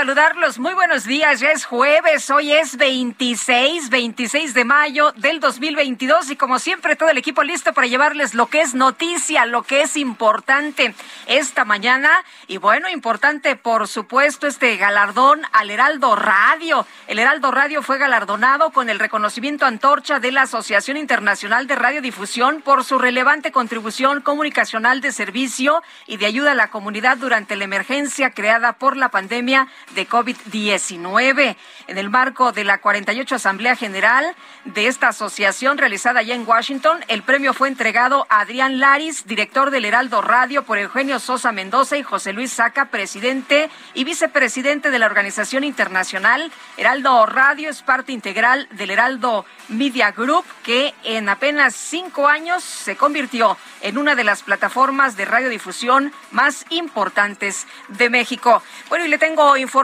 Saludarlos. 0.00 0.58
Muy 0.58 0.72
buenos 0.72 1.04
días, 1.04 1.40
ya 1.40 1.50
es 1.50 1.66
jueves, 1.66 2.30
hoy 2.30 2.52
es 2.52 2.78
26, 2.78 3.90
26 3.90 4.54
de 4.54 4.64
mayo 4.64 5.12
del 5.12 5.40
2022 5.40 6.30
y 6.30 6.36
como 6.36 6.58
siempre 6.58 6.96
todo 6.96 7.10
el 7.10 7.18
equipo 7.18 7.42
listo 7.42 7.74
para 7.74 7.86
llevarles 7.86 8.32
lo 8.32 8.46
que 8.46 8.62
es 8.62 8.72
noticia, 8.74 9.44
lo 9.44 9.62
que 9.62 9.82
es 9.82 9.98
importante 9.98 10.94
esta 11.26 11.66
mañana 11.66 12.08
y 12.48 12.56
bueno, 12.56 12.88
importante 12.88 13.56
por 13.56 13.88
supuesto 13.88 14.46
este 14.46 14.78
galardón 14.78 15.42
al 15.52 15.70
Heraldo 15.70 16.16
Radio. 16.16 16.86
El 17.06 17.18
Heraldo 17.18 17.50
Radio 17.50 17.82
fue 17.82 17.98
galardonado 17.98 18.70
con 18.70 18.88
el 18.88 19.00
reconocimiento 19.00 19.66
antorcha 19.66 20.18
de 20.18 20.32
la 20.32 20.42
Asociación 20.42 20.96
Internacional 20.96 21.66
de 21.66 21.76
Radiodifusión 21.76 22.62
por 22.62 22.84
su 22.84 22.98
relevante 22.98 23.52
contribución 23.52 24.22
comunicacional 24.22 25.02
de 25.02 25.12
servicio 25.12 25.82
y 26.06 26.16
de 26.16 26.24
ayuda 26.24 26.52
a 26.52 26.54
la 26.54 26.70
comunidad 26.70 27.18
durante 27.18 27.54
la 27.54 27.64
emergencia 27.64 28.30
creada 28.30 28.72
por 28.72 28.96
la 28.96 29.10
pandemia 29.10 29.68
de 29.94 30.08
COVID-19. 30.08 31.56
En 31.86 31.98
el 31.98 32.10
marco 32.10 32.52
de 32.52 32.64
la 32.64 32.78
48 32.78 33.34
Asamblea 33.34 33.76
General 33.76 34.34
de 34.64 34.86
esta 34.86 35.08
asociación 35.08 35.78
realizada 35.78 36.20
allá 36.20 36.34
en 36.34 36.46
Washington, 36.46 37.04
el 37.08 37.22
premio 37.22 37.54
fue 37.54 37.68
entregado 37.68 38.26
a 38.28 38.40
Adrián 38.40 38.78
Laris, 38.78 39.26
director 39.26 39.70
del 39.70 39.84
Heraldo 39.84 40.22
Radio, 40.22 40.64
por 40.64 40.78
Eugenio 40.78 41.18
Sosa 41.18 41.52
Mendoza 41.52 41.96
y 41.96 42.02
José 42.02 42.32
Luis 42.32 42.52
Saca, 42.52 42.86
presidente 42.86 43.70
y 43.94 44.04
vicepresidente 44.04 44.90
de 44.90 44.98
la 44.98 45.06
organización 45.06 45.64
internacional. 45.64 46.52
Heraldo 46.76 47.26
Radio 47.26 47.70
es 47.70 47.82
parte 47.82 48.12
integral 48.12 48.68
del 48.72 48.90
Heraldo 48.90 49.44
Media 49.68 50.12
Group, 50.12 50.44
que 50.62 50.94
en 51.04 51.28
apenas 51.28 51.74
cinco 51.74 52.28
años 52.28 52.62
se 52.62 52.96
convirtió 52.96 53.56
en 53.80 53.98
una 53.98 54.14
de 54.14 54.24
las 54.24 54.42
plataformas 54.42 55.16
de 55.16 55.24
radiodifusión 55.24 56.12
más 56.30 56.66
importantes 56.70 57.66
de 57.88 58.10
México. 58.10 58.62
Bueno, 58.88 59.06
y 59.06 59.08
le 59.08 59.18
tengo 59.18 59.56
información 59.56 59.79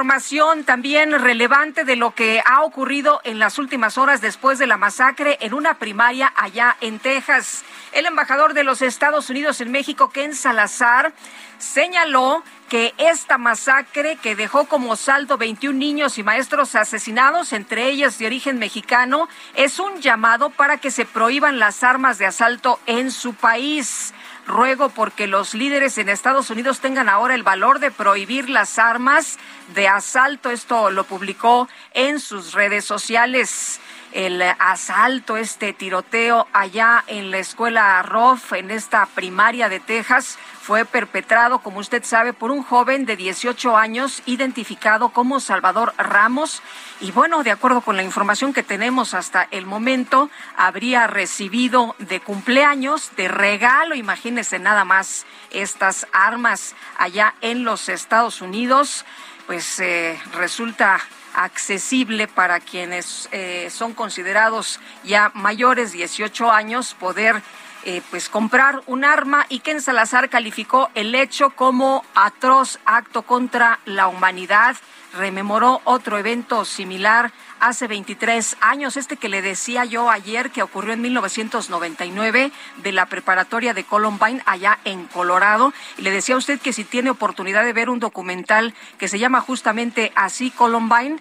también 0.64 1.12
relevante 1.12 1.84
de 1.84 1.96
lo 1.96 2.14
que 2.14 2.42
ha 2.44 2.62
ocurrido 2.62 3.20
en 3.24 3.38
las 3.38 3.58
últimas 3.58 3.96
horas 3.96 4.20
después 4.20 4.58
de 4.58 4.66
la 4.66 4.76
masacre 4.76 5.38
en 5.40 5.54
una 5.54 5.78
primaria 5.78 6.30
allá 6.36 6.76
en 6.82 6.98
Texas. 6.98 7.64
El 7.92 8.04
embajador 8.04 8.52
de 8.52 8.62
los 8.62 8.82
Estados 8.82 9.30
Unidos 9.30 9.60
en 9.62 9.70
México, 9.70 10.10
Ken 10.10 10.34
Salazar, 10.34 11.14
señaló 11.58 12.42
que 12.68 12.92
esta 12.98 13.38
masacre 13.38 14.16
que 14.16 14.36
dejó 14.36 14.66
como 14.66 14.96
saldo 14.96 15.38
21 15.38 15.78
niños 15.78 16.18
y 16.18 16.22
maestros 16.22 16.74
asesinados, 16.74 17.54
entre 17.54 17.88
ellos 17.88 18.18
de 18.18 18.26
origen 18.26 18.58
mexicano, 18.58 19.28
es 19.54 19.78
un 19.78 20.02
llamado 20.02 20.50
para 20.50 20.76
que 20.76 20.90
se 20.90 21.06
prohíban 21.06 21.58
las 21.58 21.82
armas 21.82 22.18
de 22.18 22.26
asalto 22.26 22.80
en 22.86 23.10
su 23.10 23.32
país. 23.32 24.12
Ruego 24.46 24.90
porque 24.90 25.26
los 25.26 25.54
líderes 25.54 25.98
en 25.98 26.08
Estados 26.08 26.50
Unidos 26.50 26.80
tengan 26.80 27.08
ahora 27.08 27.34
el 27.34 27.42
valor 27.42 27.80
de 27.80 27.90
prohibir 27.90 28.48
las 28.48 28.78
armas 28.78 29.38
de 29.74 29.88
asalto. 29.88 30.50
Esto 30.50 30.90
lo 30.90 31.04
publicó 31.04 31.68
en 31.92 32.20
sus 32.20 32.52
redes 32.52 32.84
sociales 32.84 33.80
el 34.16 34.40
asalto, 34.40 35.36
este 35.36 35.74
tiroteo 35.74 36.48
allá 36.54 37.04
en 37.06 37.30
la 37.30 37.36
escuela 37.36 38.00
Roth, 38.02 38.54
en 38.54 38.70
esta 38.70 39.04
primaria 39.04 39.68
de 39.68 39.78
Texas, 39.78 40.38
fue 40.62 40.86
perpetrado, 40.86 41.58
como 41.58 41.80
usted 41.80 42.02
sabe, 42.02 42.32
por 42.32 42.50
un 42.50 42.62
joven 42.62 43.04
de 43.04 43.14
18 43.14 43.76
años 43.76 44.22
identificado 44.24 45.10
como 45.10 45.38
Salvador 45.38 45.92
Ramos. 45.98 46.62
Y 46.98 47.12
bueno, 47.12 47.42
de 47.42 47.50
acuerdo 47.50 47.82
con 47.82 47.98
la 47.98 48.04
información 48.04 48.54
que 48.54 48.62
tenemos 48.62 49.12
hasta 49.12 49.48
el 49.50 49.66
momento, 49.66 50.30
habría 50.56 51.06
recibido 51.06 51.94
de 51.98 52.20
cumpleaños, 52.20 53.14
de 53.16 53.28
regalo, 53.28 53.94
imagínese 53.94 54.58
nada 54.58 54.86
más, 54.86 55.26
estas 55.50 56.06
armas 56.14 56.74
allá 56.96 57.34
en 57.42 57.64
los 57.64 57.90
Estados 57.90 58.40
Unidos. 58.40 59.04
Pues 59.46 59.78
eh, 59.78 60.18
resulta 60.32 61.00
accesible 61.36 62.26
para 62.26 62.58
quienes 62.60 63.28
eh, 63.30 63.68
son 63.70 63.92
considerados 63.92 64.80
ya 65.04 65.30
mayores 65.34 65.92
18 65.92 66.50
años 66.50 66.96
poder 66.98 67.42
eh, 67.84 68.02
pues 68.10 68.28
comprar 68.28 68.82
un 68.86 69.04
arma. 69.04 69.46
Y 69.48 69.60
Ken 69.60 69.80
Salazar 69.80 70.28
calificó 70.28 70.90
el 70.96 71.14
hecho 71.14 71.50
como 71.50 72.04
atroz 72.16 72.80
acto 72.84 73.22
contra 73.22 73.78
la 73.84 74.08
humanidad. 74.08 74.76
Rememoró 75.12 75.82
otro 75.84 76.18
evento 76.18 76.64
similar 76.64 77.32
hace 77.60 77.86
23 77.86 78.56
años, 78.60 78.96
este 78.96 79.16
que 79.16 79.28
le 79.28 79.42
decía 79.42 79.84
yo 79.84 80.10
ayer 80.10 80.50
que 80.50 80.62
ocurrió 80.62 80.92
en 80.92 81.00
1999 81.00 82.52
de 82.82 82.92
la 82.92 83.06
preparatoria 83.06 83.74
de 83.74 83.84
Columbine 83.84 84.42
allá 84.46 84.78
en 84.84 85.04
Colorado. 85.06 85.72
Y 85.98 86.02
le 86.02 86.10
decía 86.10 86.34
a 86.34 86.38
usted 86.38 86.60
que 86.60 86.72
si 86.72 86.84
tiene 86.84 87.10
oportunidad 87.10 87.64
de 87.64 87.72
ver 87.72 87.90
un 87.90 88.00
documental 88.00 88.74
que 88.98 89.08
se 89.08 89.18
llama 89.18 89.40
justamente 89.40 90.12
así 90.14 90.50
Columbine, 90.50 91.18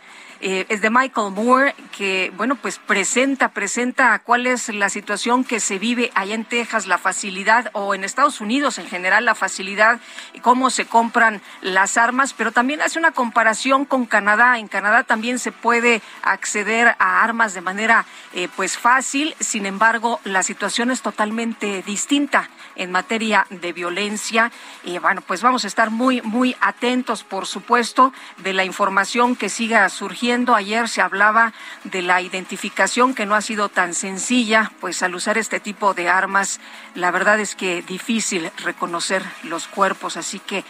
eh, 0.48 0.68
es 0.70 0.80
de 0.80 0.92
Michael 0.92 1.32
Moore, 1.32 1.74
que, 1.98 2.32
bueno, 2.38 2.56
pues 2.56 2.78
presenta, 2.78 3.50
presenta 3.50 4.20
cuál 4.20 4.46
es 4.46 4.70
la 4.70 4.90
situación 4.90 5.44
que 5.44 5.60
se 5.60 5.80
vive 5.80 6.12
allá 6.14 6.36
en 6.36 6.46
Texas, 6.46 6.86
la 6.86 7.00
facilidad, 7.00 7.72
o 7.74 7.96
en 7.96 8.04
Estados 8.04 8.42
Unidos 8.42 8.78
en 8.78 8.86
general, 8.86 9.26
la 9.26 9.34
facilidad, 9.34 10.00
cómo 10.44 10.70
se 10.70 10.86
compran 10.86 11.42
las 11.62 11.98
armas, 11.98 12.34
pero 12.34 12.52
también 12.52 12.84
hace 12.84 13.00
una 13.00 13.12
comparación 13.12 13.86
con 13.86 14.06
Canadá. 14.06 14.60
En 14.60 14.68
Canadá 14.68 15.04
también 15.04 15.40
se 15.40 15.52
puede 15.52 16.04
acceder 16.22 16.96
a 17.00 17.24
armas 17.24 17.56
de 17.56 17.62
manera, 17.62 18.06
eh, 18.38 18.50
pues, 18.54 18.78
fácil, 18.78 19.34
sin 19.40 19.66
embargo, 19.66 20.20
la 20.26 20.44
situación 20.44 20.92
es 20.92 21.02
totalmente 21.02 21.82
distinta 21.84 22.50
en 22.76 22.92
materia 22.92 23.48
de 23.50 23.72
violencia. 23.72 24.52
Y 24.84 24.98
bueno, 24.98 25.22
pues 25.22 25.42
vamos 25.42 25.64
a 25.64 25.68
estar 25.68 25.90
muy, 25.90 26.22
muy 26.22 26.54
atentos, 26.60 27.24
por 27.24 27.48
supuesto, 27.48 28.12
de 28.40 28.52
la 28.52 28.66
información 28.66 29.38
que 29.38 29.48
siga 29.48 29.88
surgiendo. 29.88 30.54
Ayer 30.54 30.90
se 30.90 31.02
hablaba 31.02 31.54
de 31.86 32.02
la 32.02 32.22
identificación 32.22 33.14
que 33.14 33.26
no 33.26 33.36
ha 33.36 33.42
sido 33.42 33.70
tan 33.70 33.94
sencilla, 33.94 34.70
pues 34.82 35.02
al 35.02 35.16
usar 35.16 35.38
este 35.38 35.62
tipo 35.62 35.94
de 35.94 36.10
armas, 36.10 36.60
la 36.94 37.12
verdad 37.12 37.40
es 37.40 37.56
que 37.56 37.84
difícil 37.84 38.52
reconocer 38.66 39.24
los 39.44 39.70
cuerpos, 39.70 40.18
así 40.18 40.40
que 40.40 40.66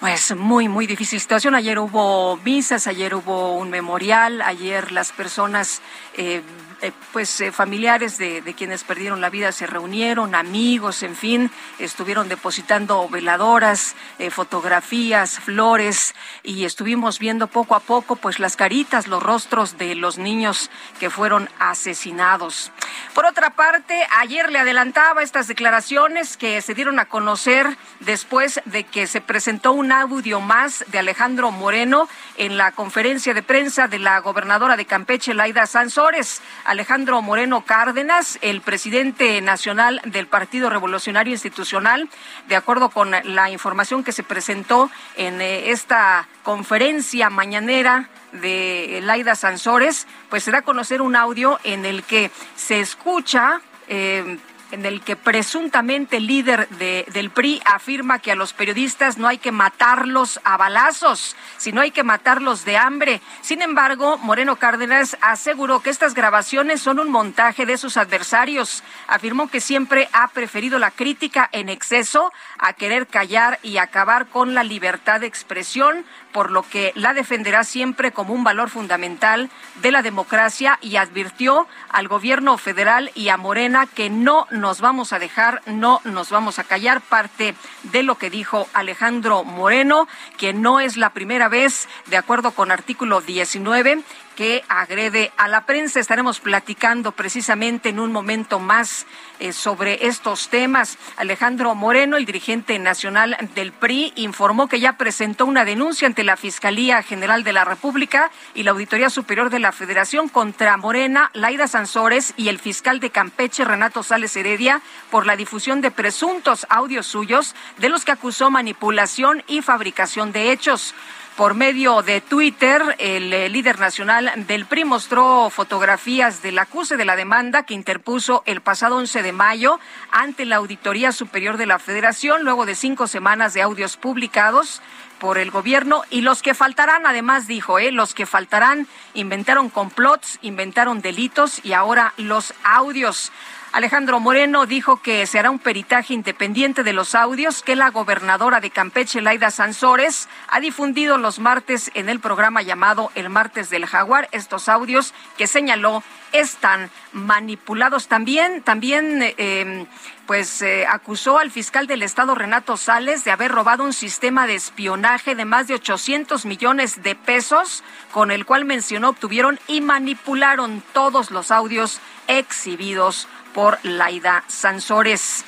pues 0.00 0.34
muy, 0.36 0.68
muy 0.68 0.86
difícil 0.86 1.20
situación. 1.20 1.54
Ayer 1.54 1.78
hubo 1.78 2.36
misas, 2.38 2.86
ayer 2.86 3.14
hubo 3.14 3.56
un 3.56 3.70
memorial, 3.70 4.42
ayer 4.42 4.92
las 4.92 5.12
personas 5.12 5.80
eh, 6.14 6.42
eh, 6.82 6.92
pues 7.12 7.40
eh, 7.40 7.52
familiares 7.52 8.18
de, 8.18 8.54
quienes 8.56 8.84
perdieron 8.84 9.22
la 9.22 9.30
vida 9.30 9.52
se 9.52 9.66
reunieron, 9.66 10.34
amigos, 10.34 11.02
en 11.02 11.16
fin, 11.16 11.50
estuvieron 11.78 12.28
depositando 12.28 13.08
veladoras, 13.08 13.96
eh, 14.18 14.30
fotografías, 14.30 15.38
flores 15.40 16.14
y 16.42 16.64
estuvimos 16.64 17.18
viendo 17.18 17.46
poco 17.46 17.74
a 17.74 17.80
poco 17.80 18.16
pues 18.16 18.38
las 18.38 18.56
caritas, 18.56 19.06
los 19.06 19.22
rostros 19.22 19.78
de 19.78 19.94
los 19.94 20.18
niños 20.18 20.70
que 21.00 21.08
fueron 21.08 21.48
asesinados. 21.58 22.70
Por 23.14 23.24
otra 23.24 23.50
parte, 23.50 24.06
ayer 24.18 24.52
le 24.52 24.58
adelantaba 24.58 25.22
estas 25.22 25.48
declaraciones 25.48 26.36
que 26.36 26.60
se 26.60 26.74
dieron 26.74 26.98
a 26.98 27.06
conocer 27.06 27.76
después 28.00 28.60
de 28.66 28.84
que 28.84 29.06
se 29.06 29.22
presentó 29.22 29.72
un 29.72 29.86
un 29.86 29.92
audio 29.92 30.40
más 30.40 30.84
de 30.88 30.98
Alejandro 30.98 31.52
Moreno 31.52 32.08
en 32.36 32.56
la 32.56 32.72
conferencia 32.72 33.34
de 33.34 33.44
prensa 33.44 33.86
de 33.86 34.00
la 34.00 34.18
gobernadora 34.18 34.76
de 34.76 34.84
Campeche, 34.84 35.32
Laida 35.32 35.64
Sansores. 35.64 36.42
Alejandro 36.66 37.22
Moreno 37.22 37.64
Cárdenas, 37.64 38.38
el 38.42 38.60
presidente 38.60 39.40
nacional 39.40 40.00
del 40.04 40.26
Partido 40.26 40.68
Revolucionario 40.68 41.32
Institucional, 41.32 42.08
de 42.48 42.56
acuerdo 42.56 42.90
con 42.90 43.10
la 43.10 43.50
información 43.50 44.02
que 44.02 44.12
se 44.12 44.22
presentó 44.22 44.90
en 45.16 45.40
eh, 45.40 45.70
esta 45.70 46.28
conferencia 46.42 47.30
mañanera 47.30 48.08
de 48.32 49.00
Laida 49.02 49.34
Sansores, 49.36 50.06
pues 50.28 50.42
se 50.42 50.50
da 50.50 50.58
a 50.58 50.62
conocer 50.62 51.00
un 51.02 51.16
audio 51.16 51.58
en 51.64 51.84
el 51.84 52.02
que 52.02 52.30
se 52.56 52.80
escucha 52.80 53.60
eh, 53.88 54.38
en 54.72 54.84
el 54.84 55.00
que 55.00 55.16
presuntamente 55.16 56.16
el 56.16 56.26
líder 56.26 56.68
del 56.68 57.30
PRI 57.30 57.62
afirma 57.64 58.18
que 58.18 58.32
a 58.32 58.34
los 58.34 58.52
periodistas 58.52 59.18
no 59.18 59.28
hay 59.28 59.38
que 59.38 59.52
matarlos 59.52 60.40
a 60.44 60.56
balazos, 60.56 61.36
sino 61.56 61.80
hay 61.80 61.90
que 61.90 62.02
matarlos 62.02 62.64
de 62.64 62.76
hambre. 62.76 63.20
Sin 63.42 63.62
embargo, 63.62 64.18
Moreno 64.18 64.56
Cárdenas 64.56 65.16
aseguró 65.20 65.80
que 65.80 65.90
estas 65.90 66.14
grabaciones 66.14 66.80
son 66.80 66.98
un 66.98 67.10
montaje 67.10 67.66
de 67.66 67.78
sus 67.78 67.96
adversarios. 67.96 68.82
Afirmó 69.06 69.48
que 69.48 69.60
siempre 69.60 70.08
ha 70.12 70.28
preferido 70.28 70.78
la 70.78 70.90
crítica 70.90 71.48
en 71.52 71.68
exceso 71.68 72.32
a 72.58 72.72
querer 72.72 73.06
callar 73.06 73.58
y 73.62 73.78
acabar 73.78 74.26
con 74.26 74.54
la 74.54 74.64
libertad 74.64 75.20
de 75.20 75.26
expresión, 75.26 76.04
por 76.36 76.50
lo 76.50 76.64
que 76.64 76.92
la 76.96 77.14
defenderá 77.14 77.64
siempre 77.64 78.12
como 78.12 78.34
un 78.34 78.44
valor 78.44 78.68
fundamental 78.68 79.48
de 79.76 79.90
la 79.90 80.02
democracia 80.02 80.78
y 80.82 80.96
advirtió 80.96 81.66
al 81.88 82.08
gobierno 82.08 82.58
federal 82.58 83.10
y 83.14 83.30
a 83.30 83.38
Morena 83.38 83.86
que 83.86 84.10
no 84.10 84.46
nos 84.50 84.82
vamos 84.82 85.14
a 85.14 85.18
dejar, 85.18 85.62
no 85.64 86.02
nos 86.04 86.28
vamos 86.28 86.58
a 86.58 86.64
callar, 86.64 87.00
parte 87.00 87.54
de 87.84 88.02
lo 88.02 88.18
que 88.18 88.28
dijo 88.28 88.68
Alejandro 88.74 89.44
Moreno, 89.44 90.08
que 90.36 90.52
no 90.52 90.78
es 90.78 90.98
la 90.98 91.14
primera 91.14 91.48
vez, 91.48 91.88
de 92.04 92.18
acuerdo 92.18 92.50
con 92.50 92.70
artículo 92.70 93.22
19, 93.22 94.02
que 94.36 94.62
agrede 94.68 95.32
a 95.36 95.48
la 95.48 95.66
prensa. 95.66 95.98
Estaremos 95.98 96.38
platicando 96.38 97.10
precisamente 97.12 97.88
en 97.88 97.98
un 97.98 98.12
momento 98.12 98.60
más 98.60 99.06
eh, 99.40 99.52
sobre 99.52 100.06
estos 100.06 100.48
temas. 100.48 100.98
Alejandro 101.16 101.74
Moreno, 101.74 102.16
el 102.16 102.26
dirigente 102.26 102.78
nacional 102.78 103.36
del 103.54 103.72
PRI, 103.72 104.12
informó 104.16 104.68
que 104.68 104.78
ya 104.78 104.96
presentó 104.96 105.46
una 105.46 105.64
denuncia 105.64 106.06
ante 106.06 106.22
la 106.22 106.36
Fiscalía 106.36 107.02
General 107.02 107.42
de 107.42 107.52
la 107.52 107.64
República 107.64 108.30
y 108.54 108.62
la 108.62 108.70
Auditoría 108.70 109.10
Superior 109.10 109.50
de 109.50 109.58
la 109.58 109.72
Federación 109.72 110.28
contra 110.28 110.76
Morena, 110.76 111.30
Laida 111.32 111.66
Sansores 111.66 112.34
y 112.36 112.48
el 112.48 112.58
fiscal 112.58 113.00
de 113.00 113.10
Campeche, 113.10 113.64
Renato 113.64 114.02
Sales 114.02 114.36
Heredia, 114.36 114.82
por 115.10 115.26
la 115.26 115.36
difusión 115.36 115.80
de 115.80 115.90
presuntos 115.90 116.66
audios 116.68 117.06
suyos 117.06 117.54
de 117.78 117.88
los 117.88 118.04
que 118.04 118.12
acusó 118.12 118.50
manipulación 118.50 119.42
y 119.48 119.62
fabricación 119.62 120.32
de 120.32 120.52
hechos. 120.52 120.94
Por 121.36 121.52
medio 121.52 122.00
de 122.00 122.22
Twitter, 122.22 122.82
el 122.98 123.30
eh, 123.30 123.50
líder 123.50 123.78
nacional 123.78 124.32
del 124.46 124.64
PRI 124.64 124.86
mostró 124.86 125.50
fotografías 125.50 126.40
del 126.40 126.58
acuse 126.58 126.96
de 126.96 127.04
la 127.04 127.14
demanda 127.14 127.64
que 127.64 127.74
interpuso 127.74 128.42
el 128.46 128.62
pasado 128.62 128.96
11 128.96 129.22
de 129.22 129.32
mayo 129.32 129.78
ante 130.10 130.46
la 130.46 130.56
Auditoría 130.56 131.12
Superior 131.12 131.58
de 131.58 131.66
la 131.66 131.78
Federación, 131.78 132.42
luego 132.42 132.64
de 132.64 132.74
cinco 132.74 133.06
semanas 133.06 133.52
de 133.52 133.60
audios 133.60 133.98
publicados 133.98 134.80
por 135.18 135.36
el 135.36 135.50
gobierno 135.50 136.04
y 136.08 136.22
los 136.22 136.40
que 136.40 136.54
faltarán, 136.54 137.06
además 137.06 137.46
dijo, 137.46 137.78
eh, 137.78 137.92
los 137.92 138.14
que 138.14 138.24
faltarán 138.24 138.86
inventaron 139.12 139.68
complots, 139.68 140.38
inventaron 140.40 141.02
delitos 141.02 141.62
y 141.62 141.74
ahora 141.74 142.14
los 142.16 142.54
audios. 142.64 143.30
Alejandro 143.76 144.20
Moreno 144.20 144.64
dijo 144.64 145.02
que 145.02 145.26
se 145.26 145.38
hará 145.38 145.50
un 145.50 145.58
peritaje 145.58 146.14
independiente 146.14 146.82
de 146.82 146.94
los 146.94 147.14
audios 147.14 147.62
que 147.62 147.76
la 147.76 147.90
gobernadora 147.90 148.58
de 148.58 148.70
Campeche, 148.70 149.20
Laida 149.20 149.50
Sansores, 149.50 150.30
ha 150.48 150.60
difundido 150.60 151.18
los 151.18 151.38
martes 151.40 151.90
en 151.92 152.08
el 152.08 152.18
programa 152.18 152.62
llamado 152.62 153.10
El 153.14 153.28
Martes 153.28 153.68
del 153.68 153.84
Jaguar. 153.84 154.30
Estos 154.32 154.70
audios 154.70 155.12
que 155.36 155.46
señaló 155.46 156.02
están 156.32 156.90
manipulados. 157.12 158.08
También, 158.08 158.62
también, 158.62 159.34
em, 159.36 159.84
pues 160.26 160.62
eh, 160.62 160.86
acusó 160.88 161.38
al 161.38 161.50
fiscal 161.50 161.86
del 161.86 162.02
estado 162.02 162.34
Renato 162.34 162.78
Sales 162.78 163.24
de 163.24 163.30
haber 163.30 163.52
robado 163.52 163.84
un 163.84 163.92
sistema 163.92 164.46
de 164.46 164.54
espionaje 164.54 165.34
de 165.34 165.44
más 165.44 165.66
de 165.66 165.74
800 165.74 166.46
millones 166.46 167.02
de 167.02 167.14
pesos, 167.14 167.84
con 168.10 168.30
el 168.30 168.46
cual 168.46 168.64
mencionó 168.64 169.10
obtuvieron 169.10 169.60
y 169.68 169.82
manipularon 169.82 170.82
todos 170.94 171.30
los 171.30 171.50
audios 171.50 172.00
exhibidos 172.26 173.28
por 173.56 173.78
Laida 173.84 174.44
Sansores. 174.48 175.42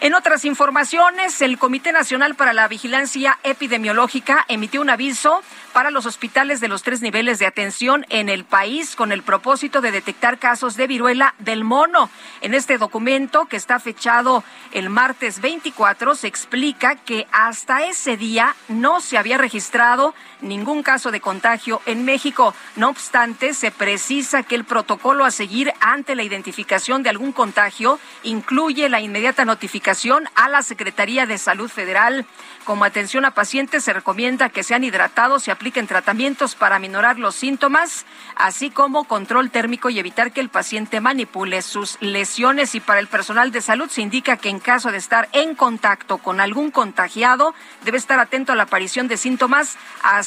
En 0.00 0.14
otras 0.14 0.46
informaciones, 0.46 1.42
el 1.42 1.58
Comité 1.58 1.92
Nacional 1.92 2.34
para 2.34 2.54
la 2.54 2.66
Vigilancia 2.68 3.38
Epidemiológica 3.42 4.46
emitió 4.48 4.80
un 4.80 4.88
aviso 4.88 5.42
para 5.74 5.90
los 5.90 6.06
hospitales 6.06 6.60
de 6.60 6.68
los 6.68 6.82
tres 6.82 7.02
niveles 7.02 7.38
de 7.38 7.44
atención 7.44 8.06
en 8.08 8.30
el 8.30 8.44
país 8.44 8.96
con 8.96 9.12
el 9.12 9.22
propósito 9.22 9.82
de 9.82 9.92
detectar 9.92 10.38
casos 10.38 10.74
de 10.78 10.86
viruela 10.86 11.34
del 11.38 11.64
mono. 11.64 12.08
En 12.40 12.54
este 12.54 12.78
documento, 12.78 13.44
que 13.44 13.58
está 13.58 13.78
fechado 13.78 14.42
el 14.72 14.88
martes 14.88 15.42
24, 15.42 16.14
se 16.14 16.28
explica 16.28 16.96
que 16.96 17.26
hasta 17.30 17.84
ese 17.84 18.16
día 18.16 18.56
no 18.68 19.02
se 19.02 19.18
había 19.18 19.36
registrado 19.36 20.14
ningún 20.42 20.82
caso 20.82 21.10
de 21.10 21.20
contagio 21.20 21.80
en 21.86 22.04
México. 22.04 22.54
No 22.76 22.88
obstante, 22.88 23.54
se 23.54 23.70
precisa 23.70 24.42
que 24.42 24.54
el 24.54 24.64
protocolo 24.64 25.24
a 25.24 25.30
seguir 25.30 25.72
ante 25.80 26.14
la 26.14 26.22
identificación 26.22 27.02
de 27.02 27.10
algún 27.10 27.32
contagio 27.32 27.98
incluye 28.22 28.88
la 28.88 29.00
inmediata 29.00 29.44
notificación 29.44 30.24
a 30.34 30.48
la 30.48 30.62
Secretaría 30.62 31.26
de 31.26 31.38
Salud 31.38 31.70
Federal. 31.70 32.26
Como 32.64 32.84
atención 32.84 33.24
a 33.24 33.32
pacientes, 33.32 33.84
se 33.84 33.92
recomienda 33.92 34.50
que 34.50 34.62
sean 34.62 34.84
hidratados 34.84 35.48
y 35.48 35.50
apliquen 35.50 35.86
tratamientos 35.86 36.54
para 36.54 36.78
minorar 36.78 37.18
los 37.18 37.34
síntomas, 37.34 38.04
así 38.36 38.70
como 38.70 39.04
control 39.04 39.50
térmico 39.50 39.90
y 39.90 39.98
evitar 39.98 40.32
que 40.32 40.40
el 40.40 40.50
paciente 40.50 41.00
manipule 41.00 41.62
sus 41.62 41.96
lesiones. 42.00 42.74
Y 42.74 42.80
para 42.80 43.00
el 43.00 43.08
personal 43.08 43.50
de 43.50 43.60
salud 43.60 43.88
se 43.88 44.02
indica 44.02 44.36
que 44.36 44.50
en 44.50 44.60
caso 44.60 44.90
de 44.90 44.98
estar 44.98 45.28
en 45.32 45.54
contacto 45.54 46.18
con 46.18 46.40
algún 46.40 46.70
contagiado, 46.70 47.54
debe 47.84 47.98
estar 47.98 48.20
atento 48.20 48.52
a 48.52 48.56
la 48.56 48.64
aparición 48.64 49.08
de 49.08 49.16
síntomas 49.16 49.76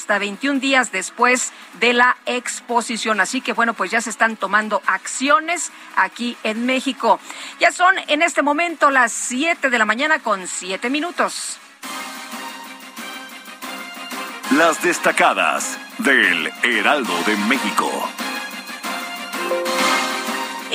21 0.07 0.59
días 0.59 0.91
después 0.91 1.51
de 1.79 1.93
la 1.93 2.17
exposición. 2.25 3.19
Así 3.19 3.41
que 3.41 3.53
bueno, 3.53 3.73
pues 3.73 3.91
ya 3.91 4.01
se 4.01 4.09
están 4.09 4.35
tomando 4.35 4.81
acciones 4.85 5.71
aquí 5.95 6.37
en 6.43 6.65
México. 6.65 7.19
Ya 7.59 7.71
son 7.71 7.95
en 8.07 8.21
este 8.21 8.41
momento 8.41 8.89
las 8.91 9.11
7 9.11 9.69
de 9.69 9.77
la 9.77 9.85
mañana 9.85 10.19
con 10.19 10.47
7 10.47 10.89
minutos. 10.89 11.57
Las 14.51 14.83
destacadas 14.83 15.79
del 15.97 16.51
Heraldo 16.63 17.13
de 17.25 17.35
México. 17.47 17.89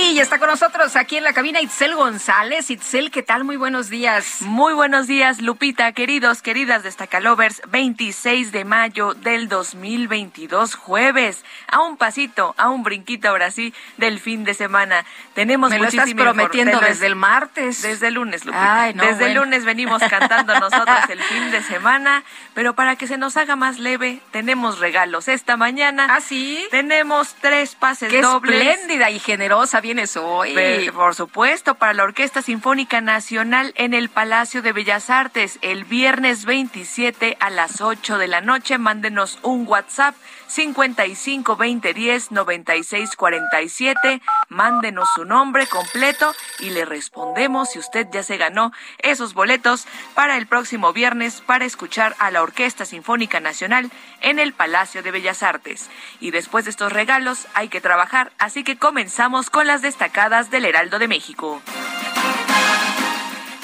Y 0.01 0.15
ya 0.15 0.23
está 0.23 0.39
con 0.39 0.49
nosotros 0.49 0.95
aquí 0.95 1.17
en 1.17 1.25
la 1.25 1.33
cabina 1.33 1.61
Itzel 1.61 1.97
González. 1.97 2.71
Itzel, 2.71 3.11
¿qué 3.11 3.25
tal? 3.25 3.43
Muy 3.43 3.57
buenos 3.57 3.91
días. 3.91 4.37
Muy 4.43 4.73
buenos 4.73 5.09
días, 5.09 5.43
Lupita, 5.43 5.91
queridos, 5.91 6.41
queridas 6.41 6.85
Destacalovers. 6.85 7.61
26 7.69 8.53
de 8.53 8.65
mayo 8.65 9.15
del 9.15 9.49
2022, 9.49 10.77
jueves. 10.77 11.45
A 11.67 11.81
un 11.81 11.97
pasito, 11.97 12.55
a 12.59 12.69
un 12.69 12.85
brinquito 12.85 13.29
ahora 13.29 13.51
sí 13.51 13.75
del 13.97 14.21
fin 14.21 14.45
de 14.45 14.55
semana. 14.55 15.05
Tenemos 15.35 15.71
Me 15.71 15.79
lo 15.81 15.89
estás 15.89 16.15
prometiendo 16.15 16.79
desde 16.79 17.07
el 17.07 17.17
martes. 17.17 17.83
Desde 17.83 18.07
el 18.07 18.15
lunes, 18.15 18.45
Lupita. 18.45 18.93
desde 18.95 19.27
el 19.27 19.35
lunes 19.35 19.65
venimos 19.65 20.01
cantando 20.09 20.57
nosotros 20.61 20.97
el 21.09 21.21
fin 21.21 21.51
de 21.51 21.61
semana. 21.65 22.23
Pero 22.55 22.75
para 22.75 22.95
que 22.95 23.09
se 23.09 23.19
nos 23.19 23.37
haga 23.37 23.57
más 23.57 23.81
leve, 23.81 24.21
tenemos 24.31 24.79
regalos 24.79 25.27
esta 25.27 25.57
mañana. 25.57 26.07
¿Ah, 26.09 26.21
sí? 26.21 26.65
Tenemos 26.71 27.35
tres 27.41 27.75
pases 27.75 28.13
Qué 28.13 28.23
dobles. 28.23 28.55
espléndida 28.65 29.11
y 29.11 29.19
generosa 29.19 29.81
vienes 29.89 30.19
hoy. 30.19 30.55
Por 30.95 31.15
supuesto, 31.15 31.75
para 31.77 31.95
la 31.95 32.05
Orquesta 32.05 32.43
Sinfónica 32.43 33.01
Nacional 33.01 33.73
en 33.75 33.95
el 33.95 34.11
Palacio 34.11 34.61
de 34.61 34.73
Bellas 34.73 35.09
Artes 35.09 35.59
el 35.63 35.85
viernes 35.85 36.45
27 36.45 37.39
a 37.41 37.49
las 37.49 37.81
8 37.81 38.19
de 38.19 38.29
la 38.29 38.43
noche. 38.43 38.77
Mándenos 38.77 39.39
un 39.43 39.67
WhatsApp 39.67 40.15
55 40.49 41.57
20 41.57 41.95
10 41.95 42.33
96 42.33 43.17
47. 43.17 44.23
Mándenos 44.49 45.09
su 45.15 45.25
nombre 45.25 45.67
completo 45.67 46.35
y 46.59 46.71
le 46.71 46.85
respondemos 46.85 47.71
si 47.71 47.79
usted 47.79 48.07
ya 48.11 48.23
se 48.23 48.39
ganó 48.39 48.73
esos 48.99 49.35
boletos 49.35 49.87
para 50.15 50.37
el 50.37 50.47
próximo 50.47 50.93
viernes 50.93 51.41
para 51.41 51.65
escuchar 51.65 52.17
a 52.19 52.31
la 52.31 52.43
Orquesta 52.43 52.85
Sinfónica 52.85 53.41
Nacional 53.41 53.91
en 54.21 54.39
el 54.39 54.53
Palacio 54.53 55.03
de 55.03 55.11
Bellas 55.11 55.43
Artes. 55.43 55.91
Y 56.21 56.31
después 56.31 56.65
de 56.65 56.71
estos 56.71 56.93
regalos 56.93 57.47
hay 57.55 57.69
que 57.69 57.81
trabajar, 57.81 58.33
así 58.39 58.65
que 58.65 58.79
comenzamos 58.79 59.51
con 59.51 59.67
las 59.67 59.83
destacadas 59.83 60.51
del 60.51 60.65
Heraldo 60.65 60.99
de 60.99 61.09
México. 61.09 61.63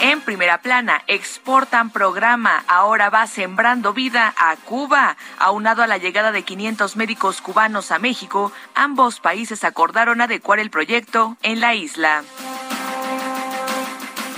En 0.06 0.20
primera 0.20 0.58
plana, 0.58 1.02
exportan 1.06 1.88
programa, 1.88 2.62
ahora 2.68 3.08
va 3.08 3.26
sembrando 3.26 3.94
vida 3.94 4.34
a 4.36 4.54
Cuba. 4.56 5.16
Aunado 5.38 5.82
a 5.82 5.86
la 5.86 5.96
llegada 5.96 6.30
de 6.30 6.42
500 6.42 6.96
médicos 6.96 7.40
cubanos 7.40 7.90
a 7.90 7.98
México, 7.98 8.52
ambos 8.74 9.20
países 9.20 9.64
acordaron 9.64 10.20
adecuar 10.20 10.58
el 10.58 10.68
proyecto 10.68 11.38
en 11.42 11.60
la 11.60 11.74
isla. 11.74 12.22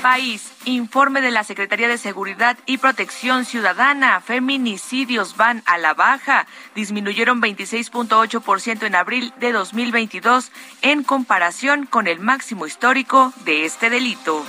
país. 0.01 0.53
Informe 0.67 1.21
de 1.21 1.33
la 1.33 1.43
Secretaría 1.43 1.89
de 1.89 1.99
Seguridad 1.99 2.57
y 2.65 2.79
Protección 2.79 3.45
Ciudadana. 3.45 4.21
Feminicidios 4.21 5.37
van 5.37 5.65
a 5.67 5.79
la 5.79 5.95
baja. 5.95 6.47
Disminuyeron 6.77 7.43
26.8% 7.43 8.87
en 8.87 8.95
abril 8.95 9.33
de 9.41 9.51
2022 9.51 10.53
en 10.83 11.03
comparación 11.03 11.87
con 11.87 12.07
el 12.07 12.21
máximo 12.21 12.67
histórico 12.67 13.33
de 13.45 13.65
este 13.65 13.91
delito. 13.91 14.45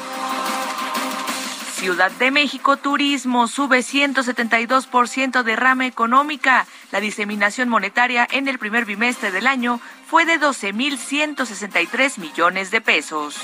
Ciudad 1.78 2.10
de 2.14 2.32
México 2.32 2.78
Turismo 2.78 3.48
sube 3.48 3.82
172% 3.82 5.44
de 5.44 5.56
rama 5.56 5.86
económica. 5.86 6.66
La 6.92 7.00
diseminación 7.00 7.70
monetaria 7.70 8.28
en 8.32 8.48
el 8.48 8.58
primer 8.58 8.86
bimestre 8.86 9.32
del 9.32 9.46
año 9.46 9.80
fue 10.08 10.26
de 10.26 10.40
12.163 10.40 12.18
millones 12.18 12.72
de 12.72 12.82
pesos. 12.82 13.38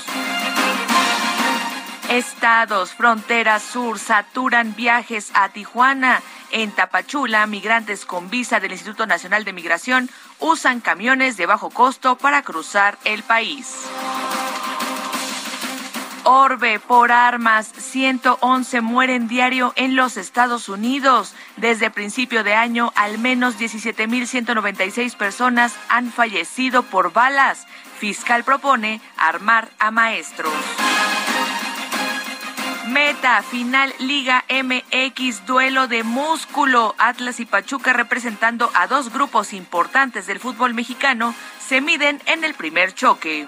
Estados, 2.10 2.92
fronteras 2.94 3.62
sur, 3.62 4.00
saturan 4.00 4.74
viajes 4.74 5.30
a 5.34 5.50
Tijuana. 5.50 6.20
En 6.50 6.72
Tapachula, 6.72 7.46
migrantes 7.46 8.04
con 8.04 8.30
visa 8.30 8.58
del 8.58 8.72
Instituto 8.72 9.06
Nacional 9.06 9.44
de 9.44 9.52
Migración 9.52 10.10
usan 10.40 10.80
camiones 10.80 11.36
de 11.36 11.46
bajo 11.46 11.70
costo 11.70 12.16
para 12.16 12.42
cruzar 12.42 12.98
el 13.04 13.22
país. 13.22 13.86
Orbe 16.26 16.80
por 16.80 17.12
armas, 17.12 17.70
111 17.76 18.80
mueren 18.80 19.28
diario 19.28 19.74
en 19.76 19.94
los 19.94 20.16
Estados 20.16 20.70
Unidos. 20.70 21.34
Desde 21.58 21.90
principio 21.90 22.42
de 22.42 22.54
año, 22.54 22.92
al 22.96 23.18
menos 23.18 23.58
17.196 23.58 25.16
personas 25.16 25.74
han 25.90 26.10
fallecido 26.10 26.82
por 26.82 27.12
balas. 27.12 27.66
Fiscal 27.98 28.42
propone 28.42 29.02
armar 29.18 29.68
a 29.78 29.90
maestros. 29.90 30.52
Meta, 32.88 33.42
final 33.42 33.92
Liga 33.98 34.44
MX, 34.48 35.44
duelo 35.44 35.88
de 35.88 36.04
músculo. 36.04 36.94
Atlas 36.96 37.38
y 37.38 37.44
Pachuca 37.44 37.92
representando 37.92 38.70
a 38.74 38.86
dos 38.86 39.12
grupos 39.12 39.52
importantes 39.52 40.26
del 40.26 40.40
fútbol 40.40 40.72
mexicano 40.72 41.34
se 41.58 41.82
miden 41.82 42.22
en 42.24 42.44
el 42.44 42.54
primer 42.54 42.94
choque. 42.94 43.46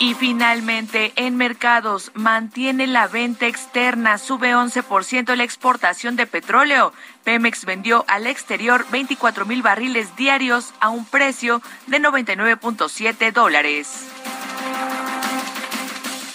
Y 0.00 0.14
finalmente, 0.14 1.12
en 1.16 1.36
mercados, 1.36 2.10
mantiene 2.14 2.86
la 2.86 3.06
venta 3.06 3.46
externa, 3.46 4.16
sube 4.16 4.54
11% 4.54 5.34
la 5.34 5.44
exportación 5.44 6.16
de 6.16 6.26
petróleo. 6.26 6.94
Pemex 7.22 7.66
vendió 7.66 8.06
al 8.08 8.26
exterior 8.26 8.86
24 8.90 9.44
mil 9.44 9.60
barriles 9.60 10.16
diarios 10.16 10.72
a 10.80 10.88
un 10.88 11.04
precio 11.04 11.60
de 11.86 12.00
99.7 12.00 13.30
dólares. 13.30 14.06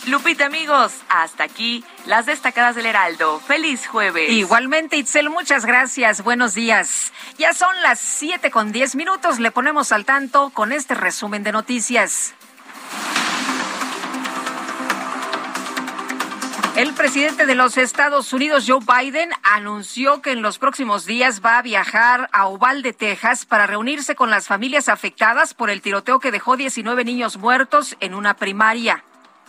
Lupita, 0.05 0.45
amigos, 0.45 0.93
hasta 1.09 1.43
aquí 1.43 1.83
las 2.05 2.27
destacadas 2.27 2.75
del 2.75 2.85
Heraldo. 2.85 3.39
Feliz 3.39 3.87
jueves. 3.87 4.29
Igualmente, 4.29 4.97
Itzel, 4.97 5.31
muchas 5.31 5.65
gracias. 5.65 6.23
Buenos 6.23 6.53
días. 6.53 7.11
Ya 7.39 7.55
son 7.55 7.75
las 7.81 7.99
7 7.99 8.51
con 8.51 8.71
10 8.71 8.95
minutos. 8.95 9.39
Le 9.39 9.49
ponemos 9.49 9.91
al 9.91 10.05
tanto 10.05 10.51
con 10.51 10.71
este 10.71 10.93
resumen 10.93 11.41
de 11.41 11.51
noticias. 11.51 12.35
El 16.75 16.93
presidente 16.93 17.45
de 17.45 17.55
los 17.55 17.77
Estados 17.77 18.33
Unidos, 18.33 18.65
Joe 18.67 18.81
Biden, 18.81 19.29
anunció 19.43 20.21
que 20.21 20.33
en 20.33 20.41
los 20.41 20.59
próximos 20.59 21.05
días 21.05 21.41
va 21.41 21.57
a 21.57 21.61
viajar 21.61 22.29
a 22.33 22.49
Uvalde, 22.49 22.91
Texas, 22.91 23.45
para 23.45 23.65
reunirse 23.65 24.13
con 24.13 24.29
las 24.29 24.47
familias 24.47 24.89
afectadas 24.89 25.53
por 25.53 25.69
el 25.69 25.81
tiroteo 25.81 26.19
que 26.19 26.31
dejó 26.31 26.57
19 26.57 27.05
niños 27.05 27.37
muertos 27.37 27.95
en 28.01 28.13
una 28.13 28.33
primaria. 28.33 29.05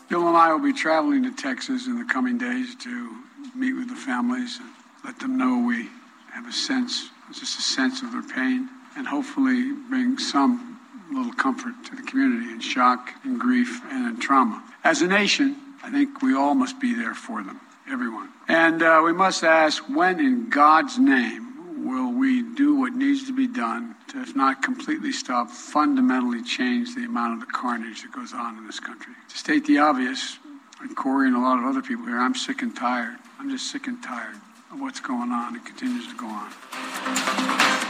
Bill 0.08 0.28
and 0.28 0.36
I 0.36 0.52
will 0.52 0.62
be 0.62 0.72
traveling 0.72 1.24
to 1.24 1.32
Texas 1.32 1.88
in 1.88 1.98
the 1.98 2.06
coming 2.06 2.38
days 2.38 2.76
to 2.84 3.10
meet 3.56 3.74
with 3.74 3.88
the 3.88 3.96
families 3.96 4.60
and 4.60 4.70
let 5.04 5.18
them 5.18 5.36
know 5.36 5.58
we 5.58 5.88
have 6.32 6.48
a 6.48 6.52
sense, 6.52 7.10
just 7.32 7.58
a 7.58 7.62
sense 7.62 8.04
of 8.04 8.12
their 8.12 8.22
pain, 8.22 8.68
and 8.96 9.04
hopefully 9.04 9.72
bring 9.90 10.16
some 10.16 10.78
little 11.10 11.32
comfort 11.32 11.74
to 11.86 11.96
the 11.96 12.02
community 12.02 12.52
in 12.52 12.60
shock, 12.60 13.10
in 13.24 13.36
grief, 13.36 13.82
and 13.90 14.06
in 14.06 14.16
trauma. 14.20 14.62
As 14.84 15.02
a 15.02 15.08
nation, 15.08 15.56
I 15.86 15.90
think 15.90 16.20
we 16.20 16.34
all 16.34 16.56
must 16.56 16.80
be 16.80 16.94
there 16.94 17.14
for 17.14 17.44
them, 17.44 17.60
everyone. 17.88 18.28
And 18.48 18.82
uh, 18.82 19.02
we 19.04 19.12
must 19.12 19.44
ask 19.44 19.84
when, 19.84 20.18
in 20.18 20.50
God's 20.50 20.98
name, 20.98 21.86
will 21.86 22.12
we 22.12 22.42
do 22.42 22.74
what 22.74 22.92
needs 22.92 23.24
to 23.28 23.32
be 23.32 23.46
done 23.46 23.94
to, 24.08 24.20
if 24.20 24.34
not 24.34 24.64
completely 24.64 25.12
stop, 25.12 25.48
fundamentally 25.48 26.42
change 26.42 26.96
the 26.96 27.04
amount 27.04 27.34
of 27.34 27.40
the 27.46 27.52
carnage 27.52 28.02
that 28.02 28.10
goes 28.10 28.32
on 28.32 28.58
in 28.58 28.66
this 28.66 28.80
country? 28.80 29.12
To 29.28 29.38
state 29.38 29.64
the 29.66 29.78
obvious, 29.78 30.38
and 30.80 30.96
Corey 30.96 31.28
and 31.28 31.36
a 31.36 31.40
lot 31.40 31.60
of 31.60 31.64
other 31.64 31.82
people 31.82 32.04
here, 32.06 32.18
I'm 32.18 32.34
sick 32.34 32.62
and 32.62 32.74
tired. 32.74 33.16
I'm 33.38 33.48
just 33.48 33.70
sick 33.70 33.86
and 33.86 34.02
tired 34.02 34.34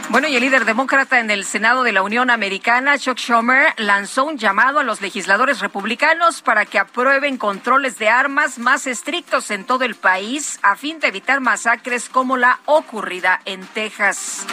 Bueno, 0.09 0.27
y 0.27 0.35
el 0.35 0.41
líder 0.41 0.63
demócrata 0.63 1.19
en 1.19 1.29
el 1.31 1.43
Senado 1.43 1.83
de 1.83 1.91
la 1.91 2.01
Unión 2.01 2.29
Americana, 2.29 2.97
Chuck 2.97 3.17
Schumer, 3.17 3.73
lanzó 3.77 4.25
un 4.25 4.37
llamado 4.37 4.79
a 4.79 4.83
los 4.83 5.01
legisladores 5.01 5.59
republicanos 5.59 6.41
para 6.41 6.65
que 6.65 6.79
aprueben 6.79 7.37
controles 7.37 7.97
de 7.97 8.09
armas 8.09 8.57
más 8.57 8.87
estrictos 8.87 9.51
en 9.51 9.65
todo 9.65 9.83
el 9.83 9.95
país 9.95 10.59
a 10.61 10.75
fin 10.75 10.99
de 10.99 11.07
evitar 11.07 11.41
masacres 11.41 12.09
como 12.09 12.37
la 12.37 12.59
ocurrida 12.65 13.41
en 13.45 13.65
Texas. 13.67 14.45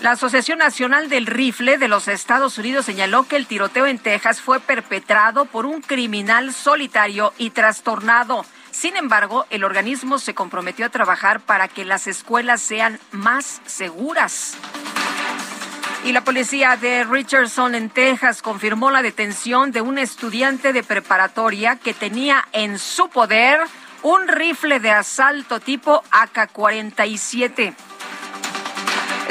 La 0.00 0.12
Asociación 0.12 0.58
Nacional 0.58 1.08
del 1.08 1.26
Rifle 1.26 1.78
de 1.78 1.86
los 1.86 2.08
Estados 2.08 2.58
Unidos 2.58 2.86
señaló 2.86 3.22
que 3.28 3.36
el 3.36 3.46
tiroteo 3.46 3.86
en 3.86 4.00
Texas 4.00 4.40
fue 4.40 4.58
perpetrado 4.58 5.44
por 5.44 5.64
un 5.64 5.80
criminal 5.80 6.52
solitario 6.52 7.32
y 7.38 7.50
trastornado. 7.50 8.44
Sin 8.72 8.96
embargo, 8.96 9.46
el 9.50 9.64
organismo 9.64 10.18
se 10.18 10.34
comprometió 10.34 10.86
a 10.86 10.88
trabajar 10.88 11.40
para 11.40 11.68
que 11.68 11.84
las 11.84 12.06
escuelas 12.06 12.60
sean 12.60 12.98
más 13.12 13.60
seguras. 13.66 14.56
Y 16.04 16.10
la 16.10 16.24
policía 16.24 16.76
de 16.76 17.04
Richardson 17.04 17.76
en 17.76 17.90
Texas 17.90 18.42
confirmó 18.42 18.90
la 18.90 19.02
detención 19.02 19.70
de 19.70 19.82
un 19.82 19.98
estudiante 19.98 20.72
de 20.72 20.82
preparatoria 20.82 21.76
que 21.76 21.94
tenía 21.94 22.48
en 22.52 22.78
su 22.78 23.08
poder 23.08 23.60
un 24.02 24.26
rifle 24.26 24.80
de 24.80 24.90
asalto 24.90 25.60
tipo 25.60 26.02
AK-47. 26.10 27.74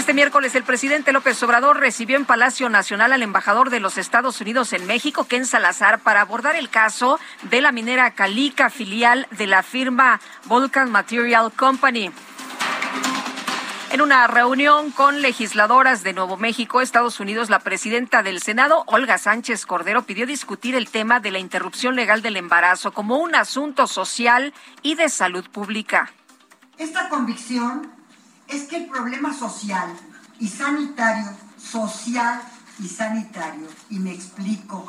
Este 0.01 0.15
miércoles 0.15 0.55
el 0.55 0.63
presidente 0.63 1.11
López 1.11 1.43
Obrador 1.43 1.79
recibió 1.79 2.17
en 2.17 2.25
Palacio 2.25 2.69
Nacional 2.69 3.13
al 3.13 3.21
embajador 3.21 3.69
de 3.69 3.79
los 3.79 3.99
Estados 3.99 4.41
Unidos 4.41 4.73
en 4.73 4.87
México, 4.87 5.25
Ken 5.25 5.45
Salazar, 5.45 5.99
para 5.99 6.21
abordar 6.21 6.55
el 6.55 6.71
caso 6.71 7.19
de 7.43 7.61
la 7.61 7.71
minera 7.71 8.09
Calica, 8.15 8.71
filial 8.71 9.27
de 9.29 9.45
la 9.45 9.61
firma 9.61 10.19
Vulcan 10.45 10.89
Material 10.89 11.51
Company. 11.51 12.09
En 13.91 14.01
una 14.01 14.25
reunión 14.25 14.89
con 14.89 15.21
legisladoras 15.21 16.01
de 16.01 16.13
Nuevo 16.13 16.35
México, 16.35 16.81
Estados 16.81 17.19
Unidos, 17.19 17.51
la 17.51 17.59
presidenta 17.59 18.23
del 18.23 18.41
Senado, 18.41 18.83
Olga 18.87 19.19
Sánchez 19.19 19.67
Cordero, 19.67 20.01
pidió 20.01 20.25
discutir 20.25 20.73
el 20.73 20.89
tema 20.89 21.19
de 21.19 21.29
la 21.29 21.37
interrupción 21.37 21.95
legal 21.95 22.23
del 22.23 22.37
embarazo 22.37 22.91
como 22.91 23.17
un 23.17 23.35
asunto 23.35 23.85
social 23.85 24.51
y 24.81 24.95
de 24.95 25.09
salud 25.09 25.47
pública. 25.51 26.11
Esta 26.79 27.07
convicción 27.07 28.00
es 28.51 28.63
que 28.63 28.77
el 28.77 28.85
problema 28.87 29.33
social 29.33 29.89
y 30.39 30.47
sanitario, 30.47 31.31
social 31.57 32.41
y 32.79 32.87
sanitario, 32.87 33.67
y 33.89 33.99
me 33.99 34.11
explico, 34.11 34.85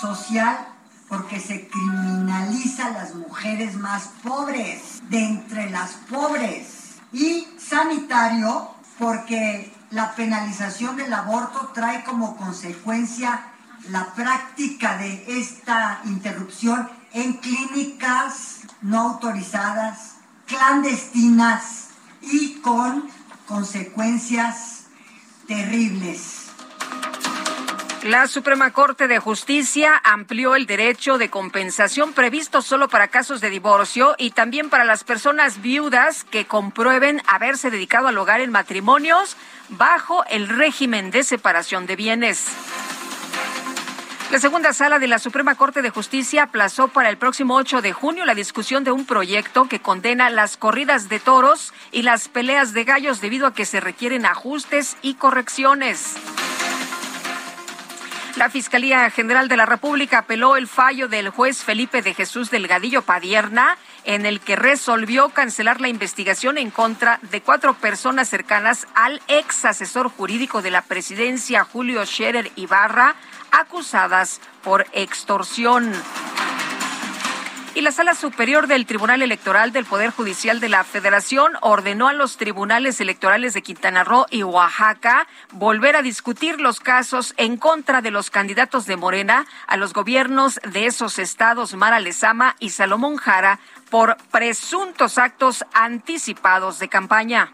social 0.00 0.68
porque 1.08 1.40
se 1.40 1.68
criminaliza 1.68 2.86
a 2.86 2.90
las 2.90 3.14
mujeres 3.14 3.76
más 3.76 4.10
pobres, 4.22 5.00
de 5.08 5.24
entre 5.24 5.70
las 5.70 5.92
pobres, 6.10 6.96
y 7.12 7.46
sanitario 7.58 8.70
porque 8.98 9.72
la 9.90 10.14
penalización 10.14 10.96
del 10.96 11.12
aborto 11.12 11.70
trae 11.74 12.02
como 12.04 12.36
consecuencia 12.36 13.40
la 13.90 14.12
práctica 14.14 14.96
de 14.98 15.24
esta 15.38 16.00
interrupción 16.04 16.88
en 17.12 17.34
clínicas 17.34 18.62
no 18.82 19.12
autorizadas, 19.12 20.16
clandestinas, 20.46 21.85
y 22.30 22.60
con 22.60 23.08
consecuencias 23.46 24.86
terribles. 25.46 26.42
La 28.02 28.28
Suprema 28.28 28.72
Corte 28.72 29.08
de 29.08 29.18
Justicia 29.18 30.00
amplió 30.04 30.54
el 30.54 30.66
derecho 30.66 31.18
de 31.18 31.28
compensación 31.28 32.12
previsto 32.12 32.62
solo 32.62 32.88
para 32.88 33.08
casos 33.08 33.40
de 33.40 33.50
divorcio 33.50 34.14
y 34.16 34.30
también 34.30 34.70
para 34.70 34.84
las 34.84 35.02
personas 35.02 35.60
viudas 35.60 36.22
que 36.22 36.46
comprueben 36.46 37.20
haberse 37.26 37.68
dedicado 37.68 38.06
al 38.06 38.18
hogar 38.18 38.40
en 38.40 38.52
matrimonios 38.52 39.36
bajo 39.70 40.24
el 40.26 40.48
régimen 40.48 41.10
de 41.10 41.24
separación 41.24 41.86
de 41.86 41.96
bienes. 41.96 42.46
La 44.32 44.40
segunda 44.40 44.72
sala 44.72 44.98
de 44.98 45.06
la 45.06 45.20
Suprema 45.20 45.54
Corte 45.54 45.82
de 45.82 45.90
Justicia 45.90 46.42
aplazó 46.42 46.88
para 46.88 47.10
el 47.10 47.16
próximo 47.16 47.54
8 47.54 47.80
de 47.80 47.92
junio 47.92 48.24
la 48.24 48.34
discusión 48.34 48.82
de 48.82 48.90
un 48.90 49.06
proyecto 49.06 49.68
que 49.68 49.80
condena 49.80 50.30
las 50.30 50.56
corridas 50.56 51.08
de 51.08 51.20
toros 51.20 51.72
y 51.92 52.02
las 52.02 52.26
peleas 52.26 52.72
de 52.72 52.82
gallos 52.82 53.20
debido 53.20 53.46
a 53.46 53.54
que 53.54 53.64
se 53.64 53.78
requieren 53.78 54.26
ajustes 54.26 54.96
y 55.00 55.14
correcciones. 55.14 56.16
La 58.36 58.50
Fiscalía 58.50 59.08
General 59.10 59.48
de 59.48 59.56
la 59.56 59.64
República 59.64 60.18
apeló 60.18 60.56
el 60.56 60.66
fallo 60.66 61.08
del 61.08 61.30
juez 61.30 61.64
Felipe 61.64 62.02
de 62.02 62.12
Jesús 62.12 62.50
Delgadillo 62.50 63.00
Padierna, 63.02 63.78
en 64.04 64.26
el 64.26 64.40
que 64.40 64.56
resolvió 64.56 65.30
cancelar 65.30 65.80
la 65.80 65.88
investigación 65.88 66.58
en 66.58 66.70
contra 66.70 67.18
de 67.30 67.40
cuatro 67.40 67.74
personas 67.74 68.28
cercanas 68.28 68.88
al 68.94 69.22
ex 69.28 69.64
asesor 69.64 70.10
jurídico 70.10 70.60
de 70.60 70.70
la 70.70 70.82
presidencia, 70.82 71.64
Julio 71.64 72.04
Scherer 72.04 72.52
Ibarra, 72.56 73.14
acusadas 73.56 74.40
por 74.62 74.86
extorsión. 74.92 75.92
Y 77.74 77.82
la 77.82 77.92
Sala 77.92 78.14
Superior 78.14 78.68
del 78.68 78.86
Tribunal 78.86 79.20
Electoral 79.20 79.70
del 79.70 79.84
Poder 79.84 80.08
Judicial 80.08 80.60
de 80.60 80.70
la 80.70 80.82
Federación 80.82 81.52
ordenó 81.60 82.08
a 82.08 82.14
los 82.14 82.38
tribunales 82.38 83.02
electorales 83.02 83.52
de 83.52 83.60
Quintana 83.60 84.02
Roo 84.02 84.24
y 84.30 84.42
Oaxaca 84.44 85.26
volver 85.52 85.94
a 85.94 86.00
discutir 86.00 86.58
los 86.58 86.80
casos 86.80 87.34
en 87.36 87.58
contra 87.58 88.00
de 88.00 88.10
los 88.10 88.30
candidatos 88.30 88.86
de 88.86 88.96
Morena 88.96 89.44
a 89.66 89.76
los 89.76 89.92
gobiernos 89.92 90.58
de 90.72 90.86
esos 90.86 91.18
estados, 91.18 91.74
Mara 91.74 92.00
Lezama 92.00 92.56
y 92.60 92.70
Salomón 92.70 93.16
Jara, 93.16 93.58
por 93.90 94.16
presuntos 94.30 95.18
actos 95.18 95.66
anticipados 95.74 96.78
de 96.78 96.88
campaña. 96.88 97.52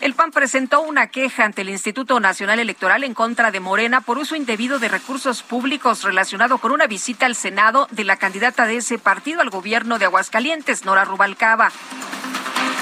El 0.00 0.14
PAN 0.14 0.30
presentó 0.30 0.82
una 0.82 1.06
queja 1.06 1.44
ante 1.44 1.62
el 1.62 1.70
Instituto 1.70 2.20
Nacional 2.20 2.58
Electoral 2.58 3.02
en 3.02 3.14
contra 3.14 3.50
de 3.50 3.60
Morena 3.60 4.02
por 4.02 4.18
uso 4.18 4.36
indebido 4.36 4.78
de 4.78 4.88
recursos 4.88 5.42
públicos 5.42 6.02
relacionado 6.02 6.58
con 6.58 6.70
una 6.70 6.86
visita 6.86 7.24
al 7.24 7.34
Senado 7.34 7.88
de 7.90 8.04
la 8.04 8.16
candidata 8.16 8.66
de 8.66 8.76
ese 8.76 8.98
partido 8.98 9.40
al 9.40 9.48
gobierno 9.48 9.98
de 9.98 10.04
Aguascalientes, 10.04 10.84
Nora 10.84 11.06
Rubalcaba. 11.06 11.72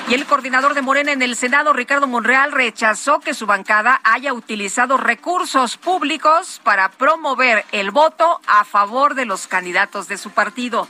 Y 0.09 0.14
el 0.14 0.26
coordinador 0.26 0.75
de 0.75 0.83
Morena 0.83 1.12
en 1.12 1.23
el 1.23 1.37
Senado, 1.37 1.73
Ricardo 1.73 2.06
Monreal, 2.06 2.52
rechazó 2.52 3.21
que 3.21 3.33
su 3.33 3.47
bancada 3.47 4.00
haya 4.02 4.35
utilizado 4.35 4.97
recursos 4.97 5.76
públicos 5.76 6.61
para 6.64 6.90
promover 6.90 7.64
el 7.73 7.90
voto 7.92 8.40
a 8.47 8.64
favor 8.64 9.14
de 9.14 9.25
los 9.25 9.47
candidatos 9.47 10.09
de 10.09 10.18
su 10.18 10.30
partido. 10.30 10.88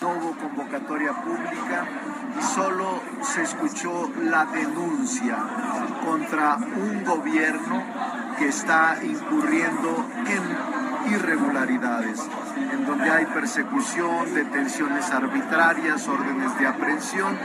No 0.00 0.10
hubo 0.10 0.36
convocatoria 0.36 1.12
pública 1.12 1.86
solo 2.40 3.00
se 3.22 3.42
escuchó 3.42 4.10
la 4.22 4.46
denuncia 4.46 5.36
contra 6.04 6.56
un 6.56 7.04
gobierno 7.04 7.82
que 8.38 8.48
está 8.48 8.98
incurriendo 9.02 10.06
en 10.26 11.12
irregularidades, 11.12 12.20
en 12.72 12.84
donde 12.84 13.10
hay 13.10 13.26
persecución, 13.26 14.34
detenciones 14.34 15.10
arbitrarias, 15.10 16.06
órdenes 16.08 16.58
de 16.58 16.66
aprehensión, 16.66 17.36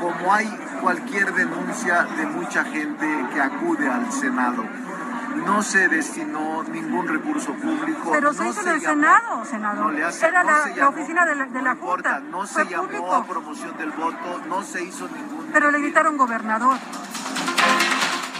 como 0.00 0.32
hay 0.32 0.46
cualquier 0.80 1.32
denuncia 1.34 2.02
de 2.16 2.26
mucha 2.26 2.64
gente 2.64 3.06
que 3.32 3.40
acude 3.40 3.88
al 3.88 4.10
Senado 4.12 4.64
no 5.34 5.62
se 5.62 5.88
destinó 5.88 6.62
ningún 6.64 7.08
recurso 7.08 7.52
público. 7.54 8.10
Pero 8.12 8.32
se 8.32 8.48
hizo 8.48 8.60
en 8.62 8.68
el 8.68 8.80
Senado, 8.80 9.44
senador. 9.44 9.86
No 9.86 9.90
le 9.92 10.04
hace, 10.04 10.26
Era 10.26 10.42
no 10.42 10.50
la, 10.50 10.62
se 10.64 10.68
la 10.70 10.76
llamó, 10.76 10.90
oficina 10.90 11.24
de 11.26 11.34
la, 11.34 11.44
de 11.46 11.62
la 11.62 11.74
no 11.74 11.80
Junta. 11.80 12.18
importa, 12.18 12.20
no 12.20 12.46
Fue 12.46 12.64
se 12.64 12.70
llamó 12.70 12.82
público. 12.84 13.14
a 13.14 13.24
promoción 13.26 13.76
del 13.76 13.90
voto, 13.92 14.42
no 14.48 14.62
se 14.62 14.82
hizo 14.84 15.08
ningún. 15.08 15.50
Pero 15.52 15.70
le 15.70 15.78
gritaron 15.80 16.16
gobernador. 16.16 16.76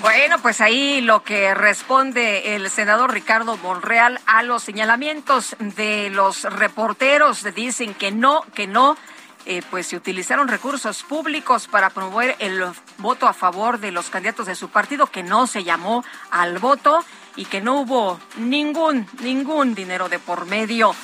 Bueno, 0.01 0.37
pues 0.43 0.61
ahí 0.61 1.01
lo 1.01 1.23
que 1.23 1.55
responde 1.55 2.55
el 2.57 2.69
senador 2.69 3.11
Ricardo 3.13 3.57
Monreal 3.57 4.21
a 4.27 4.43
los 4.43 4.63
señalamientos 4.63 5.57
de 5.59 6.11
los 6.11 6.43
reporteros 6.45 7.43
dicen 7.55 7.95
que 7.95 8.13
no, 8.13 8.43
que 8.55 8.67
no, 8.67 8.99
eh, 9.47 9.63
pues 9.71 9.89
se 9.89 9.97
utilizaron 9.97 10.49
recursos 10.49 11.03
públicos 11.03 11.69
para 11.69 11.91
promover 11.91 12.37
el 12.39 12.65
voto 12.99 13.27
a 13.27 13.35
favor 13.35 13.79
de 13.79 13.93
los 13.93 14.11
candidatos 14.11 14.47
de 14.47 14.55
su 14.55 14.71
partido, 14.71 15.07
que 15.07 15.23
no 15.23 15.47
se 15.47 15.65
llamó 15.65 16.05
al 16.31 16.59
voto 16.59 17.05
y 17.37 17.45
que 17.45 17.61
no 17.61 17.81
hubo 17.81 18.19
ningún, 18.37 19.07
ningún 19.21 19.75
dinero 19.75 20.09
de 20.09 20.19
por 20.19 20.47
medio. 20.47 20.95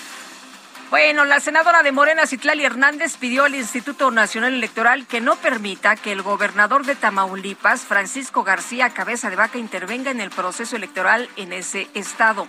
Bueno, 0.91 1.25
la 1.25 1.39
senadora 1.39 1.85
de 1.85 1.93
Morena, 1.93 2.27
Citlali 2.27 2.65
Hernández, 2.65 3.17
pidió 3.17 3.45
al 3.45 3.55
Instituto 3.55 4.11
Nacional 4.11 4.55
Electoral 4.55 5.07
que 5.07 5.21
no 5.21 5.37
permita 5.37 5.95
que 5.95 6.11
el 6.11 6.23
gobernador 6.23 6.85
de 6.85 6.97
Tamaulipas, 6.97 7.83
Francisco 7.83 8.43
García 8.43 8.91
Cabeza 8.91 9.31
de 9.31 9.37
Vaca, 9.37 9.59
intervenga 9.59 10.11
en 10.11 10.21
el 10.21 10.31
proceso 10.31 10.75
electoral 10.75 11.29
en 11.37 11.53
ese 11.53 11.89
estado. 11.95 12.47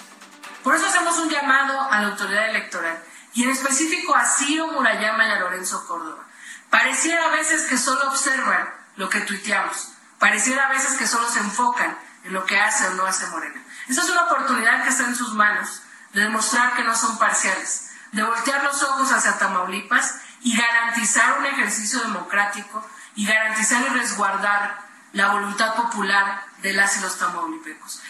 Por 0.64 0.76
eso 0.76 0.88
hacemos 0.88 1.20
un 1.20 1.30
llamado 1.30 1.80
a 1.82 2.02
la 2.02 2.08
autoridad 2.08 2.50
electoral 2.50 2.98
y 3.34 3.44
en 3.44 3.50
específico 3.50 4.16
a 4.16 4.26
Ciro 4.26 4.68
Murayama 4.68 5.28
y 5.28 5.32
a 5.32 5.40
Lorenzo 5.40 5.86
Córdoba. 5.88 6.24
Pareciera 6.70 7.26
a 7.26 7.32
veces 7.32 7.64
que 7.64 7.78
solo 7.78 8.10
observan 8.10 8.70
lo 8.96 9.10
que 9.10 9.22
tuiteamos, 9.22 9.90
pareciera 10.20 10.68
a 10.68 10.70
veces 10.70 10.98
que 10.98 11.08
solo 11.08 11.30
se 11.30 11.40
enfocan 11.40 11.98
en 12.24 12.34
lo 12.34 12.46
que 12.46 12.60
hace 12.60 12.88
o 12.88 12.92
no 12.92 13.06
hace 13.06 13.28
Morena. 13.28 13.62
Esa 13.88 14.02
es 14.02 14.10
una 14.10 14.24
oportunidad 14.24 14.84
que 14.84 14.90
está 14.90 15.06
en 15.06 15.16
sus 15.16 15.34
manos 15.34 15.82
de 16.14 16.22
demostrar 16.22 16.76
que 16.76 16.84
no 16.84 16.96
son 16.96 17.18
parciales, 17.18 17.92
de 18.12 18.24
voltear 18.24 18.64
los 18.64 18.82
ojos 18.84 19.12
hacia 19.12 19.38
Tamaulipas 19.38 20.16
y 20.42 20.56
garantizar 20.58 21.40
un 21.40 21.46
ejercicio 21.46 22.02
democrático 22.02 22.86
y 23.16 23.26
garantizar 23.26 23.82
y 23.84 23.90
resguardar 23.90 24.80
la 25.14 25.32
voluntad 25.32 25.76
popular 25.76 26.44
de 26.62 26.74
las 26.74 26.98
y 26.98 27.02
los 27.02 27.18
tamaulipecos. 27.18 28.02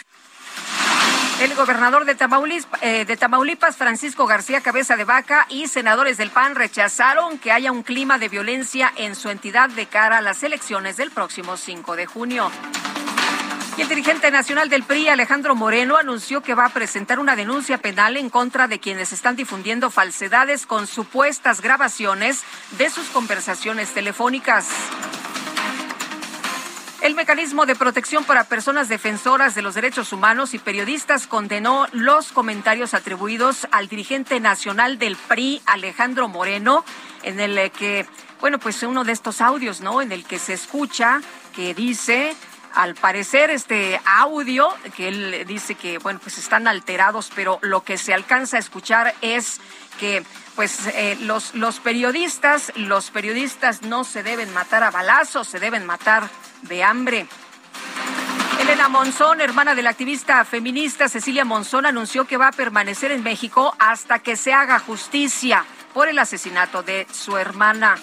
El 1.42 1.56
gobernador 1.56 2.06
de 2.06 2.14
Tamaulipas, 2.14 2.84
eh, 2.84 3.04
de 3.04 3.18
Tamaulipas, 3.18 3.76
Francisco 3.76 4.28
García 4.28 4.62
Cabeza 4.62 4.96
de 4.96 5.06
Vaca, 5.06 5.48
y 5.50 5.68
senadores 5.68 6.18
del 6.18 6.30
PAN 6.30 6.54
rechazaron 6.54 7.40
que 7.40 7.52
haya 7.52 7.72
un 7.72 7.82
clima 7.82 8.20
de 8.20 8.30
violencia 8.30 8.94
en 8.96 9.16
su 9.16 9.30
entidad 9.30 9.70
de 9.70 9.88
cara 9.88 10.20
a 10.20 10.22
las 10.22 10.44
elecciones 10.44 10.98
del 10.98 11.10
próximo 11.10 11.58
5 11.58 11.96
de 11.96 12.06
junio. 12.06 12.52
Y 13.76 13.82
el 13.82 13.88
dirigente 13.88 14.30
nacional 14.30 14.70
del 14.70 14.84
PRI, 14.84 15.08
Alejandro 15.08 15.56
Moreno, 15.56 15.98
anunció 15.98 16.42
que 16.42 16.54
va 16.54 16.66
a 16.66 16.74
presentar 16.74 17.20
una 17.20 17.36
denuncia 17.36 17.80
penal 17.80 18.18
en 18.18 18.30
contra 18.30 18.68
de 18.68 18.80
quienes 18.80 19.12
están 19.12 19.36
difundiendo 19.36 19.90
falsedades 19.90 20.68
con 20.68 20.86
supuestas 20.86 21.62
grabaciones 21.62 22.44
de 22.78 22.90
sus 22.92 23.08
conversaciones 23.08 23.94
telefónicas. 23.94 24.68
El 27.02 27.16
mecanismo 27.16 27.66
de 27.66 27.76
protección 27.76 28.26
para 28.26 28.44
personas 28.44 28.88
defensoras 28.88 29.56
de 29.56 29.64
los 29.64 29.74
derechos 29.74 30.14
humanos 30.14 30.54
y 30.54 30.60
periodistas 30.60 31.26
condenó 31.26 31.88
los 31.94 32.32
comentarios 32.32 32.94
atribuidos 32.94 33.68
al 33.72 33.88
dirigente 33.88 34.40
nacional 34.40 35.00
del 35.00 35.16
PRI, 35.16 35.64
Alejandro 35.66 36.28
Moreno, 36.28 36.86
en 37.24 37.40
el 37.40 37.72
que, 37.72 38.06
bueno, 38.40 38.60
pues 38.60 38.84
uno 38.84 39.04
de 39.04 39.14
estos 39.14 39.42
audios, 39.42 39.82
¿no? 39.82 40.04
En 40.04 40.12
el 40.12 40.26
que 40.26 40.38
se 40.38 40.54
escucha 40.54 41.22
que 41.56 41.74
dice 41.74 42.36
al 42.76 42.94
parecer 42.94 43.50
este 43.50 44.00
audio 44.06 44.70
que 44.96 45.08
él 45.08 45.46
dice 45.48 45.76
que 45.76 45.98
bueno 45.98 46.22
pues 46.24 46.38
están 46.38 46.70
alterados 46.70 47.30
pero 47.36 47.60
lo 47.62 47.84
que 47.84 47.98
se 47.98 48.14
alcanza 48.14 48.56
a 48.56 48.62
escuchar 48.62 49.14
es 49.20 49.60
que 50.00 50.24
pues 50.56 50.88
eh, 50.88 51.18
los 51.20 51.54
los 51.54 51.82
periodistas 51.82 52.72
los 52.78 53.12
periodistas 53.12 53.82
no 53.82 54.06
se 54.06 54.24
deben 54.24 54.54
matar 54.54 54.84
a 54.84 54.92
balazos 54.92 55.50
se 55.50 55.60
deben 55.60 55.86
matar 55.86 56.30
de 56.63 56.84
hambre 56.84 57.28
Elena 58.62 58.89
Monzón, 58.89 59.41
hermana 59.41 59.74
de 59.74 59.82
la 59.82 59.89
activista 59.89 60.45
feminista 60.45 61.10
Cecilia 61.10 61.43
Monzón, 61.43 61.88
anunció 61.88 62.26
que 62.26 62.38
va 62.38 62.50
a 62.50 62.52
permanecer 62.52 63.12
en 63.12 63.24
México 63.24 63.76
hasta 63.80 64.19
que 64.19 64.36
se 64.36 64.54
haga 64.54 64.78
justicia 64.78 65.65
por 65.95 66.08
el 66.08 66.19
asesinato 66.19 66.84
de 66.84 67.08
su 67.12 67.38
hermana. 67.38 67.95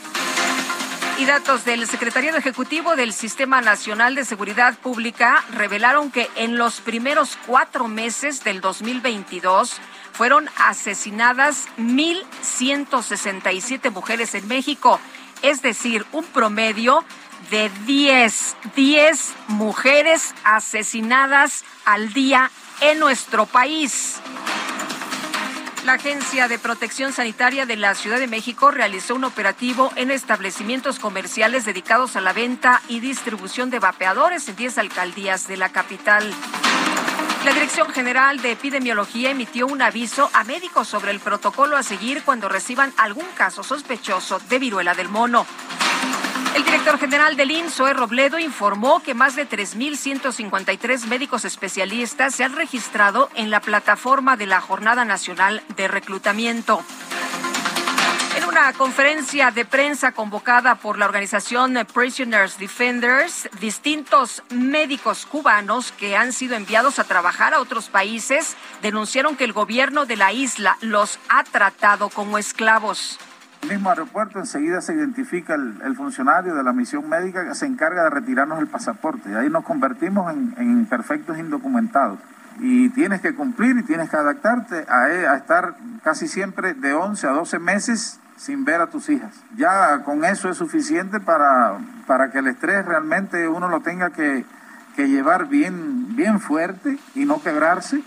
Y 1.17 1.27
datos 1.27 1.65
del 1.65 1.87
Secretariado 1.87 2.39
Ejecutivo 2.39 2.97
del 2.97 3.13
Sistema 3.13 3.61
Nacional 3.61 4.17
de 4.17 4.25
Seguridad 4.25 4.77
Pública 4.79 5.45
revelaron 5.53 6.11
que 6.11 6.29
en 6.35 6.59
los 6.59 6.81
primeros 6.81 7.39
cuatro 7.47 7.87
meses 7.87 8.43
del 8.43 8.61
2022 8.61 9.81
fueron 10.13 10.51
asesinadas 10.57 11.69
1.167 11.79 13.93
mujeres 13.93 14.35
en 14.35 14.49
México, 14.49 14.99
es 15.43 15.63
decir, 15.63 16.05
un 16.11 16.25
promedio 16.25 17.05
de 17.51 17.71
10, 17.87 18.57
10 18.77 19.35
mujeres 19.49 20.35
asesinadas 20.45 21.65
al 21.85 22.13
día 22.13 22.51
en 22.81 22.99
nuestro 22.99 23.47
país. 23.47 24.21
La 25.85 25.95
Agencia 25.95 26.49
de 26.49 26.59
Protección 26.59 27.13
Sanitaria 27.13 27.65
de 27.65 27.77
la 27.77 27.95
Ciudad 27.95 28.19
de 28.19 28.27
México 28.27 28.71
realizó 28.71 29.15
un 29.15 29.25
operativo 29.25 29.91
en 29.97 30.11
establecimientos 30.11 30.99
comerciales 30.99 31.65
dedicados 31.65 32.17
a 32.17 32.21
la 32.21 32.33
venta 32.33 32.83
y 32.89 33.01
distribución 33.01 33.71
de 33.71 33.79
vapeadores 33.79 34.49
en 34.49 34.57
10 34.57 34.79
alcaldías 34.79 35.49
de 35.49 35.57
la 35.57 35.71
capital. 35.71 36.31
La 37.45 37.53
Dirección 37.55 37.89
General 37.91 38.43
de 38.43 38.53
Epidemiología 38.53 39.31
emitió 39.31 39.67
un 39.67 39.81
aviso 39.81 40.29
a 40.35 40.45
médicos 40.45 40.89
sobre 40.89 41.13
el 41.13 41.21
protocolo 41.21 41.77
a 41.77 41.83
seguir 41.83 42.23
cuando 42.23 42.49
reciban 42.49 42.93
algún 42.99 43.27
caso 43.37 43.63
sospechoso 43.63 44.41
de 44.51 44.59
viruela 44.59 44.95
del 44.95 45.09
mono. 45.09 45.47
El 46.55 46.65
director 46.65 46.99
general 46.99 47.37
del 47.37 47.51
INSOE, 47.51 47.95
Robledo, 47.95 48.39
informó 48.39 49.01
que 49.01 49.15
más 49.15 49.37
de 49.37 49.49
3.153 49.49 51.07
médicos 51.07 51.45
especialistas 51.45 52.35
se 52.35 52.45
han 52.45 52.57
registrado 52.57 53.31
en 53.35 53.51
la 53.51 53.61
plataforma 53.61 54.37
de 54.37 54.47
la 54.47 54.61
Jornada 54.61 55.05
Nacional 55.05 55.63
de 55.77 55.89
Reclutamiento. 55.89 56.83
En 58.37 58.45
un 58.45 58.49
una 58.59 58.73
conferencia 58.73 59.51
de 59.51 59.65
prensa 59.65 60.13
convocada 60.13 60.75
por 60.77 60.99
la 60.99 61.05
organización 61.05 61.79
Prisoners 61.93 62.59
Defenders, 62.59 63.49
distintos 63.61 64.43
médicos 64.51 65.27
cubanos 65.27 65.93
que 65.93 66.17
han 66.17 66.33
sido 66.33 66.57
enviados 66.57 66.99
a 66.99 67.05
trabajar 67.05 67.55
a 67.55 67.61
otros 67.61 67.89
países 67.89 68.57
denunciaron 68.83 69.37
que 69.37 69.45
el 69.45 69.53
gobierno 69.53 70.07
de 70.07 70.17
la 70.17 70.33
isla 70.33 70.77
los 70.81 71.21
ha 71.29 71.45
tratado 71.45 72.09
como 72.09 72.39
esclavos. 72.39 73.19
El 73.63 73.71
mismo 73.71 73.91
aeropuerto 73.91 74.39
enseguida 74.39 74.81
se 74.81 74.95
identifica 74.95 75.55
el, 75.55 75.97
funcionario 75.97 76.55
de 76.55 76.63
la 76.63 76.73
misión 76.73 77.09
médica 77.09 77.47
que 77.47 77.55
se 77.55 77.67
encarga 77.67 78.05
de 78.05 78.11
retirarnos 78.11 78.61
el 78.61 78.69
pasaporte 78.69 79.31
y 79.31 79.35
ahí 79.35 79.51
nos 79.51 79.65
convertimos 79.65 80.33
en, 80.33 80.55
en 80.59 80.87
perfectos 80.87 81.39
indocumentados 81.39 82.19
y 82.61 82.89
tienes 82.91 83.21
que 83.21 83.35
cumplir 83.35 83.77
y 83.79 83.83
tienes 83.83 84.11
que 84.11 84.17
adaptarte 84.17 84.85
a, 84.89 85.37
estar 85.37 85.75
casi 86.03 86.29
siempre 86.29 86.75
de 86.75 86.93
11 86.93 87.27
a 87.27 87.31
12 87.31 87.59
meses 87.59 88.21
sin 88.37 88.65
ver 88.65 88.81
a 88.81 88.89
tus 88.89 89.09
hijas. 89.09 89.35
Ya 89.57 90.03
con 90.05 90.25
eso 90.25 90.49
es 90.49 90.57
suficiente 90.57 91.21
para, 91.21 91.79
para 92.07 92.31
que 92.31 92.39
el 92.39 92.49
estrés 92.49 92.85
realmente 92.85 93.49
uno 93.49 93.69
lo 93.69 93.81
tenga 93.81 94.11
que, 94.11 94.45
que 94.97 95.09
llevar 95.09 95.47
bien, 95.47 96.17
bien 96.17 96.41
fuerte 96.41 96.99
y 97.15 97.25
no 97.25 97.43
quebrarse. 97.43 98.03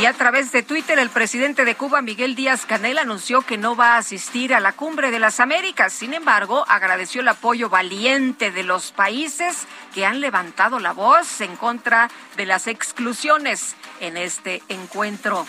Y 0.00 0.06
a 0.06 0.14
través 0.14 0.50
de 0.52 0.62
Twitter, 0.62 0.98
el 0.98 1.10
presidente 1.10 1.64
de 1.64 1.74
Cuba, 1.74 2.02
Miguel 2.02 2.34
Díaz 2.34 2.66
Canel, 2.66 2.98
anunció 2.98 3.42
que 3.42 3.58
no 3.58 3.76
va 3.76 3.94
a 3.94 3.98
asistir 3.98 4.54
a 4.54 4.60
la 4.60 4.72
Cumbre 4.72 5.10
de 5.10 5.18
las 5.18 5.38
Américas. 5.38 5.92
Sin 5.92 6.14
embargo, 6.14 6.64
agradeció 6.66 7.20
el 7.20 7.28
apoyo 7.28 7.68
valiente 7.68 8.50
de 8.50 8.62
los 8.64 8.90
países 8.90 9.66
que 9.94 10.06
han 10.06 10.20
levantado 10.20 10.80
la 10.80 10.92
voz 10.92 11.40
en 11.40 11.56
contra 11.56 12.10
de 12.36 12.46
las 12.46 12.66
exclusiones 12.66 13.76
en 14.00 14.16
este 14.16 14.62
encuentro. 14.68 15.46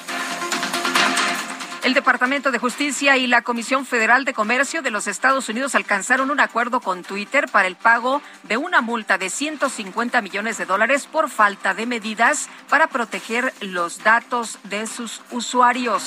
El 1.84 1.94
Departamento 1.94 2.52
de 2.52 2.60
Justicia 2.60 3.18
y 3.18 3.28
la 3.28 3.42
Comisión 3.42 3.86
Federal 3.86 4.24
de 4.24 4.34
Comercio 4.34 4.82
de 4.82 4.90
los 4.90 5.06
Estados 5.06 5.50
Unidos 5.50 5.76
alcanzaron 5.76 6.32
un 6.32 6.40
acuerdo 6.40 6.80
con 6.80 7.04
Twitter 7.04 7.50
para 7.52 7.68
el 7.68 7.76
pago 7.76 8.22
de 8.44 8.56
una 8.56 8.80
multa 8.80 9.18
de 9.18 9.30
150 9.30 10.22
millones 10.22 10.58
de 10.58 10.66
dólares 10.66 11.08
por 11.08 11.30
falta 11.30 11.74
de 11.74 11.86
medidas 11.86 12.48
para 12.70 12.88
proteger 12.88 13.54
los 13.60 14.02
datos 14.02 14.60
de 14.64 14.88
sus 14.88 15.22
usuarios. 15.32 16.06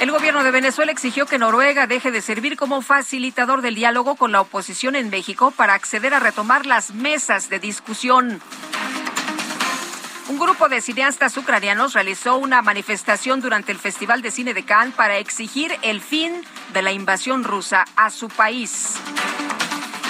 El 0.00 0.12
gobierno 0.12 0.44
de 0.44 0.52
Venezuela 0.52 0.92
exigió 0.92 1.26
que 1.26 1.38
Noruega 1.38 1.88
deje 1.88 2.12
de 2.12 2.20
servir 2.20 2.56
como 2.56 2.80
facilitador 2.80 3.60
del 3.60 3.74
diálogo 3.74 4.14
con 4.14 4.30
la 4.30 4.40
oposición 4.40 4.94
en 4.94 5.10
México 5.10 5.50
para 5.50 5.74
acceder 5.74 6.14
a 6.14 6.20
retomar 6.20 6.64
las 6.64 6.94
mesas 6.94 7.50
de 7.50 7.58
discusión. 7.58 8.40
Un 10.26 10.38
grupo 10.38 10.70
de 10.70 10.80
cineastas 10.80 11.36
ucranianos 11.36 11.92
realizó 11.92 12.36
una 12.38 12.62
manifestación 12.62 13.42
durante 13.42 13.72
el 13.72 13.78
Festival 13.78 14.22
de 14.22 14.30
Cine 14.30 14.54
de 14.54 14.64
Cannes 14.64 14.94
para 14.94 15.18
exigir 15.18 15.76
el 15.82 16.00
fin 16.00 16.32
de 16.72 16.80
la 16.80 16.92
invasión 16.92 17.44
rusa 17.44 17.84
a 17.94 18.08
su 18.08 18.28
país. 18.28 18.94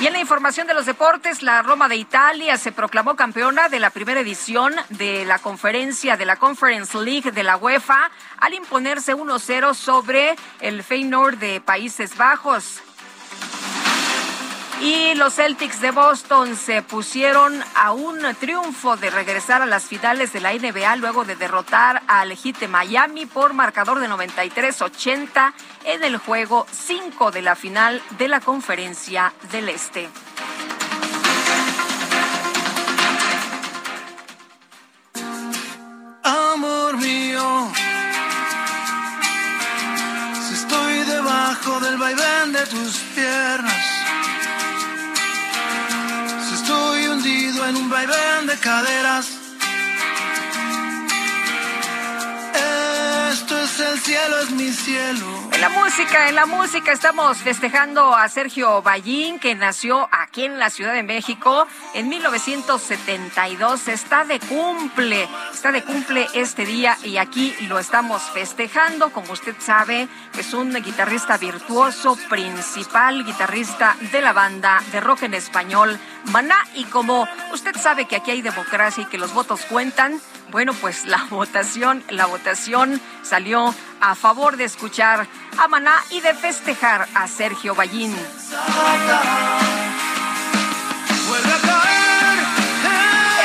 Y 0.00 0.06
en 0.06 0.12
la 0.12 0.20
información 0.20 0.68
de 0.68 0.74
los 0.74 0.86
deportes, 0.86 1.42
la 1.42 1.62
Roma 1.62 1.88
de 1.88 1.96
Italia 1.96 2.56
se 2.58 2.70
proclamó 2.70 3.16
campeona 3.16 3.68
de 3.68 3.80
la 3.80 3.90
primera 3.90 4.20
edición 4.20 4.72
de 4.90 5.24
la 5.24 5.40
conferencia 5.40 6.16
de 6.16 6.26
la 6.26 6.36
Conference 6.36 6.96
League 6.96 7.32
de 7.32 7.42
la 7.42 7.56
UEFA 7.56 8.10
al 8.38 8.54
imponerse 8.54 9.16
1-0 9.16 9.74
sobre 9.74 10.36
el 10.60 10.84
Feyenoord 10.84 11.38
de 11.38 11.60
Países 11.60 12.16
Bajos. 12.16 12.82
Y 14.80 15.14
los 15.14 15.34
Celtics 15.34 15.80
de 15.80 15.92
Boston 15.92 16.56
se 16.56 16.82
pusieron 16.82 17.62
a 17.74 17.92
un 17.92 18.18
triunfo 18.38 18.96
de 18.96 19.10
regresar 19.10 19.62
a 19.62 19.66
las 19.66 19.84
finales 19.84 20.32
de 20.32 20.40
la 20.40 20.52
NBA 20.52 20.96
luego 20.96 21.24
de 21.24 21.36
derrotar 21.36 22.02
al 22.06 22.36
Heat 22.36 22.68
Miami 22.68 23.26
por 23.26 23.54
marcador 23.54 24.00
de 24.00 24.08
93-80 24.08 25.52
en 25.84 26.04
el 26.04 26.18
juego 26.18 26.66
5 26.70 27.30
de 27.30 27.42
la 27.42 27.54
final 27.54 28.02
de 28.18 28.28
la 28.28 28.40
Conferencia 28.40 29.32
del 29.52 29.68
Este. 29.68 30.08
Amor 36.22 36.96
mío, 36.98 37.72
si 40.46 40.54
estoy 40.54 40.94
debajo 41.04 41.80
del 41.80 41.96
vaivén 41.96 42.52
de 42.52 42.66
tus 42.66 42.96
piernas 43.14 44.03
hundido 47.24 47.66
en 47.66 47.76
un 47.76 47.88
vaivén 47.88 48.46
de 48.46 48.56
caderas. 48.58 49.43
Esto 53.34 53.58
es 53.58 53.80
el 53.80 53.98
cielo, 53.98 54.38
es 54.42 54.50
mi 54.52 54.70
cielo. 54.70 55.26
En 55.52 55.60
la 55.60 55.68
música, 55.68 56.28
en 56.28 56.36
la 56.36 56.46
música 56.46 56.92
estamos 56.92 57.38
festejando 57.38 58.14
a 58.14 58.28
Sergio 58.28 58.80
Ballín, 58.80 59.40
que 59.40 59.56
nació 59.56 60.08
aquí 60.12 60.44
en 60.44 60.60
la 60.60 60.70
Ciudad 60.70 60.92
de 60.92 61.02
México 61.02 61.66
en 61.94 62.08
1972. 62.10 63.88
Está 63.88 64.22
de 64.24 64.38
cumple, 64.38 65.28
está 65.52 65.72
de 65.72 65.82
cumple 65.82 66.28
este 66.34 66.64
día 66.64 66.96
y 67.02 67.16
aquí 67.16 67.52
lo 67.62 67.80
estamos 67.80 68.22
festejando. 68.22 69.10
Como 69.10 69.32
usted 69.32 69.56
sabe, 69.58 70.06
es 70.38 70.54
un 70.54 70.72
guitarrista 70.72 71.36
virtuoso, 71.36 72.16
principal 72.30 73.24
guitarrista 73.24 73.96
de 74.12 74.22
la 74.22 74.32
banda 74.32 74.80
de 74.92 75.00
rock 75.00 75.24
en 75.24 75.34
español 75.34 75.98
Maná. 76.26 76.58
Y 76.76 76.84
como 76.84 77.26
usted 77.52 77.74
sabe 77.74 78.06
que 78.06 78.14
aquí 78.14 78.30
hay 78.30 78.42
democracia 78.42 79.02
y 79.02 79.06
que 79.06 79.18
los 79.18 79.34
votos 79.34 79.64
cuentan, 79.64 80.20
bueno, 80.54 80.72
pues 80.80 81.04
la 81.06 81.24
votación, 81.30 82.04
la 82.10 82.26
votación 82.26 83.00
salió 83.22 83.74
a 84.00 84.14
favor 84.14 84.56
de 84.56 84.62
escuchar 84.62 85.26
a 85.58 85.66
Maná 85.66 85.96
y 86.12 86.20
de 86.20 86.32
festejar 86.32 87.08
a 87.12 87.26
Sergio 87.26 87.74
Ballín. 87.74 88.14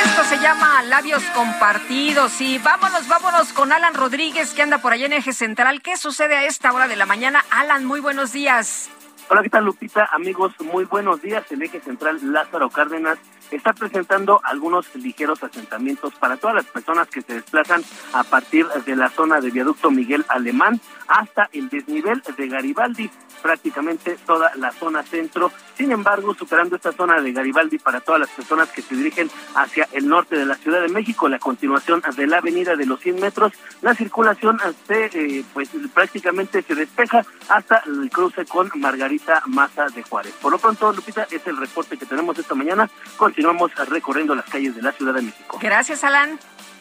Esto 0.04 0.24
se 0.24 0.38
llama 0.38 0.84
Labios 0.84 1.24
Compartidos 1.34 2.40
y 2.40 2.58
vámonos, 2.58 3.08
vámonos 3.08 3.52
con 3.54 3.72
Alan 3.72 3.94
Rodríguez 3.94 4.54
que 4.54 4.62
anda 4.62 4.78
por 4.78 4.92
allá 4.92 5.06
en 5.06 5.14
Eje 5.14 5.32
Central. 5.32 5.82
¿Qué 5.82 5.96
sucede 5.96 6.36
a 6.36 6.44
esta 6.44 6.72
hora 6.72 6.86
de 6.86 6.94
la 6.94 7.06
mañana? 7.06 7.44
Alan, 7.50 7.86
muy 7.86 7.98
buenos 7.98 8.32
días. 8.32 8.88
Hola, 9.28 9.42
¿qué 9.42 9.50
tal 9.50 9.64
Lupita? 9.64 10.08
Amigos, 10.12 10.52
muy 10.60 10.84
buenos 10.84 11.20
días. 11.22 11.44
El 11.50 11.62
eje 11.62 11.80
central 11.80 12.20
Lázaro 12.22 12.70
Cárdenas 12.70 13.18
está 13.56 13.72
presentando 13.72 14.40
algunos 14.44 14.94
ligeros 14.94 15.42
asentamientos 15.42 16.14
para 16.14 16.36
todas 16.36 16.56
las 16.56 16.66
personas 16.66 17.08
que 17.08 17.22
se 17.22 17.34
desplazan 17.34 17.82
a 18.12 18.24
partir 18.24 18.66
de 18.86 18.96
la 18.96 19.10
zona 19.10 19.40
de 19.40 19.50
viaducto 19.50 19.90
Miguel 19.90 20.24
Alemán 20.28 20.80
hasta 21.10 21.50
el 21.52 21.68
desnivel 21.68 22.22
de 22.36 22.48
Garibaldi, 22.48 23.10
prácticamente 23.42 24.16
toda 24.24 24.52
la 24.54 24.70
zona 24.70 25.02
centro. 25.02 25.50
Sin 25.76 25.90
embargo, 25.90 26.34
superando 26.34 26.76
esta 26.76 26.92
zona 26.92 27.20
de 27.20 27.32
Garibaldi 27.32 27.78
para 27.78 28.00
todas 28.00 28.20
las 28.20 28.30
personas 28.30 28.70
que 28.70 28.80
se 28.80 28.94
dirigen 28.94 29.28
hacia 29.56 29.88
el 29.92 30.08
norte 30.08 30.36
de 30.36 30.46
la 30.46 30.54
Ciudad 30.54 30.80
de 30.80 30.88
México, 30.88 31.28
la 31.28 31.40
continuación 31.40 32.00
de 32.16 32.26
la 32.28 32.38
avenida 32.38 32.76
de 32.76 32.86
los 32.86 33.00
100 33.00 33.20
metros, 33.20 33.52
la 33.82 33.94
circulación 33.94 34.58
se, 34.86 35.06
eh, 35.06 35.44
pues 35.52 35.70
prácticamente 35.92 36.62
se 36.62 36.74
despeja 36.76 37.26
hasta 37.48 37.82
el 37.86 38.08
cruce 38.10 38.44
con 38.46 38.70
Margarita 38.76 39.42
Maza 39.46 39.86
de 39.88 40.04
Juárez. 40.04 40.32
Por 40.40 40.52
lo 40.52 40.58
pronto, 40.58 40.92
Lupita, 40.92 41.26
es 41.28 41.44
el 41.46 41.56
reporte 41.56 41.96
que 41.96 42.06
tenemos 42.06 42.38
esta 42.38 42.54
mañana. 42.54 42.88
Continuamos 43.16 43.74
recorriendo 43.88 44.36
las 44.36 44.48
calles 44.48 44.76
de 44.76 44.82
la 44.82 44.92
Ciudad 44.92 45.14
de 45.14 45.22
México. 45.22 45.58
Gracias, 45.60 46.04
Alan. 46.04 46.38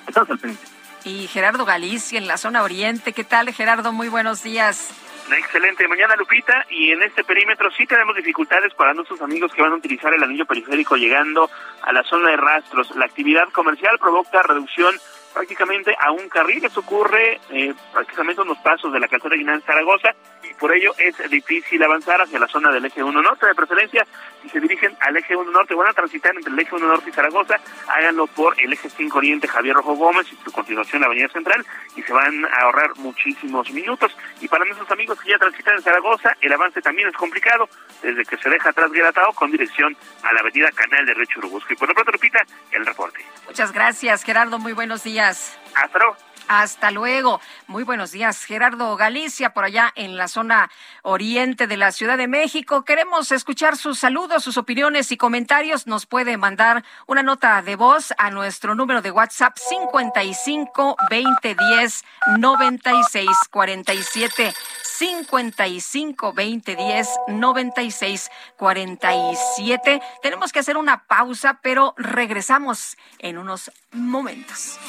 Estamos 0.08 0.30
al 0.30 0.38
pendiente 0.38 0.79
y 1.04 1.28
Gerardo 1.28 1.66
Galicia 1.66 2.18
en 2.18 2.28
la 2.28 2.38
zona 2.38 2.64
oriente. 2.64 3.14
¿Qué 3.14 3.24
tal, 3.24 3.52
Gerardo? 3.54 3.92
Muy 3.92 4.08
buenos 4.08 4.44
días. 4.44 4.92
excelente 5.38 5.88
mañana, 5.88 6.16
Lupita. 6.16 6.66
Y 6.70 6.92
en 6.92 7.04
este 7.04 7.24
perímetro 7.24 7.70
sí 7.72 7.86
tenemos 7.86 8.16
dificultades 8.16 8.74
para 8.74 8.94
nuestros 8.94 9.22
amigos 9.22 9.54
que 9.54 9.62
van 9.62 9.74
a 9.74 9.76
utilizar 9.76 10.14
el 10.14 10.24
anillo 10.24 10.46
periférico 10.46 10.96
llegando 10.96 11.50
a 11.82 11.92
la 11.94 12.04
zona 12.04 12.32
de 12.32 12.38
rastros. 12.38 12.96
La 12.96 13.06
actividad 13.06 13.50
comercial 13.52 14.00
provoca 14.00 14.42
reducción 14.42 14.96
prácticamente 15.34 15.96
a 16.00 16.12
un 16.12 16.30
carril. 16.30 16.64
Esto 16.64 16.80
ocurre 16.80 17.40
eh, 17.50 17.74
prácticamente 17.94 18.42
en 18.42 18.48
los 18.48 18.58
pasos 18.60 18.92
de 18.92 19.00
la 19.00 19.08
calzada 19.08 19.36
de 19.36 19.62
Zaragoza 19.62 20.16
y 20.38 20.38
por 20.60 20.76
ello 20.76 20.93
es 20.98 21.17
difícil 21.30 21.82
avanzar 21.84 22.22
hacia 22.22 22.39
la 22.39 22.48
zona 22.48 22.72
del 22.72 22.86
eje 22.86 23.02
1 23.02 23.22
norte. 23.22 23.48
De 23.48 23.56
preferencia, 23.56 24.06
si 24.41 24.50
se 24.50 24.60
dirigen 24.60 24.95
al 25.00 25.15
eje 25.17 25.36
1 25.36 25.52
norte, 25.52 25.74
van 25.74 25.89
a 25.89 25.93
transitar 25.93 26.36
entre 26.36 26.52
el 26.52 26.60
eje 26.60 26.76
1 26.76 26.86
norte 26.86 27.10
y 27.10 27.13
Zaragoza, 27.13 27.60
háganlo 27.88 28.28
por 28.28 28.60
el 28.62 28.74
eje 28.74 28.89
5 28.89 29.17
oriente 29.17 29.48
Javier 29.48 29.76
Rojo 29.76 29.95
Gómez 29.95 30.28
y 30.32 30.36
su 30.43 30.52
continuación 30.52 31.02
la 31.02 31.08
avenida 31.08 31.30
central 31.30 31.65
y 31.95 32.02
se 32.04 32.13
van 32.13 32.45
a 32.45 32.62
ahorrar 32.63 32.95
muchísimos 32.98 33.72
minutos. 33.72 34.15
Y 34.41 34.48
para 34.48 34.65
nuestros 34.65 34.89
amigos 34.91 35.19
que 35.22 35.32
ya 35.32 35.38
transitan 35.38 35.76
en 35.76 35.82
Zaragoza, 35.82 36.36
el 36.41 36.52
avance 36.52 36.82
también 36.82 37.08
es 37.08 37.15
complicado 37.15 37.69
desde 38.02 38.26
que 38.26 38.38
se 38.38 38.50
deja 38.50 38.69
atrás 38.69 38.91
Gueratao 38.91 39.34
con 39.34 39.52
dirección 39.52 39.95
a 40.24 40.34
la 40.34 40.41
avenida 40.41 40.72
Canal 40.72 41.06
de 41.06 41.13
Río 41.13 41.26
Churubusco. 41.26 41.74
Y 41.74 41.76
por 41.76 41.88
lo 41.88 41.93
pronto, 41.93 42.12
repita 42.12 42.43
el 42.72 42.86
reporte. 42.86 43.26
Muchas 43.48 43.72
gracias, 43.72 44.24
Gerardo. 44.24 44.60
Muy 44.60 44.74
buenos 44.74 45.04
días. 45.04 45.58
Hasta 45.76 46.00
luego. 46.00 46.29
Hasta 46.50 46.90
luego. 46.90 47.40
Muy 47.68 47.84
buenos 47.84 48.12
días, 48.12 48.44
Gerardo 48.44 48.98
Galicia, 48.98 49.54
por 49.54 49.66
allá 49.66 49.94
en 49.94 50.18
la 50.18 50.28
zona 50.28 50.72
oriente 51.04 51.68
de 51.68 51.78
la 51.78 51.92
Ciudad 51.92 52.18
de 52.18 52.28
México. 52.28 52.84
Queremos 52.84 53.32
escuchar 53.32 53.78
sus 53.78 54.00
saludos, 54.00 54.46
sus 54.46 54.58
opiniones 54.58 55.12
y 55.12 55.18
comentarios. 55.18 55.86
Nos 55.86 56.08
puede 56.08 56.38
mandar 56.38 56.84
una 57.06 57.22
nota 57.22 57.62
de 57.62 57.76
voz 57.76 58.16
a 58.18 58.32
nuestro 58.32 58.74
número 58.74 59.04
de 59.04 59.12
WhatsApp 59.12 59.58
55 59.60 60.96
2010 61.12 62.04
96 62.40 63.30
47. 63.52 64.54
55 65.00 66.34
20 66.34 66.76
10 66.76 67.08
96 67.28 68.30
47. 68.58 70.02
Tenemos 70.24 70.52
que 70.52 70.60
hacer 70.60 70.78
una 70.78 71.06
pausa, 71.06 71.60
pero 71.62 71.94
regresamos 71.96 72.98
en 73.20 73.38
unos 73.38 73.72
momentos. 73.92 74.80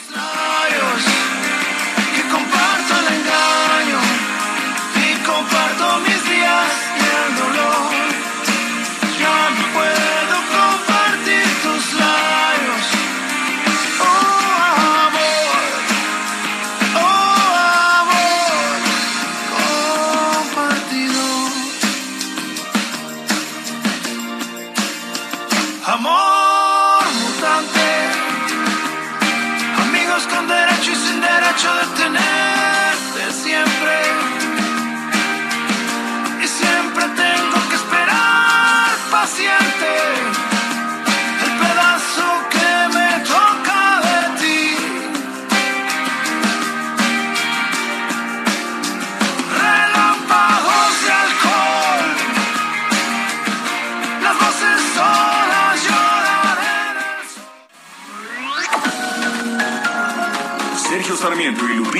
Comparto 5.24 6.00
mis 6.06 6.24
días 6.28 6.89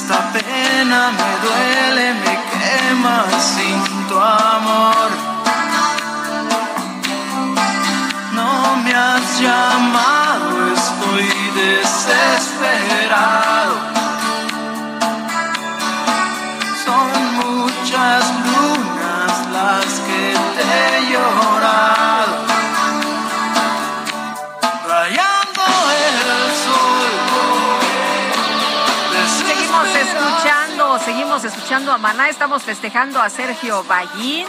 Esta 0.00 0.20
pena 0.32 1.00
me 1.10 1.30
duele, 1.44 2.06
me 2.14 2.34
quema 2.52 3.18
sin 3.40 3.78
tu 4.08 4.16
amor. 4.16 5.10
No 8.32 8.76
me 8.84 8.92
has 8.94 9.40
llamado, 9.40 10.72
estoy 10.72 11.28
desesperado. 11.56 13.57
Maná. 32.00 32.28
Estamos 32.28 32.62
festejando 32.62 33.20
a 33.20 33.28
Sergio 33.28 33.82
Ballín, 33.84 34.46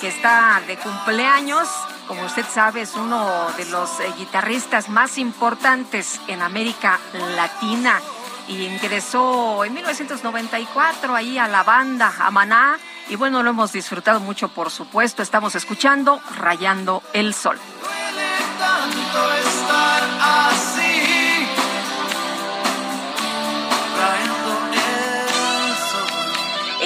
que 0.00 0.08
está 0.08 0.60
de 0.66 0.76
cumpleaños. 0.76 1.68
Como 2.06 2.22
usted 2.24 2.44
sabe, 2.44 2.82
es 2.82 2.94
uno 2.94 3.50
de 3.56 3.64
los 3.66 4.00
eh, 4.00 4.12
guitarristas 4.18 4.88
más 4.88 5.18
importantes 5.18 6.20
en 6.28 6.42
América 6.42 6.98
Latina. 7.36 8.00
Y 8.48 8.64
ingresó 8.64 9.64
en 9.64 9.74
1994 9.74 11.14
ahí 11.14 11.38
a 11.38 11.48
la 11.48 11.62
banda, 11.62 12.12
a 12.18 12.30
Maná. 12.30 12.78
Y 13.08 13.16
bueno, 13.16 13.42
lo 13.42 13.50
hemos 13.50 13.72
disfrutado 13.72 14.20
mucho, 14.20 14.48
por 14.48 14.70
supuesto. 14.70 15.22
Estamos 15.22 15.54
escuchando 15.54 16.20
Rayando 16.36 17.02
el 17.12 17.32
Sol. 17.34 17.58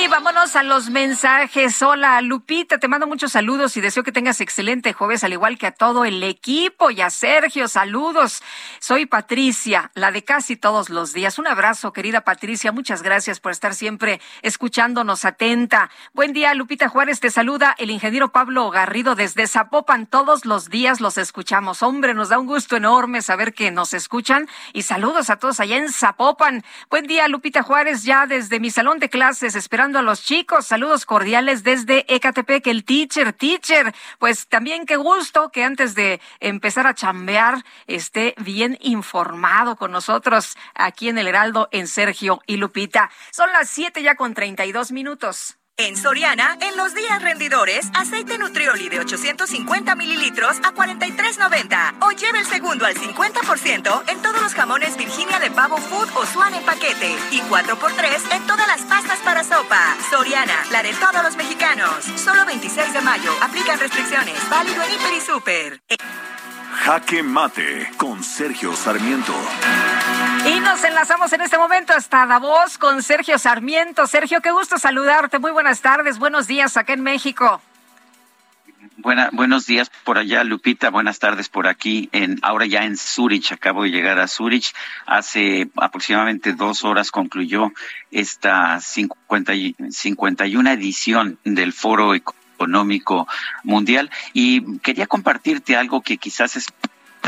Y 0.05 0.09
vámonos 0.09 0.55
a 0.55 0.63
los 0.63 0.91
mensajes. 0.91 1.81
Hola, 1.81 2.21
Lupita, 2.21 2.77
te 2.77 2.89
mando 2.89 3.07
muchos 3.07 3.33
saludos 3.33 3.75
y 3.79 3.81
deseo 3.81 4.03
que 4.03 4.13
tengas 4.13 4.43
excelente 4.43 4.93
jueves, 4.93 5.25
al 5.25 5.33
igual 5.33 5.57
que 5.57 5.67
a 5.67 5.73
todo 5.73 6.05
el 6.05 6.23
equipo 6.23 6.91
y 6.91 7.01
a 7.01 7.09
Sergio. 7.09 7.69
Saludos. 7.69 8.43
Soy 8.81 9.07
Patricia, 9.07 9.91
la 9.95 10.13
de 10.13 10.23
casi 10.23 10.57
todos 10.57 10.91
los 10.91 11.15
días. 11.15 11.39
Un 11.39 11.47
abrazo, 11.47 11.95
querida 11.95 12.21
Patricia. 12.21 12.71
Muchas 12.71 13.03
gracias 13.03 13.41
por 13.41 13.53
estar 13.53 13.75
siempre 13.75 14.21
escuchándonos 14.43 15.25
atenta. 15.25 15.91
Buen 16.13 16.35
día, 16.35 16.53
Lupita 16.53 16.91
Juárez. 16.91 17.21
Te 17.21 17.31
saluda 17.31 17.75
el 17.79 17.89
ingeniero 17.89 18.31
Pablo 18.31 18.69
Garrido 18.69 19.15
desde 19.15 19.47
Zapopan. 19.47 20.07
Todos 20.07 20.45
los 20.45 20.69
días 20.69 21.01
los 21.01 21.17
escuchamos. 21.17 21.83
Hombre, 21.83 22.13
nos 22.13 22.29
da 22.29 22.39
un 22.39 22.47
gusto 22.47 22.77
enorme 22.77 23.23
saber 23.23 23.55
que 23.55 23.71
nos 23.71 23.95
escuchan. 23.95 24.49
Y 24.75 24.83
saludos 24.83 25.31
a 25.31 25.37
todos 25.37 25.61
allá 25.61 25.79
en 25.79 25.91
Zapopan. 25.91 26.63
Buen 26.91 27.07
día, 27.07 27.27
Lupita 27.27 27.63
Juárez, 27.63 28.05
ya 28.05 28.27
desde 28.27 28.61
mi 28.61 28.71
salón 28.71 28.99
de 28.99 29.09
clases, 29.09 29.55
esperando 29.55 29.94
a 29.99 30.03
los 30.03 30.23
chicos. 30.23 30.67
Saludos 30.67 31.07
cordiales 31.07 31.63
desde 31.63 32.05
Ecatepec, 32.13 32.67
el 32.67 32.85
teacher, 32.85 33.33
teacher. 33.33 33.95
Pues 34.19 34.49
también 34.49 34.87
qué 34.87 34.97
gusto 34.97 35.51
que 35.51 35.65
antes 35.65 35.95
de 35.95 36.21
empezar 36.41 36.87
a 36.87 36.95
chambear 36.95 37.65
esté 37.87 38.35
bien 38.39 38.79
informado 38.81 39.77
con 39.77 39.93
nosotros 39.93 40.57
aquí 40.75 41.09
en 41.09 41.19
el 41.19 41.27
Heraldo, 41.27 41.69
en 41.73 41.89
Sergio 41.89 42.41
y 42.47 42.57
Lupita. 42.57 43.11
Son 43.31 43.51
las 43.53 43.69
siete 43.69 44.03
ya 44.03 44.15
con 44.15 44.35
treinta 44.35 44.65
y 44.67 44.73
dos 44.73 44.93
minutos. 44.93 45.57
En 45.77 45.97
Soriana, 45.97 46.57
en 46.61 46.77
los 46.77 46.95
días 46.95 47.21
rendidores, 47.21 47.91
aceite 47.95 48.39
Nutrioli 48.39 48.89
de 48.89 49.01
850 49.01 49.97
mililitros 49.97 50.59
a 50.59 50.73
43.90. 50.73 51.97
O 52.01 52.13
lleve 52.13 52.39
el 52.39 52.47
segundo 52.47 52.87
al 52.87 52.95
50% 52.95 54.05
en 54.09 54.23
todos 54.23 54.41
los 54.41 54.55
jamones 54.55 54.97
Virginia 54.97 55.41
de 55.41 55.51
Pavo 55.51 55.77
Food 55.79 56.11
o 56.15 56.25
Swan 56.27 56.55
en 56.55 56.63
paquete. 56.63 57.17
Y 57.33 57.41
4x3 57.41 58.37
en 58.37 58.47
todas 58.47 58.69
las 58.69 58.83
pastas 58.83 59.19
para 59.25 59.43
sopa. 59.43 59.97
Soriana, 60.11 60.65
la 60.71 60.85
de 60.85 60.93
todos 60.93 61.25
los 61.25 61.37
mexicanos. 61.37 62.05
Solo 62.23 62.47
26 62.47 62.93
de 62.93 63.01
mayo. 63.01 63.33
Aplican 63.43 63.81
restricciones. 63.81 64.49
Válido 64.49 64.81
en 64.81 64.93
Hiper 64.93 65.13
y 65.13 65.21
Super. 65.21 65.81
Jaque 66.75 67.23
Mate 67.23 67.89
con 67.97 68.23
Sergio 68.23 68.75
Sarmiento. 68.75 69.33
Y 70.47 70.61
nos 70.61 70.83
enlazamos 70.85 71.33
en 71.33 71.41
este 71.41 71.57
momento 71.57 71.93
hasta 71.95 72.27
Davos 72.27 72.77
con 72.79 73.03
Sergio 73.03 73.39
Sarmiento. 73.39 74.07
Sergio, 74.07 74.41
qué 74.43 74.51
gusto 74.51 74.79
saludarte. 74.79 75.39
Muy 75.39 75.53
buenas 75.53 75.81
tardes, 75.81 76.19
buenos 76.19 76.47
días 76.47 76.77
acá 76.77 76.93
en 76.93 77.03
México. 77.03 77.63
Buena, 78.99 79.31
buenos 79.33 79.67
días 79.67 79.91
por 80.05 80.19
allá, 80.19 80.45
Lupita. 80.45 80.91
Buenas 80.91 81.19
tardes 81.19 81.49
por 81.49 81.67
aquí. 81.67 82.09
En, 82.13 82.39
ahora 82.43 82.67
ya 82.67 82.85
en 82.85 82.97
Zurich. 82.97 83.53
Acabo 83.53 83.85
de 83.85 83.91
llegar 83.91 84.19
a 84.19 84.29
Zurich. 84.29 84.75
Hace 85.07 85.69
aproximadamente 85.77 86.53
dos 86.55 86.85
horas 86.85 87.11
concluyó 87.11 87.73
esta 88.11 88.81
50, 88.81 89.55
y- 89.55 89.77
51 89.91 90.71
edición 90.71 91.39
del 91.45 91.73
Foro 91.73 92.15
Económico 92.15 92.44
Mundial. 93.63 94.11
Y 94.33 94.79
quería 94.79 95.07
compartirte 95.07 95.77
algo 95.77 96.03
que 96.03 96.19
quizás 96.19 96.57
es 96.57 96.67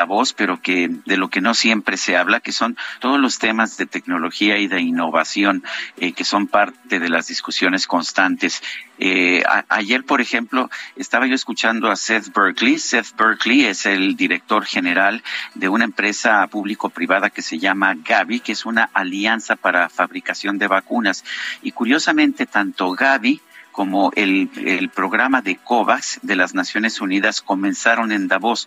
voz, 0.04 0.32
pero 0.32 0.60
que 0.60 0.90
de 1.06 1.16
lo 1.16 1.28
que 1.28 1.40
no 1.40 1.54
siempre 1.54 1.96
se 1.96 2.16
habla, 2.16 2.40
que 2.40 2.52
son 2.52 2.76
todos 3.00 3.18
los 3.18 3.38
temas 3.38 3.76
de 3.76 3.86
tecnología 3.86 4.58
y 4.58 4.68
de 4.68 4.80
innovación 4.80 5.64
eh, 5.96 6.12
que 6.12 6.24
son 6.24 6.46
parte 6.46 7.00
de 7.00 7.08
las 7.08 7.28
discusiones 7.28 7.86
constantes. 7.86 8.62
Eh, 8.98 9.42
ayer, 9.68 10.04
por 10.04 10.20
ejemplo, 10.20 10.70
estaba 10.96 11.26
yo 11.26 11.34
escuchando 11.34 11.90
a 11.90 11.96
Seth 11.96 12.32
Berkeley. 12.34 12.78
Seth 12.78 13.16
Berkeley 13.16 13.64
es 13.64 13.86
el 13.86 14.16
director 14.16 14.64
general 14.64 15.22
de 15.54 15.68
una 15.68 15.84
empresa 15.84 16.46
público-privada 16.48 17.30
que 17.30 17.42
se 17.42 17.58
llama 17.58 17.94
Gavi, 17.94 18.40
que 18.40 18.52
es 18.52 18.66
una 18.66 18.90
alianza 18.92 19.56
para 19.56 19.88
fabricación 19.88 20.58
de 20.58 20.66
vacunas. 20.66 21.24
Y 21.62 21.72
curiosamente, 21.72 22.46
tanto 22.46 22.90
Gavi 22.92 23.40
como 23.76 24.10
el, 24.16 24.48
el 24.56 24.88
programa 24.88 25.42
de 25.42 25.56
COVAX 25.56 26.20
de 26.22 26.34
las 26.34 26.54
Naciones 26.54 27.02
Unidas 27.02 27.42
comenzaron 27.42 28.10
en 28.10 28.26
Davos 28.26 28.66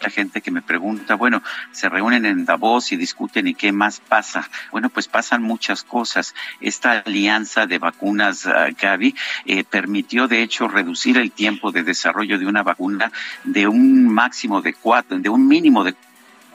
la 0.00 0.08
gente 0.08 0.40
que 0.40 0.52
me 0.52 0.62
pregunta, 0.62 1.16
bueno, 1.16 1.42
se 1.72 1.88
reúnen 1.88 2.24
en 2.24 2.44
Davos 2.44 2.92
y 2.92 2.96
discuten 2.96 3.48
y 3.48 3.54
qué 3.54 3.72
más 3.72 3.98
pasa. 3.98 4.48
Bueno, 4.70 4.88
pues 4.90 5.08
pasan 5.08 5.42
muchas 5.42 5.82
cosas. 5.82 6.36
Esta 6.60 6.92
alianza 7.00 7.66
de 7.66 7.78
vacunas 7.78 8.46
uh, 8.46 8.72
Gavi 8.80 9.16
eh, 9.44 9.64
permitió, 9.64 10.28
de 10.28 10.42
hecho, 10.42 10.68
reducir 10.68 11.18
el 11.18 11.32
tiempo 11.32 11.72
de 11.72 11.82
desarrollo 11.82 12.38
de 12.38 12.46
una 12.46 12.62
vacuna 12.62 13.10
de 13.42 13.66
un 13.66 14.06
máximo 14.06 14.62
de 14.62 14.74
cuatro, 14.74 15.18
de 15.18 15.28
un 15.28 15.48
mínimo 15.48 15.82
de 15.82 15.96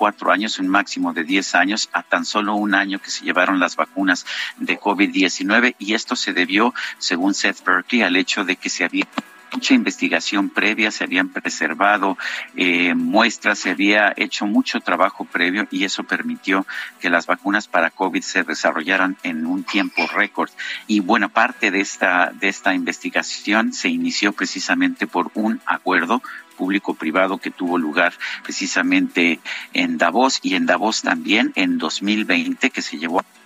cuatro 0.04 0.34
años, 0.34 0.60
un 0.60 0.68
máximo 0.68 1.13
de 1.13 1.24
diez 1.24 1.56
años, 1.56 1.89
a 1.94 2.04
tan 2.04 2.26
solo 2.26 2.56
un 2.56 2.76
año 2.76 3.00
que 3.00 3.10
se 3.10 3.24
llevaron 3.24 3.62
las 3.62 3.78
vacunas 3.78 4.26
de 4.58 4.78
COVID-19 4.78 5.76
y 5.80 5.94
esto 5.94 6.18
se 6.18 6.34
debió, 6.34 6.74
según 6.98 7.34
Seth 7.34 7.63
Berkeley, 7.63 8.02
al 8.02 8.18
hecho 8.18 8.44
de 8.44 8.58
que 8.58 8.70
se 8.70 8.84
había 8.84 9.08
mucha 9.54 9.74
investigación 9.74 10.50
previa, 10.50 10.92
se 10.92 11.04
habían 11.04 11.30
preservado 11.30 12.18
eh, 12.56 12.94
muestras, 12.96 13.60
se 13.60 13.72
había 13.72 14.13
hecho 14.18 14.46
mucho 14.46 14.80
trabajo 14.80 15.26
previo 15.26 15.68
y 15.72 15.84
eso 15.84 16.04
permitió 16.04 16.66
que 17.00 17.10
las 17.10 17.28
vacunas 17.28 17.68
para 17.68 17.92
COVID 17.92 18.22
se 18.22 18.44
desarrollaran 18.44 19.18
en 19.24 19.46
un 19.46 19.63
tiempo 19.63 20.08
récord. 20.08 20.50
Y 20.88 21.00
buena 21.00 21.30
parte 21.30 21.72
de 21.72 21.82
esta, 21.82 22.32
de 22.34 22.50
esta 22.50 22.74
investigación 22.74 23.74
se 23.74 23.89
inició 23.89 24.34
precisamente 24.34 25.08
por 25.08 25.32
un 25.36 25.62
acuerdo 25.66 26.22
público-privado 26.58 27.39
que 27.39 27.52
tuvo 27.52 27.78
lugar 27.78 28.13
precisamente 28.44 29.39
en 29.74 29.98
Davos 29.98 30.39
y 30.42 30.56
en 30.56 30.66
Davos 30.66 31.02
también 31.02 31.52
en 31.56 31.78
2020 31.78 32.70
que 32.70 32.82
se 32.82 32.98
llevó 32.98 33.20
a 33.20 33.42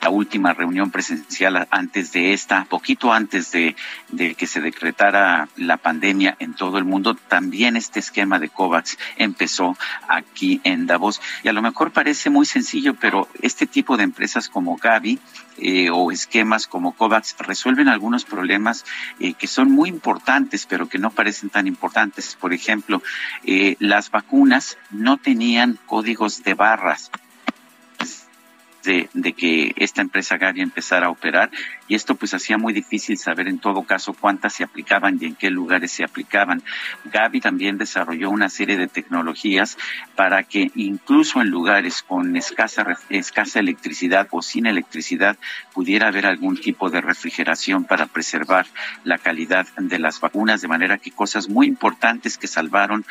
la 0.00 0.10
última 0.10 0.52
reunión 0.52 0.90
presencial 0.90 1.66
antes 1.70 2.12
de 2.12 2.32
esta, 2.32 2.64
poquito 2.64 3.12
antes 3.12 3.50
de, 3.52 3.74
que 4.36 4.46
se 4.46 4.60
decretara 4.60 5.48
la 5.56 5.76
pandemia 5.76 6.36
en 6.38 6.54
todo 6.54 6.78
el 6.78 6.84
mundo, 6.84 7.14
también 7.14 7.76
este 7.76 8.00
esquema 8.00 8.38
de 8.38 8.48
COVAX 8.48 8.98
empezó 9.16 9.76
aquí 10.08 10.60
en 10.64 10.86
Davos. 10.86 11.20
Y 11.42 11.48
a 11.48 11.52
lo 11.52 11.62
mejor 11.62 11.92
parece 11.92 12.30
muy 12.30 12.46
sencillo, 12.46 12.94
pero 12.94 13.28
este 13.42 13.66
tipo 13.66 13.96
de 13.96 14.04
empresas 14.04 14.48
como 14.48 14.76
Gavi 14.76 15.18
eh, 15.58 15.90
o 15.90 16.12
esquemas 16.12 16.66
como 16.66 16.92
COVAX 16.92 17.36
resuelven 17.38 17.88
algunos 17.88 18.24
problemas 18.24 18.84
eh, 19.18 19.34
que 19.34 19.46
son 19.46 19.70
muy 19.70 19.88
importantes, 19.88 20.66
pero 20.66 20.88
que 20.88 20.98
no 20.98 21.10
parecen 21.10 21.50
tan 21.50 21.66
importantes. 21.66 22.36
Por 22.40 22.52
ejemplo, 22.52 23.02
eh, 23.44 23.76
las 23.80 24.10
vacunas 24.10 24.78
no 24.90 25.16
tenían 25.16 25.78
códigos 25.86 26.44
de 26.44 26.54
barras 26.54 27.10
de, 28.88 29.32
que 29.34 29.74
esta 29.76 30.00
empresa 30.00 30.38
Gavi 30.38 30.62
empezara 30.62 31.06
a 31.06 31.10
operar 31.10 31.50
y 31.88 31.94
esto 31.94 32.14
pues 32.14 32.32
hacía 32.32 32.56
muy 32.56 32.72
difícil 32.72 33.18
saber 33.18 33.46
en 33.46 33.58
todo 33.58 33.82
caso 33.82 34.14
cuántas 34.14 34.54
se 34.54 34.64
aplicaban 34.64 35.18
y 35.20 35.26
en 35.26 35.34
qué 35.34 35.50
lugares 35.50 35.92
se 35.92 36.04
aplicaban. 36.04 36.62
Gavi 37.04 37.40
también 37.40 37.76
desarrolló 37.76 38.30
una 38.30 38.48
serie 38.48 38.78
de 38.78 38.88
tecnologías 38.88 39.76
para 40.16 40.42
que 40.42 40.70
incluso 40.74 41.42
en 41.42 41.50
lugares 41.50 42.02
con 42.02 42.34
escasa, 42.36 42.96
escasa 43.10 43.60
electricidad 43.60 44.26
o 44.30 44.40
sin 44.40 44.66
electricidad 44.66 45.36
pudiera 45.74 46.08
haber 46.08 46.26
algún 46.26 46.58
tipo 46.58 46.88
de 46.88 47.02
refrigeración 47.02 47.84
para 47.84 48.06
preservar 48.06 48.66
la 49.04 49.18
calidad 49.18 49.66
de 49.76 49.98
las 49.98 50.20
vacunas, 50.20 50.62
de 50.62 50.68
manera 50.68 50.98
que 50.98 51.10
cosas 51.10 51.48
muy 51.48 51.66
importantes 51.66 52.38
que 52.38 52.46
salvaron 52.46 53.04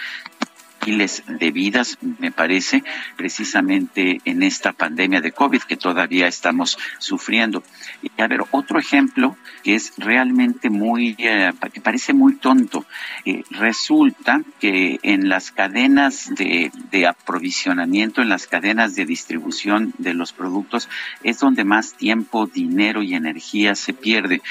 miles 0.87 1.23
de 1.27 1.51
vidas, 1.51 1.97
me 2.19 2.31
parece, 2.31 2.83
precisamente 3.17 4.21
en 4.23 4.41
esta 4.41 4.71
pandemia 4.71 5.19
de 5.19 5.33
COVID 5.33 5.63
que 5.63 5.75
todavía 5.75 6.27
estamos 6.27 6.77
sufriendo. 6.97 7.61
Y 8.01 8.21
a 8.21 8.27
ver, 8.27 8.41
otro 8.51 8.79
ejemplo 8.79 9.35
que 9.63 9.75
es 9.75 9.93
realmente 9.97 10.69
muy, 10.69 11.15
eh, 11.17 11.51
que 11.73 11.81
parece 11.81 12.13
muy 12.13 12.35
tonto. 12.35 12.85
Eh, 13.25 13.43
resulta 13.51 14.41
que 14.61 14.99
en 15.03 15.27
las 15.27 15.51
cadenas 15.51 16.29
de, 16.35 16.71
de 16.89 17.07
aprovisionamiento, 17.07 18.21
en 18.21 18.29
las 18.29 18.47
cadenas 18.47 18.95
de 18.95 19.05
distribución 19.05 19.93
de 19.97 20.13
los 20.13 20.31
productos, 20.31 20.87
es 21.23 21.39
donde 21.39 21.65
más 21.65 21.95
tiempo, 21.95 22.47
dinero 22.47 23.03
y 23.03 23.13
energía 23.13 23.75
se 23.75 23.93
pierde 23.93 24.41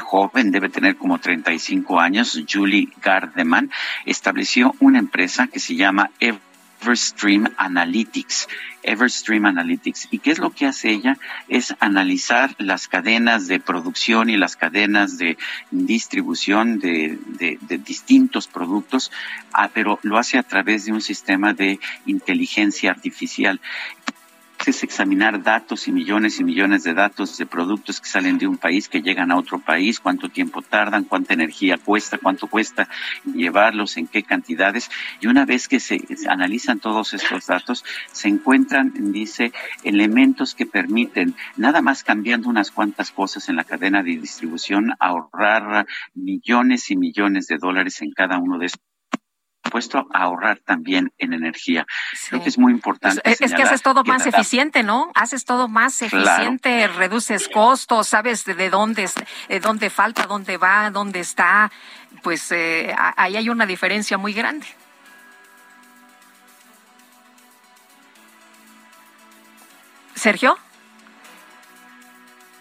joven, 0.00 0.50
debe 0.50 0.68
tener 0.68 0.96
como 0.96 1.18
35 1.18 2.00
años, 2.00 2.40
Julie 2.48 2.88
Gardeman, 3.02 3.70
estableció 4.06 4.74
una 4.80 4.98
empresa 4.98 5.48
que 5.48 5.60
se 5.60 5.74
llama 5.74 6.10
Everstream 6.20 7.52
Analytics. 7.56 8.48
Everstream 8.84 9.46
Analytics. 9.46 10.08
¿Y 10.10 10.18
qué 10.18 10.32
es 10.32 10.38
lo 10.38 10.50
que 10.50 10.66
hace 10.66 10.90
ella? 10.90 11.18
Es 11.48 11.74
analizar 11.80 12.54
las 12.58 12.88
cadenas 12.88 13.46
de 13.46 13.60
producción 13.60 14.30
y 14.30 14.36
las 14.36 14.56
cadenas 14.56 15.18
de 15.18 15.36
distribución 15.70 16.78
de, 16.80 17.18
de 17.38 17.78
distintos 17.78 18.48
productos, 18.48 19.12
ah, 19.52 19.70
pero 19.72 19.98
lo 20.02 20.18
hace 20.18 20.38
a 20.38 20.42
través 20.42 20.84
de 20.84 20.92
un 20.92 21.00
sistema 21.00 21.54
de 21.54 21.78
inteligencia 22.06 22.90
artificial 22.90 23.60
es 24.70 24.82
examinar 24.82 25.42
datos 25.42 25.88
y 25.88 25.92
millones 25.92 26.40
y 26.40 26.44
millones 26.44 26.84
de 26.84 26.94
datos 26.94 27.36
de 27.38 27.46
productos 27.46 28.00
que 28.00 28.08
salen 28.08 28.38
de 28.38 28.46
un 28.46 28.56
país, 28.56 28.88
que 28.88 29.02
llegan 29.02 29.30
a 29.30 29.36
otro 29.36 29.58
país, 29.58 30.00
cuánto 30.00 30.28
tiempo 30.28 30.62
tardan, 30.62 31.04
cuánta 31.04 31.34
energía 31.34 31.78
cuesta, 31.78 32.18
cuánto 32.18 32.46
cuesta 32.46 32.88
llevarlos, 33.24 33.96
en 33.96 34.06
qué 34.06 34.22
cantidades. 34.22 34.90
Y 35.20 35.26
una 35.26 35.44
vez 35.44 35.68
que 35.68 35.80
se 35.80 36.00
analizan 36.28 36.80
todos 36.80 37.14
estos 37.14 37.46
datos, 37.46 37.84
se 38.12 38.28
encuentran, 38.28 38.92
dice, 39.12 39.52
elementos 39.84 40.54
que 40.54 40.66
permiten, 40.66 41.34
nada 41.56 41.82
más 41.82 42.04
cambiando 42.04 42.48
unas 42.48 42.70
cuantas 42.70 43.10
cosas 43.10 43.48
en 43.48 43.56
la 43.56 43.64
cadena 43.64 44.02
de 44.02 44.16
distribución, 44.18 44.92
ahorrar 44.98 45.86
millones 46.14 46.90
y 46.90 46.96
millones 46.96 47.46
de 47.46 47.58
dólares 47.58 48.02
en 48.02 48.12
cada 48.12 48.38
uno 48.38 48.58
de 48.58 48.66
estos 48.66 48.91
puesto 49.72 50.06
a 50.12 50.24
ahorrar 50.24 50.58
también 50.58 51.12
en 51.16 51.32
energía. 51.32 51.86
Creo 52.28 52.42
que 52.42 52.50
es 52.50 52.58
muy 52.58 52.72
importante. 52.72 53.22
Es, 53.24 53.38
que 53.38 53.62
haces 53.62 53.80
todo 53.80 54.04
más 54.04 54.26
eficiente, 54.26 54.82
¿no? 54.82 55.10
Haces 55.14 55.46
todo 55.46 55.66
más 55.66 56.02
eficiente, 56.02 56.88
reduces 56.88 57.48
costos, 57.48 58.06
sabes 58.08 58.44
de, 58.44 58.68
dónde, 58.68 59.08
de 59.48 59.60
dónde 59.60 59.88
falta, 59.88 60.26
dónde 60.26 60.58
va, 60.58 60.90
dónde 60.90 61.20
está. 61.20 61.72
Pues 62.22 62.52
eh, 62.52 62.94
ahí 63.16 63.36
hay 63.36 63.48
una 63.48 63.64
diferencia 63.64 64.18
muy 64.18 64.34
grande. 64.34 64.66
Sergio. 70.14 70.58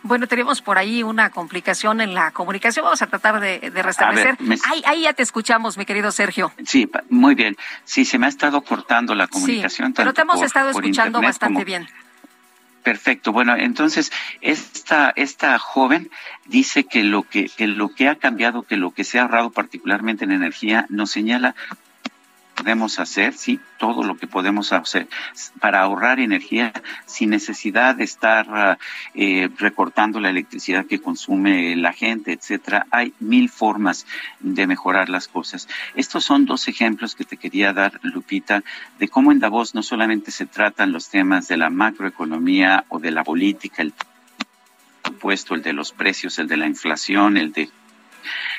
Bueno, 0.04 0.28
tenemos 0.28 0.62
por 0.62 0.78
ahí 0.78 1.04
una 1.04 1.30
complicación 1.30 2.02
en 2.02 2.14
la 2.14 2.32
comunicación. 2.32 2.84
Vamos 2.84 3.02
a 3.02 3.08
tratar 3.08 3.40
de, 3.40 3.60
restablecer. 3.70 4.38
ahí, 4.86 5.04
ya 5.04 5.14
te 5.14 5.24
escuchamos, 5.24 5.78
mi 5.78 5.86
querido 5.86 6.12
Sergio. 6.12 6.52
Sí, 6.66 6.90
muy 7.10 7.36
bien. 7.36 7.56
Sí, 7.84 8.06
se 8.06 8.18
me 8.18 8.26
ha 8.26 8.30
estado 8.30 8.62
cortando 8.62 9.14
la 9.14 9.28
comunicación. 9.28 9.90
Sí, 9.90 9.94
pero 9.96 10.14
te 10.14 10.22
hemos 10.22 10.42
estado 10.42 10.70
escuchando 10.72 11.22
bastante 11.22 11.64
bien. 11.64 11.88
Perfecto. 12.84 13.32
Bueno, 13.32 13.56
entonces 13.56 14.12
esta 14.42 15.14
esta 15.16 15.60
joven 15.60 16.10
dice 16.46 16.84
que 16.86 17.04
lo 17.04 17.24
que, 17.24 17.48
que 17.50 17.68
lo 17.68 17.90
que 17.90 18.08
ha 18.08 18.16
cambiado, 18.16 18.64
que 18.64 18.76
lo 18.76 18.92
que 18.92 19.04
se 19.04 19.20
ha 19.20 19.24
ahorrado 19.24 19.52
particularmente 19.52 20.26
en 20.26 20.32
energía, 20.32 20.88
nos 20.90 21.12
señala 21.12 21.56
podemos 22.56 23.00
hacer, 23.00 23.34
sí, 23.34 23.60
todo 23.78 24.04
lo 24.04 24.18
que 24.18 24.28
podemos 24.28 24.74
hacer 24.74 25.08
para 25.60 25.82
ahorrar 25.82 26.20
energía 26.20 26.72
sin 27.06 27.32
necesidad 27.32 27.96
de 27.96 28.04
estar 28.04 28.78
eh, 29.14 29.50
recortando 29.58 30.20
la 30.20 30.30
electricidad 30.30 30.86
que 30.86 31.02
consume 31.02 31.76
la 31.76 31.94
gente, 31.94 32.34
etcétera. 32.34 32.86
Hay 32.92 33.14
mil 33.20 33.50
formas 33.50 34.06
de 34.40 34.68
mejorar 34.68 35.10
las 35.10 35.28
cosas. 35.28 35.68
Estos 35.96 36.24
son 36.24 36.46
dos 36.46 36.68
ejemplos 36.68 37.16
que 37.16 37.26
te 37.26 37.38
quería 37.38 37.74
dar, 37.74 38.00
Lupita, 38.04 38.64
de 39.00 39.08
cómo 39.08 39.32
en 39.32 39.40
Davos 39.40 39.74
no 39.74 39.84
solamente 39.84 40.32
se 40.32 40.46
tratan 40.46 40.92
los 40.92 41.10
temas 41.10 41.48
de 41.48 41.58
la 41.58 41.70
macroeconomía 41.70 42.86
o 42.90 43.00
de 43.00 43.12
la 43.12 43.24
política, 43.24 43.82
el 43.82 43.94
puesto, 45.20 45.56
el 45.56 45.62
de 45.62 45.74
los 45.74 45.92
precios, 45.92 46.38
el 46.40 46.48
de 46.48 46.58
la 46.58 46.68
inflación, 46.68 47.38
el 47.38 47.52
de 47.52 47.70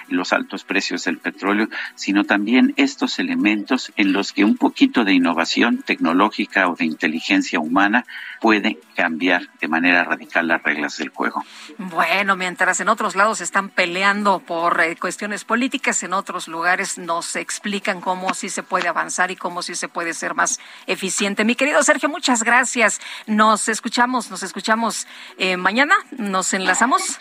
los 0.09 0.33
altos 0.33 0.65
precios 0.65 1.05
del 1.05 1.19
petróleo, 1.19 1.69
sino 1.95 2.25
también 2.25 2.75
estos 2.77 3.19
elementos 3.19 3.93
en 3.97 4.13
los 4.13 4.33
que 4.33 4.45
un 4.45 4.57
poquito 4.57 5.05
de 5.05 5.15
innovación 5.15 5.83
tecnológica 5.83 6.69
o 6.69 6.75
de 6.75 6.85
inteligencia 6.85 7.61
humana 7.61 8.05
puede 8.41 8.79
cambiar 8.97 9.49
de 9.61 9.69
manera 9.69 10.05
radical 10.05 10.49
las 10.49 10.63
reglas 10.63 10.99
del 10.99 11.11
juego. 11.11 11.45
Bueno, 11.79 12.37
mientras 12.37 12.81
en 12.81 12.89
otros 12.89 13.17
lados 13.17 13.41
están 13.41 13.69
peleando 13.69 14.41
por 14.41 14.81
eh, 14.81 14.97
cuestiones 14.97 15.45
políticas, 15.45 16.03
en 16.03 16.13
otros 16.13 16.49
lugares 16.49 16.99
nos 16.99 17.37
explican 17.37 18.01
cómo 18.01 18.35
sí 18.35 18.49
se 18.49 18.63
puede 18.63 18.89
avanzar 18.89 19.31
y 19.31 19.37
cómo 19.37 19.63
sí 19.63 19.75
se 19.75 19.89
puede 19.89 20.15
ser 20.15 20.35
más 20.35 20.61
eficiente. 20.87 21.45
Mi 21.45 21.55
querido 21.55 21.83
Sergio, 21.83 22.09
muchas 22.09 22.43
gracias. 22.43 23.01
Nos 23.27 23.69
escuchamos, 23.69 24.31
nos 24.31 24.43
escuchamos 24.43 25.07
eh, 25.39 25.57
mañana. 25.57 25.95
Nos 26.11 26.53
enlazamos. 26.55 27.19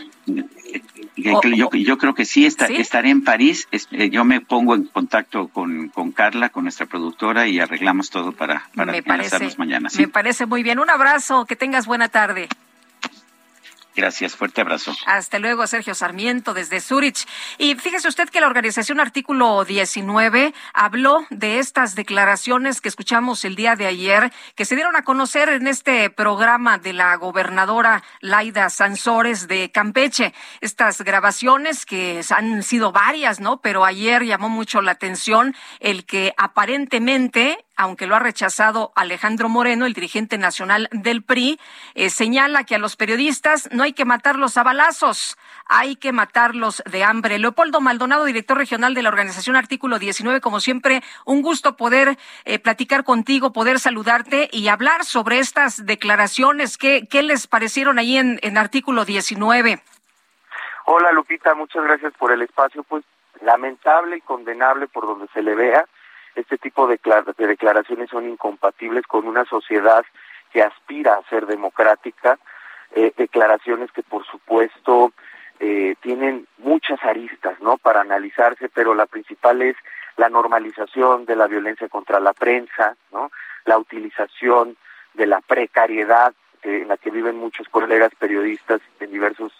Yo, 1.18 1.70
yo, 1.74 1.98
creo 1.98 2.16
que 2.16 2.26
sí, 2.26 2.46
estaré 2.46 3.10
en 3.10 3.24
París. 3.24 3.68
Eh, 3.72 4.10
yo 4.10 4.24
me 4.24 4.42
pongo 4.42 4.76
en 4.76 4.86
contacto 4.86 5.48
con, 5.50 5.90
con 5.90 6.12
Carla, 6.12 6.50
con 6.50 6.64
nuestra 6.64 6.86
productora, 6.86 7.48
y 7.48 7.60
arreglamos 7.60 8.10
todo 8.10 8.32
para, 8.32 8.70
para 8.76 8.92
me 8.92 9.04
mañana. 9.58 9.90
Me 9.98 10.08
parece 10.08 10.46
muy 10.46 10.64
bien. 10.64 10.80
Un 10.80 10.90
abrazo, 10.90 11.46
que 11.46 11.56
tengas 11.56 11.86
buena 11.86 12.10
tarde. 12.10 12.48
Gracias, 13.96 14.36
fuerte 14.36 14.62
abrazo. 14.62 14.96
Hasta 15.06 15.38
luego, 15.38 15.68
Sergio 15.68 15.94
Sarmiento, 15.94 16.54
desde 16.54 16.80
Zurich. 16.80 17.28
Y 17.58 17.76
fíjese 17.76 18.08
usted 18.08 18.30
que 18.30 18.40
la 18.40 18.48
organización 18.48 19.00
Artículo 19.00 19.66
19 19.66 20.54
habló 20.74 21.26
de 21.30 21.60
estas 21.60 21.96
declaraciones 21.96 22.80
que 22.80 22.88
escuchamos 22.88 23.44
el 23.44 23.56
día 23.56 23.76
de 23.76 23.88
ayer, 23.88 24.32
que 24.56 24.66
se 24.66 24.76
dieron 24.76 24.96
a 24.96 25.04
conocer 25.04 25.50
en 25.50 25.68
este 25.68 26.10
programa 26.10 26.78
de 26.78 26.94
la 26.94 27.16
gobernadora 27.18 28.04
Laida 28.22 28.70
Sansores 28.70 29.48
de 29.48 29.72
Campeche. 29.72 30.34
Estas 30.62 31.02
grabaciones 31.02 31.86
que 31.86 32.22
han 32.30 32.64
sido 32.64 32.94
varias, 32.94 33.40
¿no? 33.42 33.62
Pero 33.62 33.84
ayer 33.84 34.24
llamó 34.24 34.48
mucho 34.48 34.82
la 34.82 34.92
atención 34.92 35.54
el 35.80 36.06
que 36.06 36.34
aparentemente 36.38 37.58
aunque 37.82 38.06
lo 38.06 38.16
ha 38.16 38.20
rechazado 38.20 38.92
Alejandro 38.96 39.50
Moreno, 39.50 39.88
el 39.88 39.94
dirigente 39.94 40.38
nacional 40.38 40.88
del 40.92 41.24
PRI, 41.24 41.60
eh, 41.96 42.12
señala 42.12 42.64
que 42.64 42.76
a 42.76 42.78
los 42.78 42.96
periodistas 42.96 43.70
no 43.72 43.82
hay 43.82 43.94
que 43.94 44.06
matarlos 44.06 44.56
a 44.58 44.64
balazos, 44.64 45.36
hay 45.66 45.96
que 45.96 46.12
matarlos 46.12 46.84
de 46.86 47.04
hambre. 47.04 47.40
Leopoldo 47.40 47.82
Maldonado, 47.82 48.26
director 48.26 48.56
regional 48.56 48.94
de 48.94 49.02
la 49.02 49.10
organización 49.10 49.56
Artículo 49.56 49.98
19, 49.98 50.42
como 50.42 50.60
siempre, 50.60 51.02
un 51.26 51.42
gusto 51.42 51.76
poder 51.76 52.20
eh, 52.46 52.60
platicar 52.60 53.04
contigo, 53.04 53.52
poder 53.52 53.80
saludarte 53.80 54.48
y 54.52 54.68
hablar 54.68 55.04
sobre 55.04 55.40
estas 55.40 55.84
declaraciones. 55.84 56.78
¿Qué, 56.78 57.08
qué 57.10 57.24
les 57.24 57.48
parecieron 57.48 57.98
ahí 57.98 58.16
en, 58.16 58.40
en 58.44 58.60
Artículo 58.60 59.06
19? 59.06 59.82
Hola 60.86 61.12
Lupita, 61.14 61.56
muchas 61.56 61.84
gracias 61.84 62.14
por 62.14 62.32
el 62.32 62.44
espacio. 62.44 62.84
Pues 62.84 63.04
lamentable 63.42 64.18
y 64.18 64.22
condenable 64.22 64.88
por 64.88 65.08
donde 65.08 65.28
se 65.34 65.42
le 65.42 65.56
vea 65.56 65.84
este 66.36 66.58
tipo 66.58 66.88
de, 66.88 67.00
declaraciones 67.38 68.10
son 68.10 68.28
incompatibles 68.30 69.06
con 69.08 69.28
una 69.28 69.46
sociedad 69.46 70.06
que 70.52 70.62
aspira 70.62 71.16
a 71.16 71.30
ser 71.30 71.46
democrática, 71.46 72.38
eh, 72.94 73.14
declaraciones 73.16 73.92
que 73.92 74.04
por 74.04 74.26
supuesto 74.26 75.14
eh, 75.60 75.96
tienen 76.02 76.48
muchas 76.58 77.02
aristas, 77.04 77.60
¿no? 77.62 77.78
Para 77.78 78.02
analizarse, 78.02 78.70
pero 78.70 78.96
la 78.96 79.06
principal 79.06 79.62
es 79.62 79.76
la 80.18 80.30
normalización 80.30 81.26
de 81.26 81.36
la 81.36 81.48
violencia 81.48 81.88
contra 81.88 82.20
la 82.20 82.34
prensa, 82.34 82.96
¿no? 83.12 83.32
La 83.66 83.78
utilización 83.78 84.76
de 85.14 85.28
la 85.28 85.42
precariedad 85.42 86.34
en 86.64 86.88
la 86.88 86.98
que 86.98 87.12
viven 87.12 87.38
muchos 87.38 87.68
colegas 87.70 88.12
periodistas 88.18 88.82
en 89.00 89.12
diversos, 89.12 89.52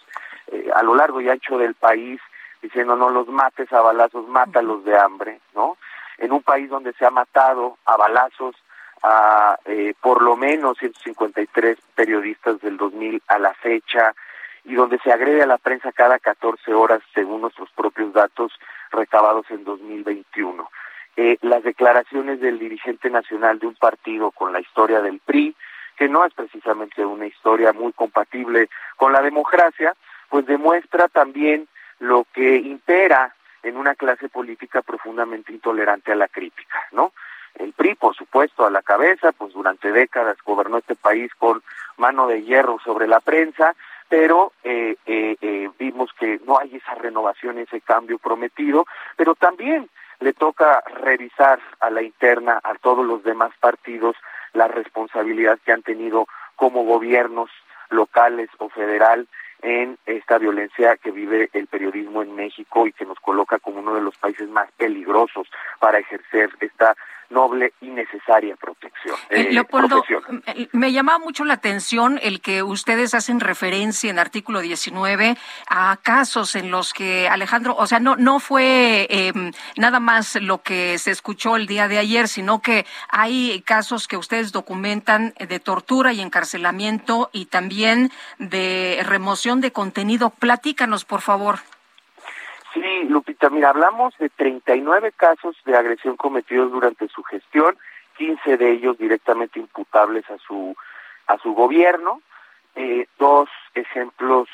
eh, 0.48 0.70
a 0.74 0.82
lo 0.82 0.94
largo 0.94 1.20
y 1.20 1.28
ancho 1.28 1.58
del 1.58 1.74
país, 1.74 2.20
diciendo 2.60 2.96
no 2.96 3.10
los 3.10 3.28
mates 3.28 3.72
a 3.72 3.80
balazos, 3.80 4.26
mátalos 4.28 4.84
de 4.84 4.96
hambre, 4.96 5.40
¿no? 5.54 5.76
En 6.18 6.32
un 6.32 6.42
país 6.42 6.68
donde 6.68 6.92
se 6.94 7.06
ha 7.06 7.10
matado 7.10 7.78
a 7.84 7.96
balazos 7.96 8.56
a 9.02 9.58
eh, 9.64 9.94
por 10.00 10.22
lo 10.22 10.36
menos 10.36 10.78
153 10.78 11.78
periodistas 11.94 12.60
del 12.60 12.76
2000 12.76 13.22
a 13.26 13.38
la 13.38 13.52
fecha 13.54 14.14
y 14.64 14.74
donde 14.74 14.98
se 14.98 15.12
agrede 15.12 15.42
a 15.42 15.46
la 15.46 15.58
prensa 15.58 15.90
cada 15.92 16.18
14 16.18 16.72
horas 16.72 17.02
según 17.12 17.40
nuestros 17.40 17.70
propios 17.72 18.12
datos 18.12 18.52
recabados 18.92 19.50
en 19.50 19.64
2021. 19.64 20.68
Eh, 21.16 21.36
las 21.42 21.62
declaraciones 21.62 22.40
del 22.40 22.58
dirigente 22.58 23.10
nacional 23.10 23.58
de 23.58 23.66
un 23.66 23.74
partido 23.74 24.30
con 24.30 24.52
la 24.52 24.60
historia 24.60 25.02
del 25.02 25.18
PRI, 25.18 25.54
que 25.96 26.08
no 26.08 26.24
es 26.24 26.32
precisamente 26.32 27.04
una 27.04 27.26
historia 27.26 27.72
muy 27.72 27.92
compatible 27.92 28.68
con 28.96 29.12
la 29.12 29.20
democracia, 29.20 29.94
pues 30.30 30.46
demuestra 30.46 31.08
también 31.08 31.68
lo 31.98 32.26
que 32.32 32.56
impera 32.56 33.34
en 33.62 33.76
una 33.76 33.94
clase 33.94 34.28
política 34.28 34.82
profundamente 34.82 35.52
intolerante 35.52 36.12
a 36.12 36.16
la 36.16 36.28
crítica, 36.28 36.78
¿no? 36.92 37.12
El 37.54 37.72
PRI, 37.72 37.94
por 37.94 38.14
supuesto, 38.14 38.64
a 38.64 38.70
la 38.70 38.82
cabeza, 38.82 39.32
pues 39.32 39.52
durante 39.52 39.92
décadas 39.92 40.38
gobernó 40.44 40.78
este 40.78 40.94
país 40.96 41.30
con 41.38 41.62
mano 41.98 42.26
de 42.26 42.42
hierro 42.42 42.78
sobre 42.82 43.06
la 43.06 43.20
prensa, 43.20 43.74
pero 44.08 44.52
eh, 44.64 44.96
eh, 45.06 45.36
eh, 45.40 45.70
vimos 45.78 46.10
que 46.18 46.40
no 46.46 46.58
hay 46.58 46.76
esa 46.76 46.94
renovación, 46.94 47.58
ese 47.58 47.80
cambio 47.80 48.18
prometido, 48.18 48.86
pero 49.16 49.34
también 49.34 49.88
le 50.20 50.32
toca 50.32 50.82
revisar 51.02 51.60
a 51.80 51.90
la 51.90 52.02
interna, 52.02 52.60
a 52.62 52.74
todos 52.74 53.04
los 53.04 53.22
demás 53.22 53.52
partidos, 53.60 54.16
la 54.52 54.68
responsabilidad 54.68 55.58
que 55.64 55.72
han 55.72 55.82
tenido 55.82 56.26
como 56.56 56.84
gobiernos 56.84 57.50
locales 57.90 58.48
o 58.58 58.68
federal 58.68 59.28
en 59.62 59.96
esta 60.06 60.38
violencia 60.38 60.96
que 60.96 61.12
vive 61.12 61.48
el 61.52 61.68
periodismo 61.68 62.22
en 62.22 62.34
México 62.34 62.86
y 62.86 62.92
que 62.92 63.06
nos 63.06 63.18
coloca 63.20 63.58
como 63.60 63.78
uno 63.78 63.94
de 63.94 64.02
los 64.02 64.16
países 64.18 64.48
más 64.48 64.70
peligrosos 64.72 65.48
para 65.78 65.98
ejercer 65.98 66.50
esta 66.60 66.96
noble 67.32 67.72
y 67.80 67.88
necesaria 67.88 68.54
protección. 68.56 69.16
Eh, 69.30 69.40
eh 69.40 69.52
Leopoldo, 69.52 70.04
me 70.72 70.92
llamaba 70.92 71.18
mucho 71.18 71.44
la 71.44 71.54
atención 71.54 72.20
el 72.22 72.40
que 72.40 72.62
ustedes 72.62 73.14
hacen 73.14 73.40
referencia 73.40 74.10
en 74.10 74.18
artículo 74.18 74.60
19 74.60 75.36
a 75.68 75.98
casos 76.02 76.54
en 76.54 76.70
los 76.70 76.92
que 76.92 77.28
Alejandro, 77.28 77.74
o 77.76 77.86
sea, 77.86 77.98
no, 77.98 78.16
no 78.16 78.38
fue 78.38 79.06
em, 79.10 79.52
nada 79.76 79.98
más 79.98 80.36
lo 80.36 80.62
que 80.62 80.98
se 80.98 81.10
escuchó 81.10 81.56
el 81.56 81.66
día 81.66 81.88
de 81.88 81.98
ayer, 81.98 82.28
sino 82.28 82.60
que 82.60 82.86
hay 83.08 83.62
casos 83.62 84.06
que 84.06 84.16
ustedes 84.16 84.52
documentan 84.52 85.34
de 85.38 85.60
tortura 85.60 86.12
y 86.12 86.20
encarcelamiento 86.20 87.30
y 87.32 87.46
también 87.46 88.10
de 88.38 89.00
remoción 89.04 89.60
de 89.60 89.72
contenido. 89.72 90.30
Platícanos, 90.30 91.04
por 91.04 91.20
favor. 91.20 91.60
Sí, 92.72 93.04
Lupita, 93.08 93.50
mira, 93.50 93.70
hablamos 93.70 94.16
de 94.18 94.28
39 94.30 95.12
casos 95.12 95.56
de 95.64 95.76
agresión 95.76 96.16
cometidos 96.16 96.72
durante 96.72 97.08
su 97.08 97.22
gestión, 97.22 97.76
15 98.16 98.56
de 98.56 98.70
ellos 98.70 98.98
directamente 98.98 99.58
imputables 99.58 100.28
a 100.30 100.38
su 100.38 100.74
a 101.26 101.38
su 101.38 101.54
gobierno. 101.54 102.20
Eh, 102.74 103.06
dos 103.18 103.48
ejemplos 103.74 104.48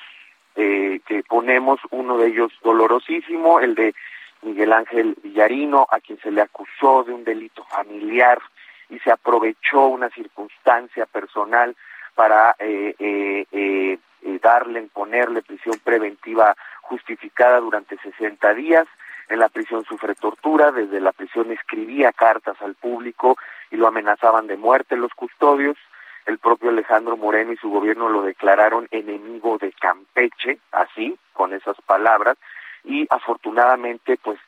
eh, 0.56 1.00
que 1.06 1.22
ponemos, 1.22 1.80
uno 1.90 2.18
de 2.18 2.28
ellos 2.28 2.52
dolorosísimo, 2.62 3.60
el 3.60 3.74
de 3.74 3.94
Miguel 4.42 4.72
Ángel 4.72 5.16
Villarino, 5.22 5.86
a 5.90 6.00
quien 6.00 6.18
se 6.20 6.30
le 6.30 6.42
acusó 6.42 7.04
de 7.04 7.12
un 7.12 7.24
delito 7.24 7.64
familiar 7.64 8.40
y 8.88 8.98
se 9.00 9.10
aprovechó 9.10 9.86
una 9.86 10.08
circunstancia 10.10 11.06
personal 11.06 11.76
para 12.14 12.56
eh, 12.58 12.94
eh, 12.98 13.46
eh, 13.52 13.98
darle, 14.42 14.80
imponerle 14.80 15.42
prisión 15.42 15.78
preventiva 15.84 16.56
justificada 16.88 17.60
durante 17.60 17.96
60 17.98 18.54
días. 18.54 18.86
En 19.28 19.38
la 19.38 19.48
prisión 19.48 19.84
sufre 19.84 20.14
tortura, 20.14 20.72
desde 20.72 21.00
la 21.00 21.12
prisión 21.12 21.52
escribía 21.52 22.12
cartas 22.12 22.56
al 22.62 22.74
público 22.74 23.36
y 23.70 23.76
lo 23.76 23.86
amenazaban 23.86 24.46
de 24.46 24.56
muerte 24.56 24.96
los 24.96 25.12
custodios. 25.12 25.76
El 26.24 26.38
propio 26.38 26.70
Alejandro 26.70 27.16
Moreno 27.16 27.52
y 27.52 27.56
su 27.56 27.70
gobierno 27.70 28.08
lo 28.08 28.22
declararon 28.22 28.88
enemigo 28.90 29.58
de 29.58 29.72
Campeche, 29.72 30.58
así, 30.72 31.16
con 31.32 31.52
esas 31.52 31.76
palabras, 31.86 32.36
y 32.84 33.06
afortunadamente, 33.10 34.18
pues, 34.22 34.38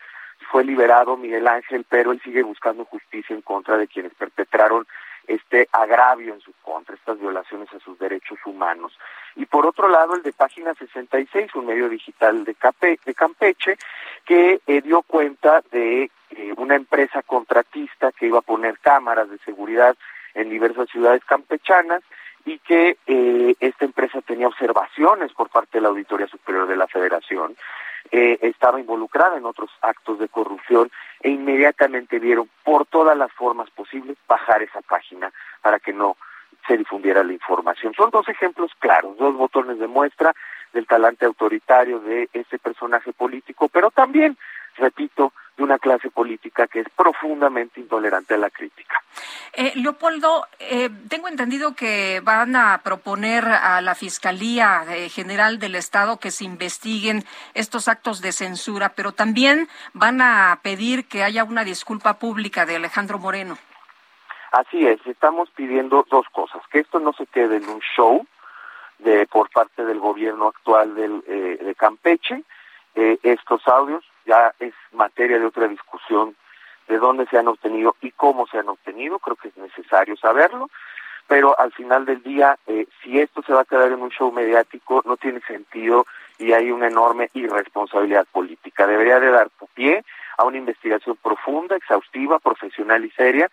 fue 0.50 0.64
liberado 0.64 1.16
Miguel 1.16 1.46
Ángel, 1.46 1.84
pero 1.88 2.12
él 2.12 2.20
sigue 2.22 2.42
buscando 2.42 2.84
justicia 2.84 3.34
en 3.34 3.42
contra 3.42 3.76
de 3.76 3.86
quienes 3.86 4.14
perpetraron 4.14 4.86
este 5.30 5.68
agravio 5.70 6.34
en 6.34 6.40
su 6.40 6.52
contra, 6.62 6.94
estas 6.94 7.18
violaciones 7.20 7.72
a 7.72 7.78
sus 7.80 7.98
derechos 7.98 8.38
humanos. 8.44 8.98
Y 9.36 9.46
por 9.46 9.64
otro 9.64 9.88
lado, 9.88 10.14
el 10.14 10.22
de 10.22 10.32
Página 10.32 10.74
66, 10.74 11.54
un 11.54 11.66
medio 11.66 11.88
digital 11.88 12.44
de, 12.44 12.56
de 13.04 13.14
Campeche, 13.14 13.76
que 14.24 14.60
eh, 14.66 14.80
dio 14.82 15.02
cuenta 15.02 15.62
de 15.70 16.10
eh, 16.30 16.54
una 16.56 16.74
empresa 16.74 17.22
contratista 17.22 18.12
que 18.12 18.26
iba 18.26 18.38
a 18.38 18.42
poner 18.42 18.78
cámaras 18.80 19.30
de 19.30 19.38
seguridad 19.38 19.96
en 20.34 20.50
diversas 20.50 20.88
ciudades 20.88 21.24
campechanas 21.24 22.02
y 22.44 22.58
que 22.58 22.96
eh, 23.06 23.54
esta 23.60 23.84
empresa 23.84 24.20
tenía 24.22 24.48
observaciones 24.48 25.32
por 25.32 25.48
parte 25.48 25.78
de 25.78 25.82
la 25.82 25.88
Auditoría 25.88 26.26
Superior 26.26 26.66
de 26.66 26.76
la 26.76 26.86
Federación, 26.86 27.56
estaba 28.12 28.80
involucrada 28.80 29.36
en 29.36 29.44
otros 29.44 29.70
actos 29.82 30.18
de 30.18 30.26
corrupción 30.26 30.90
e 31.20 31.30
inmediatamente 31.30 32.18
vieron 32.18 32.48
por 32.64 32.86
todas 32.86 33.16
las 33.16 33.30
formas 33.30 33.70
posibles 33.70 34.16
bajar 34.26 34.62
esa 34.62 34.80
página 34.80 35.30
para 35.62 35.78
que 35.78 35.92
no 35.92 36.16
se 36.66 36.76
difundiera 36.76 37.22
la 37.24 37.32
información. 37.32 37.94
Son 37.94 38.10
dos 38.10 38.28
ejemplos 38.28 38.72
claros, 38.78 39.16
dos 39.16 39.34
botones 39.36 39.78
de 39.78 39.86
muestra 39.86 40.34
del 40.72 40.86
talante 40.86 41.24
autoritario 41.24 42.00
de 42.00 42.28
este 42.32 42.58
personaje 42.58 43.12
político, 43.12 43.68
pero 43.68 43.90
también, 43.90 44.36
repito, 44.76 45.32
de 45.56 45.64
una 45.64 45.78
clase 45.78 46.10
política 46.10 46.66
que 46.66 46.80
es 46.80 46.88
profundamente 46.96 47.80
intolerante 47.80 48.34
a 48.34 48.38
la 48.38 48.50
crítica. 48.50 49.02
Eh, 49.52 49.72
Leopoldo, 49.74 50.46
eh, 50.58 50.88
tengo 51.08 51.28
entendido 51.28 51.74
que 51.74 52.20
van 52.24 52.56
a 52.56 52.80
proponer 52.82 53.44
a 53.44 53.80
la 53.82 53.94
Fiscalía 53.94 54.84
eh, 54.88 55.08
General 55.08 55.58
del 55.58 55.74
Estado 55.74 56.18
que 56.18 56.30
se 56.30 56.44
investiguen 56.44 57.24
estos 57.52 57.88
actos 57.88 58.22
de 58.22 58.32
censura, 58.32 58.90
pero 58.90 59.12
también 59.12 59.68
van 59.92 60.22
a 60.22 60.60
pedir 60.62 61.06
que 61.06 61.24
haya 61.24 61.44
una 61.44 61.64
disculpa 61.64 62.18
pública 62.18 62.64
de 62.64 62.76
Alejandro 62.76 63.18
Moreno. 63.18 63.58
Así 64.52 64.86
es, 64.86 64.98
estamos 65.06 65.50
pidiendo 65.50 66.06
dos 66.10 66.26
cosas, 66.32 66.62
que 66.72 66.80
esto 66.80 66.98
no 67.00 67.12
se 67.12 67.26
quede 67.26 67.56
en 67.56 67.68
un 67.68 67.80
show 67.80 68.26
de 68.98 69.26
por 69.26 69.50
parte 69.50 69.84
del 69.84 69.98
gobierno 69.98 70.48
actual 70.48 70.94
del, 70.94 71.20
de 71.22 71.74
Campeche, 71.76 72.42
estos 72.94 73.66
audios 73.68 74.04
ya 74.26 74.54
es 74.58 74.74
materia 74.92 75.38
de 75.38 75.46
otra 75.46 75.68
discusión 75.68 76.36
de 76.88 76.98
dónde 76.98 77.26
se 77.26 77.38
han 77.38 77.48
obtenido 77.48 77.96
y 78.00 78.10
cómo 78.10 78.46
se 78.46 78.58
han 78.58 78.68
obtenido, 78.68 79.18
creo 79.18 79.36
que 79.36 79.48
es 79.48 79.56
necesario 79.56 80.16
saberlo, 80.16 80.68
pero 81.28 81.58
al 81.58 81.72
final 81.72 82.04
del 82.04 82.22
día, 82.24 82.58
eh, 82.66 82.88
si 83.00 83.20
esto 83.20 83.42
se 83.42 83.52
va 83.52 83.60
a 83.60 83.64
quedar 83.64 83.92
en 83.92 84.02
un 84.02 84.10
show 84.10 84.32
mediático, 84.32 85.00
no 85.04 85.16
tiene 85.16 85.40
sentido 85.42 86.04
y 86.38 86.52
hay 86.52 86.72
una 86.72 86.88
enorme 86.88 87.30
irresponsabilidad 87.34 88.26
política. 88.32 88.86
Debería 88.86 89.20
de 89.20 89.30
dar 89.30 89.48
pie 89.74 90.04
a 90.36 90.44
una 90.44 90.56
investigación 90.56 91.16
profunda, 91.22 91.76
exhaustiva, 91.76 92.40
profesional 92.40 93.04
y 93.04 93.10
seria 93.10 93.48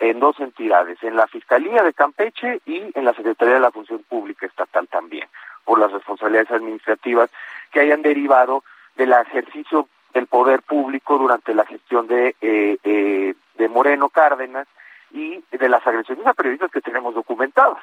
en 0.00 0.20
dos 0.20 0.40
entidades, 0.40 1.02
en 1.02 1.16
la 1.16 1.26
Fiscalía 1.26 1.82
de 1.82 1.92
Campeche 1.92 2.60
y 2.64 2.90
en 2.94 3.04
la 3.04 3.12
Secretaría 3.12 3.54
de 3.54 3.60
la 3.60 3.72
Función 3.72 4.02
Pública 4.08 4.46
Estatal 4.46 4.88
también, 4.88 5.28
por 5.64 5.78
las 5.78 5.92
responsabilidades 5.92 6.50
administrativas 6.50 7.30
que 7.72 7.80
hayan 7.80 8.00
derivado 8.00 8.64
del 8.96 9.12
ejercicio 9.12 9.88
del 10.14 10.26
poder 10.26 10.62
público 10.62 11.18
durante 11.18 11.54
la 11.54 11.66
gestión 11.66 12.06
de, 12.06 12.34
eh, 12.40 12.78
eh, 12.82 13.34
de 13.54 13.68
Moreno 13.68 14.08
Cárdenas 14.08 14.66
y 15.10 15.42
de 15.50 15.68
las 15.68 15.86
agresiones 15.86 16.26
a 16.26 16.34
periodistas 16.34 16.70
que 16.70 16.80
tenemos 16.80 17.14
documentadas. 17.14 17.82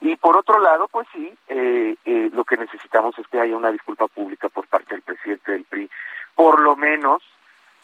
Y 0.00 0.16
por 0.16 0.36
otro 0.36 0.58
lado, 0.58 0.88
pues 0.88 1.06
sí, 1.12 1.32
eh, 1.48 1.96
lo 2.32 2.44
que 2.44 2.56
necesitamos 2.56 3.18
es 3.18 3.26
que 3.28 3.40
haya 3.40 3.56
una 3.56 3.70
disculpa 3.70 4.06
pública 4.08 4.48
por 4.48 4.66
parte 4.66 4.94
del 4.94 5.02
presidente 5.02 5.52
del 5.52 5.64
PRI, 5.64 5.90
por 6.34 6.60
lo 6.60 6.76
menos, 6.76 7.22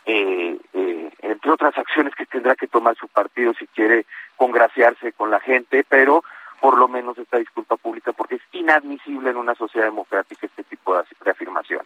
entre 0.04 1.50
otras 1.50 1.76
acciones 1.76 2.14
que 2.14 2.24
tendrá 2.24 2.56
que 2.56 2.66
tomar 2.66 2.96
su 2.96 3.08
partido 3.08 3.52
si 3.54 3.66
quiere 3.66 4.06
congraciarse 4.36 5.12
con 5.12 5.30
la 5.30 5.38
gente, 5.40 5.84
pero 5.86 6.24
por 6.60 6.78
lo 6.78 6.88
menos 6.88 7.16
esta 7.18 7.38
disculpa 7.38 7.76
pública, 7.76 8.12
porque 8.12 8.36
es 8.36 8.42
inadmisible 8.52 9.30
en 9.30 9.36
una 9.36 9.54
sociedad 9.54 9.86
democrática 9.86 10.46
este 10.46 10.64
tipo 10.64 10.96
de, 10.96 11.30
afirmación. 11.30 11.82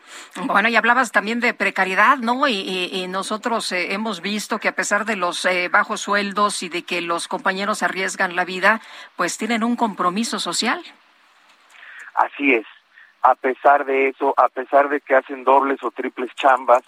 Bueno, 0.47 0.69
y 0.69 0.77
hablabas 0.77 1.13
también 1.13 1.41
de 1.41 1.55
precariedad, 1.55 2.19
¿no? 2.19 2.49
Y, 2.49 3.07
nosotros 3.09 3.73
eh, 3.73 3.93
hemos 3.93 4.23
visto 4.23 4.59
que 4.59 4.69
a 4.69 4.75
pesar 4.75 5.05
de 5.05 5.17
los 5.17 5.45
eh, 5.45 5.69
bajos 5.69 6.01
sueldos 6.01 6.63
y 6.63 6.69
de 6.69 6.85
que 6.85 7.03
los 7.03 7.29
compañeros 7.29 7.83
arriesgan 7.83 8.37
la 8.37 8.45
vida, 8.45 8.81
pues 9.17 9.37
tienen 9.37 9.65
un 9.65 9.77
compromiso 9.77 10.39
social. 10.39 10.83
Así 12.15 12.55
es. 12.55 12.67
A 13.23 13.35
pesar 13.35 13.85
de 13.85 14.09
eso, 14.09 14.33
a 14.37 14.49
pesar 14.49 14.89
de 14.89 15.01
que 15.01 15.15
hacen 15.15 15.45
dobles 15.45 15.83
o 15.83 15.91
triples 15.91 16.35
chambas, 16.35 16.83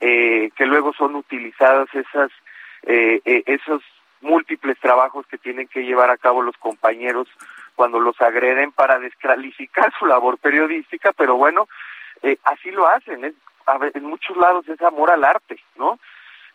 eh, 0.00 0.50
que 0.56 0.66
luego 0.66 0.92
son 0.92 1.14
utilizadas 1.14 1.88
esas 1.94 2.30
esos 2.86 3.82
múltiples 4.24 4.78
trabajos 4.80 5.26
que 5.26 5.38
tienen 5.38 5.68
que 5.68 5.84
llevar 5.84 6.10
a 6.10 6.16
cabo 6.16 6.42
los 6.42 6.56
compañeros 6.56 7.28
cuando 7.76 8.00
los 8.00 8.20
agreden 8.20 8.72
para 8.72 8.98
descalificar 8.98 9.92
su 9.98 10.06
labor 10.06 10.38
periodística, 10.38 11.12
pero 11.12 11.36
bueno, 11.36 11.68
eh, 12.22 12.38
así 12.44 12.70
lo 12.70 12.88
hacen. 12.88 13.24
Es, 13.24 13.34
en 13.94 14.04
muchos 14.04 14.36
lados 14.36 14.68
es 14.68 14.80
amor 14.82 15.10
al 15.10 15.24
arte, 15.24 15.58
¿no? 15.76 15.98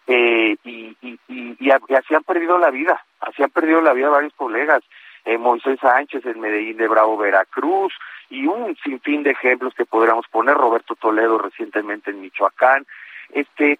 Eh, 0.07 0.57
y, 0.63 0.97
y, 1.01 1.19
y, 1.27 1.71
así 1.71 2.15
han 2.15 2.23
perdido 2.23 2.57
la 2.57 2.71
vida, 2.71 3.05
así 3.19 3.43
han 3.43 3.51
perdido 3.51 3.81
la 3.81 3.93
vida 3.93 4.09
varios 4.09 4.33
colegas. 4.33 4.83
Eh, 5.25 5.37
Moisés 5.37 5.79
Sánchez 5.79 6.25
en 6.25 6.39
Medellín 6.39 6.77
de 6.77 6.87
Bravo, 6.87 7.17
Veracruz, 7.17 7.93
y 8.29 8.47
un 8.47 8.75
sinfín 8.77 9.23
de 9.23 9.31
ejemplos 9.31 9.73
que 9.75 9.85
podríamos 9.85 10.27
poner, 10.27 10.55
Roberto 10.55 10.95
Toledo 10.95 11.37
recientemente 11.37 12.11
en 12.11 12.21
Michoacán. 12.21 12.87
Este, 13.29 13.79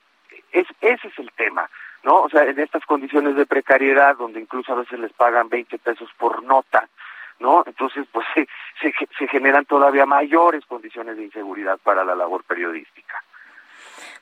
es, 0.52 0.68
ese 0.82 1.08
es 1.08 1.20
el 1.20 1.32
tema. 1.32 1.70
¿No? 2.04 2.22
O 2.22 2.30
sea, 2.30 2.44
en 2.44 2.60
estas 2.60 2.86
condiciones 2.86 3.36
de 3.36 3.46
precariedad, 3.46 4.18
donde 4.18 4.40
incluso 4.40 4.74
a 4.74 4.78
veces 4.78 5.00
les 5.00 5.14
pagan 5.14 5.50
20 5.50 5.78
pesos 5.80 6.10
por 6.18 6.44
nota, 6.44 6.88
¿no? 7.40 7.64
Entonces, 7.66 8.06
pues 8.12 8.26
se, 8.34 8.48
se, 8.82 8.94
se 9.18 9.28
generan 9.28 9.66
todavía 9.66 10.06
mayores 10.06 10.66
condiciones 10.66 11.18
de 11.18 11.26
inseguridad 11.26 11.78
para 11.84 12.04
la 12.04 12.16
labor 12.16 12.44
periodística. 12.44 13.24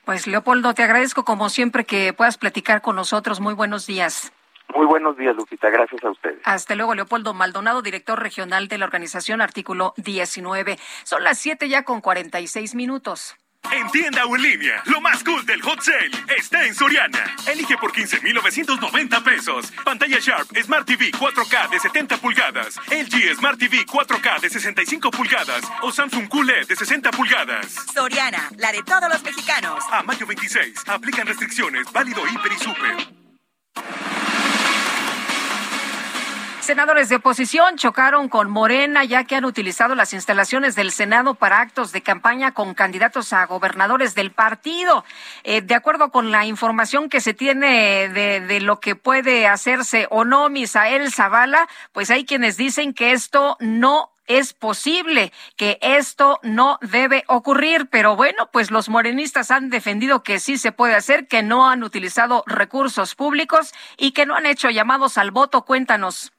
Pues 0.04 0.26
Leopoldo, 0.26 0.72
te 0.74 0.82
agradezco 0.82 1.24
como 1.24 1.50
siempre 1.50 1.84
que 1.84 2.12
puedas 2.12 2.38
platicar 2.38 2.80
con 2.80 2.96
nosotros. 2.96 3.40
Muy 3.40 3.54
buenos 3.54 3.86
días. 3.86 4.32
Muy 4.74 4.86
buenos 4.86 5.16
días, 5.16 5.34
Lupita. 5.34 5.70
Gracias 5.70 6.02
a 6.04 6.10
ustedes. 6.10 6.40
Hasta 6.44 6.74
luego, 6.74 6.94
Leopoldo 6.94 7.34
Maldonado, 7.34 7.82
director 7.82 8.20
regional 8.22 8.68
de 8.68 8.78
la 8.78 8.84
organización 8.84 9.40
Artículo 9.40 9.94
19. 9.96 10.78
Son 11.04 11.24
las 11.24 11.38
7 11.38 11.68
ya 11.68 11.84
con 11.84 12.00
46 12.00 12.74
minutos. 12.74 13.36
En 13.70 13.90
tienda 13.90 14.24
o 14.24 14.34
en 14.34 14.42
línea, 14.42 14.82
lo 14.86 15.00
más 15.00 15.22
cool 15.22 15.44
del 15.44 15.60
hot 15.60 15.82
sale 15.82 16.10
está 16.36 16.64
en 16.64 16.74
Soriana. 16.74 17.36
Elige 17.46 17.76
por 17.76 17.92
15,990 17.92 19.22
pesos. 19.22 19.72
Pantalla 19.84 20.18
Sharp 20.18 20.48
Smart 20.62 20.86
TV 20.86 21.10
4K 21.12 21.68
de 21.68 21.78
70 21.78 22.16
pulgadas, 22.16 22.76
LG 22.90 23.36
Smart 23.36 23.58
TV 23.58 23.84
4K 23.84 24.40
de 24.40 24.50
65 24.50 25.10
pulgadas 25.10 25.62
o 25.82 25.92
Samsung 25.92 26.28
QLED 26.28 26.66
de 26.66 26.76
60 26.76 27.10
pulgadas. 27.10 27.74
Soriana, 27.92 28.48
la 28.56 28.72
de 28.72 28.82
todos 28.82 29.08
los 29.10 29.22
mexicanos. 29.22 29.84
A 29.90 30.02
mayo 30.02 30.26
26, 30.26 30.74
aplican 30.86 31.26
restricciones, 31.26 31.92
válido 31.92 32.26
hiper 32.26 32.52
y 32.52 32.58
super. 32.58 32.96
Senadores 36.68 37.08
de 37.08 37.16
oposición 37.16 37.78
chocaron 37.78 38.28
con 38.28 38.50
Morena 38.50 39.02
ya 39.02 39.24
que 39.24 39.34
han 39.34 39.46
utilizado 39.46 39.94
las 39.94 40.12
instalaciones 40.12 40.74
del 40.74 40.92
Senado 40.92 41.34
para 41.34 41.62
actos 41.62 41.92
de 41.92 42.02
campaña 42.02 42.52
con 42.52 42.74
candidatos 42.74 43.32
a 43.32 43.46
gobernadores 43.46 44.14
del 44.14 44.32
partido. 44.32 45.02
Eh, 45.44 45.62
de 45.62 45.74
acuerdo 45.74 46.10
con 46.10 46.30
la 46.30 46.44
información 46.44 47.08
que 47.08 47.22
se 47.22 47.32
tiene 47.32 48.10
de, 48.10 48.40
de, 48.40 48.60
lo 48.60 48.80
que 48.80 48.96
puede 48.96 49.46
hacerse 49.46 50.08
o 50.10 50.26
no, 50.26 50.50
Misael 50.50 51.10
Zavala, 51.10 51.66
pues 51.92 52.10
hay 52.10 52.26
quienes 52.26 52.58
dicen 52.58 52.92
que 52.92 53.12
esto 53.12 53.56
no 53.60 54.10
es 54.26 54.52
posible 54.52 55.32
que 55.56 55.78
esto 55.80 56.38
no 56.42 56.78
debe 56.82 57.24
ocurrir, 57.28 57.88
pero 57.88 58.14
bueno, 58.14 58.50
pues 58.52 58.70
los 58.70 58.90
morenistas 58.90 59.50
han 59.50 59.70
defendido 59.70 60.22
que 60.22 60.38
sí 60.38 60.58
se 60.58 60.70
puede 60.70 60.96
hacer, 60.96 61.28
que 61.28 61.42
no 61.42 61.66
han 61.66 61.82
utilizado 61.82 62.44
recursos 62.46 63.14
públicos 63.14 63.72
y 63.96 64.10
que 64.10 64.26
no 64.26 64.34
han 64.34 64.44
hecho 64.44 64.68
llamados 64.68 65.16
al 65.16 65.30
voto. 65.30 65.62
Cuéntanos. 65.62 66.30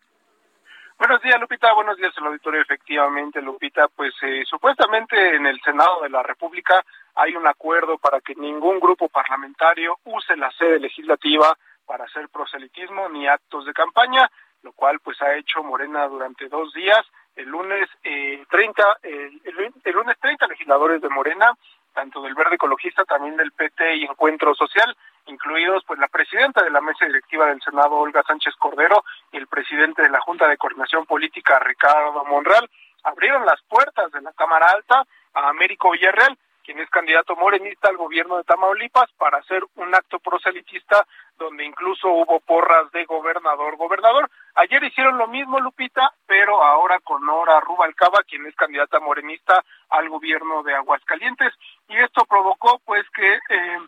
Buenos 0.99 1.21
días, 1.21 1.39
Lupita. 1.39 1.71
Buenos 1.71 1.95
días, 1.95 2.11
el 2.17 2.25
auditorio. 2.25 2.59
Efectivamente, 2.61 3.41
Lupita, 3.41 3.87
pues 3.87 4.13
eh, 4.21 4.43
supuestamente 4.45 5.33
en 5.33 5.45
el 5.45 5.57
Senado 5.61 6.01
de 6.01 6.09
la 6.09 6.21
República 6.21 6.83
hay 7.15 7.37
un 7.37 7.47
acuerdo 7.47 7.97
para 7.97 8.19
que 8.19 8.35
ningún 8.35 8.81
grupo 8.81 9.07
parlamentario 9.07 9.97
use 10.03 10.35
la 10.35 10.51
sede 10.51 10.77
legislativa 10.77 11.57
para 11.85 12.03
hacer 12.03 12.27
proselitismo 12.27 13.07
ni 13.07 13.29
actos 13.29 13.65
de 13.65 13.71
campaña, 13.71 14.29
lo 14.61 14.73
cual 14.73 14.99
pues 14.99 15.21
ha 15.21 15.35
hecho 15.35 15.63
Morena 15.63 16.05
durante 16.09 16.49
dos 16.49 16.73
días. 16.73 17.07
El 17.33 17.47
lunes 17.47 17.87
eh, 18.03 18.43
30, 18.49 18.83
el, 19.03 19.41
el 19.85 19.93
lunes 19.93 20.17
30 20.19 20.47
legisladores 20.47 21.01
de 21.01 21.07
Morena 21.07 21.55
tanto 21.93 22.21
del 22.21 22.35
Verde 22.35 22.55
Ecologista, 22.55 23.03
también 23.03 23.35
del 23.35 23.51
PT 23.51 23.97
y 23.97 24.03
Encuentro 24.03 24.55
Social, 24.55 24.95
incluidos 25.25 25.83
pues 25.85 25.99
la 25.99 26.07
presidenta 26.07 26.63
de 26.63 26.71
la 26.71 26.81
mesa 26.81 27.05
directiva 27.05 27.47
del 27.47 27.61
Senado, 27.61 27.95
Olga 27.95 28.23
Sánchez 28.23 28.55
Cordero, 28.55 29.03
el 29.39 29.47
presidente 29.47 30.01
de 30.01 30.09
la 30.09 30.19
Junta 30.19 30.47
de 30.47 30.57
Coordinación 30.57 31.05
Política, 31.05 31.59
Ricardo 31.59 32.23
Monreal, 32.25 32.69
abrieron 33.03 33.45
las 33.45 33.61
puertas 33.63 34.11
de 34.11 34.21
la 34.21 34.33
Cámara 34.33 34.67
Alta 34.67 35.05
a 35.33 35.49
Américo 35.49 35.91
Villarreal, 35.91 36.37
quien 36.63 36.79
es 36.79 36.89
candidato 36.89 37.35
morenista 37.35 37.89
al 37.89 37.97
gobierno 37.97 38.37
de 38.37 38.43
Tamaulipas, 38.43 39.09
para 39.17 39.39
hacer 39.39 39.63
un 39.75 39.95
acto 39.95 40.19
proselitista 40.19 41.07
donde 41.37 41.63
incluso 41.63 42.09
hubo 42.09 42.41
porras 42.41 42.91
de 42.91 43.05
gobernador, 43.05 43.77
gobernador. 43.77 44.29
Ayer 44.55 44.83
hicieron 44.83 45.17
lo 45.17 45.27
mismo, 45.27 45.59
Lupita, 45.59 46.11
pero 46.27 46.61
ahora 46.61 46.99
con 46.99 47.25
Nora 47.25 47.59
Rubalcaba, 47.61 48.23
quien 48.23 48.45
es 48.45 48.55
candidata 48.55 48.99
morenista 48.99 49.63
al 49.89 50.09
gobierno 50.09 50.61
de 50.63 50.75
Aguascalientes. 50.75 51.53
Y 51.87 51.97
esto 51.97 52.25
provocó, 52.25 52.79
pues, 52.85 53.09
que 53.11 53.39
eh, 53.49 53.79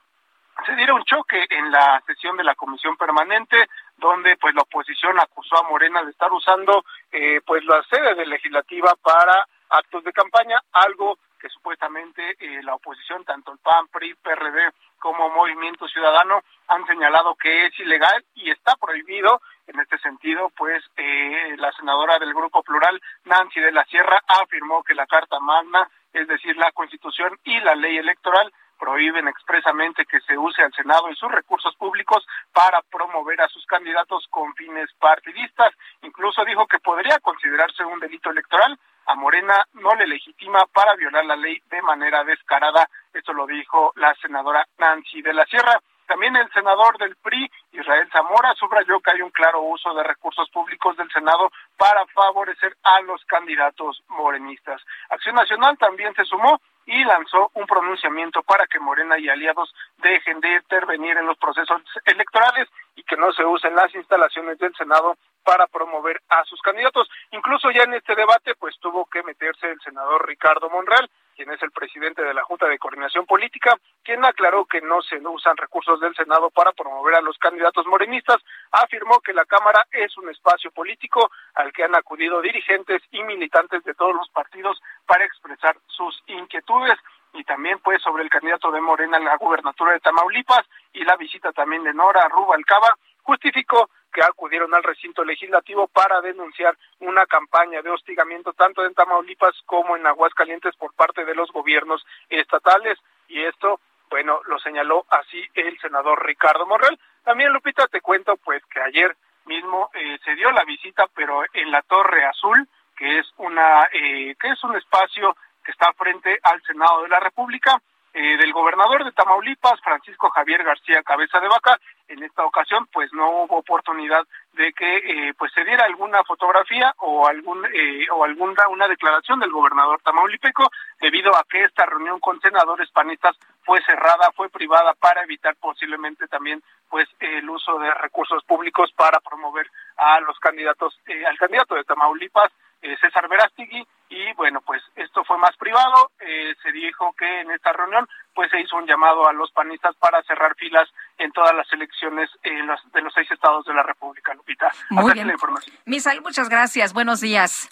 se 0.66 0.76
diera 0.76 0.94
un 0.94 1.04
choque 1.04 1.46
en 1.50 1.72
la 1.72 2.02
sesión 2.06 2.38
de 2.38 2.44
la 2.44 2.56
comisión 2.56 2.96
permanente, 2.98 3.68
donde, 4.02 4.36
pues, 4.38 4.54
la 4.56 4.64
oposición 4.64 5.18
acusó 5.20 5.58
a 5.58 5.70
Morena 5.70 6.04
de 6.04 6.12
estar 6.12 6.34
usando, 6.34 6.84
eh, 7.12 7.40
pues, 7.46 7.64
la 7.66 7.84
sede 7.84 8.16
de 8.16 8.26
legislativa 8.26 8.96
para 9.02 9.48
actos 9.70 10.04
de 10.04 10.12
campaña, 10.12 10.60
algo 10.74 11.18
que 11.40 11.50
supuestamente 11.50 12.36
eh, 12.40 12.62
la 12.64 12.76
oposición, 12.76 13.24
tanto 13.24 13.52
el 13.52 13.60
PAN, 13.60 13.88
PRI, 13.88 14.14
PRD 14.16 14.72
como 15.00 15.30
Movimiento 15.30 15.88
Ciudadano 15.88 16.42
han 16.68 16.86
señalado 16.86 17.36
que 17.36 17.66
es 17.66 17.80
ilegal 17.80 18.24
y 18.36 18.52
está 18.52 18.76
prohibido. 18.76 19.42
En 19.68 19.80
este 19.80 19.98
sentido, 20.00 20.52
pues 20.56 20.84
eh, 20.98 21.56
la 21.58 21.72
senadora 21.72 22.20
del 22.20 22.34
Grupo 22.34 22.62
Plural, 22.62 23.02
Nancy 23.26 23.60
de 23.60 23.72
la 23.72 23.86
Sierra, 23.86 24.22
afirmó 24.28 24.84
que 24.84 24.94
la 24.94 25.08
Carta 25.08 25.40
Magna, 25.40 25.90
es 26.14 26.28
decir, 26.28 26.56
la 26.58 26.72
Constitución 26.72 27.40
y 27.44 27.60
la 27.62 27.74
ley 27.76 27.98
electoral, 27.98 28.52
prohíben 28.82 29.28
expresamente 29.28 30.06
que 30.08 30.20
se 30.22 30.36
use 30.36 30.64
al 30.64 30.74
Senado 30.74 31.08
y 31.12 31.16
sus 31.16 31.32
recursos 31.32 31.76
públicos 31.76 32.26
para 32.52 32.82
promover 32.82 33.40
a 33.40 33.48
sus 33.48 33.64
candidatos 33.68 34.26
con 34.32 34.56
fines 34.56 34.90
partidistas. 35.00 35.72
Incluso 36.02 36.44
dijo 36.46 36.66
que 36.66 36.80
podría 36.80 37.20
considerarse 37.20 37.86
un 37.86 38.00
delito 38.00 38.32
electoral. 38.32 38.80
A 39.06 39.14
Morena 39.14 39.68
no 39.74 39.94
le 39.94 40.08
legitima 40.08 40.66
para 40.74 40.96
violar 40.96 41.26
la 41.26 41.36
ley 41.36 41.62
de 41.70 41.82
manera 41.84 42.24
descarada. 42.24 42.90
Esto 43.14 43.34
lo 43.34 43.46
dijo 43.46 43.94
la 43.98 44.16
senadora 44.16 44.68
Nancy 44.80 45.22
de 45.22 45.34
la 45.34 45.46
Sierra. 45.46 45.80
También 46.08 46.36
el 46.36 46.52
senador 46.52 46.98
del 46.98 47.16
PRI, 47.18 47.50
Israel 47.74 48.10
Zamora, 48.12 48.54
subrayó 48.56 49.00
que 49.00 49.12
hay 49.12 49.22
un 49.22 49.30
claro 49.30 49.62
uso 49.62 49.94
de 49.94 50.04
recursos 50.04 50.50
públicos 50.50 50.98
del 50.98 51.10
Senado 51.12 51.52
para 51.78 52.06
favorecer 52.08 52.76
a 52.84 53.00
los 53.02 53.24
candidatos 53.26 54.04
morenistas. 54.10 54.82
Acción 55.10 55.36
Nacional 55.36 55.78
también 55.78 56.14
se 56.16 56.26
sumó 56.26 56.60
y 56.92 57.06
lanzó 57.06 57.50
un 57.54 57.66
pronunciamiento 57.66 58.44
para 58.44 58.68
que 58.68 58.80
Morena 58.80 59.18
y 59.18 59.30
aliados 59.30 59.74
dejen 60.00 60.42
de 60.42 60.56
intervenir 60.56 61.18
en 61.18 61.26
los 61.26 61.38
procesos 61.38 61.82
electorales 62.04 62.68
y 62.96 63.04
que 63.04 63.16
no 63.16 63.32
se 63.32 63.46
usen 63.46 63.74
las 63.76 63.96
instalaciones 63.96 64.60
del 64.60 64.76
Senado 64.76 65.16
para 65.44 65.68
promover 65.68 66.22
a 66.28 66.44
sus 66.44 66.62
candidatos. 66.62 67.10
Incluso 67.32 67.72
ya 67.72 67.84
en 67.84 67.94
este 67.94 68.14
debate, 68.14 68.56
pues 68.56 68.78
tuvo 68.80 69.06
que 69.06 69.24
meterse 69.24 69.72
el 69.72 69.80
senador 69.80 70.28
Ricardo 70.28 70.70
Monreal, 70.70 71.10
quien 71.36 71.52
es 71.52 71.64
el 71.64 71.72
presidente 71.72 72.22
de 72.22 72.34
la 72.34 72.44
Junta 72.44 72.68
de 72.68 72.78
Coordinación 72.78 73.26
Política, 73.26 73.76
quien 74.04 74.24
aclaró 74.24 74.66
que 74.66 74.82
no 74.82 75.02
se 75.02 75.18
usan 75.18 75.58
recursos 75.58 76.00
del 76.00 76.14
Senado 76.14 76.50
para 76.50 76.72
promover 76.74 77.16
a 77.16 77.22
los 77.22 77.38
candidatos 77.38 77.88
morenistas, 77.88 78.38
afirmó 78.72 79.20
que 79.22 79.34
la 79.34 79.46
Cámara 79.46 79.88
es 79.92 80.16
un 80.18 80.30
espacio 80.30 80.72
político 80.72 81.32
al 81.56 81.72
que 81.72 81.84
han 81.84 81.96
acudido 81.96 82.42
dirigentes 82.42 83.02
y 83.12 83.24
militantes 83.24 83.84
de 83.84 83.94
todos 83.94 84.14
los 84.14 84.30
partidos 84.30 84.80
para 85.06 85.26
expresar 85.26 85.78
sus 85.88 86.22
inquietudes 86.28 86.98
y 87.34 87.44
también 87.44 87.80
pues 87.80 88.02
sobre 88.02 88.24
el 88.24 88.30
candidato 88.30 88.72
de 88.72 88.82
Morena 88.82 89.18
a 89.18 89.22
la 89.22 89.38
gubernatura 89.38 89.94
de 89.94 90.00
Tamaulipas 90.00 90.68
y 90.94 91.04
la 91.04 91.16
visita 91.16 91.52
también 91.52 91.84
de 91.84 91.94
Nora 91.94 92.28
Rubalcaba, 92.30 92.96
justificó 93.24 93.90
que 94.12 94.22
acudieron 94.22 94.74
al 94.76 94.84
recinto 94.84 95.24
legislativo 95.24 95.88
para 95.88 96.20
denunciar 96.20 96.78
una 97.00 97.26
campaña 97.26 97.82
de 97.82 97.90
hostigamiento 97.90 98.52
tanto 98.54 98.84
en 98.86 98.94
Tamaulipas 98.94 99.56
como 99.66 99.96
en 99.96 100.06
Aguascalientes 100.06 100.76
por 100.76 100.94
parte 100.94 101.24
de 101.24 101.36
los 101.36 101.50
gobiernos 101.52 102.06
estatales 102.30 103.00
y 103.30 103.42
esto 103.42 103.80
bueno, 104.12 104.42
lo 104.46 104.60
señaló 104.60 105.06
así 105.10 105.42
el 105.54 105.80
senador 105.80 106.24
Ricardo 106.26 106.68
Morrell. 106.68 107.00
También, 107.24 107.54
Lupita, 107.54 107.88
te 107.88 108.02
cuento 108.02 108.36
pues 108.36 108.62
que 108.66 108.82
ayer 108.82 109.16
mismo 109.46 109.90
eh, 109.94 110.20
se 110.26 110.36
dio 110.36 110.52
la 110.52 110.66
visita, 110.66 111.08
pero 111.16 111.44
en 111.54 111.72
la 111.72 111.82
Torre 111.84 112.26
Azul, 112.26 112.68
que 113.02 113.18
es 113.18 113.26
una 113.38 113.88
eh, 113.92 114.36
que 114.40 114.50
es 114.50 114.64
un 114.64 114.76
espacio 114.76 115.36
que 115.66 115.72
está 115.72 115.92
frente 115.94 116.38
al 116.44 116.62
Senado 116.62 117.02
de 117.02 117.10
la 117.10 117.20
República, 117.20 117.82
eh, 118.14 118.38
del 118.38 118.54
gobernador 118.54 119.04
de 119.04 119.12
Tamaulipas, 119.14 119.80
Francisco 119.82 120.30
Javier 120.30 120.64
García 120.64 121.02
Cabeza 121.02 121.40
de 121.40 121.48
Vaca. 121.48 121.80
En 122.08 122.22
esta 122.22 122.46
ocasión, 122.46 122.86
pues 122.94 123.12
no 123.14 123.44
hubo 123.44 123.58
oportunidad 123.58 124.28
de 124.54 124.72
que 124.74 124.98
eh, 124.98 125.34
pues 125.36 125.52
se 125.54 125.64
diera 125.64 125.86
alguna 125.86 126.22
fotografía 126.26 126.94
o 127.00 127.26
algún 127.26 127.66
eh, 127.74 128.06
o 128.12 128.24
alguna 128.24 128.68
una 128.68 128.88
declaración 128.88 129.40
del 129.40 129.50
gobernador 129.50 130.00
tamaulipeco, 130.04 130.70
debido 131.00 131.36
a 131.36 131.46
que 131.50 131.64
esta 131.64 131.88
reunión 131.88 132.20
con 132.20 132.40
senadores 132.42 132.92
panistas 132.92 133.36
fue 133.64 133.82
cerrada, 133.84 134.30
fue 134.36 134.50
privada 134.50 134.94
para 134.94 135.24
evitar 135.24 135.56
posiblemente 135.56 136.28
también 136.28 136.62
pues 136.90 137.08
el 137.20 137.50
uso 137.50 137.80
de 137.80 137.92
recursos 137.96 138.44
públicos 138.44 138.92
para 138.92 139.22
promover 139.22 139.66
a 139.96 140.20
los 140.20 140.38
candidatos, 140.40 141.00
al 141.28 141.38
candidato 141.38 141.76
de 141.76 141.86
Tamaulipas, 141.86 142.52
César 143.00 143.28
Verástigui, 143.28 143.86
y 144.10 144.34
bueno, 144.34 144.62
pues 144.62 144.82
esto 144.96 145.24
fue 145.24 145.38
más 145.38 145.56
privado, 145.58 146.12
eh, 146.20 146.54
se 146.62 146.72
dijo 146.72 147.14
que 147.18 147.42
en 147.42 147.52
esta 147.52 147.72
reunión 147.72 148.08
pues 148.34 148.50
se 148.52 148.60
hizo 148.60 148.76
un 148.76 148.86
llamado 148.86 149.28
a 149.28 149.34
los 149.34 149.52
panistas 149.52 149.96
para 149.96 150.22
cerrar 150.24 150.56
filas 150.56 150.90
en 151.18 151.32
todas 151.32 151.56
las 151.56 151.72
elecciones 151.72 152.30
en 152.44 152.68
los, 152.68 152.80
de 152.92 153.02
los 153.02 153.14
seis 153.14 153.30
estados 153.32 153.66
de 153.66 153.74
la 153.74 153.84
República, 153.84 154.34
Lupita. 154.34 154.72
Muy 154.90 155.14
bien. 155.14 155.28
La 155.28 155.34
información. 155.34 155.76
Misael, 155.86 156.22
muchas 156.22 156.50
gracias, 156.50 156.94
buenos 156.94 157.22
días. 157.22 157.70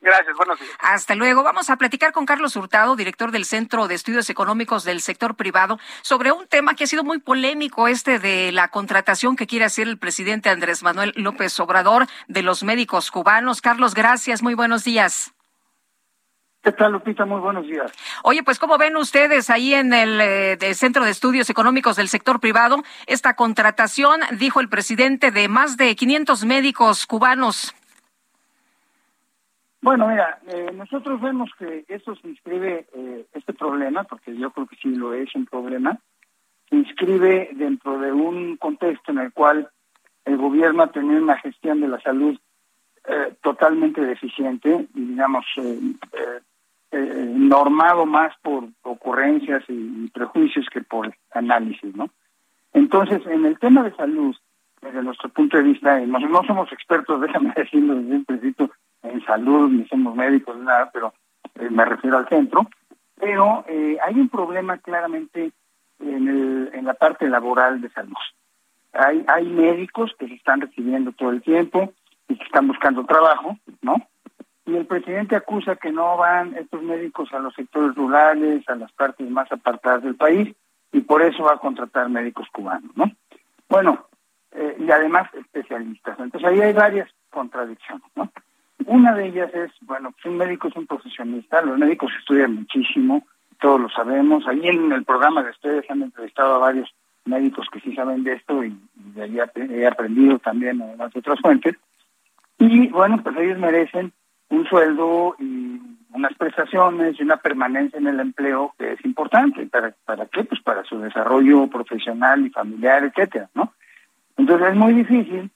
Gracias, 0.00 0.36
buenos 0.36 0.60
días. 0.60 0.72
Hasta 0.78 1.14
luego. 1.16 1.42
Vamos 1.42 1.70
a 1.70 1.76
platicar 1.76 2.12
con 2.12 2.24
Carlos 2.24 2.54
Hurtado, 2.54 2.94
director 2.94 3.32
del 3.32 3.44
Centro 3.44 3.88
de 3.88 3.96
Estudios 3.96 4.30
Económicos 4.30 4.84
del 4.84 5.00
Sector 5.00 5.34
Privado, 5.34 5.78
sobre 6.02 6.30
un 6.30 6.46
tema 6.46 6.74
que 6.74 6.84
ha 6.84 6.86
sido 6.86 7.02
muy 7.02 7.18
polémico, 7.18 7.88
este 7.88 8.20
de 8.20 8.52
la 8.52 8.68
contratación 8.68 9.34
que 9.34 9.48
quiere 9.48 9.64
hacer 9.64 9.88
el 9.88 9.98
presidente 9.98 10.50
Andrés 10.50 10.84
Manuel 10.84 11.12
López 11.16 11.58
Obrador 11.58 12.06
de 12.28 12.42
los 12.42 12.62
médicos 12.62 13.10
cubanos. 13.10 13.60
Carlos, 13.60 13.94
gracias, 13.94 14.42
muy 14.42 14.54
buenos 14.54 14.84
días. 14.84 15.34
¿Qué 16.62 16.72
tal, 16.72 16.92
Lupita? 16.92 17.24
Muy 17.24 17.40
buenos 17.40 17.66
días. 17.66 17.90
Oye, 18.22 18.42
pues, 18.42 18.58
¿cómo 18.58 18.78
ven 18.78 18.96
ustedes 18.96 19.48
ahí 19.48 19.74
en 19.74 19.92
el 19.92 20.20
eh, 20.20 20.74
Centro 20.74 21.04
de 21.04 21.10
Estudios 21.10 21.48
Económicos 21.50 21.96
del 21.96 22.08
Sector 22.08 22.40
Privado 22.40 22.82
esta 23.06 23.34
contratación, 23.34 24.20
dijo 24.32 24.60
el 24.60 24.68
presidente, 24.68 25.30
de 25.30 25.48
más 25.48 25.76
de 25.76 25.94
500 25.96 26.44
médicos 26.44 27.06
cubanos? 27.06 27.74
Bueno, 29.80 30.08
mira, 30.08 30.40
eh, 30.48 30.70
nosotros 30.74 31.20
vemos 31.20 31.50
que 31.58 31.84
esto 31.88 32.16
se 32.16 32.28
inscribe, 32.28 32.86
eh, 32.94 33.26
este 33.32 33.52
problema, 33.52 34.04
porque 34.04 34.36
yo 34.36 34.50
creo 34.50 34.66
que 34.66 34.76
sí 34.76 34.94
lo 34.94 35.14
es 35.14 35.34
un 35.34 35.46
problema, 35.46 35.98
se 36.68 36.76
inscribe 36.76 37.50
dentro 37.54 37.98
de 37.98 38.12
un 38.12 38.56
contexto 38.56 39.12
en 39.12 39.18
el 39.18 39.32
cual 39.32 39.68
el 40.24 40.36
gobierno 40.36 40.82
ha 40.82 40.92
tenido 40.92 41.22
una 41.22 41.38
gestión 41.38 41.80
de 41.80 41.88
la 41.88 42.00
salud 42.00 42.38
totalmente 43.40 44.02
deficiente 44.02 44.86
digamos 44.92 45.46
eh, 46.90 47.32
normado 47.34 48.06
más 48.06 48.34
por 48.40 48.64
ocurrencias 48.80 49.62
y, 49.68 50.08
prejuicios 50.08 50.66
que 50.72 50.80
por 50.80 51.14
análisis, 51.32 51.94
¿no? 51.94 52.08
Entonces, 52.72 53.20
en 53.26 53.44
el 53.44 53.58
tema 53.58 53.82
de 53.82 53.94
salud, 53.94 54.34
desde 54.80 55.02
nuestro 55.02 55.28
punto 55.28 55.58
de 55.58 55.64
vista, 55.64 56.00
no, 56.00 56.18
no 56.18 56.42
somos 56.44 56.72
expertos, 56.72 57.20
déjame 57.26 57.52
decirlo 57.54 57.94
desde 57.96 58.16
un 58.16 58.24
principio, 58.24 58.70
en 59.02 59.24
salud, 59.24 59.70
ni 59.70 59.86
somos 59.88 60.14
médicos, 60.14 60.56
nada, 60.58 60.90
pero 60.92 61.12
eh, 61.54 61.68
me 61.70 61.84
refiero 61.84 62.18
al 62.18 62.28
centro, 62.28 62.68
pero 63.16 63.64
eh, 63.68 63.98
hay 64.04 64.14
un 64.14 64.28
problema 64.28 64.78
claramente 64.78 65.52
en, 66.00 66.28
el, 66.28 66.70
en 66.72 66.84
la 66.84 66.94
parte 66.94 67.28
laboral 67.28 67.80
de 67.80 67.90
salud. 67.90 68.16
Hay, 68.92 69.24
hay 69.28 69.46
médicos 69.46 70.14
que 70.18 70.28
se 70.28 70.34
están 70.34 70.60
recibiendo 70.60 71.12
todo 71.12 71.30
el 71.30 71.42
tiempo 71.42 71.92
y 72.28 72.36
que 72.36 72.44
están 72.44 72.66
buscando 72.68 73.04
trabajo, 73.04 73.56
¿no? 73.82 73.96
y 74.68 74.76
el 74.76 74.84
presidente 74.84 75.34
acusa 75.34 75.76
que 75.76 75.90
no 75.90 76.18
van 76.18 76.54
estos 76.54 76.82
médicos 76.82 77.32
a 77.32 77.38
los 77.38 77.54
sectores 77.54 77.94
rurales, 77.96 78.68
a 78.68 78.74
las 78.74 78.92
partes 78.92 79.28
más 79.30 79.50
apartadas 79.50 80.02
del 80.02 80.14
país, 80.14 80.54
y 80.92 81.00
por 81.00 81.22
eso 81.22 81.44
va 81.44 81.54
a 81.54 81.58
contratar 81.58 82.10
médicos 82.10 82.46
cubanos, 82.52 82.94
¿no? 82.94 83.10
Bueno, 83.66 84.06
eh, 84.52 84.76
y 84.78 84.90
además 84.90 85.32
especialistas. 85.32 86.18
Entonces 86.18 86.46
ahí 86.46 86.60
hay 86.60 86.74
varias 86.74 87.08
contradicciones, 87.30 88.04
¿no? 88.14 88.30
Una 88.86 89.14
de 89.14 89.26
ellas 89.26 89.52
es, 89.54 89.70
bueno, 89.82 90.12
pues 90.12 90.24
un 90.26 90.36
médico 90.36 90.68
es 90.68 90.76
un 90.76 90.86
profesionista, 90.86 91.62
los 91.62 91.78
médicos 91.78 92.12
estudian 92.18 92.54
muchísimo, 92.54 93.26
todos 93.60 93.80
lo 93.80 93.88
sabemos. 93.90 94.46
Ahí 94.46 94.66
en 94.68 94.92
el 94.92 95.04
programa 95.04 95.42
de 95.42 95.50
ustedes 95.50 95.90
han 95.90 96.02
entrevistado 96.02 96.54
a 96.54 96.58
varios 96.58 96.92
médicos 97.24 97.66
que 97.72 97.80
sí 97.80 97.94
saben 97.94 98.24
de 98.24 98.34
esto 98.34 98.64
y, 98.64 98.76
de 98.94 99.22
ahí 99.22 99.38
he 99.70 99.86
aprendido 99.86 100.38
también 100.38 100.80
además 100.80 101.12
de 101.12 101.20
otras 101.20 101.40
fuentes. 101.40 101.76
Y 102.58 102.88
bueno, 102.88 103.22
pues 103.22 103.36
ellos 103.36 103.58
merecen 103.58 104.12
un 104.48 104.64
sueldo 104.66 105.36
y 105.38 105.80
unas 106.12 106.34
prestaciones 106.34 107.18
y 107.18 107.22
una 107.22 107.36
permanencia 107.36 107.98
en 107.98 108.06
el 108.06 108.20
empleo 108.20 108.74
que 108.78 108.92
es 108.92 109.04
importante. 109.04 109.66
¿Para, 109.66 109.94
para 110.04 110.26
qué? 110.26 110.44
Pues 110.44 110.60
para 110.62 110.84
su 110.84 110.98
desarrollo 110.98 111.68
profesional 111.68 112.46
y 112.46 112.50
familiar, 112.50 113.04
etcétera, 113.04 113.48
¿no? 113.54 113.72
Entonces 114.36 114.68
es 114.68 114.76
muy 114.76 114.94
difícil 114.94 115.50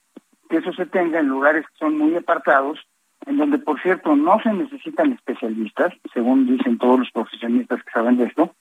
que 0.49 0.57
eso 0.57 0.71
se 0.73 0.85
tenga 0.85 1.19
en 1.19 1.27
lugares 1.27 1.65
que 1.65 1.77
son 1.79 1.97
muy 1.97 2.15
apartados, 2.15 2.79
en 3.25 3.37
donde, 3.37 3.57
por 3.59 3.81
cierto, 3.81 4.15
no 4.15 4.39
se 4.41 4.51
necesitan 4.53 5.13
especialistas, 5.13 5.93
según 6.13 6.47
dicen 6.47 6.77
todos 6.77 6.99
los 6.99 7.11
profesionistas 7.11 7.83
que 7.83 7.91
saben 7.91 8.17
de 8.17 8.25
esto, 8.25 8.53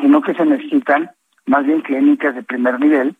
sino 0.00 0.22
que 0.22 0.34
se 0.34 0.46
necesitan 0.46 1.10
más 1.46 1.64
bien 1.64 1.80
clínicas 1.82 2.34
de 2.34 2.42
primer 2.42 2.80
nivel 2.80 3.16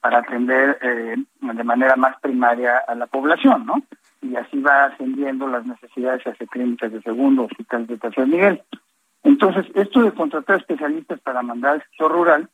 para 0.00 0.18
atender 0.18 0.78
eh, 0.82 1.16
de 1.40 1.64
manera 1.64 1.96
más 1.96 2.18
primaria 2.20 2.78
a 2.86 2.94
la 2.94 3.06
población, 3.06 3.66
¿no? 3.66 3.82
y 4.24 4.36
así 4.36 4.58
va 4.60 4.86
ascendiendo 4.86 5.46
las 5.46 5.66
necesidades 5.66 6.26
hacia 6.26 6.46
clínicas 6.46 6.90
de 6.92 7.02
segundo, 7.02 7.44
hospitales 7.44 7.88
de 7.88 7.98
tercer 7.98 8.26
nivel. 8.26 8.62
Entonces, 9.22 9.66
esto 9.74 10.02
de 10.02 10.12
contratar 10.12 10.60
especialistas 10.60 11.20
para 11.20 11.42
mandar 11.42 11.74
al 11.74 11.82
sector 11.82 12.12
rural, 12.12 12.48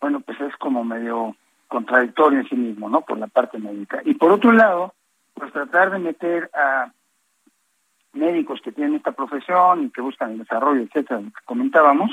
bueno, 0.00 0.20
pues 0.20 0.40
es 0.40 0.56
como 0.56 0.84
medio 0.84 1.36
contradictorio 1.68 2.40
en 2.40 2.48
sí 2.48 2.54
mismo, 2.54 2.88
¿no? 2.88 3.00
Por 3.00 3.18
la 3.18 3.26
parte 3.26 3.58
médica. 3.58 4.00
Y 4.04 4.14
por 4.14 4.30
otro 4.30 4.52
lado, 4.52 4.94
pues 5.34 5.52
tratar 5.52 5.90
de 5.90 5.98
meter 5.98 6.50
a 6.54 6.92
médicos 8.16 8.60
que 8.62 8.72
tienen 8.72 8.96
esta 8.96 9.12
profesión 9.12 9.84
y 9.84 9.90
que 9.90 10.00
buscan 10.00 10.32
el 10.32 10.38
desarrollo, 10.38 10.82
etcétera, 10.82 11.20
comentábamos, 11.44 12.10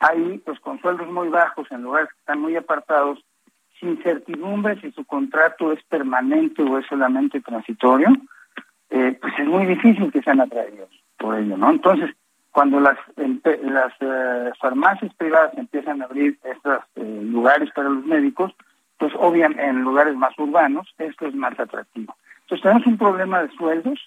ahí 0.00 0.40
pues 0.44 0.58
con 0.60 0.80
sueldos 0.80 1.08
muy 1.10 1.28
bajos 1.28 1.70
en 1.70 1.82
lugares 1.82 2.08
que 2.10 2.18
están 2.18 2.40
muy 2.40 2.56
apartados, 2.56 3.24
sin 3.80 4.02
certidumbre 4.02 4.80
si 4.80 4.92
su 4.92 5.04
contrato 5.04 5.72
es 5.72 5.82
permanente 5.84 6.62
o 6.62 6.78
es 6.78 6.86
solamente 6.86 7.40
transitorio, 7.40 8.08
eh, 8.90 9.18
pues 9.20 9.34
es 9.38 9.46
muy 9.46 9.66
difícil 9.66 10.12
que 10.12 10.22
sean 10.22 10.40
atraídos 10.40 10.88
por 11.18 11.36
ello, 11.36 11.56
¿no? 11.56 11.70
Entonces, 11.70 12.10
cuando 12.54 12.78
las, 12.78 12.96
las 13.16 13.92
eh, 14.00 14.52
farmacias 14.60 15.12
privadas 15.14 15.52
empiezan 15.56 16.00
a 16.00 16.04
abrir 16.04 16.38
estos 16.44 16.78
eh, 16.94 17.20
lugares 17.24 17.68
para 17.74 17.88
los 17.88 18.06
médicos, 18.06 18.54
pues 18.96 19.12
obviamente 19.18 19.64
en 19.64 19.82
lugares 19.82 20.14
más 20.14 20.38
urbanos 20.38 20.86
esto 20.98 21.26
es 21.26 21.34
más 21.34 21.58
atractivo. 21.58 22.14
Entonces 22.42 22.62
tenemos 22.62 22.86
un 22.86 22.96
problema 22.96 23.42
de 23.42 23.50
sueldos, 23.56 23.98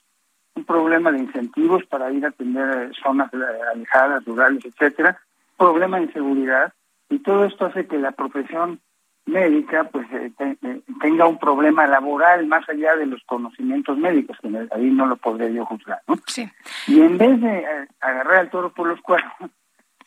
un 0.58 0.66
problema 0.66 1.12
de 1.12 1.20
incentivos 1.20 1.86
para 1.86 2.12
ir 2.12 2.26
a 2.26 2.30
atender 2.30 2.92
zonas 3.02 3.32
alejadas, 3.72 4.26
rurales, 4.26 4.66
etcétera, 4.66 5.20
problema 5.58 5.98
de 5.98 6.06
inseguridad, 6.06 6.74
y 7.10 7.20
todo 7.20 7.46
esto 7.46 7.66
hace 7.66 7.88
que 7.88 7.98
la 7.98 8.12
profesión 8.12 8.80
médica 9.26 9.84
pues 9.86 10.08
eh, 10.14 10.32
eh, 10.40 10.82
tenga 11.02 11.28
un 11.28 11.38
problema 11.38 11.86
laboral 11.86 12.48
más 12.48 12.68
allá 12.70 12.96
de 12.96 13.06
los 13.06 13.22
conocimientos 13.24 13.98
médicos, 13.98 14.38
que 14.42 14.48
ahí 14.72 14.90
no 14.90 15.06
lo 15.06 15.18
podría 15.18 15.50
yo 15.50 15.66
juzgar, 15.66 16.02
¿no? 16.08 16.16
Sí. 16.26 16.50
Y 16.88 17.02
en 17.02 17.18
vez 17.18 17.40
de 17.42 17.60
eh, 17.60 17.88
agarrar 18.02 18.38
al 18.38 18.50
toro 18.50 18.74
por 18.74 18.88
los 18.88 19.02
cuernos, 19.02 19.34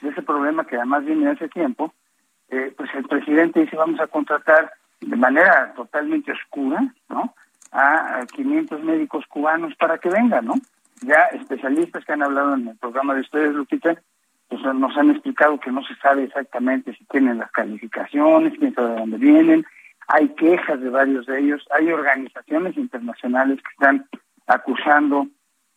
de 0.00 0.08
ese 0.10 0.22
problema 0.22 0.66
que 0.66 0.76
además 0.76 1.04
viene 1.04 1.30
hace 1.30 1.48
tiempo, 1.48 1.94
pues 2.76 2.92
el 2.94 3.04
presidente 3.04 3.60
dice 3.60 3.76
vamos 3.76 4.00
a 4.00 4.08
contratar 4.08 4.72
de 5.00 5.14
manera 5.14 5.72
totalmente 5.76 6.32
oscura, 6.32 6.92
¿no? 7.08 7.32
A 7.72 8.24
500 8.34 8.82
médicos 8.82 9.24
cubanos 9.26 9.74
para 9.76 9.98
que 9.98 10.08
vengan, 10.08 10.46
¿no? 10.46 10.54
Ya 11.02 11.24
especialistas 11.32 12.04
que 12.04 12.12
han 12.12 12.22
hablado 12.22 12.54
en 12.54 12.68
el 12.68 12.76
programa 12.76 13.14
de 13.14 13.20
ustedes, 13.20 13.54
Lupita, 13.54 13.96
pues 14.48 14.62
nos 14.74 14.96
han 14.96 15.10
explicado 15.10 15.60
que 15.60 15.70
no 15.70 15.82
se 15.84 15.94
sabe 15.96 16.24
exactamente 16.24 16.92
si 16.94 17.04
tienen 17.04 17.38
las 17.38 17.50
calificaciones, 17.52 18.58
quién 18.58 18.74
sabe 18.74 18.90
de 18.90 18.96
dónde 18.96 19.16
vienen, 19.18 19.64
hay 20.08 20.28
quejas 20.30 20.80
de 20.80 20.90
varios 20.90 21.24
de 21.26 21.38
ellos, 21.38 21.64
hay 21.70 21.92
organizaciones 21.92 22.76
internacionales 22.76 23.60
que 23.62 23.70
están 23.70 24.06
acusando 24.48 25.28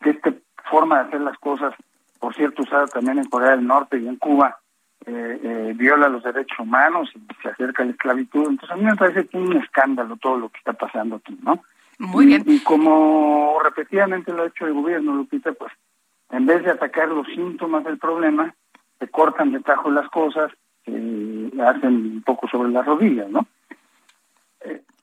que 0.02 0.10
esta 0.10 0.34
forma 0.70 0.98
de 0.98 1.08
hacer 1.08 1.22
las 1.22 1.38
cosas, 1.38 1.76
por 2.20 2.34
cierto, 2.34 2.64
usada 2.64 2.88
también 2.88 3.20
en 3.20 3.26
Corea 3.26 3.52
del 3.52 3.68
Norte 3.68 4.00
y 4.00 4.08
en 4.08 4.16
Cuba, 4.16 4.58
eh, 5.06 5.40
eh, 5.44 5.74
viola 5.76 6.10
los 6.10 6.24
derechos 6.24 6.58
humanos 6.58 7.12
y 7.14 7.20
se 7.42 7.50
acerca 7.50 7.84
a 7.84 7.86
la 7.86 7.92
esclavitud. 7.92 8.50
Entonces 8.50 8.72
a 8.72 8.76
mí 8.76 8.86
me 8.86 8.96
parece 8.96 9.28
que 9.28 9.38
es 9.38 9.44
un 9.44 9.58
escándalo 9.58 10.18
todo 10.18 10.38
lo 10.38 10.50
que 10.50 10.58
está 10.58 10.74
pasando 10.74 11.18
aquí, 11.18 11.38
¿no? 11.44 11.64
Muy 12.04 12.26
bien. 12.26 12.44
Y, 12.46 12.56
y 12.56 12.60
como 12.60 13.60
repetidamente 13.64 14.32
lo 14.32 14.44
ha 14.44 14.48
hecho 14.48 14.66
el 14.66 14.74
gobierno, 14.74 15.16
Lupita, 15.16 15.54
pues 15.54 15.72
en 16.32 16.46
vez 16.46 16.64
de 16.64 16.72
atacar 16.72 17.08
los 17.08 17.26
síntomas 17.28 17.84
del 17.84 17.98
problema, 17.98 18.54
se 19.00 19.08
cortan 19.08 19.52
de 19.52 19.60
tajo 19.62 19.90
las 19.90 20.10
cosas, 20.10 20.52
eh, 20.86 21.52
hacen 21.66 21.96
un 21.96 22.24
poco 22.24 22.48
sobre 22.48 22.72
las 22.72 22.86
rodillas, 22.86 23.30
¿no? 23.30 23.46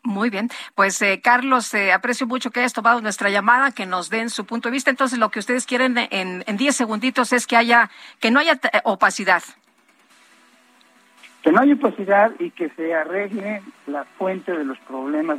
Muy 0.02 0.30
bien, 0.30 0.48
pues 0.74 1.00
eh, 1.02 1.20
Carlos, 1.22 1.74
eh, 1.74 1.92
aprecio 1.92 2.26
mucho 2.26 2.50
que 2.50 2.60
hayas 2.60 2.72
tomado 2.72 3.00
nuestra 3.02 3.28
llamada, 3.28 3.70
que 3.70 3.84
nos 3.84 4.08
den 4.08 4.30
su 4.30 4.46
punto 4.46 4.68
de 4.68 4.72
vista. 4.72 4.90
Entonces, 4.90 5.18
lo 5.18 5.30
que 5.30 5.38
ustedes 5.38 5.66
quieren 5.66 5.98
en, 5.98 6.42
en 6.46 6.56
diez 6.56 6.74
segunditos 6.74 7.32
es 7.34 7.46
que 7.46 7.56
haya, 7.56 7.90
que 8.18 8.30
no 8.30 8.40
haya 8.40 8.54
eh, 8.54 8.80
opacidad. 8.84 9.42
Que 11.42 11.52
no 11.52 11.60
haya 11.60 11.74
opacidad 11.74 12.32
y 12.38 12.50
que 12.50 12.70
se 12.70 12.94
arregle 12.94 13.62
la 13.86 14.04
fuente 14.04 14.52
de 14.52 14.64
los 14.64 14.78
problemas. 14.80 15.38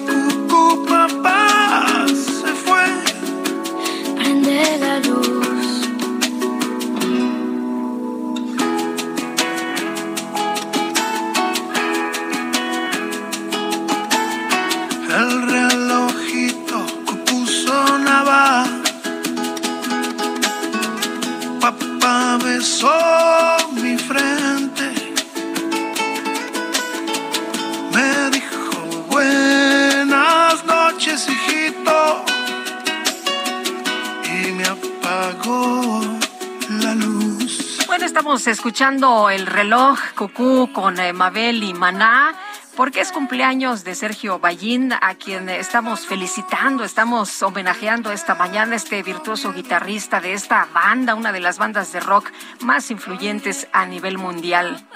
estamos 38.41 38.57
escuchando 38.57 39.29
el 39.29 39.45
reloj 39.45 39.99
Cucú 40.17 40.73
con 40.73 40.99
eh, 40.99 41.13
Mabel 41.13 41.61
y 41.61 41.75
Maná. 41.75 42.33
Porque 42.75 43.01
es 43.01 43.11
cumpleaños 43.11 43.83
de 43.83 43.93
Sergio 43.93 44.39
Ballín, 44.39 44.93
a 44.93 45.13
quien 45.13 45.47
estamos 45.47 46.07
felicitando, 46.07 46.83
estamos 46.83 47.43
homenajeando 47.43 48.11
esta 48.11 48.33
mañana, 48.33 48.75
este 48.75 49.03
virtuoso 49.03 49.53
guitarrista 49.53 50.21
de 50.21 50.33
esta 50.33 50.67
banda, 50.73 51.13
una 51.13 51.31
de 51.31 51.39
las 51.39 51.59
bandas 51.59 51.91
de 51.91 51.99
rock 51.99 52.31
más 52.61 52.89
influyentes 52.89 53.67
a 53.73 53.85
nivel 53.85 54.17
mundial. 54.17 54.87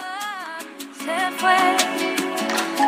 Se 0.98 1.32
fue. 1.38 1.78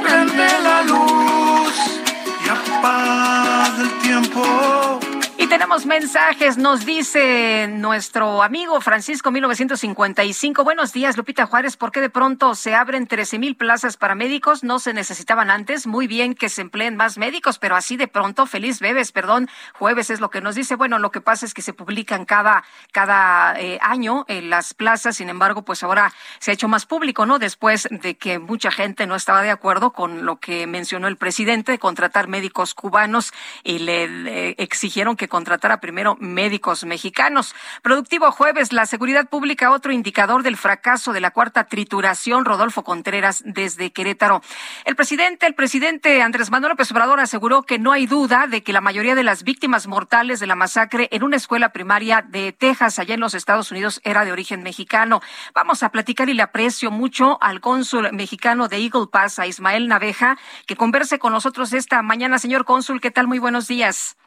Prende 0.01 0.47
la 0.63 0.81
luz 0.83 2.01
y 2.45 2.49
apaga 2.49 3.75
el 3.79 3.99
tiempo. 3.99 5.16
Tenemos 5.49 5.85
mensajes, 5.85 6.57
nos 6.57 6.85
dice 6.85 7.69
nuestro 7.69 8.43
amigo 8.43 8.81
Francisco 8.81 9.31
1955. 9.31 10.63
Buenos 10.65 10.91
días, 10.91 11.15
Lupita 11.15 11.45
Juárez. 11.45 11.77
¿Por 11.77 11.93
qué 11.93 12.01
de 12.01 12.09
pronto 12.09 12.53
se 12.53 12.75
abren 12.75 13.07
13 13.07 13.39
mil 13.39 13.55
plazas 13.55 13.95
para 13.95 14.13
médicos? 14.13 14.65
No 14.65 14.79
se 14.79 14.93
necesitaban 14.93 15.49
antes. 15.49 15.87
Muy 15.87 16.05
bien 16.05 16.35
que 16.35 16.49
se 16.49 16.61
empleen 16.61 16.97
más 16.97 17.17
médicos, 17.17 17.59
pero 17.59 17.77
así 17.77 17.95
de 17.95 18.09
pronto, 18.09 18.45
feliz 18.45 18.81
bebes, 18.81 19.13
perdón, 19.13 19.47
jueves 19.73 20.09
es 20.09 20.19
lo 20.19 20.29
que 20.29 20.41
nos 20.41 20.55
dice. 20.55 20.75
Bueno, 20.75 20.99
lo 20.99 21.11
que 21.11 21.21
pasa 21.21 21.45
es 21.45 21.53
que 21.53 21.61
se 21.61 21.71
publican 21.71 22.25
cada, 22.25 22.65
cada 22.91 23.57
eh, 23.59 23.79
año 23.81 24.25
en 24.27 24.49
las 24.49 24.73
plazas. 24.73 25.15
Sin 25.15 25.29
embargo, 25.29 25.63
pues 25.63 25.81
ahora 25.81 26.13
se 26.39 26.51
ha 26.51 26.55
hecho 26.55 26.67
más 26.67 26.85
público, 26.85 27.25
¿no? 27.25 27.39
Después 27.39 27.87
de 27.89 28.17
que 28.17 28.37
mucha 28.39 28.69
gente 28.69 29.07
no 29.07 29.15
estaba 29.15 29.41
de 29.41 29.51
acuerdo 29.51 29.93
con 29.93 30.25
lo 30.25 30.41
que 30.41 30.67
mencionó 30.67 31.07
el 31.07 31.15
presidente 31.15 31.71
de 31.71 31.79
contratar 31.79 32.27
médicos 32.27 32.73
cubanos 32.73 33.31
y 33.63 33.79
le 33.79 34.51
exigieron 34.57 35.15
que 35.15 35.29
contratara 35.37 35.79
primero 35.79 36.17
médicos 36.19 36.83
mexicanos. 36.83 37.53
Productivo 37.83 38.31
jueves, 38.31 38.73
la 38.73 38.87
seguridad 38.87 39.29
pública, 39.29 39.69
otro 39.69 39.91
indicador 39.91 40.41
del 40.41 40.57
fracaso 40.57 41.13
de 41.13 41.21
la 41.21 41.29
cuarta 41.29 41.65
trituración. 41.65 42.43
Rodolfo 42.43 42.83
Contreras 42.83 43.43
desde 43.45 43.91
Querétaro. 43.91 44.41
El 44.83 44.95
presidente, 44.95 45.45
el 45.45 45.53
presidente 45.53 46.23
Andrés 46.23 46.49
Manuel 46.49 46.71
López 46.71 46.91
Obrador 46.91 47.19
aseguró 47.19 47.61
que 47.61 47.77
no 47.77 47.91
hay 47.91 48.07
duda 48.07 48.47
de 48.47 48.63
que 48.63 48.73
la 48.73 48.81
mayoría 48.81 49.13
de 49.13 49.21
las 49.21 49.43
víctimas 49.43 49.85
mortales 49.85 50.39
de 50.39 50.47
la 50.47 50.55
masacre 50.55 51.07
en 51.11 51.21
una 51.21 51.35
escuela 51.35 51.69
primaria 51.69 52.25
de 52.27 52.51
Texas, 52.51 52.97
allá 52.97 53.13
en 53.13 53.19
los 53.19 53.35
Estados 53.35 53.69
Unidos, 53.69 54.01
era 54.03 54.25
de 54.25 54.31
origen 54.31 54.63
mexicano. 54.63 55.21
Vamos 55.53 55.83
a 55.83 55.91
platicar 55.91 56.29
y 56.29 56.33
le 56.33 56.41
aprecio 56.41 56.89
mucho 56.89 57.37
al 57.43 57.61
cónsul 57.61 58.11
mexicano 58.11 58.69
de 58.69 58.77
Eagle 58.77 59.05
Pass, 59.11 59.37
a 59.37 59.45
Ismael 59.45 59.87
Naveja, 59.87 60.35
que 60.65 60.75
converse 60.75 61.19
con 61.19 61.31
nosotros 61.31 61.73
esta 61.73 62.01
mañana. 62.01 62.39
Señor 62.39 62.65
cónsul, 62.65 63.01
¿qué 63.01 63.11
tal? 63.11 63.27
Muy 63.27 63.37
buenos 63.37 63.67
días. 63.67 64.17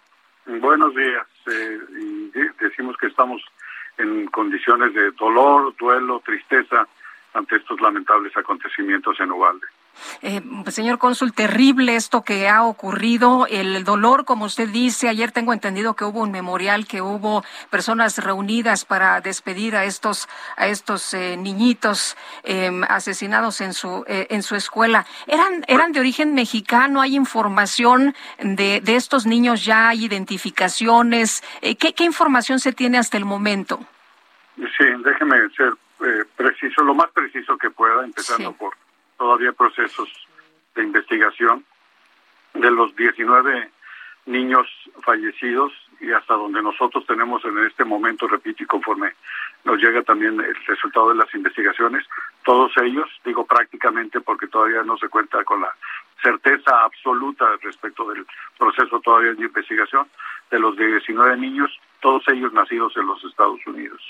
Buenos 0.47 0.95
días. 0.95 1.27
Eh, 1.47 1.79
y 1.99 2.31
de- 2.31 2.51
decimos 2.61 2.97
que 2.97 3.07
estamos 3.07 3.43
en 3.99 4.27
condiciones 4.29 4.95
de 4.95 5.11
dolor, 5.13 5.75
duelo, 5.79 6.21
tristeza 6.25 6.87
ante 7.35 7.57
estos 7.57 7.81
lamentables 7.81 8.37
acontecimientos 8.37 9.19
en 9.21 9.31
Ubalde. 9.31 9.67
Eh, 10.23 10.41
señor 10.69 10.99
cónsul, 10.99 11.33
terrible 11.33 11.97
esto 11.97 12.23
que 12.23 12.49
ha 12.49 12.65
ocurrido, 12.65 13.47
el 13.49 13.85
dolor, 13.85 14.25
como 14.25 14.45
usted 14.45 14.69
dice, 14.69 15.09
ayer 15.09 15.33
tengo 15.33 15.53
entendido 15.53 15.95
que 15.95 16.05
hubo 16.05 16.21
un 16.21 16.31
memorial, 16.31 16.87
que 16.87 17.01
hubo 17.03 17.45
personas 17.71 18.19
reunidas 18.19 18.85
para 18.85 19.21
despedir 19.21 19.77
a 19.77 19.85
estos, 19.85 20.29
a 20.57 20.69
estos 20.69 21.15
eh, 21.15 21.37
niñitos 21.37 22.17
em, 22.43 22.83
asesinados 22.85 23.61
en 23.61 23.73
su, 23.73 24.05
eh, 24.07 24.27
en 24.31 24.43
su 24.43 24.57
escuela. 24.57 25.07
¿Eran, 25.27 25.65
¿Eran 25.69 25.93
de 25.93 26.01
origen 26.01 26.35
mexicano? 26.35 27.01
¿Hay 27.01 27.17
información 27.17 28.15
de, 28.39 28.81
de 28.81 28.97
estos 28.97 29.27
niños 29.27 29.65
ya? 29.65 29.89
¿Hay 29.89 30.05
identificaciones? 30.05 31.43
¿qué, 31.61 31.95
¿Qué 31.95 32.05
información 32.05 32.59
se 32.59 32.73
tiene 32.73 32.99
hasta 32.99 33.17
el 33.17 33.25
momento? 33.25 33.81
Sí, 34.57 34.85
déjeme 35.05 35.37
ser 35.57 35.75
preciso, 36.37 36.83
lo 36.83 36.95
más 36.95 37.11
preciso 37.13 37.57
que 37.59 37.71
pueda, 37.71 38.05
empezando 38.05 38.53
por 38.53 38.75
todavía 39.21 39.53
procesos 39.53 40.09
de 40.75 40.83
investigación 40.83 41.63
de 42.55 42.71
los 42.71 42.97
19 42.97 43.71
niños 44.25 44.67
fallecidos 45.03 45.73
y 46.01 46.11
hasta 46.11 46.33
donde 46.33 46.63
nosotros 46.63 47.05
tenemos 47.05 47.45
en 47.45 47.59
este 47.67 47.85
momento, 47.85 48.27
repito, 48.27 48.63
y 48.63 48.67
conforme 48.67 49.13
nos 49.65 49.77
llega 49.77 50.03
también 50.03 50.41
el 50.41 50.55
resultado 50.65 51.11
de 51.11 51.17
las 51.17 51.35
investigaciones, 51.35 52.07
todos 52.45 52.73
ellos, 52.79 53.11
digo 53.23 53.45
prácticamente 53.45 54.23
porque 54.23 54.47
todavía 54.47 54.83
no 54.85 54.97
se 54.97 55.11
cuenta 55.11 55.45
con 55.45 55.61
la 55.61 55.75
certeza 56.23 56.83
absoluta 56.83 57.45
respecto 57.61 58.09
del 58.09 58.25
proceso 58.59 59.01
todavía 59.01 59.35
de 59.35 59.45
investigación, 59.45 60.09
de 60.51 60.59
los 60.59 60.79
19 60.79 61.37
niños, 61.37 61.79
todos 62.01 62.27
ellos 62.29 62.55
nacidos 62.55 62.97
en 62.97 63.07
los 63.07 63.23
Estados 63.23 63.61
Unidos. 63.67 64.01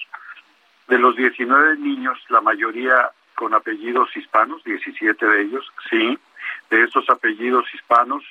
De 0.87 0.99
los 0.99 1.17
19 1.17 1.79
niños, 1.79 2.17
la 2.29 2.41
mayoría 2.41 3.11
con 3.41 3.55
apellidos 3.55 4.15
hispanos, 4.15 4.63
17 4.65 5.27
de 5.27 5.41
ellos, 5.41 5.73
sí, 5.89 6.19
de 6.69 6.83
estos 6.83 7.09
apellidos 7.09 7.65
hispanos 7.73 8.23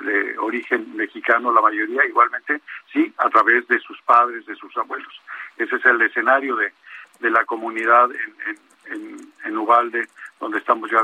de 0.00 0.36
origen 0.36 0.94
mexicano, 0.94 1.50
la 1.50 1.62
mayoría 1.62 2.04
igualmente, 2.04 2.60
sí, 2.92 3.10
a 3.16 3.30
través 3.30 3.66
de 3.68 3.78
sus 3.78 3.98
padres, 4.02 4.44
de 4.44 4.54
sus 4.56 4.76
abuelos. 4.76 5.18
Ese 5.56 5.76
es 5.76 5.84
el 5.86 6.02
escenario 6.02 6.56
de, 6.56 6.74
de 7.20 7.30
la 7.30 7.46
comunidad 7.46 8.10
en, 8.12 8.92
en, 8.92 9.32
en, 9.46 9.56
Ubalde, 9.56 10.06
donde 10.38 10.58
estamos 10.58 10.90
ya 10.90 11.00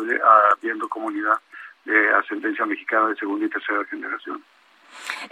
viendo 0.61 0.87
comunidad 0.91 1.41
de 1.87 2.11
ascendencia 2.11 2.67
mexicana 2.67 3.09
de 3.09 3.17
segunda 3.17 3.47
y 3.47 3.49
tercera 3.49 3.87
generación. 3.87 4.45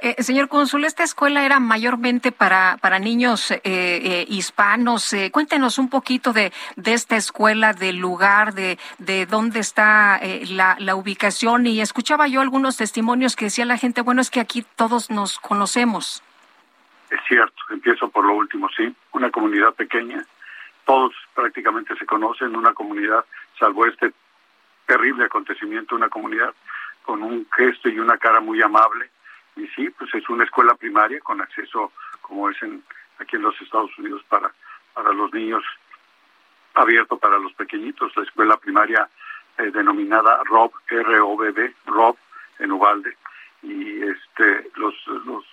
Eh, 0.00 0.22
señor 0.22 0.48
Cónsul, 0.48 0.84
esta 0.84 1.02
escuela 1.02 1.44
era 1.44 1.60
mayormente 1.60 2.32
para, 2.32 2.76
para 2.80 2.98
niños 2.98 3.50
eh, 3.50 3.60
eh, 3.64 4.24
hispanos. 4.28 5.14
cuéntenos 5.32 5.78
un 5.78 5.88
poquito 5.88 6.32
de, 6.32 6.52
de 6.76 6.94
esta 6.94 7.16
escuela, 7.16 7.72
del 7.72 7.98
lugar, 7.98 8.54
de, 8.54 8.78
de 8.98 9.26
dónde 9.26 9.60
está 9.60 10.20
la, 10.48 10.76
la 10.78 10.94
ubicación. 10.96 11.66
Y 11.66 11.80
escuchaba 11.80 12.26
yo 12.28 12.40
algunos 12.40 12.76
testimonios 12.76 13.36
que 13.36 13.46
decía 13.46 13.64
la 13.64 13.78
gente, 13.78 14.00
bueno, 14.02 14.20
es 14.20 14.30
que 14.30 14.40
aquí 14.40 14.64
todos 14.76 15.10
nos 15.10 15.38
conocemos. 15.38 16.22
Es 17.10 17.20
cierto, 17.28 17.62
empiezo 17.70 18.08
por 18.08 18.24
lo 18.24 18.34
último, 18.34 18.68
sí. 18.76 18.94
Una 19.12 19.30
comunidad 19.30 19.74
pequeña, 19.74 20.24
todos 20.84 21.12
prácticamente 21.34 21.96
se 21.96 22.06
conocen, 22.06 22.56
una 22.56 22.72
comunidad, 22.74 23.24
salvo 23.58 23.86
este 23.86 24.12
terrible 24.86 25.24
acontecimiento, 25.24 25.94
una 25.94 26.08
comunidad 26.08 26.52
con 27.02 27.22
un 27.22 27.46
gesto 27.56 27.88
y 27.88 27.98
una 27.98 28.18
cara 28.18 28.40
muy 28.40 28.60
amable 28.62 29.10
y 29.56 29.66
sí, 29.68 29.90
pues 29.90 30.14
es 30.14 30.28
una 30.28 30.44
escuela 30.44 30.74
primaria 30.74 31.20
con 31.20 31.40
acceso, 31.40 31.92
como 32.20 32.50
es 32.50 32.62
en, 32.62 32.82
aquí 33.18 33.36
en 33.36 33.42
los 33.42 33.60
Estados 33.60 33.96
Unidos, 33.98 34.22
para, 34.28 34.52
para 34.92 35.12
los 35.12 35.32
niños, 35.32 35.62
abierto 36.74 37.16
para 37.18 37.38
los 37.38 37.52
pequeñitos, 37.54 38.16
la 38.16 38.24
escuela 38.24 38.56
primaria 38.56 39.08
eh, 39.58 39.70
denominada 39.70 40.42
ROB, 40.44 40.72
R-O-B-B, 40.88 41.74
ROB, 41.86 42.16
en 42.58 42.72
Ubalde, 42.72 43.16
y 43.62 44.02
este 44.02 44.70
los, 44.76 44.94
los 45.06 45.44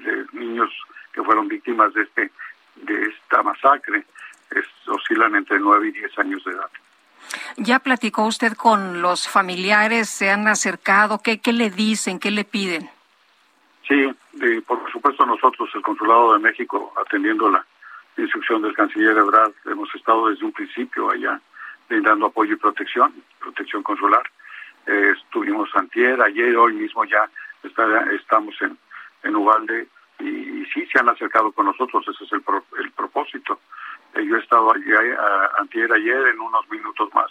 eh, 0.00 0.24
niños 0.32 0.70
que 1.12 1.22
fueron 1.22 1.48
víctimas 1.48 1.92
de 1.94 2.02
este 2.02 2.30
de 2.76 3.06
esta 3.06 3.42
masacre 3.42 4.04
es, 4.50 4.66
oscilan 4.86 5.34
entre 5.34 5.58
9 5.58 5.88
y 5.88 5.92
10 5.92 6.18
años 6.18 6.44
de 6.44 6.52
edad. 6.52 6.70
¿Ya 7.56 7.80
platicó 7.80 8.24
usted 8.24 8.52
con 8.54 9.02
los 9.02 9.28
familiares? 9.28 10.08
¿Se 10.08 10.30
han 10.30 10.46
acercado? 10.46 11.20
¿Qué, 11.20 11.40
qué 11.40 11.52
le 11.52 11.70
dicen? 11.70 12.18
¿Qué 12.20 12.30
le 12.30 12.44
piden? 12.44 12.88
Sí, 13.88 14.14
por 14.66 14.92
supuesto 14.92 15.24
nosotros, 15.24 15.70
el 15.74 15.80
Consulado 15.80 16.34
de 16.34 16.40
México, 16.40 16.92
atendiendo 17.00 17.50
la 17.50 17.64
instrucción 18.18 18.60
del 18.60 18.74
canciller 18.74 19.16
Ebrard, 19.16 19.54
hemos 19.64 19.92
estado 19.94 20.28
desde 20.28 20.44
un 20.44 20.52
principio 20.52 21.10
allá 21.10 21.40
brindando 21.88 22.26
apoyo 22.26 22.52
y 22.52 22.56
protección, 22.56 23.14
protección 23.40 23.82
consular. 23.82 24.22
Eh, 24.86 25.14
estuvimos 25.16 25.74
antier, 25.74 26.20
ayer, 26.20 26.54
hoy 26.58 26.74
mismo 26.74 27.02
ya 27.06 27.30
estamos 28.12 28.54
en, 28.60 28.76
en 29.22 29.36
Ubalde 29.36 29.88
y, 30.20 30.66
sí 30.66 30.86
se 30.92 30.98
han 30.98 31.08
acercado 31.08 31.50
con 31.52 31.64
nosotros, 31.64 32.06
ese 32.08 32.24
es 32.24 32.32
el, 32.32 32.42
el 32.78 32.90
propósito. 32.92 33.58
Eh, 34.14 34.26
yo 34.26 34.36
he 34.36 34.40
estado 34.40 34.70
allí 34.70 34.84
antier, 35.58 35.90
ayer, 35.90 36.26
en 36.26 36.40
unos 36.40 36.68
minutos 36.70 37.08
más. 37.14 37.30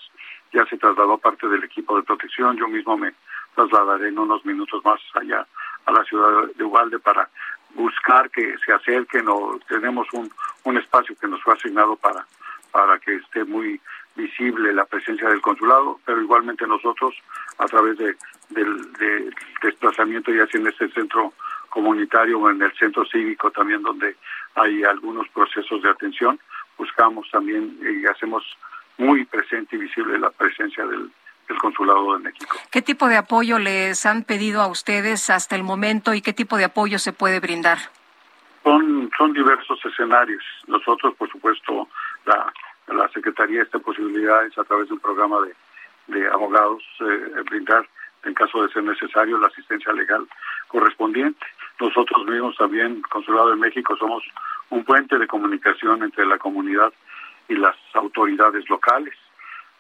Ya 0.53 0.65
se 0.65 0.77
trasladó 0.77 1.19
parte 1.19 1.47
del 1.47 1.63
equipo 1.63 1.95
de 1.97 2.03
protección, 2.03 2.57
yo 2.57 2.67
mismo 2.67 2.97
me 2.97 3.13
trasladaré 3.53 4.07
en 4.07 4.17
unos 4.17 4.43
minutos 4.43 4.83
más 4.83 4.99
allá 5.13 5.45
a 5.87 5.91
la 5.91 6.03
ciudad 6.03 6.47
de 6.55 6.63
Ubalde 6.63 6.99
para 6.99 7.29
buscar 7.73 8.29
que 8.29 8.55
se 8.65 8.73
acerquen 8.73 9.27
o 9.27 9.59
tenemos 9.67 10.07
un, 10.13 10.29
un 10.65 10.77
espacio 10.77 11.15
que 11.19 11.27
nos 11.27 11.41
fue 11.41 11.53
asignado 11.53 11.95
para, 11.95 12.25
para 12.71 12.99
que 12.99 13.15
esté 13.15 13.43
muy 13.45 13.79
visible 14.15 14.73
la 14.73 14.85
presencia 14.85 15.29
del 15.29 15.41
consulado, 15.41 15.99
pero 16.05 16.21
igualmente 16.21 16.67
nosotros 16.67 17.15
a 17.57 17.65
través 17.65 17.97
de, 17.97 18.15
del 18.49 18.93
de 18.93 19.31
desplazamiento 19.61 20.31
ya 20.31 20.47
sea 20.47 20.59
en 20.59 20.67
este 20.67 20.89
centro 20.89 21.33
comunitario 21.69 22.39
o 22.39 22.49
en 22.49 22.61
el 22.61 22.73
centro 22.73 23.05
cívico 23.05 23.51
también 23.51 23.81
donde 23.83 24.15
hay 24.55 24.83
algunos 24.83 25.27
procesos 25.29 25.81
de 25.83 25.89
atención, 25.89 26.39
buscamos 26.77 27.29
también 27.31 27.77
y 27.81 28.05
hacemos 28.07 28.43
muy 28.97 29.23
presente 29.25 29.75
y 29.75 29.79
visible 29.79 30.17
la 30.17 30.31
presencia 30.31 30.85
del, 30.85 31.11
el 31.49 31.57
Consulado 31.57 32.13
de 32.13 32.19
México. 32.19 32.57
¿Qué 32.71 32.81
tipo 32.81 33.07
de 33.07 33.17
apoyo 33.17 33.59
les 33.59 34.05
han 34.05 34.23
pedido 34.23 34.61
a 34.61 34.67
ustedes 34.67 35.29
hasta 35.29 35.55
el 35.55 35.63
momento 35.63 36.13
y 36.13 36.21
qué 36.21 36.33
tipo 36.33 36.57
de 36.57 36.65
apoyo 36.65 36.99
se 36.99 37.13
puede 37.13 37.39
brindar? 37.39 37.77
Son, 38.63 39.09
son 39.17 39.33
diversos 39.33 39.79
escenarios. 39.85 40.43
Nosotros, 40.67 41.15
por 41.15 41.29
supuesto, 41.29 41.87
la, 42.25 42.51
la 42.87 43.07
Secretaría 43.09 43.63
esta 43.63 43.79
posibilidades 43.79 44.57
a 44.57 44.63
través 44.63 44.87
de 44.87 44.95
un 44.95 44.99
programa 44.99 45.37
de, 45.41 46.19
de 46.19 46.27
abogados 46.27 46.83
eh, 46.99 47.41
brindar, 47.49 47.87
en 48.23 48.33
caso 48.33 48.63
de 48.63 48.73
ser 48.73 48.83
necesario, 48.83 49.37
la 49.37 49.47
asistencia 49.47 49.93
legal 49.93 50.27
correspondiente. 50.67 51.45
Nosotros 51.79 52.25
mismos 52.25 52.57
también, 52.57 53.01
Consulado 53.03 53.51
de 53.51 53.55
México, 53.55 53.95
somos 53.97 54.23
un 54.69 54.83
puente 54.83 55.17
de 55.17 55.27
comunicación 55.27 56.03
entre 56.03 56.25
la 56.25 56.37
comunidad 56.37 56.91
y 57.47 57.55
las 57.55 57.75
autoridades 57.93 58.69
locales 58.69 59.13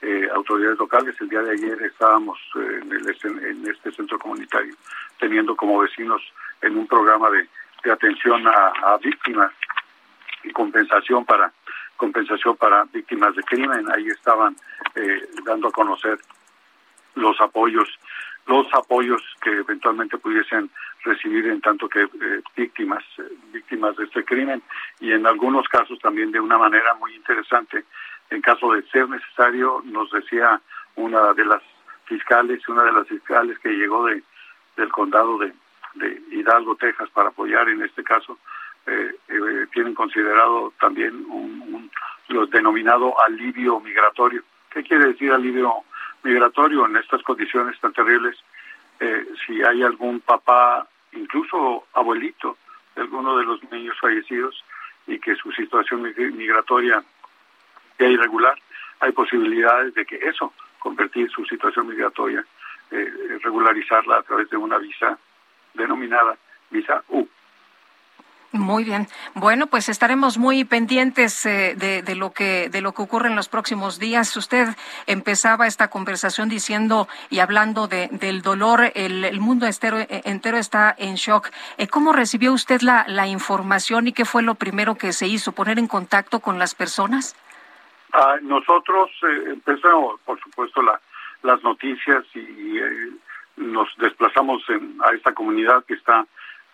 eh, 0.01 0.29
autoridades 0.33 0.77
locales. 0.77 1.15
El 1.19 1.29
día 1.29 1.41
de 1.41 1.51
ayer 1.51 1.81
estábamos 1.81 2.37
eh, 2.55 2.81
en, 2.83 2.91
el, 2.91 3.45
en 3.45 3.67
este 3.67 3.91
centro 3.91 4.19
comunitario 4.19 4.75
teniendo 5.19 5.55
como 5.55 5.79
vecinos 5.79 6.21
en 6.61 6.77
un 6.77 6.85
programa 6.87 7.29
de, 7.31 7.47
atención 7.91 8.45
a, 8.45 8.97
víctimas 9.01 9.51
y 10.43 10.51
compensación 10.51 11.23
para 11.23 11.53
compensación 11.95 12.57
para 12.57 12.83
víctimas 12.91 13.33
de 13.35 13.43
crimen. 13.43 13.89
Ahí 13.91 14.07
estaban 14.07 14.55
eh, 14.93 15.27
dando 15.45 15.69
a 15.69 15.71
conocer 15.71 16.19
los 17.15 17.39
apoyos, 17.39 17.87
los 18.45 18.67
apoyos 18.73 19.21
que 19.41 19.51
eventualmente 19.51 20.17
pudiesen 20.17 20.69
recibir 21.05 21.47
en 21.47 21.61
tanto 21.61 21.87
que 21.87 22.07
víctimas, 22.57 23.03
víctimas 23.53 23.95
de 23.95 24.03
este 24.03 24.25
crimen 24.25 24.61
y 24.99 25.13
en 25.13 25.25
algunos 25.25 25.67
casos 25.69 25.97
también 25.99 26.31
de 26.31 26.41
una 26.41 26.57
manera 26.57 26.93
muy 26.95 27.15
interesante 27.15 27.85
en 28.29 28.41
caso 28.41 28.73
de 28.73 28.83
ser 28.89 29.09
necesario, 29.09 29.81
nos 29.85 30.11
decía 30.11 30.61
una 30.95 31.33
de 31.33 31.45
las 31.45 31.61
fiscales, 32.05 32.67
una 32.67 32.83
de 32.83 32.91
las 32.91 33.07
fiscales 33.07 33.57
que 33.59 33.69
llegó 33.69 34.05
de 34.05 34.23
del 34.77 34.91
condado 34.91 35.37
de, 35.39 35.53
Hidalgo, 36.31 36.75
Texas, 36.75 37.09
para 37.09 37.29
apoyar 37.29 37.67
en 37.69 37.81
este 37.81 38.03
caso, 38.03 38.37
eh, 38.85 39.15
eh, 39.27 39.65
tienen 39.73 39.95
considerado 39.95 40.71
también 40.79 41.25
un, 41.27 41.61
un, 41.73 41.91
lo 42.27 42.45
denominado 42.45 43.19
alivio 43.19 43.79
migratorio. 43.79 44.43
¿Qué 44.69 44.83
quiere 44.83 45.07
decir 45.07 45.31
alivio 45.31 45.73
migratorio 46.21 46.85
en 46.85 46.97
estas 46.97 47.23
condiciones 47.23 47.79
tan 47.79 47.93
terribles? 47.93 48.37
Eh, 48.99 49.25
si 49.45 49.63
hay 49.63 49.81
algún 49.81 50.19
papá, 50.19 50.87
incluso 51.13 51.87
abuelito, 51.93 52.57
de 52.95 53.01
alguno 53.01 53.37
de 53.37 53.45
los 53.45 53.59
niños 53.71 53.97
fallecidos 53.99 54.63
y 55.07 55.17
que 55.19 55.35
su 55.35 55.51
situación 55.53 56.03
migratoria 56.03 57.03
irregular, 58.05 58.57
hay 58.99 59.11
posibilidades 59.11 59.93
de 59.93 60.05
que 60.05 60.17
eso, 60.17 60.53
convertir 60.79 61.29
su 61.29 61.45
situación 61.45 61.87
migratoria, 61.87 62.45
eh, 62.91 63.39
regularizarla 63.43 64.17
a 64.17 64.23
través 64.23 64.49
de 64.49 64.57
una 64.57 64.77
visa 64.77 65.17
denominada 65.73 66.37
visa 66.69 67.03
U. 67.09 67.27
Muy 68.53 68.85
bien. 68.85 69.07
Bueno, 69.33 69.67
pues 69.67 69.89
estaremos 69.89 70.37
muy 70.37 70.63
pendientes 70.63 71.45
eh, 71.45 71.75
de, 71.75 72.15
lo 72.15 72.31
que 72.31 72.69
de 72.69 72.79
lo 72.79 72.93
que 72.93 73.01
ocurre 73.01 73.27
en 73.27 73.35
los 73.35 73.49
próximos 73.49 73.99
días. 73.99 74.35
Usted 74.37 74.69
empezaba 75.05 75.67
esta 75.67 75.89
conversación 75.89 76.47
diciendo 76.47 77.09
y 77.29 77.39
hablando 77.39 77.87
de, 77.87 78.07
del 78.07 78.41
dolor. 78.41 78.91
El, 78.95 79.39
mundo 79.41 79.67
entero, 79.67 80.57
está 80.57 80.95
en 80.97 81.15
shock. 81.15 81.49
Eh, 81.77 81.87
¿Cómo 81.87 82.13
recibió 82.13 82.53
usted 82.53 82.81
la, 82.81 83.05
la 83.07 83.27
información 83.27 84.07
y 84.07 84.13
qué 84.13 84.23
fue 84.23 84.43
lo 84.43 84.55
primero 84.55 84.95
que 84.95 85.11
se 85.11 85.27
hizo? 85.27 85.51
¿Poner 85.51 85.77
en 85.77 85.87
contacto 85.87 86.39
con 86.39 86.57
las 86.57 86.73
personas? 86.73 87.35
Ah, 88.13 88.37
nosotros 88.41 89.11
eh, 89.23 89.43
empezamos, 89.47 90.19
por 90.21 90.39
supuesto, 90.39 90.81
la, 90.81 90.99
las 91.43 91.61
noticias 91.63 92.23
y 92.35 92.79
nos 93.57 93.89
desplazamos 93.97 94.63
en, 94.69 94.97
a 95.03 95.13
esta 95.13 95.33
comunidad 95.33 95.83
que 95.85 95.95
está 95.95 96.25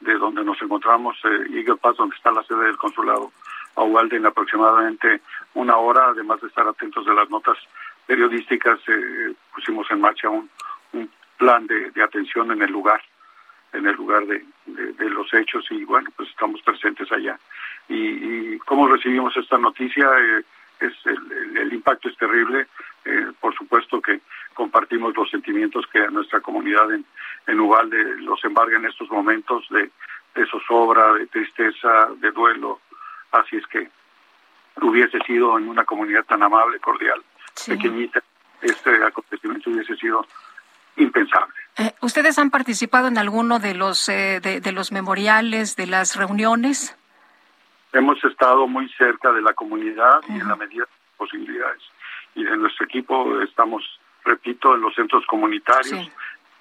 de 0.01 0.13
donde 0.15 0.43
nos 0.43 0.61
encontramos, 0.61 1.17
eh, 1.23 1.57
Eagle 1.57 1.77
Pass, 1.77 1.97
donde 1.97 2.15
está 2.15 2.31
la 2.31 2.43
sede 2.43 2.65
del 2.65 2.77
consulado 2.77 3.31
a 3.75 3.83
Uvalde, 3.83 4.17
en 4.17 4.25
aproximadamente 4.25 5.21
una 5.55 5.77
hora, 5.77 6.09
además 6.09 6.41
de 6.41 6.47
estar 6.47 6.67
atentos 6.67 7.05
de 7.05 7.13
las 7.13 7.29
notas 7.29 7.57
periodísticas, 8.05 8.79
eh, 8.87 9.33
pusimos 9.53 9.89
en 9.89 10.01
marcha 10.01 10.29
un, 10.29 10.49
un 10.91 11.09
plan 11.37 11.65
de, 11.67 11.89
de, 11.91 12.03
atención 12.03 12.51
en 12.51 12.61
el 12.61 12.71
lugar, 12.71 13.01
en 13.71 13.87
el 13.87 13.95
lugar 13.95 14.25
de, 14.27 14.45
de, 14.65 15.09
los 15.09 15.33
hechos 15.33 15.65
y 15.71 15.85
bueno, 15.85 16.09
pues 16.15 16.29
estamos 16.29 16.61
presentes 16.61 17.11
allá. 17.11 17.39
Y, 17.87 17.95
y 17.95 18.59
cómo 18.59 18.87
recibimos 18.87 19.35
esta 19.37 19.57
noticia, 19.57 20.07
eh, 20.19 20.43
es 20.79 20.93
el, 21.05 21.57
el, 21.57 21.73
impacto 21.73 22.09
es 22.09 22.17
terrible, 22.17 22.67
eh, 23.05 23.31
por 23.39 23.55
supuesto 23.55 24.01
que 24.01 24.21
compartimos 24.53 25.15
los 25.15 25.29
sentimientos 25.29 25.85
que 25.91 25.99
a 25.99 26.09
nuestra 26.09 26.41
comunidad 26.41 26.91
en, 26.91 27.05
en 27.47 27.59
Uvalde 27.59 28.17
los 28.17 28.43
embarga 28.43 28.77
en 28.77 28.85
estos 28.85 29.09
momentos 29.09 29.65
de, 29.69 29.91
de 30.35 30.45
zozobra, 30.47 31.13
de 31.13 31.27
tristeza, 31.27 32.09
de 32.17 32.31
duelo. 32.31 32.79
Así 33.31 33.57
es 33.57 33.67
que 33.67 33.89
hubiese 34.81 35.19
sido 35.25 35.57
en 35.57 35.67
una 35.67 35.85
comunidad 35.85 36.25
tan 36.25 36.43
amable, 36.43 36.79
cordial, 36.79 37.21
pequeñita, 37.67 38.21
este 38.61 39.03
acontecimiento 39.03 39.69
hubiese 39.69 39.95
sido 39.97 40.25
impensable. 40.95 41.53
Eh, 41.77 41.93
¿Ustedes 42.01 42.37
han 42.37 42.51
participado 42.51 43.07
en 43.07 43.17
alguno 43.17 43.59
de 43.59 43.73
los 43.73 44.07
eh, 44.09 44.39
de, 44.41 44.61
de, 44.61 44.71
los 44.71 44.91
memoriales, 44.91 45.75
de 45.75 45.87
las 45.87 46.15
reuniones? 46.15 46.95
Hemos 47.93 48.23
estado 48.23 48.67
muy 48.67 48.89
cerca 48.89 49.31
de 49.31 49.41
la 49.41 49.53
comunidad 49.53 50.21
y 50.27 50.33
en 50.33 50.47
la 50.47 50.55
medida 50.55 50.83
de 50.83 51.17
posibilidades. 51.17 51.81
Y 52.35 52.43
de 52.43 52.57
nuestro 52.57 52.85
equipo 52.85 53.39
estamos, 53.41 53.83
repito, 54.25 54.73
en 54.73 54.81
los 54.81 54.95
centros 54.95 55.23
comunitarios, 55.27 56.09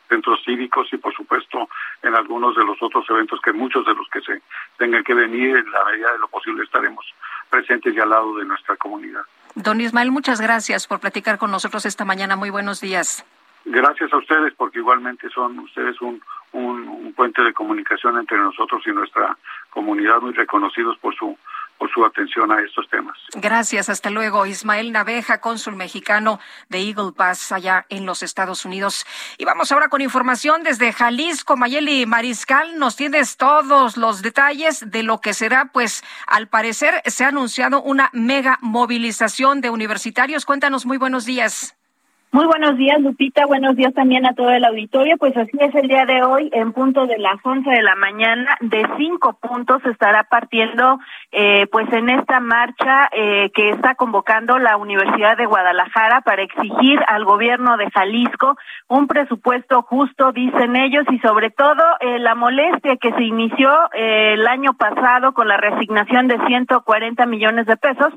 centros 0.08 0.40
cívicos 0.44 0.88
y 0.92 0.98
por 0.98 1.14
supuesto 1.14 1.68
en 2.02 2.14
algunos 2.14 2.54
de 2.54 2.64
los 2.64 2.76
otros 2.82 3.04
eventos 3.08 3.40
que 3.40 3.52
muchos 3.52 3.86
de 3.86 3.94
los 3.94 4.06
que 4.08 4.20
se 4.20 4.42
tengan 4.76 5.02
que 5.02 5.14
venir 5.14 5.56
en 5.56 5.70
la 5.70 5.84
medida 5.86 6.12
de 6.12 6.18
lo 6.18 6.28
posible 6.28 6.64
estaremos 6.64 7.06
presentes 7.48 7.94
y 7.94 7.98
al 7.98 8.10
lado 8.10 8.36
de 8.36 8.44
nuestra 8.44 8.76
comunidad. 8.76 9.22
Don 9.54 9.80
Ismael, 9.80 10.10
muchas 10.10 10.40
gracias 10.40 10.86
por 10.86 11.00
platicar 11.00 11.38
con 11.38 11.50
nosotros 11.50 11.86
esta 11.86 12.04
mañana. 12.04 12.36
Muy 12.36 12.50
buenos 12.50 12.80
días. 12.80 13.24
Gracias 13.64 14.12
a 14.12 14.18
ustedes 14.18 14.52
porque 14.56 14.78
igualmente 14.78 15.28
son 15.30 15.58
ustedes 15.60 16.00
un, 16.00 16.20
un, 16.52 16.88
un 16.88 17.12
puente 17.12 17.42
de 17.42 17.52
comunicación 17.52 18.18
entre 18.18 18.38
nosotros 18.38 18.82
y 18.86 18.90
nuestra 18.90 19.36
comunidad 19.70 20.20
muy 20.20 20.32
reconocidos 20.32 20.98
por 20.98 21.14
su 21.14 21.36
por 21.82 21.90
su 21.92 22.04
atención 22.04 22.52
a 22.52 22.60
estos 22.60 22.88
temas. 22.88 23.18
Gracias, 23.34 23.88
hasta 23.88 24.08
luego. 24.08 24.46
Ismael 24.46 24.92
Naveja, 24.92 25.40
cónsul 25.40 25.74
mexicano 25.74 26.38
de 26.68 26.78
Eagle 26.78 27.10
Pass 27.10 27.50
allá 27.50 27.86
en 27.88 28.06
los 28.06 28.22
Estados 28.22 28.64
Unidos. 28.64 29.04
Y 29.36 29.44
vamos 29.44 29.72
ahora 29.72 29.88
con 29.88 30.00
información 30.00 30.62
desde 30.62 30.92
Jalisco. 30.92 31.56
Mayeli 31.56 32.06
Mariscal, 32.06 32.78
nos 32.78 32.94
tienes 32.94 33.36
todos 33.36 33.96
los 33.96 34.22
detalles 34.22 34.92
de 34.92 35.02
lo 35.02 35.20
que 35.20 35.34
será, 35.34 35.70
pues 35.72 36.04
al 36.28 36.46
parecer 36.46 37.02
se 37.06 37.24
ha 37.24 37.28
anunciado 37.28 37.82
una 37.82 38.10
mega 38.12 38.58
movilización 38.60 39.60
de 39.60 39.70
universitarios. 39.70 40.46
Cuéntanos, 40.46 40.86
muy 40.86 40.98
buenos 40.98 41.24
días. 41.24 41.76
Muy 42.34 42.46
buenos 42.46 42.78
días, 42.78 42.98
Lupita. 43.02 43.44
Buenos 43.44 43.76
días 43.76 43.92
también 43.92 44.24
a 44.24 44.32
todo 44.32 44.48
el 44.48 44.64
auditorio. 44.64 45.18
Pues 45.18 45.36
así 45.36 45.50
es 45.60 45.74
el 45.74 45.86
día 45.86 46.06
de 46.06 46.22
hoy, 46.22 46.48
en 46.54 46.72
punto 46.72 47.06
de 47.06 47.18
las 47.18 47.36
11 47.44 47.68
de 47.68 47.82
la 47.82 47.94
mañana, 47.94 48.56
de 48.62 48.86
cinco 48.96 49.34
puntos 49.34 49.84
estará 49.84 50.24
partiendo, 50.24 50.98
eh, 51.30 51.66
pues 51.66 51.92
en 51.92 52.08
esta 52.08 52.40
marcha 52.40 53.10
eh, 53.12 53.50
que 53.54 53.68
está 53.68 53.96
convocando 53.96 54.58
la 54.58 54.78
Universidad 54.78 55.36
de 55.36 55.44
Guadalajara 55.44 56.22
para 56.22 56.42
exigir 56.42 57.00
al 57.06 57.26
gobierno 57.26 57.76
de 57.76 57.90
Jalisco 57.90 58.56
un 58.88 59.08
presupuesto 59.08 59.82
justo, 59.82 60.32
dicen 60.32 60.74
ellos, 60.76 61.04
y 61.10 61.18
sobre 61.18 61.50
todo 61.50 61.84
eh, 62.00 62.18
la 62.18 62.34
molestia 62.34 62.96
que 62.96 63.12
se 63.12 63.24
inició 63.24 63.70
eh, 63.92 64.32
el 64.32 64.46
año 64.46 64.72
pasado 64.72 65.34
con 65.34 65.48
la 65.48 65.58
reasignación 65.58 66.28
de 66.28 66.38
140 66.46 67.26
millones 67.26 67.66
de 67.66 67.76
pesos 67.76 68.08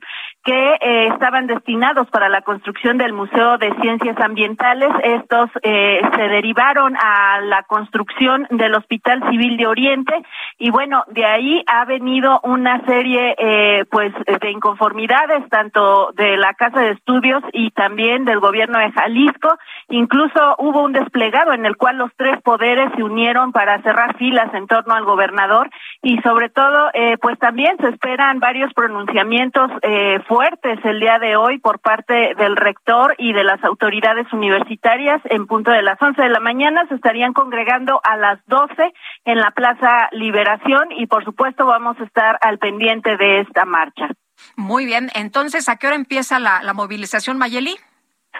que 0.45 0.77
eh, 0.79 1.07
estaban 1.07 1.47
destinados 1.47 2.07
para 2.11 2.29
la 2.29 2.43
construcción 2.43 2.97
del 2.97 3.11
Museo 3.11 3.57
de 3.57 3.73
Ciencias 3.81 4.04
ambientales. 4.19 4.89
Estos 5.03 5.49
eh, 5.63 6.01
se 6.15 6.21
derivaron 6.27 6.95
a 6.97 7.41
la 7.41 7.63
construcción 7.63 8.47
del 8.49 8.75
Hospital 8.75 9.23
Civil 9.29 9.57
de 9.57 9.67
Oriente 9.67 10.13
y 10.57 10.69
bueno, 10.69 11.03
de 11.07 11.25
ahí 11.25 11.63
ha 11.67 11.85
venido 11.85 12.39
una 12.43 12.83
serie 12.85 13.35
eh, 13.37 13.85
pues 13.89 14.13
de 14.25 14.51
inconformidades 14.51 15.47
tanto 15.49 16.11
de 16.13 16.37
la 16.37 16.53
Casa 16.53 16.81
de 16.81 16.91
Estudios 16.91 17.43
y 17.53 17.71
también 17.71 18.25
del 18.25 18.39
gobierno 18.39 18.79
de 18.79 18.91
Jalisco. 18.91 19.57
Incluso 19.89 20.55
hubo 20.59 20.83
un 20.83 20.93
desplegado 20.93 21.53
en 21.53 21.65
el 21.65 21.77
cual 21.77 21.97
los 21.97 22.11
tres 22.15 22.41
poderes 22.41 22.91
se 22.95 23.03
unieron 23.03 23.51
para 23.51 23.81
cerrar 23.81 24.17
filas 24.17 24.53
en 24.53 24.67
torno 24.67 24.93
al 24.93 25.05
gobernador 25.05 25.69
y 26.01 26.17
sobre 26.21 26.49
todo 26.49 26.89
eh, 26.93 27.17
pues 27.21 27.39
también 27.39 27.77
se 27.79 27.89
esperan 27.89 28.39
varios 28.39 28.73
pronunciamientos 28.73 29.71
eh, 29.81 30.19
fuertes 30.27 30.79
el 30.83 30.99
día 30.99 31.19
de 31.19 31.35
hoy 31.35 31.57
por 31.57 31.79
parte 31.79 32.33
del 32.35 32.55
rector 32.55 33.15
y 33.17 33.33
de 33.33 33.43
las 33.43 33.63
autoridades 33.63 33.94
autoridades 33.95 34.31
universitarias 34.33 35.21
en 35.25 35.47
punto 35.47 35.71
de 35.71 35.81
las 35.81 36.01
11 36.01 36.21
de 36.21 36.29
la 36.29 36.39
mañana. 36.39 36.85
Se 36.87 36.95
estarían 36.95 37.33
congregando 37.33 38.01
a 38.03 38.17
las 38.17 38.39
12 38.47 38.93
en 39.25 39.37
la 39.37 39.51
Plaza 39.51 40.09
Liberación 40.11 40.91
y 40.91 41.07
por 41.07 41.23
supuesto 41.23 41.65
vamos 41.65 41.97
a 41.99 42.03
estar 42.03 42.37
al 42.41 42.57
pendiente 42.57 43.15
de 43.17 43.41
esta 43.41 43.65
marcha. 43.65 44.09
Muy 44.57 44.85
bien, 44.85 45.09
entonces, 45.15 45.69
¿a 45.69 45.77
qué 45.77 45.87
hora 45.87 45.95
empieza 45.95 46.39
la, 46.39 46.61
la 46.61 46.73
movilización, 46.73 47.37
Mayeli? 47.37 47.75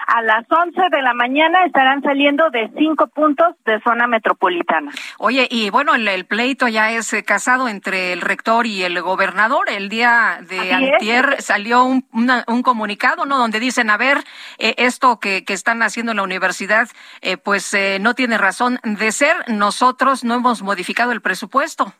A 0.08 0.22
las 0.22 0.46
11 0.50 0.80
de 0.92 1.02
la 1.02 1.14
mañana 1.14 1.66
estarán 1.66 2.02
saliendo 2.02 2.50
de 2.50 2.70
cinco 2.78 3.08
puntos 3.08 3.48
de 3.66 3.80
zona 3.82 4.08
metropolitana. 4.08 4.92
Oye, 5.18 5.48
y 5.50 5.70
bueno, 5.70 5.96
el, 5.96 6.26
pleito 6.26 6.68
ya 6.68 6.92
es 6.92 7.12
eh, 7.14 7.24
casado 7.24 7.68
entre 7.68 8.14
el 8.14 8.22
rector 8.22 8.66
y 8.66 8.84
el 8.84 9.02
gobernador. 9.02 9.70
El 9.70 9.90
día 9.90 10.40
de 10.42 10.74
antier 10.74 11.42
salió 11.42 11.84
un, 11.84 12.06
un, 12.12 12.64
comunicado, 12.64 13.26
¿no? 13.26 13.38
Donde 13.38 13.60
dicen, 13.60 13.90
a 13.90 13.98
ver, 13.98 14.24
eh, 14.58 14.76
esto 14.78 15.20
que, 15.20 15.44
que, 15.44 15.54
están 15.54 15.82
haciendo 15.82 16.12
en 16.12 16.18
la 16.18 16.24
universidad, 16.24 16.90
eh, 17.22 17.38
pues 17.38 17.74
eh, 17.74 17.98
no 18.00 18.14
tiene 18.14 18.38
razón 18.38 18.80
de 18.84 19.12
ser. 19.12 19.36
Nosotros 19.48 20.24
no 20.24 20.36
hemos 20.36 20.62
modificado 20.62 21.12
el 21.12 21.22
presupuesto. 21.22 21.94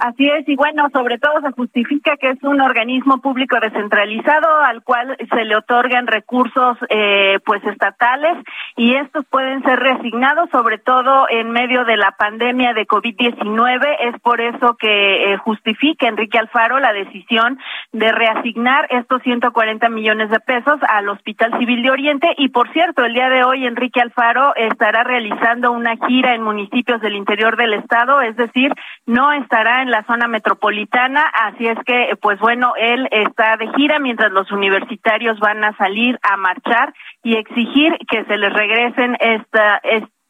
Así 0.00 0.26
es, 0.26 0.48
y 0.48 0.56
bueno, 0.56 0.88
sobre 0.94 1.18
todo 1.18 1.42
se 1.42 1.52
justifica 1.52 2.16
que 2.16 2.30
es 2.30 2.42
un 2.42 2.62
organismo 2.62 3.20
público 3.20 3.60
descentralizado 3.60 4.48
al 4.62 4.82
cual 4.82 5.14
se 5.28 5.44
le 5.44 5.54
otorgan 5.54 6.06
recursos 6.06 6.78
eh, 6.88 7.38
pues 7.44 7.62
estatales 7.64 8.38
y 8.76 8.94
estos 8.94 9.26
pueden 9.26 9.62
ser 9.62 9.78
reasignados 9.78 10.48
sobre 10.52 10.78
todo 10.78 11.26
en 11.28 11.50
medio 11.50 11.84
de 11.84 11.98
la 11.98 12.12
pandemia 12.12 12.72
de 12.72 12.86
COVID-19. 12.86 13.96
Es 14.00 14.18
por 14.22 14.40
eso 14.40 14.74
que 14.78 15.34
eh, 15.34 15.36
justifica 15.36 16.08
Enrique 16.08 16.38
Alfaro 16.38 16.78
la 16.78 16.94
decisión 16.94 17.58
de 17.92 18.10
reasignar 18.10 18.86
estos 18.88 19.20
140 19.20 19.86
millones 19.90 20.30
de 20.30 20.40
pesos 20.40 20.80
al 20.88 21.10
Hospital 21.10 21.58
Civil 21.58 21.82
de 21.82 21.90
Oriente 21.90 22.28
y 22.38 22.48
por 22.48 22.72
cierto, 22.72 23.04
el 23.04 23.12
día 23.12 23.28
de 23.28 23.44
hoy 23.44 23.66
Enrique 23.66 24.00
Alfaro 24.00 24.54
estará 24.56 25.04
realizando 25.04 25.72
una 25.72 25.96
gira 26.08 26.34
en 26.34 26.42
municipios 26.42 27.02
del 27.02 27.16
interior 27.16 27.58
del 27.58 27.74
estado, 27.74 28.22
es 28.22 28.34
decir, 28.36 28.72
no 29.04 29.30
estará 29.32 29.82
en 29.82 29.89
la 29.90 30.04
zona 30.04 30.28
metropolitana, 30.28 31.26
así 31.26 31.66
es 31.66 31.78
que, 31.84 32.16
pues 32.20 32.38
bueno, 32.38 32.72
él 32.78 33.08
está 33.10 33.56
de 33.56 33.68
gira 33.76 33.98
mientras 33.98 34.32
los 34.32 34.50
universitarios 34.50 35.38
van 35.38 35.62
a 35.64 35.76
salir 35.76 36.18
a 36.22 36.36
marchar 36.36 36.94
y 37.22 37.36
exigir 37.36 37.98
que 38.08 38.24
se 38.24 38.36
les 38.36 38.52
regresen 38.52 39.16
esta, 39.20 39.80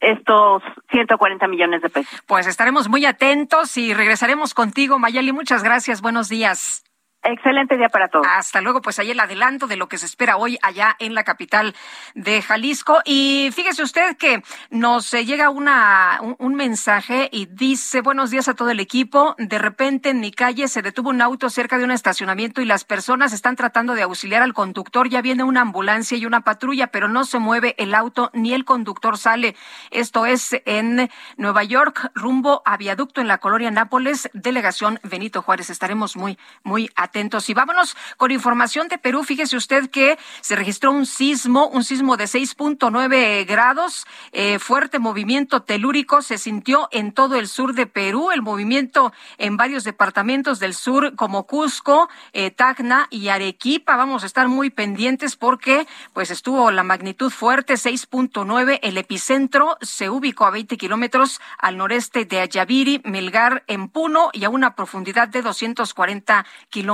estos 0.01 0.63
140 0.91 1.47
millones 1.47 1.81
de 1.81 1.89
pesos. 1.89 2.21
Pues 2.27 2.47
estaremos 2.47 2.89
muy 2.89 3.05
atentos 3.05 3.77
y 3.77 3.93
regresaremos 3.93 4.53
contigo, 4.53 4.99
Mayeli. 4.99 5.31
Muchas 5.31 5.63
gracias. 5.63 6.01
Buenos 6.01 6.27
días. 6.27 6.83
Excelente 7.23 7.77
día 7.77 7.89
para 7.89 8.07
todos. 8.07 8.25
Hasta 8.27 8.61
luego, 8.61 8.81
pues 8.81 8.97
ahí 8.97 9.11
el 9.11 9.19
adelanto 9.19 9.67
de 9.67 9.75
lo 9.75 9.87
que 9.87 9.99
se 9.99 10.07
espera 10.07 10.37
hoy 10.37 10.57
allá 10.63 10.95
en 10.97 11.13
la 11.13 11.23
capital 11.23 11.75
de 12.15 12.41
Jalisco. 12.41 12.99
Y 13.05 13.51
fíjese 13.53 13.83
usted 13.83 14.17
que 14.17 14.41
nos 14.71 15.13
eh, 15.13 15.23
llega 15.23 15.51
una, 15.51 16.17
un, 16.23 16.35
un, 16.39 16.55
mensaje 16.55 17.29
y 17.31 17.45
dice, 17.45 18.01
buenos 18.01 18.31
días 18.31 18.47
a 18.47 18.55
todo 18.55 18.71
el 18.71 18.79
equipo. 18.79 19.35
De 19.37 19.59
repente 19.59 20.09
en 20.09 20.19
mi 20.19 20.31
calle 20.31 20.67
se 20.67 20.81
detuvo 20.81 21.11
un 21.11 21.21
auto 21.21 21.51
cerca 21.51 21.77
de 21.77 21.83
un 21.83 21.91
estacionamiento 21.91 22.59
y 22.59 22.65
las 22.65 22.85
personas 22.85 23.33
están 23.33 23.55
tratando 23.55 23.93
de 23.93 24.01
auxiliar 24.01 24.41
al 24.41 24.55
conductor. 24.55 25.07
Ya 25.07 25.21
viene 25.21 25.43
una 25.43 25.61
ambulancia 25.61 26.17
y 26.17 26.25
una 26.25 26.41
patrulla, 26.41 26.87
pero 26.87 27.07
no 27.07 27.23
se 27.25 27.37
mueve 27.37 27.75
el 27.77 27.93
auto 27.93 28.31
ni 28.33 28.55
el 28.55 28.65
conductor 28.65 29.19
sale. 29.19 29.55
Esto 29.91 30.25
es 30.25 30.59
en 30.65 31.07
Nueva 31.37 31.63
York, 31.63 32.09
rumbo 32.15 32.63
a 32.65 32.77
viaducto 32.77 33.21
en 33.21 33.27
la 33.27 33.37
colonia 33.37 33.69
Nápoles, 33.69 34.27
delegación 34.33 34.99
Benito 35.03 35.43
Juárez. 35.43 35.69
Estaremos 35.69 36.17
muy, 36.17 36.39
muy 36.63 36.89
atentos 36.95 37.10
atentos. 37.11 37.49
Y 37.49 37.53
vámonos 37.53 37.97
con 38.15 38.31
información 38.31 38.87
de 38.87 38.97
Perú. 38.97 39.23
Fíjese 39.23 39.57
usted 39.57 39.89
que 39.89 40.17
se 40.39 40.55
registró 40.55 40.91
un 40.91 41.05
sismo, 41.05 41.67
un 41.67 41.83
sismo 41.83 42.15
de 42.15 42.23
6.9 42.23 43.45
grados. 43.45 44.05
Eh, 44.31 44.59
fuerte 44.59 44.97
movimiento 44.97 45.61
telúrico 45.61 46.21
se 46.21 46.37
sintió 46.37 46.87
en 46.91 47.11
todo 47.11 47.35
el 47.35 47.47
sur 47.47 47.73
de 47.73 47.85
Perú. 47.85 48.31
El 48.31 48.41
movimiento 48.41 49.11
en 49.37 49.57
varios 49.57 49.83
departamentos 49.83 50.59
del 50.59 50.73
sur 50.73 51.15
como 51.17 51.45
Cusco, 51.45 52.09
eh, 52.31 52.49
Tacna 52.49 53.07
y 53.09 53.27
Arequipa. 53.27 53.97
Vamos 53.97 54.23
a 54.23 54.27
estar 54.27 54.47
muy 54.47 54.69
pendientes 54.69 55.35
porque 55.35 55.85
pues 56.13 56.31
estuvo 56.31 56.71
la 56.71 56.83
magnitud 56.83 57.29
fuerte, 57.29 57.73
6.9. 57.73 58.79
El 58.81 58.97
epicentro 58.97 59.77
se 59.81 60.09
ubicó 60.09 60.45
a 60.45 60.51
20 60.51 60.77
kilómetros 60.77 61.41
al 61.57 61.75
noreste 61.75 62.23
de 62.23 62.39
Ayaviri, 62.39 63.01
Melgar, 63.03 63.63
en 63.67 63.89
Puno 63.89 64.29
y 64.31 64.45
a 64.45 64.49
una 64.49 64.75
profundidad 64.75 65.27
de 65.27 65.41
240 65.41 66.45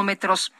kilómetros 0.07 0.53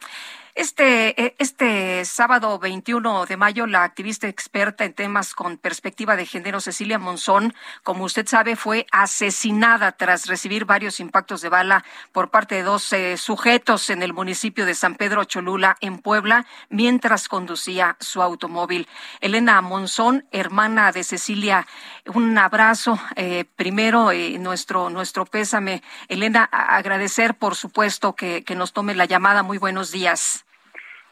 este, 0.58 1.22
eh, 1.22 1.36
este 1.38 2.04
sábado 2.06 2.60
21 2.60 3.26
de 3.26 3.38
mayo, 3.38 3.68
la 3.68 3.84
activista 3.84 4.28
experta 4.28 4.84
en 4.84 4.94
temas 4.94 5.34
con 5.34 5.58
perspectiva 5.58 6.16
de 6.16 6.26
género, 6.26 6.60
Cecilia 6.60 7.00
Monzón, 7.00 7.54
como 7.84 8.04
usted 8.04 8.28
sabe, 8.28 8.56
fue 8.56 8.88
asesinada 8.92 9.92
tras 9.94 10.26
recibir 10.26 10.66
varios 10.66 11.00
impactos 11.00 11.42
de 11.42 11.50
bala 11.50 11.86
por 12.12 12.32
parte 12.32 12.56
de 12.56 12.64
dos 12.64 12.94
sujetos 13.18 13.90
en 13.90 14.02
el 14.02 14.14
municipio 14.14 14.66
de 14.66 14.74
San 14.74 14.96
Pedro 14.96 15.24
Cholula, 15.26 15.78
en 15.80 16.00
Puebla, 16.00 16.46
mientras 16.70 17.28
conducía 17.28 17.96
su 18.00 18.22
automóvil. 18.22 18.88
Elena 19.22 19.62
Monzón, 19.62 20.26
hermana 20.32 20.92
de 20.92 21.04
Cecilia, 21.04 21.68
un 22.06 22.38
abrazo. 22.38 23.00
Eh, 23.16 23.46
primero, 23.56 24.12
eh, 24.12 24.38
nuestro, 24.40 24.90
nuestro 24.90 25.26
pésame. 25.26 25.84
Elena, 26.08 26.44
agradecer, 26.44 27.36
por 27.36 27.56
supuesto, 27.56 28.16
que, 28.16 28.44
que 28.44 28.56
nos 28.56 28.74
tome 28.74 28.96
la 28.96 29.06
llamada. 29.06 29.44
Muy 29.44 29.58
buenos 29.58 29.92
días. 29.92 30.47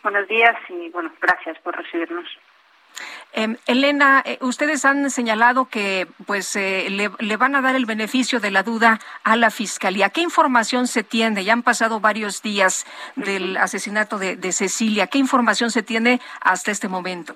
Buenos 0.05 0.27
días 0.27 0.55
y 0.69 0.89
bueno, 0.89 1.11
gracias 1.19 1.57
por 1.61 1.75
recibirnos. 1.75 2.25
Eh, 3.33 3.57
Elena, 3.65 4.21
eh, 4.23 4.37
ustedes 4.41 4.85
han 4.85 5.09
señalado 5.09 5.67
que 5.67 6.05
pues 6.27 6.55
eh, 6.55 6.85
le, 6.91 7.09
le, 7.17 7.37
van 7.37 7.55
a 7.55 7.61
dar 7.63 7.75
el 7.75 7.87
beneficio 7.87 8.39
de 8.39 8.51
la 8.51 8.61
duda 8.61 8.99
a 9.23 9.35
la 9.35 9.49
fiscalía. 9.49 10.09
¿Qué 10.09 10.21
información 10.21 10.85
se 10.85 11.03
tiene? 11.03 11.43
Ya 11.43 11.53
han 11.53 11.63
pasado 11.63 12.01
varios 12.01 12.43
días 12.43 12.85
del 13.15 13.57
asesinato 13.57 14.19
de, 14.19 14.35
de 14.35 14.51
Cecilia. 14.51 15.07
¿Qué 15.07 15.17
información 15.17 15.71
se 15.71 15.81
tiene 15.81 16.21
hasta 16.39 16.69
este 16.69 16.87
momento? 16.87 17.35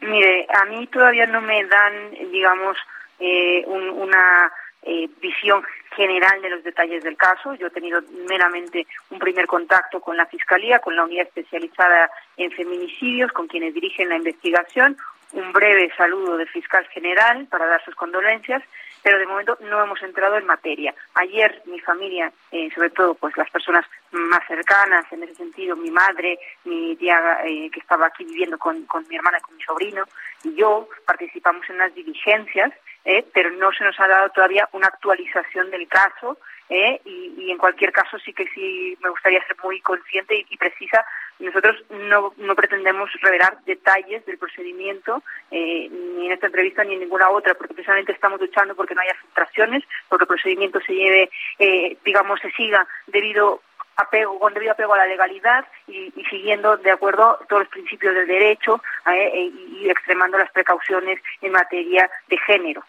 Mire, 0.00 0.46
a 0.54 0.66
mí 0.66 0.86
todavía 0.86 1.26
no 1.26 1.40
me 1.40 1.64
dan, 1.64 2.12
digamos, 2.30 2.76
eh, 3.18 3.64
un, 3.66 3.88
una 3.90 4.52
eh, 4.82 5.08
visión 5.20 5.64
general 5.98 6.40
de 6.40 6.50
los 6.50 6.62
detalles 6.62 7.02
del 7.02 7.16
caso. 7.16 7.54
Yo 7.54 7.66
he 7.66 7.70
tenido 7.70 8.00
meramente 8.28 8.86
un 9.10 9.18
primer 9.18 9.46
contacto 9.48 10.00
con 10.00 10.16
la 10.16 10.26
Fiscalía, 10.26 10.78
con 10.78 10.94
la 10.94 11.02
unidad 11.02 11.26
especializada 11.26 12.08
en 12.36 12.52
feminicidios, 12.52 13.32
con 13.32 13.48
quienes 13.48 13.74
dirigen 13.74 14.08
la 14.08 14.16
investigación, 14.16 14.96
un 15.32 15.52
breve 15.52 15.92
saludo 15.96 16.36
del 16.36 16.48
fiscal 16.48 16.86
general 16.88 17.46
para 17.50 17.66
dar 17.66 17.84
sus 17.84 17.94
condolencias, 17.94 18.62
pero 19.02 19.18
de 19.18 19.26
momento 19.26 19.58
no 19.60 19.82
hemos 19.82 20.02
entrado 20.02 20.36
en 20.36 20.46
materia. 20.46 20.94
Ayer 21.14 21.62
mi 21.66 21.80
familia, 21.80 22.32
eh, 22.50 22.70
sobre 22.74 22.90
todo 22.90 23.14
pues 23.14 23.36
las 23.36 23.50
personas 23.50 23.84
más 24.12 24.46
cercanas 24.46 25.04
en 25.12 25.24
ese 25.24 25.34
sentido, 25.34 25.76
mi 25.76 25.90
madre, 25.90 26.38
mi 26.64 26.96
tía 26.96 27.40
eh, 27.44 27.70
que 27.70 27.80
estaba 27.80 28.06
aquí 28.06 28.24
viviendo 28.24 28.56
con, 28.56 28.84
con 28.86 29.06
mi 29.08 29.16
hermana 29.16 29.40
con 29.40 29.56
mi 29.56 29.62
sobrino, 29.62 30.04
y 30.44 30.54
yo 30.54 30.88
participamos 31.04 31.68
en 31.68 31.78
las 31.78 31.94
diligencias 31.94 32.72
eh, 33.08 33.24
pero 33.32 33.50
no 33.52 33.72
se 33.72 33.84
nos 33.84 33.98
ha 33.98 34.06
dado 34.06 34.28
todavía 34.28 34.68
una 34.72 34.88
actualización 34.88 35.70
del 35.70 35.88
caso 35.88 36.36
eh, 36.68 37.00
y, 37.06 37.32
y, 37.38 37.50
en 37.50 37.56
cualquier 37.56 37.90
caso 37.90 38.18
sí 38.18 38.34
que 38.34 38.46
sí 38.48 38.98
me 39.02 39.08
gustaría 39.08 39.42
ser 39.46 39.56
muy 39.64 39.80
consciente 39.80 40.44
y, 40.46 40.56
precisa. 40.58 41.06
Nosotros 41.38 41.82
no, 41.88 42.34
pretendemos 42.54 43.10
revelar 43.22 43.56
detalles 43.64 44.26
del 44.26 44.36
procedimiento 44.36 45.22
eh, 45.50 45.88
ni 45.88 46.26
en 46.26 46.32
esta 46.32 46.48
entrevista 46.48 46.84
ni 46.84 46.94
en 46.94 47.00
ninguna 47.00 47.30
otra, 47.30 47.54
porque 47.54 47.72
precisamente 47.72 48.12
estamos 48.12 48.38
luchando 48.38 48.74
porque 48.74 48.94
no 48.94 49.00
haya 49.00 49.14
filtraciones, 49.14 49.84
porque 50.10 50.24
el 50.24 50.28
procedimiento 50.28 50.78
se 50.82 50.92
lleve, 50.92 51.30
eh, 51.58 51.96
digamos, 52.04 52.38
se 52.40 52.50
siga 52.50 52.86
debido 53.06 53.62
apego, 53.96 54.38
con 54.38 54.52
debido 54.52 54.72
apego 54.72 54.92
a 54.92 54.98
la 54.98 55.06
legalidad 55.06 55.66
y, 55.86 56.12
y, 56.14 56.24
siguiendo 56.26 56.76
de 56.76 56.90
acuerdo 56.90 57.38
todos 57.48 57.62
los 57.62 57.70
principios 57.70 58.14
del 58.14 58.26
derecho 58.26 58.82
eh, 59.10 59.50
y, 59.50 59.78
y 59.84 59.90
extremando 59.90 60.36
las 60.36 60.50
precauciones 60.50 61.18
en 61.40 61.52
materia 61.52 62.10
de 62.28 62.36
género. 62.36 62.84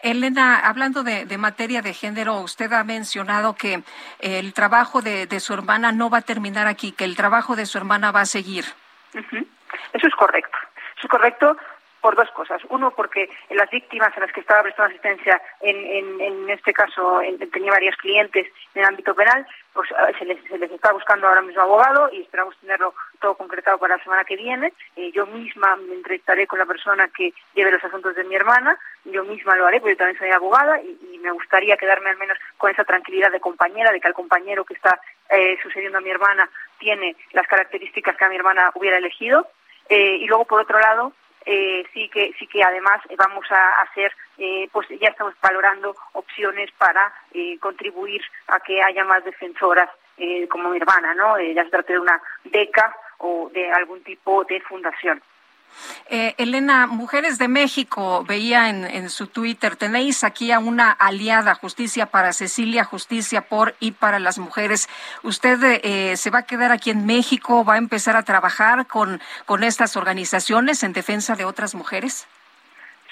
Elena, 0.00 0.60
hablando 0.60 1.02
de, 1.02 1.38
materia 1.38 1.82
de 1.82 1.94
género, 1.94 2.40
usted 2.40 2.72
ha 2.72 2.84
mencionado 2.84 3.54
que 3.54 3.82
el 4.20 4.52
trabajo 4.52 5.02
de, 5.02 5.40
su 5.40 5.54
hermana 5.54 5.92
no 5.92 6.10
va 6.10 6.18
a 6.18 6.22
terminar 6.22 6.66
aquí, 6.66 6.92
que 6.92 7.04
el 7.04 7.16
trabajo 7.16 7.56
de 7.56 7.66
su 7.66 7.78
hermana 7.78 8.12
va 8.12 8.22
a 8.22 8.26
seguir. 8.26 8.64
Eso 9.92 10.06
es 10.06 10.14
correcto. 10.14 10.56
Eso 10.96 11.06
es 11.06 11.10
correcto 11.10 11.56
por 12.00 12.14
dos 12.14 12.30
cosas. 12.30 12.62
Uno, 12.68 12.92
porque 12.92 13.28
las 13.50 13.68
víctimas 13.70 14.16
a 14.16 14.20
las 14.20 14.32
que 14.32 14.40
estaba 14.40 14.62
prestando 14.62 14.90
asistencia, 14.90 15.42
en, 15.60 15.76
en, 15.76 16.20
en 16.20 16.50
este 16.50 16.72
caso 16.72 17.20
en, 17.20 17.38
tenía 17.50 17.72
varios 17.72 17.96
clientes 17.96 18.46
en 18.74 18.82
el 18.82 18.88
ámbito 18.88 19.14
penal, 19.14 19.46
pues 19.76 19.90
se 20.18 20.24
les, 20.24 20.42
se 20.44 20.58
les 20.58 20.70
está 20.72 20.92
buscando 20.92 21.28
ahora 21.28 21.42
mismo 21.42 21.62
abogado 21.62 22.08
y 22.10 22.22
esperamos 22.22 22.56
tenerlo 22.58 22.94
todo 23.20 23.34
concretado 23.34 23.78
para 23.78 23.96
la 23.96 24.02
semana 24.02 24.24
que 24.24 24.36
viene. 24.36 24.72
Eh, 24.96 25.12
yo 25.12 25.26
misma 25.26 25.76
me 25.76 25.94
entrevistaré 25.94 26.46
con 26.46 26.58
la 26.58 26.66
persona 26.66 27.08
que 27.08 27.32
lleve 27.54 27.70
los 27.70 27.84
asuntos 27.84 28.16
de 28.16 28.24
mi 28.24 28.34
hermana, 28.34 28.78
yo 29.04 29.22
misma 29.24 29.54
lo 29.54 29.66
haré, 29.66 29.80
porque 29.80 29.94
yo 29.94 29.98
también 29.98 30.18
soy 30.18 30.30
abogada 30.30 30.80
y, 30.80 30.96
me 31.26 31.32
gustaría 31.32 31.76
quedarme 31.76 32.10
al 32.10 32.18
menos 32.18 32.38
con 32.56 32.70
esa 32.70 32.84
tranquilidad 32.84 33.32
de 33.32 33.40
compañera, 33.40 33.90
de 33.90 34.00
que 34.00 34.06
el 34.06 34.14
compañero 34.14 34.64
que 34.64 34.74
está 34.74 35.00
eh, 35.28 35.58
sucediendo 35.60 35.98
a 35.98 36.00
mi 36.00 36.10
hermana 36.10 36.48
tiene 36.78 37.16
las 37.32 37.48
características 37.48 38.16
que 38.16 38.24
a 38.24 38.28
mi 38.28 38.36
hermana 38.36 38.70
hubiera 38.74 38.98
elegido. 38.98 39.48
Eh, 39.88 40.18
y 40.20 40.26
luego, 40.26 40.44
por 40.44 40.60
otro 40.60 40.78
lado, 40.78 41.12
eh, 41.46 41.84
sí 41.94 42.08
que 42.08 42.32
sí 42.38 42.46
que 42.46 42.62
además 42.62 43.00
vamos 43.16 43.46
a 43.50 43.82
hacer 43.82 44.12
eh, 44.38 44.68
pues 44.72 44.88
ya 45.00 45.08
estamos 45.08 45.34
valorando 45.40 45.96
opciones 46.12 46.70
para 46.76 47.12
eh, 47.32 47.58
contribuir 47.58 48.20
a 48.48 48.60
que 48.60 48.82
haya 48.82 49.04
más 49.04 49.24
defensoras 49.24 49.88
eh, 50.18 50.46
como 50.48 50.70
mi 50.70 50.78
hermana 50.78 51.14
no 51.14 51.40
ya 51.40 51.64
se 51.64 51.70
trata 51.70 51.92
de 51.92 52.00
una 52.00 52.20
beca 52.44 52.94
o 53.18 53.48
de 53.52 53.70
algún 53.70 54.02
tipo 54.02 54.44
de 54.44 54.60
fundación 54.60 55.22
eh, 56.08 56.34
Elena, 56.38 56.86
Mujeres 56.86 57.38
de 57.38 57.48
México, 57.48 58.24
veía 58.26 58.68
en, 58.68 59.10
su 59.10 59.26
Twitter, 59.26 59.76
tenéis 59.76 60.24
aquí 60.24 60.52
a 60.52 60.58
una 60.58 60.90
aliada, 60.90 61.54
Justicia 61.54 62.06
para 62.06 62.32
Cecilia, 62.32 62.84
Justicia 62.84 63.42
por 63.42 63.74
y 63.80 63.92
para 63.92 64.18
las 64.18 64.38
mujeres. 64.38 64.88
¿Usted 65.22 65.80
eh, 65.82 66.16
se 66.16 66.30
va 66.30 66.40
a 66.40 66.46
quedar 66.46 66.72
aquí 66.72 66.90
en 66.90 67.06
México? 67.06 67.64
¿Va 67.64 67.74
a 67.74 67.78
empezar 67.78 68.16
a 68.16 68.22
trabajar 68.22 68.86
con, 68.86 69.20
con 69.44 69.64
estas 69.64 69.96
organizaciones 69.96 70.82
en 70.82 70.92
defensa 70.92 71.34
de 71.36 71.44
otras 71.44 71.74
mujeres? 71.74 72.26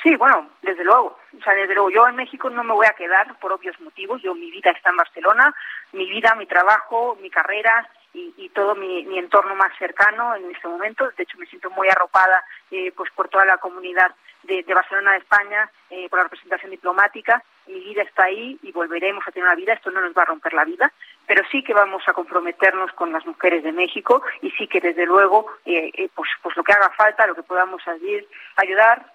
Sí, 0.05 0.15
bueno, 0.17 0.51
desde 0.61 0.85
luego. 0.85 1.19
O 1.39 1.43
sea, 1.43 1.55
desde 1.55 1.75
luego, 1.75 1.89
yo 1.89 2.07
en 2.07 2.17
México 2.17 2.51
no 2.51 2.63
me 2.63 2.75
voy 2.75 2.87
a 2.87 2.93
quedar 2.93 3.35
por 3.39 3.53
obvios 3.53 3.81
motivos. 3.81 4.21
Yo, 4.23 4.35
mi 4.35 4.51
vida 4.51 4.71
está 4.71 4.91
en 4.91 4.99
Barcelona, 4.99 5.55
mi 5.93 6.09
vida, 6.11 6.35
mi 6.35 6.47
trabajo, 6.47 7.17
mi 7.23 7.31
carrera, 7.31 7.89
y, 8.15 8.33
y 8.37 8.49
todo 8.51 8.75
mi, 8.75 9.19
entorno 9.19 9.55
más 9.55 9.77
cercano 9.79 10.35
en 10.35 10.51
este 10.51 10.69
momento. 10.69 11.11
De 11.17 11.25
hecho, 11.25 11.39
me 11.39 11.47
siento 11.47 11.71
muy 11.71 11.89
arropada 11.89 12.43
eh, 12.71 12.93
pues 12.97 13.11
por 13.13 13.29
toda 13.29 13.45
la 13.45 13.59
comunidad 13.59 14.15
de, 14.45 14.63
Barcelona 14.75 15.13
de 15.13 15.19
España, 15.19 15.71
eh, 15.91 16.09
por 16.09 16.19
la 16.19 16.25
representación 16.25 16.71
diplomática. 16.71 17.43
Mi 17.67 17.81
vida 17.81 18.03
está 18.03 18.25
ahí 18.25 18.59
y 18.63 18.73
volveremos 18.73 19.27
a 19.27 19.33
tener 19.33 19.47
una 19.47 19.57
vida. 19.57 19.73
Esto 19.73 19.91
no 19.91 20.01
nos 20.01 20.17
va 20.17 20.23
a 20.23 20.27
romper 20.27 20.53
la 20.53 20.65
vida, 20.65 20.93
pero 21.27 21.43
sí 21.51 21.63
que 21.63 21.75
vamos 21.75 22.03
a 22.07 22.13
comprometernos 22.13 22.93
con 22.93 23.13
las 23.13 23.25
mujeres 23.27 23.63
de 23.65 23.73
México 23.73 24.23
y 24.43 24.51
sí 24.53 24.69
que 24.69 24.81
desde 24.81 25.07
luego, 25.07 25.47
eh, 25.65 25.91
eh 25.95 26.09
pues, 26.15 26.29
pues 26.43 26.57
lo 26.57 26.63
que 26.63 26.73
haga 26.73 26.91
falta, 26.91 27.27
lo 27.27 27.35
que 27.35 27.43
podamos 27.43 27.87
ayudar, 27.89 28.25
ayudar 28.57 29.13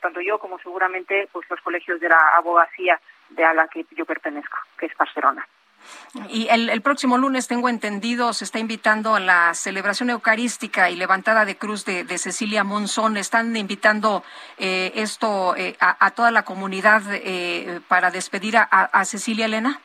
tanto 0.00 0.20
yo 0.20 0.38
como 0.38 0.58
seguramente 0.58 1.28
pues 1.32 1.48
los 1.48 1.60
colegios 1.60 2.00
de 2.00 2.08
la 2.08 2.18
abogacía 2.36 3.00
de 3.30 3.44
a 3.44 3.54
la 3.54 3.68
que 3.68 3.86
yo 3.92 4.04
pertenezco, 4.04 4.58
que 4.76 4.86
es 4.86 4.96
Barcelona. 4.96 5.46
Y 6.28 6.48
el, 6.48 6.82
próximo 6.82 7.16
lunes, 7.16 7.48
tengo 7.48 7.68
entendido, 7.68 8.32
se 8.32 8.44
está 8.44 8.58
invitando 8.58 9.14
a 9.14 9.20
la 9.20 9.54
celebración 9.54 10.10
eucarística 10.10 10.90
y 10.90 10.96
levantada 10.96 11.44
de 11.44 11.56
cruz 11.56 11.84
de, 11.84 12.18
Cecilia 12.18 12.64
Monzón. 12.64 13.16
¿Están 13.16 13.56
invitando 13.56 14.22
eh, 14.58 14.92
esto 14.96 15.56
eh, 15.56 15.76
a, 15.80 16.10
toda 16.10 16.30
la 16.30 16.42
comunidad 16.44 17.02
eh, 17.10 17.80
para 17.88 18.10
despedir 18.10 18.56
a, 18.58 19.04
Cecilia 19.04 19.46
Elena? 19.46 19.80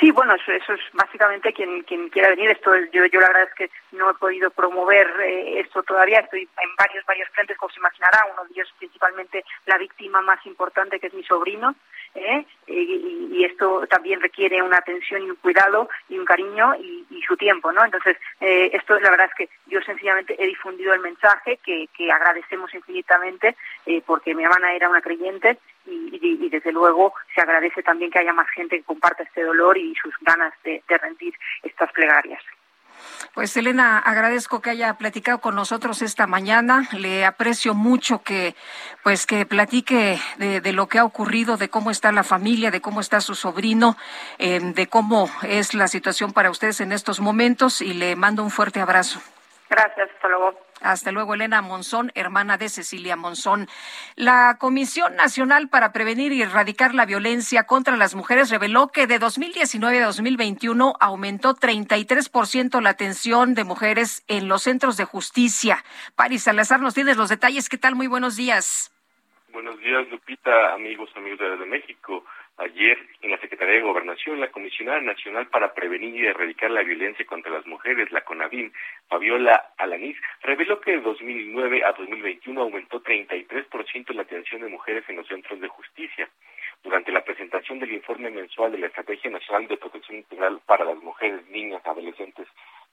Sí, 0.00 0.04
Sí, 0.04 0.10
bueno, 0.10 0.34
eso, 0.34 0.52
eso, 0.52 0.74
es 0.74 0.80
básicamente 0.92 1.52
quien 1.52 1.82
quien 1.84 2.08
quiera 2.08 2.28
venir. 2.30 2.50
Esto 2.50 2.72
yo, 2.92 3.06
yo 3.06 3.20
la 3.20 3.28
verdad 3.28 3.48
es 3.48 3.54
que 3.54 3.70
no 3.92 4.10
he 4.10 4.14
podido 4.14 4.50
promover 4.50 5.08
eh, 5.20 5.60
esto 5.60 5.82
todavía. 5.82 6.20
Estoy 6.20 6.42
en 6.42 6.76
varios 6.76 7.06
varios 7.06 7.28
frentes, 7.30 7.56
como 7.56 7.72
se 7.72 7.80
imaginará. 7.80 8.26
Uno 8.32 8.44
de 8.44 8.50
ellos 8.54 8.74
principalmente 8.78 9.44
la 9.66 9.78
víctima 9.78 10.20
más 10.20 10.44
importante, 10.46 10.98
que 10.98 11.06
es 11.06 11.14
mi 11.14 11.22
sobrino. 11.22 11.74
¿Eh? 12.14 12.46
Y, 12.66 13.28
y, 13.32 13.44
esto 13.44 13.86
también 13.88 14.20
requiere 14.20 14.62
una 14.62 14.78
atención 14.78 15.22
y 15.22 15.30
un 15.30 15.36
cuidado 15.36 15.88
y 16.08 16.18
un 16.18 16.24
cariño 16.24 16.74
y, 16.76 17.04
su 17.26 17.36
tiempo, 17.38 17.72
¿no? 17.72 17.82
Entonces, 17.82 18.18
eh, 18.40 18.70
esto 18.74 19.00
la 19.00 19.10
verdad 19.10 19.28
es 19.30 19.34
que 19.34 19.48
yo 19.66 19.80
sencillamente 19.80 20.36
he 20.38 20.46
difundido 20.46 20.92
el 20.92 21.00
mensaje 21.00 21.58
que, 21.64 21.88
que 21.96 22.12
agradecemos 22.12 22.74
infinitamente 22.74 23.56
eh, 23.86 24.02
porque 24.04 24.34
mi 24.34 24.44
hermana 24.44 24.74
era 24.74 24.90
una 24.90 25.00
creyente 25.00 25.58
y, 25.86 26.48
desde 26.50 26.70
luego 26.70 27.14
se 27.34 27.40
agradece 27.40 27.82
también 27.82 28.10
que 28.10 28.18
haya 28.18 28.32
más 28.34 28.48
gente 28.50 28.76
que 28.76 28.84
comparta 28.84 29.22
este 29.22 29.42
dolor 29.42 29.78
y 29.78 29.94
sus 29.94 30.14
ganas 30.20 30.52
de 30.62 30.82
rendir 30.98 31.34
estas 31.62 31.90
plegarias. 31.92 32.42
Pues 33.34 33.56
Elena, 33.56 33.98
agradezco 33.98 34.60
que 34.60 34.70
haya 34.70 34.94
platicado 34.94 35.40
con 35.40 35.54
nosotros 35.54 36.02
esta 36.02 36.26
mañana. 36.26 36.88
Le 36.92 37.24
aprecio 37.24 37.74
mucho 37.74 38.22
que, 38.22 38.54
pues, 39.02 39.26
que 39.26 39.44
platique 39.46 40.20
de, 40.38 40.72
lo 40.72 40.88
que 40.88 40.98
ha 40.98 41.04
ocurrido, 41.04 41.56
de 41.56 41.68
cómo 41.68 41.90
está 41.90 42.12
la 42.12 42.22
familia, 42.22 42.70
de 42.70 42.80
cómo 42.80 43.00
está 43.00 43.20
su 43.20 43.34
sobrino, 43.34 43.96
eh, 44.38 44.60
de 44.60 44.86
cómo 44.86 45.28
es 45.42 45.74
la 45.74 45.88
situación 45.88 46.32
para 46.32 46.50
ustedes 46.50 46.80
en 46.80 46.92
estos 46.92 47.20
momentos 47.20 47.80
y 47.80 47.94
le 47.94 48.16
mando 48.16 48.42
un 48.42 48.50
fuerte 48.50 48.80
abrazo. 48.80 49.20
Gracias, 49.68 50.08
hasta. 50.20 50.63
Hasta 50.84 51.12
luego, 51.12 51.32
Elena 51.32 51.62
Monzón, 51.62 52.12
hermana 52.14 52.58
de 52.58 52.68
Cecilia 52.68 53.16
Monzón. 53.16 53.68
La 54.16 54.58
Comisión 54.60 55.16
Nacional 55.16 55.70
para 55.70 55.92
Prevenir 55.92 56.32
y 56.32 56.42
Erradicar 56.42 56.94
la 56.94 57.06
Violencia 57.06 57.64
contra 57.64 57.96
las 57.96 58.14
Mujeres 58.14 58.50
reveló 58.50 58.88
que 58.88 59.06
de 59.06 59.18
2019 59.18 60.02
a 60.02 60.06
2021 60.06 60.92
aumentó 61.00 61.54
33% 61.54 62.82
la 62.82 62.90
atención 62.90 63.54
de 63.54 63.64
mujeres 63.64 64.24
en 64.28 64.46
los 64.46 64.64
centros 64.64 64.98
de 64.98 65.06
justicia. 65.06 65.82
Paris 66.16 66.42
Salazar 66.42 66.80
nos 66.80 66.92
tienes 66.92 67.16
los 67.16 67.30
detalles. 67.30 67.70
¿Qué 67.70 67.78
tal? 67.78 67.94
Muy 67.94 68.06
buenos 68.06 68.36
días. 68.36 68.92
Buenos 69.54 69.78
días, 69.80 70.06
Lupita, 70.10 70.74
amigos, 70.74 71.08
amigos 71.16 71.38
de 71.38 71.64
México. 71.64 72.26
Ayer, 72.56 72.96
en 73.22 73.32
la 73.32 73.38
Secretaría 73.38 73.74
de 73.74 73.80
Gobernación, 73.80 74.38
la 74.38 74.52
Comisionada 74.52 75.00
Nacional 75.00 75.48
para 75.48 75.74
Prevenir 75.74 76.14
y 76.14 76.26
Erradicar 76.26 76.70
la 76.70 76.84
Violencia 76.84 77.26
contra 77.26 77.50
las 77.50 77.66
Mujeres, 77.66 78.12
la 78.12 78.20
CONAVIM, 78.20 78.70
Fabiola 79.08 79.72
Alanís, 79.76 80.16
reveló 80.40 80.80
que 80.80 80.92
de 80.92 81.00
2009 81.00 81.84
a 81.84 81.92
2021 81.94 82.60
aumentó 82.60 83.02
33% 83.02 84.14
la 84.14 84.22
atención 84.22 84.60
de 84.62 84.68
mujeres 84.68 85.02
en 85.08 85.16
los 85.16 85.26
centros 85.26 85.60
de 85.60 85.66
justicia. 85.66 86.28
Durante 86.84 87.10
la 87.10 87.24
presentación 87.24 87.80
del 87.80 87.92
informe 87.92 88.30
mensual 88.30 88.70
de 88.70 88.78
la 88.78 88.86
Estrategia 88.86 89.32
Nacional 89.32 89.66
de 89.66 89.76
Protección 89.76 90.18
Integral 90.18 90.60
para 90.64 90.84
las 90.84 90.98
Mujeres, 90.98 91.44
Niñas, 91.48 91.84
Adolescentes 91.84 92.46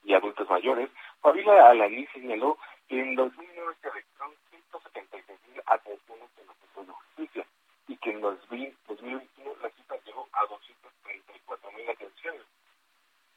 y 0.04 0.12
Adultos 0.12 0.50
Mayores, 0.50 0.90
Fabiola 1.20 1.70
Alanís 1.70 2.08
señaló 2.12 2.58
que 2.88 2.98
en 2.98 3.14
2009 3.14 3.74
se 3.80 3.90
registraron 3.90 4.34
176 4.50 5.38
mil 5.52 5.62
atenciones 5.66 6.28
en 6.40 6.46
los 6.48 6.56
centros 6.56 6.86
de 6.88 6.92
justicia 6.92 7.46
y 7.92 7.96
que 7.98 8.10
en 8.10 8.22
2021 8.22 9.56
la 9.62 9.68
cifra 9.68 9.96
llegó 10.06 10.26
a 10.32 10.46
234 10.46 11.72
mil 11.72 11.90
atenciones, 11.90 12.40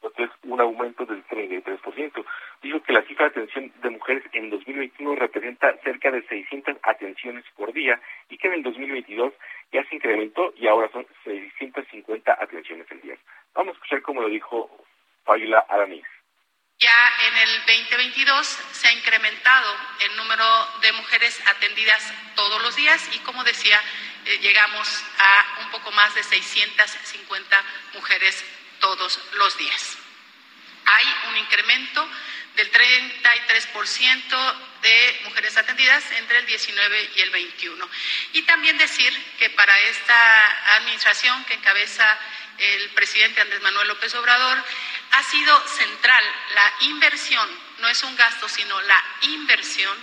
lo 0.02 0.10
que 0.12 0.24
es 0.24 0.30
un 0.44 0.60
aumento 0.60 1.04
del 1.04 1.22
33%. 1.26 2.24
Dijo 2.62 2.82
que 2.82 2.92
la 2.94 3.02
cifra 3.02 3.26
de 3.26 3.30
atención 3.32 3.72
de 3.82 3.90
mujeres 3.90 4.24
en 4.32 4.48
2021 4.48 5.14
representa 5.16 5.76
cerca 5.84 6.10
de 6.10 6.22
600 6.26 6.76
atenciones 6.82 7.44
por 7.54 7.72
día 7.74 8.00
y 8.30 8.38
que 8.38 8.48
en 8.48 8.54
el 8.54 8.62
2022 8.62 9.34
ya 9.72 9.84
se 9.84 9.96
incrementó 9.96 10.54
y 10.56 10.66
ahora 10.68 10.90
son 10.90 11.06
650 11.24 12.32
atenciones 12.40 12.90
al 12.90 13.00
día. 13.02 13.16
Vamos 13.54 13.74
a 13.74 13.76
escuchar 13.76 14.00
cómo 14.00 14.22
lo 14.22 14.28
dijo 14.28 14.70
Fábila 15.24 15.66
Aramis. 15.68 16.06
Ya 16.78 16.92
en 17.28 17.36
el 17.38 17.58
2022 17.66 18.46
se 18.46 18.88
ha 18.88 18.92
incrementado 18.92 19.74
el 20.00 20.16
número 20.16 20.44
de 20.82 20.92
mujeres 20.92 21.42
atendidas 21.46 22.12
todos 22.34 22.62
los 22.62 22.76
días 22.76 23.16
y, 23.16 23.18
como 23.20 23.42
decía, 23.44 23.80
eh, 24.26 24.38
llegamos 24.38 24.88
a 25.18 25.60
un 25.60 25.70
poco 25.70 25.92
más 25.92 26.14
de 26.14 26.22
650 26.22 27.64
mujeres 27.94 28.44
todos 28.80 29.20
los 29.34 29.56
días. 29.56 29.96
Hay 30.84 31.06
un 31.28 31.36
incremento 31.36 32.08
del 32.56 32.70
33% 32.72 34.54
de 34.82 35.20
mujeres 35.24 35.56
atendidas 35.56 36.10
entre 36.12 36.38
el 36.38 36.46
19 36.46 37.10
y 37.16 37.20
el 37.20 37.30
21. 37.30 37.88
Y 38.32 38.42
también 38.42 38.78
decir 38.78 39.12
que 39.38 39.50
para 39.50 39.78
esta 39.80 40.76
administración 40.76 41.44
que 41.44 41.54
encabeza 41.54 42.18
el 42.58 42.90
presidente 42.90 43.40
Andrés 43.40 43.60
Manuel 43.62 43.88
López 43.88 44.14
Obrador, 44.14 44.64
ha 45.12 45.22
sido 45.24 45.68
central 45.68 46.24
la 46.54 46.72
inversión, 46.80 47.48
no 47.78 47.88
es 47.88 48.02
un 48.02 48.16
gasto, 48.16 48.48
sino 48.48 48.80
la 48.82 49.04
inversión 49.22 49.96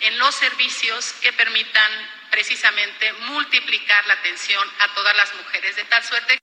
en 0.00 0.18
los 0.18 0.34
servicios 0.34 1.12
que 1.20 1.32
permitan 1.32 2.17
precisamente 2.30 3.12
multiplicar 3.30 4.06
la 4.06 4.14
atención 4.14 4.66
a 4.80 4.94
todas 4.94 5.16
las 5.16 5.34
mujeres, 5.34 5.76
de 5.76 5.84
tal 5.84 6.02
suerte 6.02 6.38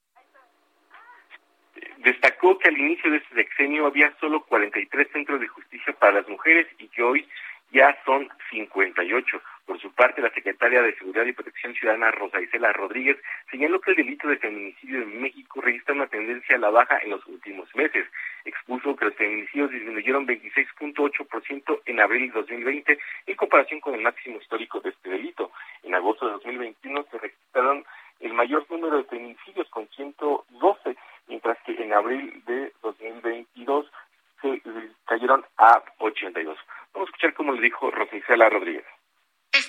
Destacó 1.97 2.57
que 2.59 2.69
al 2.69 2.77
inicio 2.77 3.09
de 3.09 3.17
este 3.17 3.35
sexenio 3.35 3.87
había 3.87 4.15
solo 4.19 4.45
43 4.45 5.07
centros 5.11 5.41
de 5.41 5.47
justicia 5.47 5.91
para 5.93 6.13
las 6.13 6.27
mujeres 6.27 6.67
y 6.77 6.87
que 6.89 7.01
hoy 7.01 7.27
ya 7.71 7.97
son 8.05 8.29
58. 8.51 9.41
Por 9.65 9.81
su 9.81 9.91
parte, 9.93 10.21
la 10.21 10.29
secretaria 10.29 10.83
de 10.83 10.95
Seguridad 10.95 11.25
y 11.25 11.33
Protección 11.33 11.73
Ciudadana, 11.73 12.11
Rosa 12.11 12.39
Isela 12.39 12.71
Rodríguez, 12.71 13.17
señaló 13.49 13.81
que 13.81 13.91
el 13.91 13.97
delito 13.97 14.27
de 14.27 14.37
feminicidio 14.37 15.01
en 15.01 15.21
México 15.21 15.59
registra 15.59 15.95
una 15.95 16.05
tendencia 16.05 16.55
a 16.55 16.59
la 16.59 16.69
baja 16.69 16.99
en 17.03 17.09
los 17.09 17.25
últimos 17.25 17.67
meses. 17.75 18.05
Expuso 18.45 18.95
que 18.95 19.05
los 19.05 19.15
feminicidios 19.15 19.71
disminuyeron 19.71 20.27
26.8% 20.27 21.81
en 21.85 21.99
abril 21.99 22.31
de 22.31 22.39
2020 22.41 22.99
en 23.25 23.35
comparación 23.35 23.79
con 23.79 23.95
el 23.95 24.01
máximo 24.01 24.37
histórico 24.39 24.79
de 24.81 24.89
este 24.89 25.09
delito. 25.09 25.51
En 25.81 25.95
agosto 25.95 26.27
de 26.27 26.33
2021 26.33 27.05
se 27.09 27.17
registraron 27.17 27.85
el 28.19 28.33
mayor 28.33 28.65
número 28.69 28.97
de 28.97 29.03
feminicidios 29.05 29.67
con 29.69 29.87
112, 29.89 30.95
mientras 31.27 31.57
que 31.65 31.71
en 31.71 31.91
abril 31.91 32.43
de 32.45 32.71
2022 32.83 33.91
se 34.41 34.61
cayeron 35.05 35.43
a 35.57 35.81
82. 35.97 36.57
Vamos 36.93 37.07
a 37.07 37.09
escuchar 37.09 37.33
cómo 37.33 37.53
le 37.53 37.61
dijo 37.61 37.89
Rosicela 37.89 38.47
Rodríguez. 38.49 38.85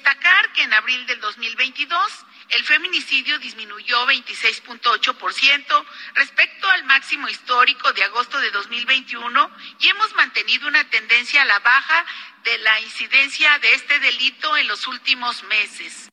Destacar 0.06 0.52
que 0.52 0.62
en 0.62 0.72
abril 0.72 1.04
del 1.06 1.18
2022 1.18 2.26
el 2.50 2.62
feminicidio 2.62 3.40
disminuyó 3.40 4.06
26.8% 4.06 5.84
respecto 6.14 6.70
al 6.70 6.84
máximo 6.84 7.28
histórico 7.28 7.92
de 7.92 8.04
agosto 8.04 8.38
de 8.38 8.52
2021 8.52 9.50
y 9.80 9.88
hemos 9.88 10.14
mantenido 10.14 10.68
una 10.68 10.88
tendencia 10.90 11.42
a 11.42 11.44
la 11.46 11.58
baja 11.58 12.06
de 12.44 12.56
la 12.58 12.80
incidencia 12.82 13.58
de 13.58 13.72
este 13.74 13.98
delito 13.98 14.56
en 14.56 14.68
los 14.68 14.86
últimos 14.86 15.42
meses. 15.48 16.08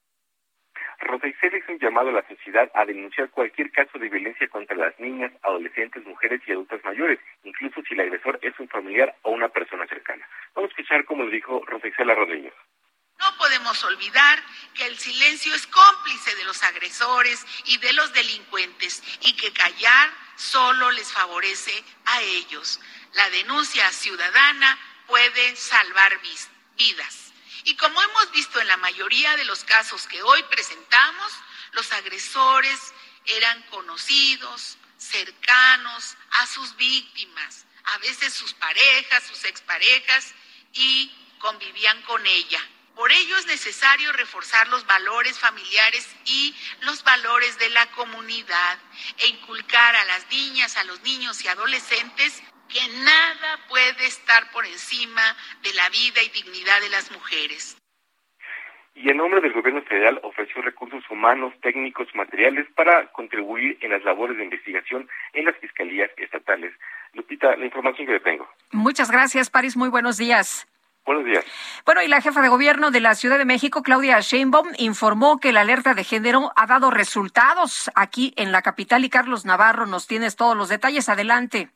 Rosa 1.01 1.27
Isela 1.27 1.59
hizo 1.59 1.73
un 1.73 1.77
llamado 1.77 2.09
a 2.09 2.13
la 2.13 2.27
sociedad 2.27 2.71
a 2.73 2.85
denunciar 2.85 3.29
cualquier 3.29 3.69
caso 3.69 3.99
de 3.99 4.09
violencia 4.09 4.47
contra 4.47 4.75
las 4.75 4.99
niñas, 4.99 5.31
adolescentes, 5.43 6.03
mujeres 6.03 6.41
y 6.47 6.51
adultas 6.51 6.83
mayores, 6.83 7.19
incluso 7.43 7.83
si 7.83 7.93
el 7.93 7.99
agresor 7.99 8.39
es 8.41 8.59
un 8.59 8.67
familiar 8.69 9.15
o 9.21 9.29
una 9.29 9.49
persona 9.49 9.85
cercana. 9.85 10.27
Vamos 10.55 10.71
a 10.71 10.73
escuchar 10.73 11.05
cómo 11.05 11.25
lo 11.25 11.29
dijo 11.29 11.63
Rosa 11.67 11.87
Isela 11.89 12.15
Rodríguez. 12.15 12.53
No 13.19 13.37
podemos 13.37 13.83
olvidar 13.83 14.43
que 14.73 14.85
el 14.85 14.97
silencio 14.97 15.53
es 15.55 15.67
cómplice 15.67 16.35
de 16.35 16.43
los 16.45 16.61
agresores 16.63 17.45
y 17.65 17.77
de 17.77 17.93
los 17.93 18.11
delincuentes 18.13 19.01
y 19.21 19.33
que 19.33 19.53
callar 19.53 20.13
solo 20.35 20.91
les 20.91 21.11
favorece 21.11 21.83
a 22.05 22.21
ellos. 22.21 22.79
La 23.13 23.29
denuncia 23.29 23.91
ciudadana 23.91 24.79
puede 25.07 25.55
salvar 25.55 26.19
vidas. 26.75 27.31
Y 27.65 27.75
como 27.77 28.01
hemos 28.01 28.31
visto 28.31 28.59
en 28.59 28.67
la 28.67 28.77
mayoría 28.77 29.35
de 29.37 29.45
los 29.45 29.63
casos 29.63 30.07
que 30.07 30.21
hoy 30.21 30.43
presentamos, 30.43 31.31
los 31.71 31.91
agresores 31.91 32.93
eran 33.25 33.61
conocidos, 33.63 34.77
cercanos 34.97 36.17
a 36.31 36.47
sus 36.47 36.75
víctimas, 36.75 37.65
a 37.85 37.97
veces 37.99 38.33
sus 38.33 38.53
parejas, 38.53 39.23
sus 39.27 39.43
exparejas, 39.45 40.33
y 40.73 41.11
convivían 41.39 42.01
con 42.03 42.25
ella. 42.25 42.59
Por 42.95 43.11
ello 43.11 43.37
es 43.37 43.47
necesario 43.47 44.11
reforzar 44.13 44.67
los 44.67 44.85
valores 44.85 45.39
familiares 45.39 46.15
y 46.25 46.55
los 46.81 47.03
valores 47.03 47.57
de 47.57 47.69
la 47.71 47.85
comunidad 47.91 48.77
e 49.17 49.27
inculcar 49.27 49.95
a 49.95 50.05
las 50.05 50.29
niñas, 50.29 50.77
a 50.77 50.83
los 50.83 51.01
niños 51.03 51.43
y 51.43 51.47
adolescentes 51.47 52.43
que 52.69 52.87
nada 53.03 53.59
puede 53.67 54.05
estar 54.05 54.51
por 54.51 54.65
encima 54.65 55.35
de 55.63 55.73
la 55.73 55.89
vida 55.89 56.21
y 56.23 56.29
dignidad 56.29 56.81
de 56.81 56.89
las 56.89 57.11
mujeres. 57.11 57.77
Y 58.95 59.09
en 59.09 59.17
nombre 59.17 59.41
del 59.41 59.53
gobierno 59.53 59.81
federal 59.83 60.19
ofreció 60.21 60.61
recursos 60.61 61.03
humanos, 61.09 61.53
técnicos, 61.61 62.07
materiales 62.13 62.67
para 62.75 63.11
contribuir 63.11 63.77
en 63.81 63.89
las 63.89 64.03
labores 64.03 64.37
de 64.37 64.43
investigación 64.43 65.09
en 65.33 65.45
las 65.45 65.57
fiscalías 65.57 66.11
estatales. 66.17 66.73
Lupita, 67.13 67.55
la 67.55 67.65
información 67.65 68.05
que 68.05 68.13
le 68.13 68.19
tengo. 68.19 68.47
Muchas 68.71 69.09
gracias, 69.09 69.49
París. 69.49 69.75
Muy 69.75 69.89
buenos 69.89 70.17
días. 70.17 70.67
Buenos 71.05 71.25
días. 71.25 71.45
Bueno, 71.85 72.01
y 72.01 72.07
la 72.07 72.21
jefa 72.21 72.41
de 72.41 72.47
gobierno 72.47 72.89
de 72.89 73.01
la 73.01 73.15
Ciudad 73.15 73.37
de 73.37 73.45
México, 73.45 73.83
Claudia 73.83 74.19
Sheinbaum, 74.21 74.69
informó 74.77 75.39
que 75.39 75.51
la 75.51 75.61
alerta 75.61 75.93
de 75.93 76.03
género 76.05 76.53
ha 76.55 76.65
dado 76.65 76.91
resultados 76.91 77.91
aquí 77.93 78.33
en 78.37 78.53
la 78.53 78.61
capital 78.61 79.03
y 79.03 79.09
Carlos 79.09 79.45
Navarro 79.45 79.85
nos 79.85 80.07
tienes 80.07 80.37
todos 80.37 80.55
los 80.55 80.69
detalles. 80.69 81.09
Adelante. 81.09 81.69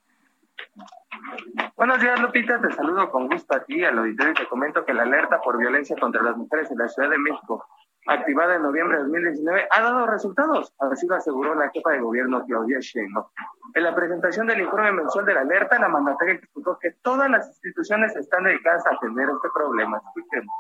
Buenos 1.76 2.00
días, 2.00 2.20
Lupita. 2.22 2.62
Te 2.62 2.74
saludo 2.74 3.12
con 3.12 3.28
gusto 3.28 3.56
a 3.56 3.64
ti, 3.64 3.84
al 3.84 4.00
auditorio, 4.00 4.32
y 4.32 4.36
te 4.36 4.48
comento 4.48 4.86
que 4.86 4.94
la 4.94 5.04
alerta 5.04 5.42
por 5.42 5.58
violencia 5.58 5.96
contra 6.00 6.24
las 6.24 6.38
mujeres 6.38 6.72
en 6.72 6.78
la 6.78 6.88
Ciudad 6.88 7.10
de 7.10 7.18
México, 7.18 7.68
activada 8.08 8.56
en 8.56 8.64
noviembre 8.64 8.98
de 8.98 9.04
2019, 9.04 9.68
ha 9.70 9.82
dado 9.82 10.08
resultados. 10.08 10.74
Así 10.80 11.08
lo 11.08 11.16
aseguró 11.16 11.56
la 11.56 11.70
jefa 11.70 11.92
de 11.92 12.00
gobierno, 12.00 12.44
Claudia 12.46 12.80
Sheinbaum. 12.80 13.26
En 13.74 13.84
la 13.84 13.96
presentación 13.96 14.48
del 14.48 14.62
informe 14.62 14.92
mensual 14.92 15.26
de 15.26 15.34
la 15.34 15.42
alerta, 15.42 15.78
la 15.80 15.90
mandataria 15.90 16.36
explicó 16.36 16.78
que 16.80 16.92
todas 17.02 17.30
las 17.30 17.48
instituciones 17.48 18.16
están 18.16 18.44
dedicadas 18.44 18.86
a 18.88 18.96
atender 18.96 19.28
este 19.30 19.50
problema. 19.54 20.02
Escuchemos. 20.08 20.54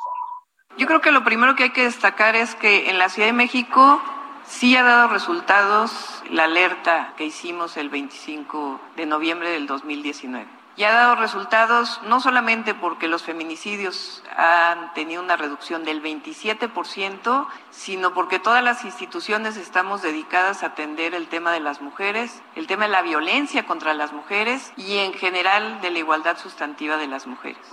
Yo 0.78 0.86
creo 0.86 1.02
que 1.02 1.11
lo 1.11 1.24
primero 1.24 1.56
que 1.56 1.64
hay 1.64 1.72
que 1.72 1.84
destacar 1.84 2.36
es 2.36 2.53
que 2.56 2.90
en 2.90 2.99
la 2.99 3.10
Ciudad 3.10 3.28
de 3.28 3.34
México 3.34 4.02
sí 4.44 4.76
ha 4.76 4.84
dado 4.84 5.07
resultados 5.07 6.24
la 6.30 6.44
alerta 6.44 7.14
que 7.18 7.26
hicimos 7.26 7.78
el 7.78 7.90
25 7.90 8.80
de 8.95 9.06
noviembre 9.06 9.49
del 9.49 9.68
2019. 9.68 10.56
Y 10.77 10.83
ha 10.83 10.91
dado 10.91 11.15
resultados 11.15 11.99
no 12.07 12.19
solamente 12.19 12.75
porque 12.75 13.07
los 13.07 13.23
feminicidios 13.23 14.23
han 14.35 14.93
tenido 14.93 15.23
una 15.23 15.35
reducción 15.35 15.83
del 15.83 16.03
27%, 16.03 17.47
sino 17.71 18.13
porque 18.13 18.37
todas 18.37 18.63
las 18.63 18.85
instituciones 18.85 19.57
estamos 19.57 20.03
dedicadas 20.03 20.61
a 20.61 20.67
atender 20.67 21.15
el 21.15 21.29
tema 21.29 21.51
de 21.51 21.61
las 21.61 21.81
mujeres, 21.81 22.43
el 22.53 22.67
tema 22.67 22.85
de 22.85 22.91
la 22.91 23.01
violencia 23.01 23.65
contra 23.65 23.95
las 23.95 24.13
mujeres 24.13 24.71
y 24.77 24.99
en 24.99 25.13
general 25.13 25.81
de 25.81 25.89
la 25.89 25.97
igualdad 25.97 26.37
sustantiva 26.37 26.97
de 26.97 27.07
las 27.07 27.25
mujeres. 27.25 27.67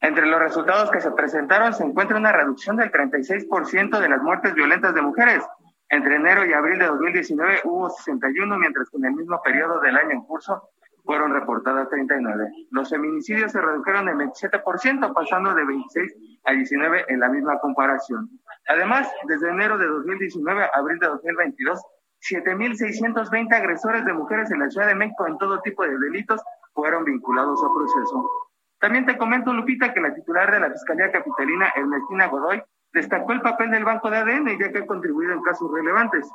Entre 0.00 0.26
los 0.26 0.40
resultados 0.40 0.90
que 0.90 1.00
se 1.00 1.12
presentaron 1.12 1.72
se 1.72 1.84
encuentra 1.84 2.16
una 2.16 2.32
reducción 2.32 2.74
del 2.74 2.90
36% 2.90 4.00
de 4.00 4.08
las 4.08 4.20
muertes 4.20 4.52
violentas 4.54 4.94
de 4.94 5.02
mujeres. 5.02 5.44
Entre 5.90 6.16
enero 6.16 6.44
y 6.44 6.52
abril 6.52 6.80
de 6.80 6.86
2019 6.86 7.60
hubo 7.64 7.88
61, 7.88 8.58
mientras 8.58 8.90
que 8.90 8.96
en 8.96 9.04
el 9.04 9.12
mismo 9.12 9.40
periodo 9.42 9.78
del 9.80 9.96
año 9.96 10.10
en 10.10 10.22
curso 10.22 10.70
fueron 11.04 11.32
reportadas 11.32 11.88
39. 11.88 12.48
Los 12.70 12.90
feminicidios 12.90 13.52
se 13.52 13.60
redujeron 13.60 14.08
en 14.08 14.18
27%, 14.18 15.12
pasando 15.12 15.54
de 15.54 15.64
26 15.64 16.14
a 16.44 16.52
19 16.52 17.04
en 17.08 17.20
la 17.20 17.28
misma 17.28 17.58
comparación. 17.60 18.28
Además, 18.68 19.10
desde 19.26 19.50
enero 19.50 19.78
de 19.78 19.86
2019 19.86 20.64
a 20.64 20.70
abril 20.74 20.98
de 20.98 21.06
2022, 21.08 21.80
7.620 22.20 23.54
agresores 23.54 24.04
de 24.04 24.12
mujeres 24.12 24.50
en 24.50 24.60
la 24.60 24.70
Ciudad 24.70 24.86
de 24.86 24.94
México 24.94 25.26
en 25.26 25.38
todo 25.38 25.60
tipo 25.60 25.82
de 25.84 25.98
delitos 25.98 26.42
fueron 26.74 27.04
vinculados 27.04 27.62
al 27.62 27.70
proceso. 27.74 28.30
También 28.78 29.06
te 29.06 29.16
comento, 29.16 29.52
Lupita, 29.52 29.92
que 29.92 30.00
la 30.00 30.14
titular 30.14 30.50
de 30.50 30.60
la 30.60 30.70
Fiscalía 30.70 31.12
Capitalina, 31.12 31.72
Ernestina 31.76 32.28
Godoy, 32.28 32.62
destacó 32.92 33.32
el 33.32 33.40
papel 33.40 33.70
del 33.70 33.84
Banco 33.84 34.10
de 34.10 34.18
ADN, 34.18 34.58
ya 34.58 34.72
que 34.72 34.78
ha 34.78 34.86
contribuido 34.86 35.32
en 35.32 35.42
casos 35.42 35.70
relevantes. 35.72 36.28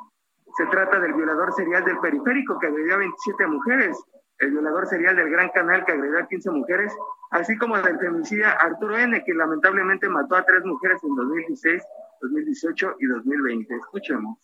Se 0.56 0.66
trata 0.66 1.00
del 1.00 1.12
violador 1.12 1.52
serial 1.54 1.84
del 1.84 1.98
periférico, 1.98 2.58
que 2.58 2.68
agredió 2.68 2.94
a 2.94 2.98
27 2.98 3.46
mujeres, 3.46 4.02
el 4.38 4.50
violador 4.50 4.86
serial 4.86 5.16
del 5.16 5.30
Gran 5.30 5.48
Canal, 5.50 5.84
que 5.84 5.92
agredió 5.92 6.18
a 6.18 6.28
15 6.28 6.50
mujeres, 6.50 6.92
así 7.30 7.56
como 7.56 7.80
del 7.80 7.98
feminicida 7.98 8.52
Arturo 8.52 8.98
N., 8.98 9.22
que 9.24 9.34
lamentablemente 9.34 10.08
mató 10.08 10.36
a 10.36 10.44
tres 10.44 10.64
mujeres 10.64 11.02
en 11.04 11.14
2016, 11.14 11.82
2018 12.20 12.96
y 13.00 13.06
2020. 13.06 13.74
Escuchemos. 13.76 14.38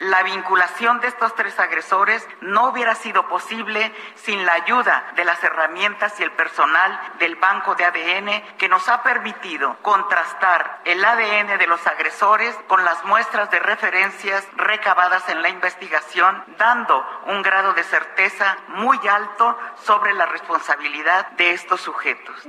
La 0.00 0.22
vinculación 0.22 1.00
de 1.00 1.08
estos 1.08 1.34
tres 1.34 1.58
agresores 1.58 2.24
no 2.40 2.68
hubiera 2.68 2.94
sido 2.94 3.26
posible 3.26 3.92
sin 4.14 4.46
la 4.46 4.52
ayuda 4.52 5.12
de 5.16 5.24
las 5.24 5.42
herramientas 5.42 6.20
y 6.20 6.22
el 6.22 6.30
personal 6.30 7.00
del 7.18 7.34
banco 7.34 7.74
de 7.74 7.84
ADN 7.84 8.56
que 8.58 8.68
nos 8.68 8.88
ha 8.88 9.02
permitido 9.02 9.76
contrastar 9.82 10.82
el 10.84 11.04
ADN 11.04 11.58
de 11.58 11.66
los 11.66 11.84
agresores 11.84 12.56
con 12.68 12.84
las 12.84 13.04
muestras 13.06 13.50
de 13.50 13.58
referencias 13.58 14.46
recabadas 14.54 15.28
en 15.30 15.42
la 15.42 15.48
investigación, 15.48 16.44
dando 16.58 17.04
un 17.26 17.42
grado 17.42 17.72
de 17.72 17.82
certeza 17.82 18.56
muy 18.68 19.00
alto 19.08 19.58
sobre 19.82 20.14
la 20.14 20.26
responsabilidad 20.26 21.26
de 21.32 21.54
estos 21.54 21.80
sujetos. 21.80 22.48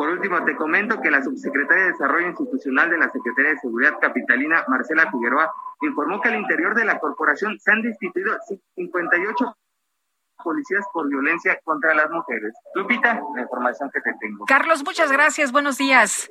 Por 0.00 0.08
último, 0.08 0.42
te 0.46 0.56
comento 0.56 0.98
que 1.02 1.10
la 1.10 1.22
subsecretaria 1.22 1.84
de 1.84 1.92
Desarrollo 1.92 2.28
Institucional 2.28 2.88
de 2.88 2.96
la 2.96 3.12
Secretaría 3.12 3.50
de 3.50 3.58
Seguridad 3.58 3.98
Capitalina, 4.00 4.64
Marcela 4.66 5.10
Figueroa, 5.10 5.52
informó 5.82 6.22
que 6.22 6.30
al 6.30 6.36
interior 6.36 6.74
de 6.74 6.86
la 6.86 6.98
corporación 6.98 7.60
se 7.60 7.70
han 7.70 7.82
destituido 7.82 8.34
58 8.76 9.56
policías 10.42 10.86
por 10.94 11.06
violencia 11.06 11.60
contra 11.62 11.92
las 11.94 12.08
mujeres. 12.10 12.54
Lupita, 12.74 13.20
la 13.34 13.42
información 13.42 13.90
que 13.92 14.00
te 14.00 14.14
tengo. 14.18 14.46
Carlos, 14.46 14.82
muchas 14.82 15.12
gracias. 15.12 15.52
Buenos 15.52 15.76
días. 15.76 16.30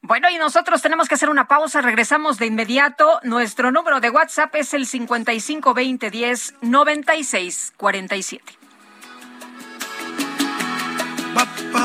Bueno, 0.00 0.30
y 0.30 0.38
nosotros 0.38 0.80
tenemos 0.80 1.06
que 1.06 1.16
hacer 1.16 1.28
una 1.28 1.48
pausa. 1.48 1.82
Regresamos 1.82 2.38
de 2.38 2.46
inmediato. 2.46 3.20
Nuestro 3.24 3.70
número 3.70 4.00
de 4.00 4.08
WhatsApp 4.08 4.54
es 4.54 4.72
el 4.72 4.86
552010 4.86 6.54
9647. 6.62 8.55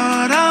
Para 0.01 0.50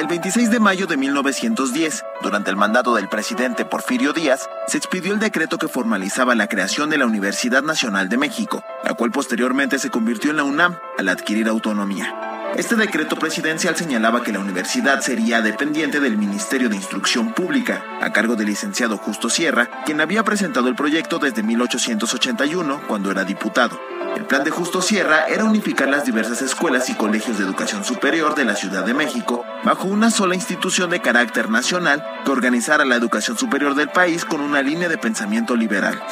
El 0.00 0.06
26 0.06 0.50
de 0.50 0.60
mayo 0.60 0.86
de 0.86 0.96
1910, 0.96 2.04
durante 2.22 2.48
el 2.48 2.56
mandato 2.56 2.94
del 2.94 3.10
presidente 3.10 3.66
Porfirio 3.66 4.14
Díaz, 4.14 4.48
se 4.66 4.78
expidió 4.78 5.12
el 5.12 5.20
decreto 5.20 5.58
que 5.58 5.68
formalizaba 5.68 6.34
la 6.34 6.46
creación 6.46 6.88
de 6.88 6.96
la 6.96 7.04
Universidad 7.04 7.62
Nacional 7.62 8.08
de 8.08 8.16
México, 8.16 8.64
la 8.82 8.94
cual 8.94 9.10
posteriormente 9.10 9.78
se 9.78 9.90
convirtió 9.90 10.30
en 10.30 10.38
la 10.38 10.44
UNAM 10.44 10.78
al 10.96 11.10
adquirir 11.10 11.48
autonomía. 11.48 12.50
Este 12.56 12.76
decreto 12.76 13.16
presidencial 13.16 13.76
señalaba 13.76 14.22
que 14.22 14.32
la 14.32 14.38
universidad 14.38 15.02
sería 15.02 15.42
dependiente 15.42 16.00
del 16.00 16.16
Ministerio 16.16 16.70
de 16.70 16.76
Instrucción 16.76 17.34
Pública, 17.34 17.84
a 18.00 18.10
cargo 18.10 18.36
del 18.36 18.46
licenciado 18.46 18.96
Justo 18.96 19.28
Sierra, 19.28 19.68
quien 19.84 20.00
había 20.00 20.24
presentado 20.24 20.68
el 20.68 20.76
proyecto 20.76 21.18
desde 21.18 21.42
1881, 21.42 22.84
cuando 22.88 23.10
era 23.10 23.24
diputado. 23.24 23.78
El 24.16 24.24
plan 24.24 24.44
de 24.44 24.50
Justo 24.50 24.80
Sierra 24.80 25.26
era 25.26 25.44
unificar 25.44 25.88
las 25.88 26.06
diversas 26.06 26.40
escuelas 26.40 26.88
y 26.88 26.94
colegios 26.94 27.36
de 27.36 27.44
educación 27.44 27.84
superior 27.84 28.34
de 28.34 28.46
la 28.46 28.56
Ciudad 28.56 28.86
de 28.86 28.94
México 28.94 29.44
bajo 29.64 29.88
una 29.88 30.10
sola 30.10 30.34
institución 30.34 30.90
de 30.90 31.00
carácter 31.00 31.50
nacional 31.50 32.04
que 32.24 32.30
organizara 32.30 32.84
la 32.84 32.96
educación 32.96 33.36
superior 33.36 33.74
del 33.74 33.88
país 33.88 34.24
con 34.24 34.40
una 34.40 34.62
línea 34.62 34.88
de 34.88 34.98
pensamiento 34.98 35.56
liberal. 35.56 36.02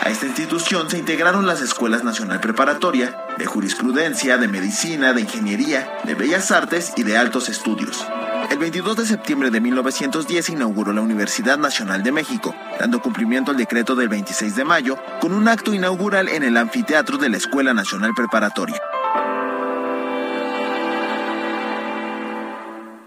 A 0.00 0.10
esta 0.10 0.26
institución 0.26 0.88
se 0.88 0.98
integraron 0.98 1.46
las 1.46 1.60
escuelas 1.60 2.04
nacional 2.04 2.40
preparatoria, 2.40 3.16
de 3.36 3.46
jurisprudencia, 3.46 4.38
de 4.38 4.48
medicina, 4.48 5.12
de 5.12 5.22
ingeniería, 5.22 5.98
de 6.04 6.14
bellas 6.14 6.50
artes 6.50 6.92
y 6.96 7.02
de 7.02 7.18
altos 7.18 7.48
estudios. 7.48 8.06
El 8.50 8.58
22 8.58 8.96
de 8.96 9.06
septiembre 9.06 9.50
de 9.50 9.60
1910 9.60 10.46
se 10.46 10.52
inauguró 10.52 10.92
la 10.92 11.02
Universidad 11.02 11.58
Nacional 11.58 12.02
de 12.02 12.12
México, 12.12 12.54
dando 12.80 13.02
cumplimiento 13.02 13.50
al 13.50 13.56
decreto 13.56 13.94
del 13.94 14.08
26 14.08 14.56
de 14.56 14.64
mayo 14.64 14.96
con 15.20 15.32
un 15.32 15.48
acto 15.48 15.74
inaugural 15.74 16.28
en 16.28 16.42
el 16.42 16.56
anfiteatro 16.56 17.18
de 17.18 17.28
la 17.28 17.36
Escuela 17.36 17.74
Nacional 17.74 18.12
Preparatoria. 18.16 18.80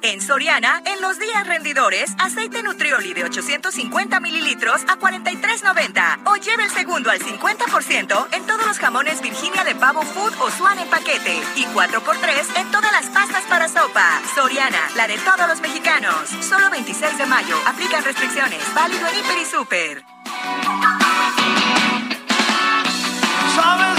En 0.04 0.20
Soriana, 0.20 0.82
en 0.86 1.00
los 1.00 1.20
días 1.20 1.46
rendidores, 1.46 2.16
aceite 2.18 2.64
nutrioli 2.64 3.14
de 3.14 3.24
850 3.24 4.20
mililitros 4.20 4.82
a 4.88 4.98
43.90. 4.98 6.22
O 6.26 6.38
lleve 6.38 6.64
el 6.64 6.72
segundo 6.72 7.12
al 7.12 7.20
50% 7.20 8.28
en 8.32 8.46
todos 8.48 8.66
los 8.66 8.80
jamones 8.80 9.22
Virginia 9.22 9.64
de 9.64 9.76
Pavo 9.76 10.02
Food 10.02 10.34
o 10.40 10.50
Swan 10.50 10.80
en 10.80 10.88
paquete. 10.90 11.40
Y 11.56 11.66
4x3 11.66 12.62
en 12.62 12.72
todas 12.72 12.92
las 12.92 13.06
pastas 13.12 13.44
para 13.44 13.68
sopa. 13.68 14.22
Soriana, 14.34 14.90
la 14.96 15.08
de 15.08 15.20
todos 15.20 15.48
los 15.48 15.62
mexicanos. 15.62 16.30
Solo 16.42 16.72
26 16.72 17.20
de 17.20 17.26
mayo. 17.28 17.56
Aplican 17.68 18.04
restricciones. 18.04 18.62
Válido 18.74 19.08
en 19.08 19.20
Hiper 19.20 19.38
y 19.38 19.46
Super. 19.46 20.04
¿Sabes 23.56 23.91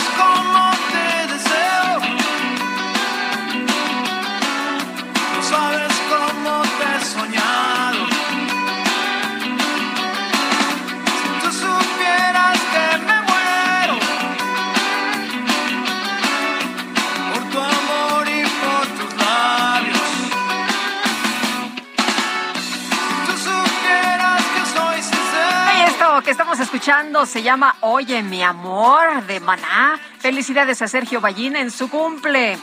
estamos 26.32 26.60
escuchando 26.60 27.26
se 27.26 27.42
llama 27.42 27.76
Oye 27.80 28.22
mi 28.22 28.42
amor 28.42 29.22
de 29.26 29.38
Maná. 29.38 30.00
Felicidades 30.18 30.80
a 30.80 30.88
Sergio 30.88 31.20
Ballín 31.20 31.56
en 31.56 31.70
su 31.70 31.90
cumple. 31.90 32.56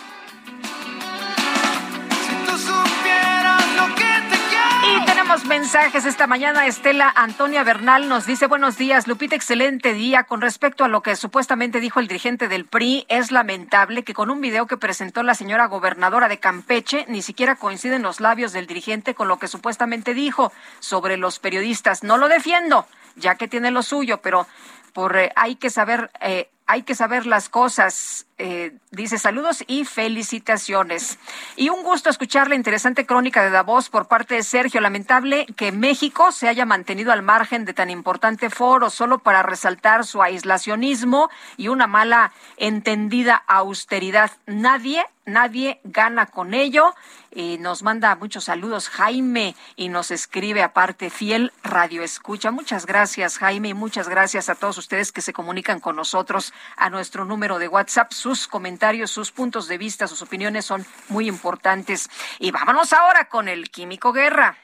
Tú 2.47 2.57
supieras 2.57 3.63
lo 3.75 3.93
que 3.93 4.05
te 4.27 4.37
quiero. 4.49 5.03
Y 5.03 5.05
tenemos 5.05 5.45
mensajes 5.45 6.05
esta 6.05 6.25
mañana. 6.25 6.65
Estela 6.65 7.13
Antonia 7.15 7.63
Bernal 7.63 8.09
nos 8.09 8.25
dice 8.25 8.47
buenos 8.47 8.75
días, 8.75 9.07
Lupita, 9.07 9.35
excelente 9.35 9.93
día. 9.93 10.23
Con 10.23 10.41
respecto 10.41 10.83
a 10.83 10.87
lo 10.87 11.03
que 11.03 11.15
supuestamente 11.15 11.79
dijo 11.79 11.99
el 11.99 12.07
dirigente 12.07 12.47
del 12.47 12.65
PRI, 12.65 13.05
es 13.07 13.31
lamentable 13.31 14.03
que 14.03 14.15
con 14.15 14.31
un 14.31 14.41
video 14.41 14.65
que 14.65 14.77
presentó 14.77 15.21
la 15.21 15.35
señora 15.35 15.67
gobernadora 15.67 16.27
de 16.27 16.39
Campeche, 16.39 17.05
ni 17.07 17.21
siquiera 17.21 17.55
coinciden 17.55 18.01
los 18.01 18.19
labios 18.19 18.51
del 18.51 18.65
dirigente 18.65 19.13
con 19.13 19.27
lo 19.27 19.37
que 19.37 19.47
supuestamente 19.47 20.15
dijo 20.15 20.51
sobre 20.79 21.17
los 21.17 21.37
periodistas. 21.37 22.01
No 22.01 22.17
lo 22.17 22.29
defiendo, 22.29 22.87
ya 23.19 23.35
que 23.35 23.47
tiene 23.47 23.71
lo 23.71 23.83
suyo, 23.83 24.21
pero 24.21 24.47
por 24.93 25.17
eh, 25.17 25.31
hay 25.35 25.55
que 25.55 25.69
saber 25.69 26.09
eh, 26.21 26.49
hay 26.65 26.83
que 26.83 26.95
saber 26.95 27.25
las 27.25 27.49
cosas. 27.49 28.25
Eh, 28.41 28.71
dice 28.91 29.17
saludos 29.17 29.65
y 29.67 29.83
felicitaciones. 29.83 31.19
Y 31.57 31.67
un 31.67 31.83
gusto 31.83 32.09
escuchar 32.09 32.47
la 32.47 32.55
interesante 32.55 33.05
crónica 33.05 33.43
de 33.43 33.49
Davos 33.49 33.89
por 33.89 34.07
parte 34.07 34.35
de 34.35 34.43
Sergio. 34.43 34.79
Lamentable 34.79 35.45
que 35.57 35.73
México 35.73 36.31
se 36.31 36.47
haya 36.47 36.65
mantenido 36.65 37.11
al 37.11 37.21
margen 37.21 37.65
de 37.65 37.73
tan 37.73 37.89
importante 37.89 38.49
foro 38.49 38.89
solo 38.89 39.19
para 39.19 39.43
resaltar 39.43 40.05
su 40.05 40.21
aislacionismo 40.21 41.29
y 41.57 41.67
una 41.67 41.85
mala 41.85 42.31
entendida 42.55 43.35
austeridad. 43.45 44.31
Nadie, 44.45 45.05
nadie 45.25 45.81
gana 45.83 46.25
con 46.25 46.53
ello. 46.53 46.95
Y 47.31 47.59
nos 47.59 47.83
manda 47.83 48.15
muchos 48.15 48.45
saludos 48.45 48.89
Jaime 48.89 49.55
y 49.75 49.89
nos 49.89 50.09
escribe 50.09 50.63
aparte 50.63 51.11
fiel 51.11 51.51
radio 51.61 52.01
escucha. 52.01 52.49
Muchas 52.49 52.87
gracias 52.87 53.37
Jaime 53.37 53.69
y 53.69 53.73
muchas 53.75 54.09
gracias 54.09 54.49
a 54.49 54.55
todos 54.55 54.79
ustedes 54.79 55.11
que 55.11 55.21
se 55.21 55.31
comunican 55.31 55.79
con 55.79 55.95
nosotros 55.95 56.53
a 56.75 56.89
nuestro 56.89 57.25
número 57.25 57.59
de 57.59 57.67
WhatsApp. 57.67 58.11
Sus 58.29 58.47
comentarios, 58.47 59.09
sus 59.09 59.31
puntos 59.31 59.67
de 59.67 59.79
vista, 59.79 60.07
sus 60.07 60.21
opiniones 60.21 60.63
son 60.63 60.85
muy 61.07 61.27
importantes. 61.27 62.07
Y 62.37 62.51
vámonos 62.51 62.93
ahora 62.93 63.27
con 63.27 63.47
el 63.47 63.71
Químico 63.71 64.13
Guerra. 64.13 64.55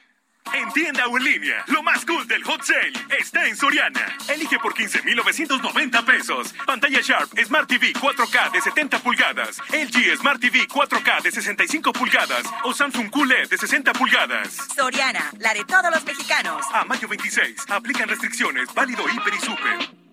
En 0.52 0.72
tienda 0.72 1.08
o 1.08 1.16
en 1.18 1.24
línea, 1.24 1.64
lo 1.66 1.82
más 1.82 2.06
cool 2.06 2.28
del 2.28 2.44
hot 2.44 2.62
sale 2.62 2.92
está 3.18 3.44
en 3.48 3.56
Soriana. 3.56 4.16
Elige 4.28 4.60
por 4.60 4.72
15,990 4.72 6.04
pesos. 6.04 6.54
Pantalla 6.64 7.00
Sharp 7.00 7.36
Smart 7.44 7.68
TV 7.68 7.92
4K 7.92 8.52
de 8.52 8.60
70 8.60 9.00
pulgadas, 9.00 9.58
LG 9.72 10.16
Smart 10.16 10.40
TV 10.40 10.68
4K 10.68 11.22
de 11.22 11.32
65 11.32 11.92
pulgadas 11.92 12.44
o 12.62 12.72
Samsung 12.72 13.10
QLED 13.10 13.48
de 13.48 13.58
60 13.58 13.94
pulgadas. 13.94 14.58
Soriana, 14.76 15.32
la 15.40 15.54
de 15.54 15.64
todos 15.64 15.90
los 15.90 16.04
mexicanos. 16.04 16.64
A 16.72 16.84
mayo 16.84 17.08
26, 17.08 17.64
aplican 17.68 18.08
restricciones, 18.08 18.72
válido 18.72 19.02
Hiper 19.08 19.34
y 19.34 19.40
Super. 19.40 20.06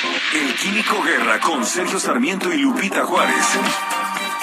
El 0.00 0.54
Químico 0.54 1.02
Guerra 1.02 1.40
con 1.40 1.64
Sergio 1.64 1.98
Sarmiento 1.98 2.52
y 2.52 2.58
Lupita 2.58 3.04
Juárez. 3.04 3.58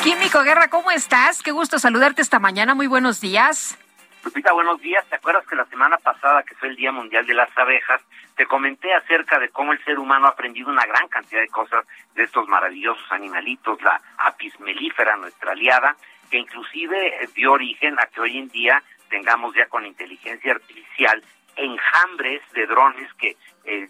Químico 0.03 0.43
Guerra, 0.43 0.67
¿cómo 0.69 0.91
estás? 0.91 1.41
Qué 1.41 1.51
gusto 1.51 1.79
saludarte 1.79 2.21
esta 2.21 2.39
mañana. 2.39 2.75
Muy 2.75 2.87
buenos 2.87 3.21
días. 3.21 3.77
Lupita, 4.25 4.51
buenos 4.51 4.81
días. 4.81 5.05
¿Te 5.07 5.15
acuerdas 5.15 5.47
que 5.47 5.55
la 5.55 5.63
semana 5.67 5.97
pasada, 5.97 6.43
que 6.43 6.55
fue 6.55 6.67
el 6.67 6.75
Día 6.75 6.91
Mundial 6.91 7.25
de 7.25 7.35
las 7.35 7.57
Abejas, 7.57 8.01
te 8.35 8.45
comenté 8.45 8.93
acerca 8.93 9.39
de 9.39 9.47
cómo 9.47 9.71
el 9.71 9.81
ser 9.85 9.97
humano 9.97 10.25
ha 10.25 10.31
aprendido 10.31 10.69
una 10.69 10.85
gran 10.85 11.07
cantidad 11.07 11.39
de 11.39 11.47
cosas 11.47 11.85
de 12.15 12.23
estos 12.23 12.49
maravillosos 12.49 13.09
animalitos, 13.09 13.81
la 13.81 14.01
apis 14.17 14.59
mellifera, 14.59 15.15
nuestra 15.15 15.53
aliada, 15.53 15.95
que 16.29 16.37
inclusive 16.37 17.23
eh, 17.23 17.29
dio 17.33 17.53
origen 17.53 17.97
a 17.97 18.07
que 18.07 18.19
hoy 18.19 18.39
en 18.39 18.49
día 18.49 18.83
tengamos 19.09 19.55
ya 19.55 19.67
con 19.67 19.85
inteligencia 19.85 20.51
artificial 20.51 21.23
enjambres 21.55 22.41
de 22.53 22.67
drones 22.67 23.13
que 23.13 23.37
eh, 23.65 23.89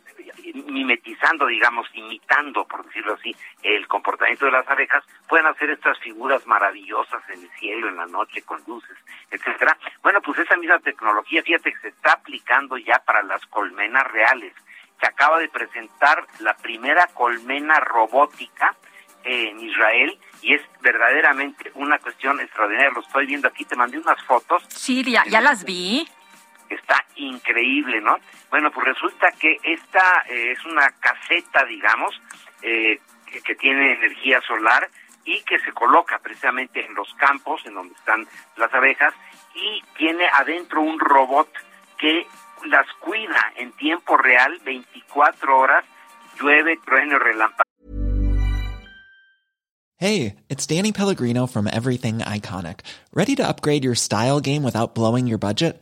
mimetizando, 0.66 1.46
digamos, 1.48 1.88
imitando, 1.94 2.66
por 2.66 2.86
decirlo 2.86 3.14
así, 3.14 3.36
el 3.62 3.88
comportamiento 3.88 4.46
de 4.46 4.52
las 4.52 4.68
abejas, 4.68 5.04
pueden 5.28 5.46
hacer 5.48 5.70
estas 5.70 6.00
figuras 6.00 6.46
maravillosas 6.48 7.22
en 7.30 7.44
el 7.44 7.50
cielo, 7.60 7.90
en 7.90 7.98
la 7.98 8.06
noche, 8.06 8.42
con 8.44 8.62
luces, 8.68 8.98
etcétera. 9.32 9.78
Bueno, 10.02 10.22
pues 10.22 10.40
esa 10.40 10.56
misma 10.56 10.80
tecnología, 10.80 11.44
fíjate 11.44 11.74
que 11.74 11.80
se 11.80 11.88
está 11.90 12.14
aplicando 12.14 12.78
ya 12.78 13.00
para 13.06 13.22
las 13.24 13.46
colmenas 13.48 14.06
reales. 14.12 14.54
Se 15.00 15.08
acaba 15.08 15.40
de 15.40 15.50
presentar 15.50 16.26
la 16.40 16.56
primera 16.56 17.08
colmena 17.08 17.80
robótica 17.80 18.76
en 19.26 19.60
Israel 19.60 20.18
y 20.42 20.54
es 20.54 20.62
verdaderamente 20.82 21.72
una 21.74 21.98
cuestión 22.00 22.40
extraordinaria. 22.40 22.92
Lo 22.92 23.02
estoy 23.02 23.26
viendo 23.26 23.48
aquí, 23.48 23.66
te 23.66 23.76
mandé 23.76 23.98
unas 23.98 24.22
fotos. 24.24 24.64
Sí, 24.70 25.04
ya, 25.04 25.24
ya 25.26 25.42
las 25.42 25.66
vi. 25.66 26.08
Está 26.70 27.06
increíble, 27.16 28.02
¿no? 28.02 28.18
Bueno, 28.50 28.72
pues 28.72 28.88
resulta 28.88 29.32
que 29.34 29.58
esta 29.64 30.24
eh, 30.30 30.52
es 30.52 30.66
una 30.66 30.90
caseta, 31.00 31.64
digamos, 31.66 32.20
eh, 32.62 33.00
que, 33.26 33.42
que 33.42 33.56
tiene 33.56 33.94
energía 33.94 34.42
solar 34.42 34.90
y 35.26 35.42
que 35.42 35.60
se 35.60 35.72
coloca 35.74 36.20
precisamente 36.20 36.86
en 36.86 36.94
los 36.94 37.14
campos 37.16 37.62
en 37.66 37.74
donde 37.74 37.94
están 37.96 38.28
las 38.58 38.74
abejas 38.74 39.14
y 39.56 39.84
tiene 39.98 40.26
adentro 40.34 40.82
un 40.82 41.00
robot 41.00 41.50
que 41.98 42.28
las 42.68 42.86
cuida 43.00 43.54
en 43.58 43.72
tiempo 43.74 44.18
real 44.18 44.60
24 44.64 45.58
horas, 45.58 45.86
llueve, 46.40 46.78
trueno, 46.86 47.20
relámpago. 47.20 47.64
Hey, 49.98 50.36
it's 50.50 50.68
Danny 50.68 50.92
Pellegrino 50.92 51.48
from 51.48 51.68
Everything 51.68 52.18
Iconic. 52.20 52.82
Ready 53.14 53.34
to 53.36 53.48
upgrade 53.48 53.86
your 53.86 53.96
style 53.96 54.42
game 54.42 54.62
without 54.62 54.94
blowing 54.94 55.26
your 55.26 55.38
budget? 55.38 55.82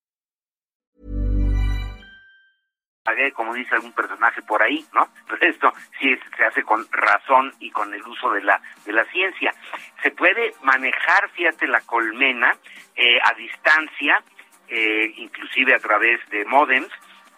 Como 3.33 3.53
dice 3.53 3.75
algún 3.75 3.93
personaje 3.93 4.41
por 4.43 4.61
ahí, 4.61 4.85
¿no? 4.93 5.07
Pero 5.27 5.51
esto 5.51 5.73
sí 5.99 6.15
se 6.37 6.45
hace 6.45 6.63
con 6.63 6.85
razón 6.91 7.53
y 7.59 7.71
con 7.71 7.93
el 7.93 8.05
uso 8.05 8.31
de 8.31 8.43
la 8.43 8.61
de 8.85 8.93
la 8.93 9.05
ciencia. 9.05 9.53
Se 10.03 10.11
puede 10.11 10.53
manejar, 10.61 11.29
fíjate, 11.31 11.67
la 11.67 11.81
colmena 11.81 12.55
eh, 12.95 13.19
a 13.23 13.33
distancia, 13.33 14.21
eh, 14.67 15.13
inclusive 15.17 15.73
a 15.73 15.79
través 15.79 16.19
de 16.29 16.45
modems, 16.45 16.91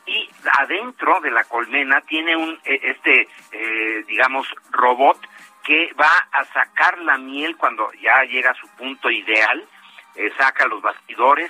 y 0.06 0.30
adentro 0.60 1.22
de 1.22 1.32
la 1.32 1.46
colmena 1.46 2.02
tiene 2.02 2.36
un 2.36 2.60
eh, 2.66 2.80
este 2.84 3.28
eh, 3.52 4.04
digamos 4.06 4.48
robot 4.72 5.18
que 5.64 5.94
va 5.94 6.28
a 6.34 6.44
sacar 6.46 6.98
la 7.00 7.18
miel 7.18 7.56
cuando 7.56 7.90
ya 7.94 8.24
llega 8.24 8.52
a 8.52 8.56
su 8.56 8.68
punto 8.76 9.10
ideal, 9.10 9.66
saca 10.38 10.68
los 10.68 10.82
bastidores, 10.82 11.50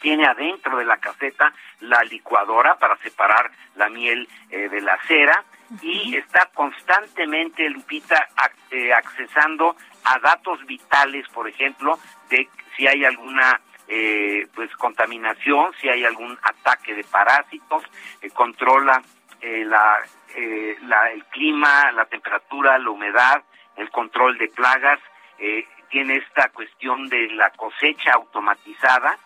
tiene 0.00 0.26
adentro 0.26 0.76
de 0.78 0.84
la 0.84 0.98
caseta 0.98 1.52
la 1.80 2.02
licuadora 2.04 2.76
para 2.76 2.96
separar 2.98 3.50
la 3.76 3.88
miel 3.88 4.28
eh, 4.50 4.68
de 4.68 4.80
la 4.80 4.98
cera 5.06 5.44
y 5.82 6.16
está 6.16 6.46
constantemente 6.54 7.68
Lupita 7.68 8.28
eh, 8.70 8.92
accesando 8.92 9.76
a 10.04 10.18
datos 10.18 10.64
vitales, 10.66 11.28
por 11.28 11.48
ejemplo, 11.48 11.98
de 12.30 12.48
si 12.76 12.86
hay 12.86 13.04
alguna 13.04 13.60
eh, 13.90 14.46
pues 14.54 14.70
contaminación, 14.76 15.72
si 15.80 15.88
hay 15.88 16.04
algún 16.04 16.38
ataque 16.42 16.94
de 16.94 17.04
parásitos, 17.04 17.82
eh, 18.20 18.28
controla 18.28 19.02
eh, 19.40 19.64
la, 19.64 19.98
la, 20.82 21.10
el 21.10 21.24
clima, 21.26 21.90
la 21.92 22.04
temperatura, 22.04 22.78
la 22.78 22.90
humedad, 22.90 23.42
el 23.76 23.90
control 23.90 24.36
de 24.36 24.48
plagas, 24.48 25.00
tiene 25.88 26.16
esta 26.16 26.48
cuestión 26.50 27.08
de 27.08 27.28
la 27.30 27.50
cosecha 27.50 28.12
automatizada, 28.12 29.16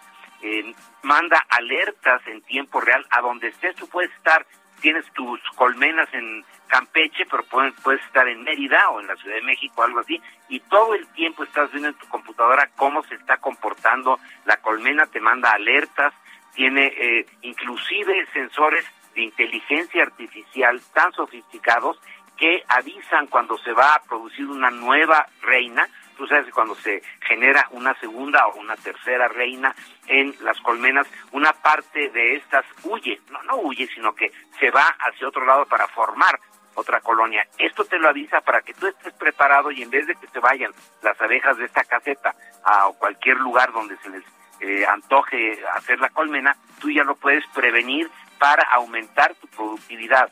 manda 1.03 1.45
alertas 1.49 2.23
en 2.27 2.43
tiempo 2.43 2.81
real 2.81 3.07
a 3.11 3.21
donde 3.21 3.49
estés, 3.49 3.75
tú 3.77 3.89
puedes 3.89 4.13
estar, 4.15 4.47
tienes 4.81 5.05
tus 5.13 5.41
colmenas 5.55 6.09
en 6.13 6.45
Campeche, 6.67 7.27
pero 7.31 7.45
puedes, 7.45 7.75
puedes 7.83 8.03
estar 8.05 8.27
en 8.27 8.43
Mérida 8.43 8.89
o 8.91 9.01
en 9.01 9.07
la 9.07 9.17
Ciudad 9.17 9.37
de 9.37 9.43
México, 9.43 9.83
algo 9.83 10.01
así, 10.01 10.21
y 10.49 10.61
todo 10.61 10.95
el 10.95 11.07
tiempo 11.09 11.45
estás 11.45 11.71
viendo 11.71 11.89
en 11.89 11.95
tu 11.95 12.09
computadora 12.09 12.71
cómo 12.77 13.03
se 13.05 13.15
está 13.15 13.37
comportando 13.37 14.19
la 14.47 14.57
colmena, 14.57 15.07
te 15.07 15.21
manda 15.21 15.53
alertas, 15.53 16.15
tiene 16.55 16.93
eh, 16.97 17.27
inclusive 17.43 18.27
sensores 18.33 18.85
de 19.15 19.23
inteligencia 19.23 20.03
artificial 20.03 20.81
tan 20.93 21.13
sofisticados 21.13 21.99
que 22.37 22.65
avisan 22.69 23.27
cuando 23.27 23.59
se 23.59 23.73
va 23.73 23.95
a 23.95 24.03
producir 24.03 24.47
una 24.47 24.71
nueva 24.71 25.29
reina, 25.43 25.89
tú 26.23 26.29
sabes 26.29 26.47
que 26.47 26.53
cuando 26.53 26.77
se 26.77 27.03
genera 27.27 27.67
una 27.73 27.99
segunda 27.99 28.47
o 28.47 28.61
una 28.61 28.77
tercera 28.77 29.27
reina 29.27 29.75
en 30.07 30.33
las 30.43 30.57
colmenas, 30.61 31.05
una 31.33 31.53
parte 31.53 32.11
de 32.11 32.37
estas 32.37 32.65
huye, 32.85 33.21
no, 33.29 33.43
no 33.43 33.57
huye, 33.57 33.89
sino 33.93 34.15
que 34.15 34.31
se 34.61 34.71
va 34.71 34.87
hacia 35.01 35.27
otro 35.27 35.45
lado 35.45 35.67
para 35.67 35.89
formar 35.89 36.39
otra 36.77 37.01
colonia. 37.01 37.45
Esto 37.59 37.85
te 37.85 37.99
lo 37.99 38.09
avisa 38.09 38.41
para 38.41 38.63
que 38.63 38.73
tú 38.73 38.87
estés 38.87 39.13
preparado 39.15 39.73
y 39.73 39.83
en 39.83 39.91
vez 39.91 40.07
de 40.07 40.15
que 40.15 40.29
te 40.29 40.39
vayan 40.39 40.71
las 41.03 41.21
abejas 41.21 41.57
de 41.59 41.65
esta 41.65 41.83
caseta 41.83 42.37
a 42.65 42.89
cualquier 42.97 43.39
lugar 43.39 43.73
donde 43.73 43.97
se 43.97 44.11
les 44.11 44.23
eh, 44.61 44.87
antoje 44.87 45.59
hacer 45.75 45.99
la 45.99 46.11
colmena, 46.11 46.57
tú 46.81 46.89
ya 46.89 47.03
lo 47.03 47.17
puedes 47.17 47.45
prevenir 47.49 48.09
para 48.39 48.63
aumentar 48.75 49.35
tu 49.35 49.49
productividad. 49.49 50.31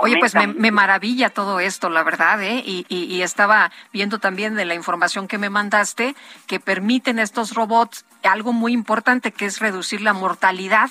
Oye, 0.00 0.16
pues 0.18 0.34
me, 0.34 0.70
maravilla 0.70 1.28
todo 1.28 1.60
esto, 1.60 1.90
la 1.90 2.02
verdad, 2.02 2.42
¿eh? 2.42 2.62
Y, 2.64 2.86
y, 2.88 3.20
estaba 3.20 3.70
viendo 3.92 4.18
también 4.18 4.54
de 4.54 4.64
la 4.64 4.74
información 4.74 5.28
que 5.28 5.36
me 5.36 5.50
mandaste 5.50 6.14
que 6.46 6.60
permiten 6.60 7.18
estos 7.18 7.54
robots 7.54 8.06
algo 8.22 8.52
muy 8.52 8.72
importante 8.72 9.32
que 9.32 9.44
es 9.44 9.58
reducir 9.58 10.00
la 10.00 10.14
mortalidad. 10.14 10.90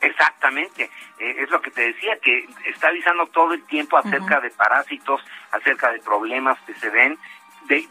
Exactamente, 0.00 0.90
eh, 1.18 1.36
es 1.38 1.50
lo 1.50 1.60
que 1.60 1.70
te 1.70 1.92
decía, 1.92 2.18
que 2.22 2.48
está 2.66 2.88
avisando 2.88 3.26
todo 3.26 3.52
el 3.52 3.64
tiempo 3.66 3.98
acerca 3.98 4.40
de 4.40 4.50
parásitos, 4.50 5.20
acerca 5.50 5.90
de 5.90 5.98
problemas 5.98 6.58
que 6.66 6.74
se 6.74 6.88
ven, 6.88 7.18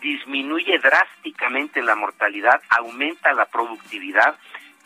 disminuye 0.01 0.80
drásticamente 0.80 1.81
la 1.81 1.95
mortalidad, 1.95 2.61
aumenta 2.69 3.34
la 3.34 3.45
productividad, 3.45 4.38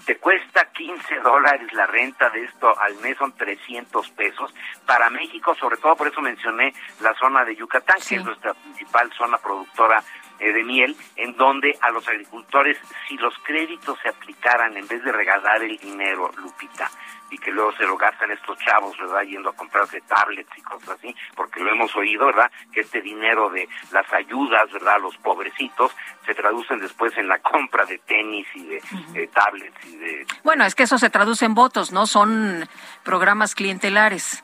te 0.05 0.17
cuesta 0.17 0.65
15 0.71 1.19
dólares 1.19 1.71
la 1.73 1.85
renta 1.85 2.29
de 2.29 2.43
esto 2.43 2.77
al 2.79 2.95
mes, 2.97 3.17
son 3.17 3.33
300 3.33 4.09
pesos. 4.11 4.53
Para 4.85 5.09
México, 5.09 5.55
sobre 5.55 5.77
todo 5.77 5.95
por 5.95 6.07
eso 6.07 6.21
mencioné 6.21 6.73
la 7.01 7.13
zona 7.15 7.45
de 7.45 7.55
Yucatán, 7.55 7.97
que 8.07 8.15
es 8.15 8.23
nuestra 8.23 8.53
principal 8.53 9.11
zona 9.13 9.37
productora 9.37 10.03
de 10.47 10.63
miel, 10.63 10.95
en 11.15 11.35
donde 11.37 11.77
a 11.81 11.91
los 11.91 12.07
agricultores, 12.07 12.77
si 13.07 13.15
los 13.17 13.37
créditos 13.39 13.99
se 14.01 14.09
aplicaran 14.09 14.75
en 14.75 14.87
vez 14.87 15.03
de 15.03 15.11
regalar 15.11 15.61
el 15.61 15.77
dinero, 15.77 16.31
Lupita, 16.37 16.89
y 17.29 17.37
que 17.37 17.51
luego 17.51 17.71
se 17.73 17.85
lo 17.85 17.95
gastan 17.95 18.31
estos 18.31 18.57
chavos, 18.59 18.97
¿verdad? 18.97 19.21
Yendo 19.21 19.49
a 19.49 19.55
comprarse 19.55 20.01
tablets 20.01 20.49
y 20.57 20.61
cosas 20.61 20.89
así, 20.89 21.15
porque 21.35 21.61
lo 21.61 21.71
hemos 21.71 21.95
oído, 21.95 22.25
¿verdad? 22.25 22.51
Que 22.73 22.81
este 22.81 23.01
dinero 23.01 23.49
de 23.49 23.69
las 23.91 24.11
ayudas, 24.11 24.69
¿verdad? 24.71 24.95
A 24.95 24.99
los 24.99 25.15
pobrecitos 25.17 25.95
se 26.25 26.33
traducen 26.33 26.79
después 26.79 27.17
en 27.17 27.27
la 27.27 27.39
compra 27.39 27.85
de 27.85 27.99
tenis 27.99 28.47
y 28.53 28.65
de 28.65 29.27
tablets 29.27 29.85
y 29.85 29.95
de... 29.95 30.27
Bueno, 30.43 30.65
es 30.65 30.75
que 30.75 30.83
eso 30.83 30.97
se 30.97 31.09
traduce 31.09 31.45
en 31.45 31.53
votos, 31.53 31.91
¿no? 31.93 32.05
Son 32.05 32.67
programas 33.03 33.55
clientelares. 33.55 34.43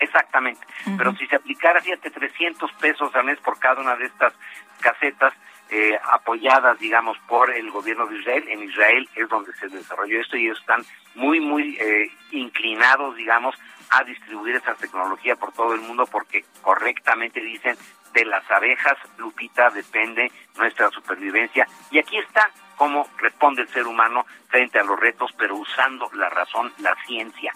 Exactamente. 0.00 0.64
Pero 0.96 1.12
si 1.16 1.26
se 1.26 1.36
aplicara, 1.36 1.80
fíjate, 1.80 2.10
300 2.10 2.70
pesos 2.74 3.12
al 3.16 3.24
mes 3.24 3.38
por 3.40 3.58
cada 3.58 3.80
una 3.80 3.96
de 3.96 4.06
estas 4.06 4.32
casetas 4.80 5.32
eh, 5.70 5.98
apoyadas, 6.12 6.78
digamos, 6.78 7.18
por 7.26 7.50
el 7.50 7.70
gobierno 7.70 8.06
de 8.06 8.18
Israel. 8.18 8.44
En 8.48 8.62
Israel 8.62 9.08
es 9.14 9.28
donde 9.28 9.52
se 9.54 9.68
desarrolló 9.68 10.20
esto 10.20 10.36
y 10.36 10.46
ellos 10.46 10.58
están 10.60 10.82
muy, 11.14 11.40
muy 11.40 11.76
eh, 11.78 12.10
inclinados, 12.30 13.16
digamos, 13.16 13.54
a 13.90 14.02
distribuir 14.04 14.56
esa 14.56 14.74
tecnología 14.74 15.36
por 15.36 15.52
todo 15.52 15.74
el 15.74 15.80
mundo 15.80 16.06
porque 16.06 16.44
correctamente 16.62 17.40
dicen 17.40 17.76
de 18.14 18.24
las 18.24 18.50
abejas, 18.50 18.96
Lupita, 19.18 19.70
depende 19.70 20.32
nuestra 20.56 20.90
supervivencia. 20.90 21.66
Y 21.90 21.98
aquí 21.98 22.18
está 22.18 22.50
cómo 22.76 23.06
responde 23.18 23.62
el 23.62 23.68
ser 23.68 23.86
humano 23.86 24.24
frente 24.48 24.78
a 24.78 24.84
los 24.84 24.98
retos, 24.98 25.32
pero 25.36 25.56
usando 25.56 26.08
la 26.14 26.30
razón, 26.30 26.72
la 26.78 26.94
ciencia 27.06 27.52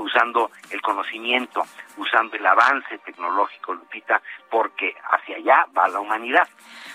usando 0.00 0.50
el 0.70 0.80
conocimiento, 0.80 1.62
usando 1.96 2.36
el 2.36 2.46
avance 2.46 2.98
tecnológico, 3.04 3.74
Lupita, 3.74 4.22
porque 4.50 4.94
hacia 5.10 5.36
allá 5.36 5.66
va 5.76 5.88
la 5.88 6.00
humanidad. 6.00 6.48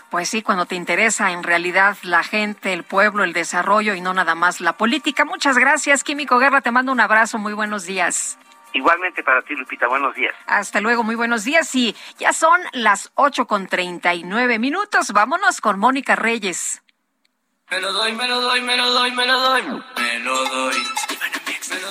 Pues 0.10 0.30
sí, 0.30 0.42
cuando 0.42 0.66
te 0.66 0.76
interesa 0.76 1.32
en 1.32 1.44
realidad 1.44 1.98
la 2.04 2.24
gente, 2.24 2.74
el 2.74 2.84
pueblo, 2.84 3.24
el 3.24 3.34
desarrollo 3.34 3.94
y 3.94 4.02
no 4.02 4.14
nada 4.14 4.36
más 4.36 4.62
la 4.62 4.74
política. 4.74 5.26
Muchas 5.26 5.58
gracias, 5.58 6.04
Químico 6.04 6.40
Guerra. 6.40 6.62
Te 6.62 6.72
mando 6.72 6.92
un 6.92 7.00
abrazo. 7.00 7.38
Muy 7.38 7.54
buenos 7.54 7.86
días. 7.86 8.40
Igualmente 8.74 9.24
para 9.24 9.42
ti, 9.42 9.56
Lupita. 9.56 9.88
Buenos 9.88 10.14
días. 10.16 10.36
Hasta 10.46 10.82
luego. 10.82 11.04
Muy 11.04 11.16
buenos 11.16 11.44
días. 11.44 11.74
Y 11.76 11.96
ya 12.20 12.32
son 12.32 12.62
las 12.74 13.12
ocho 13.16 13.48
con 13.48 13.68
treinta 13.68 14.14
y 14.14 14.24
nueve 14.24 14.60
minutos. 14.60 15.12
Vámonos 15.14 15.62
con 15.62 15.80
Mónica 15.80 16.16
Reyes. 16.16 16.84
Me 17.70 17.82
lo 17.82 17.92
doy, 17.92 18.14
me 18.14 18.28
lo 18.28 18.40
doy, 18.40 18.62
me 18.62 18.78
lo 18.78 18.92
doy, 18.92 19.12
me 19.12 19.26
lo 19.26 19.40
doy. 19.40 19.62
Me 19.98 20.20
lo 20.20 20.46
doy. 20.46 20.76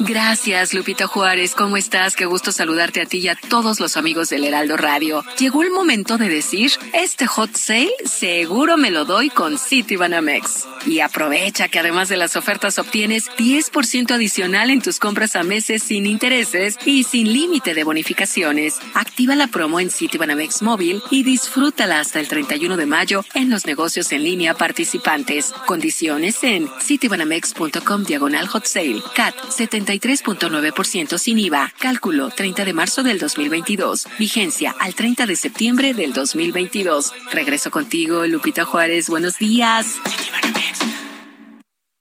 Gracias, 0.01 0.75
Lupita 0.75 1.07
Juárez. 1.07 1.55
¿Cómo 1.55 1.77
estás? 1.77 2.17
Qué 2.17 2.27
gusto 2.27 2.53
saludarte 2.53 3.01
a 3.01 3.07
ti 3.07 3.19
y 3.19 3.29
a 3.29 3.37
todos 3.37 3.81
los 3.81 3.97
amigos 3.97 4.29
del 4.29 4.45
Heraldo 4.45 4.77
Radio. 4.77 5.25
Llegó 5.39 5.63
el 5.63 5.71
momento 5.71 6.19
de 6.19 6.29
decir, 6.29 6.73
este 6.93 7.27
hot 7.27 7.55
sale 7.57 7.91
seguro 8.05 8.77
me 8.77 8.91
lo 8.91 9.05
doy 9.05 9.31
con 9.31 9.59
Citibanamex. 9.59 10.67
Y 10.87 11.01
aprovecha 11.01 11.69
que 11.69 11.79
además 11.79 12.09
de 12.09 12.17
las 12.17 12.37
ofertas 12.37 12.79
obtienes 12.79 13.29
10% 13.39 14.13
adicional 14.13 14.71
en 14.71 14.83
tus 14.83 14.99
compras 14.99 15.35
a 15.35 15.43
meses 15.43 15.83
sin 15.83 16.07
intereses 16.07 16.77
y 16.85 17.05
sin 17.05 17.33
límite 17.33 17.75
de 17.75 17.85
bonificaciones. 17.85 18.79
Activa 18.95 19.35
la 19.35 19.49
promo 19.49 19.81
en 19.81 19.91
Citibanamex 19.91 20.63
móvil 20.63 21.03
y 21.11 21.23
disfrútala 21.23 22.01
hasta 22.01 22.21
el 22.21 22.29
31 22.29 22.77
de 22.77 22.87
mayo 22.87 23.25
en 23.35 23.51
los 23.51 23.67
negocios 23.67 24.13
en 24.13 24.25
línea 24.25 24.55
participantes. 24.55 25.53
Condiciones 25.67 26.43
en 26.45 26.69
citibanamex.com 26.81 28.05
diagonal 28.05 28.47
hot 28.47 28.67
sale. 28.67 29.03
CAT 29.15 29.35
73.9% 29.69 31.19
sin 31.19 31.39
IVA. 31.39 31.73
Cálculo 31.79 32.31
30 32.31 32.65
de 32.65 32.73
marzo 32.73 33.03
del 33.03 33.19
2022. 33.19 34.07
Vigencia 34.19 34.75
al 34.81 34.95
30 34.95 35.27
de 35.27 35.37
septiembre 35.37 35.95
del 35.95 36.13
2022. 36.13 37.13
Regreso 37.33 37.71
contigo, 37.71 38.27
Lupita 38.27 38.65
Juárez. 38.65 39.09
Buenos 39.09 39.39
días. 39.39 39.97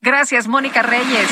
Gracias, 0.02 0.48
Mónica 0.48 0.84
Reyes. 0.84 1.30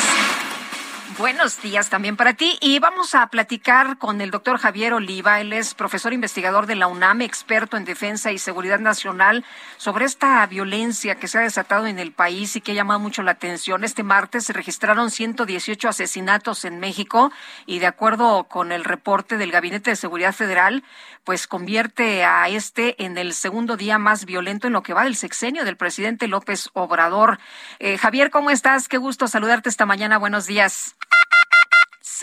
Buenos 1.17 1.61
días 1.61 1.89
también 1.89 2.17
para 2.17 2.33
ti 2.33 2.57
y 2.59 2.79
vamos 2.79 3.13
a 3.13 3.27
platicar 3.27 3.99
con 3.99 4.19
el 4.19 4.31
doctor 4.31 4.57
Javier 4.57 4.93
Oliva. 4.93 5.41
Él 5.41 5.53
es 5.53 5.75
profesor 5.75 6.11
investigador 6.11 6.65
de 6.65 6.75
la 6.75 6.87
UNAM, 6.87 7.21
experto 7.21 7.77
en 7.77 7.85
defensa 7.85 8.31
y 8.31 8.39
seguridad 8.39 8.79
nacional, 8.79 9.45
sobre 9.77 10.05
esta 10.05 10.43
violencia 10.47 11.15
que 11.15 11.27
se 11.27 11.37
ha 11.37 11.41
desatado 11.41 11.85
en 11.85 11.99
el 11.99 12.13
país 12.13 12.55
y 12.55 12.61
que 12.61 12.71
ha 12.71 12.75
llamado 12.75 12.99
mucho 12.99 13.21
la 13.21 13.31
atención. 13.31 13.83
Este 13.83 14.01
martes 14.01 14.45
se 14.45 14.53
registraron 14.53 15.11
118 15.11 15.87
asesinatos 15.87 16.65
en 16.65 16.79
México 16.79 17.31
y 17.67 17.77
de 17.77 17.87
acuerdo 17.87 18.45
con 18.45 18.71
el 18.71 18.83
reporte 18.83 19.37
del 19.37 19.51
Gabinete 19.51 19.91
de 19.91 19.95
Seguridad 19.95 20.33
Federal, 20.33 20.83
pues 21.25 21.45
convierte 21.47 22.25
a 22.25 22.49
este 22.49 23.03
en 23.03 23.19
el 23.19 23.33
segundo 23.33 23.77
día 23.77 23.99
más 23.99 24.25
violento 24.25 24.65
en 24.65 24.73
lo 24.73 24.81
que 24.81 24.93
va 24.93 25.03
del 25.03 25.15
sexenio 25.15 25.63
del 25.63 25.77
presidente 25.77 26.27
López 26.27 26.69
Obrador. 26.73 27.39
Eh, 27.79 27.99
Javier, 27.99 28.31
¿cómo 28.31 28.49
estás? 28.49 28.87
Qué 28.87 28.97
gusto 28.97 29.27
saludarte 29.27 29.69
esta 29.69 29.85
mañana. 29.85 30.17
Buenos 30.17 30.47
días. 30.47 30.95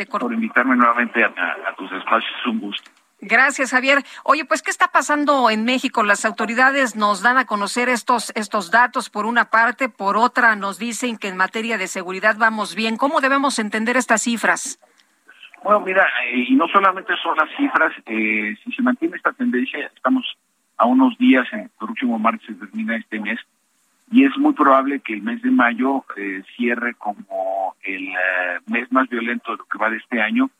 Por 0.09 0.33
invitarme 0.33 0.77
nuevamente 0.77 1.23
a, 1.23 1.75
tus 1.77 1.93
espacios, 1.93 2.33
es 2.41 2.47
un 2.47 2.61
gusto. 2.61 2.91
Gracias, 3.21 3.71
Javier. 3.71 3.99
Oye, 4.25 4.47
pues, 4.47 4.63
¿qué 4.63 4.71
está 4.71 4.89
pasando 4.89 5.51
en 5.51 5.65
México? 5.65 6.03
Las 6.03 6.25
autoridades 6.25 6.97
nos 6.97 7.21
dan 7.21 7.37
a 7.37 7.45
conocer 7.45 7.91
estos, 7.91 8.33
estos 8.35 8.71
datos 8.71 9.11
por 9.11 9.27
una 9.27 9.51
parte, 9.51 9.91
por 9.91 10.17
otra 10.17 10.57
nos 10.57 10.79
dicen 10.79 11.19
que 11.19 11.29
en 11.29 11.37
materia 11.37 11.77
de 11.77 11.87
seguridad 11.87 12.37
vamos 12.39 12.75
bien. 12.75 12.97
¿Cómo 12.97 13.21
debemos 13.21 13.59
entender 13.59 13.99
estas 13.99 14.23
cifras? 14.23 14.81
Bueno, 15.63 15.81
mira, 15.81 16.07
eh, 16.25 16.47
y 16.49 16.55
no 16.55 16.67
solamente 16.69 17.13
son 17.23 17.37
las 17.37 17.55
cifras, 17.57 17.93
eh, 18.07 18.57
si 18.65 18.73
se 18.73 18.83
mantiene 18.83 19.17
esta 19.17 19.33
tendencia, 19.33 19.91
estamos 19.95 20.25
a 20.79 20.87
unos 20.87 21.19
días, 21.19 21.47
el 21.53 21.69
próximo 21.79 22.19
martes 22.19 22.59
termina 22.59 22.97
este 22.97 23.21
mes, 23.21 23.39
y 24.11 24.25
es 24.25 24.37
muy 24.37 24.53
probable 24.55 25.01
que 25.01 25.15
el 25.15 25.23
mes 25.23 25.41
de 25.43 25.51
mayo 25.51 26.05
eh, 26.17 26.43
cierre 26.57 26.95
como 26.95 27.77
el 27.83 28.09
eh, 28.09 28.61
mes 28.67 28.91
más 28.91 29.09
violento 29.09 29.53
de 29.53 29.59
lo 29.59 29.65
que 29.65 29.79
va 29.79 29.91
de 29.91 29.99
este 29.99 30.21
año 30.21 30.51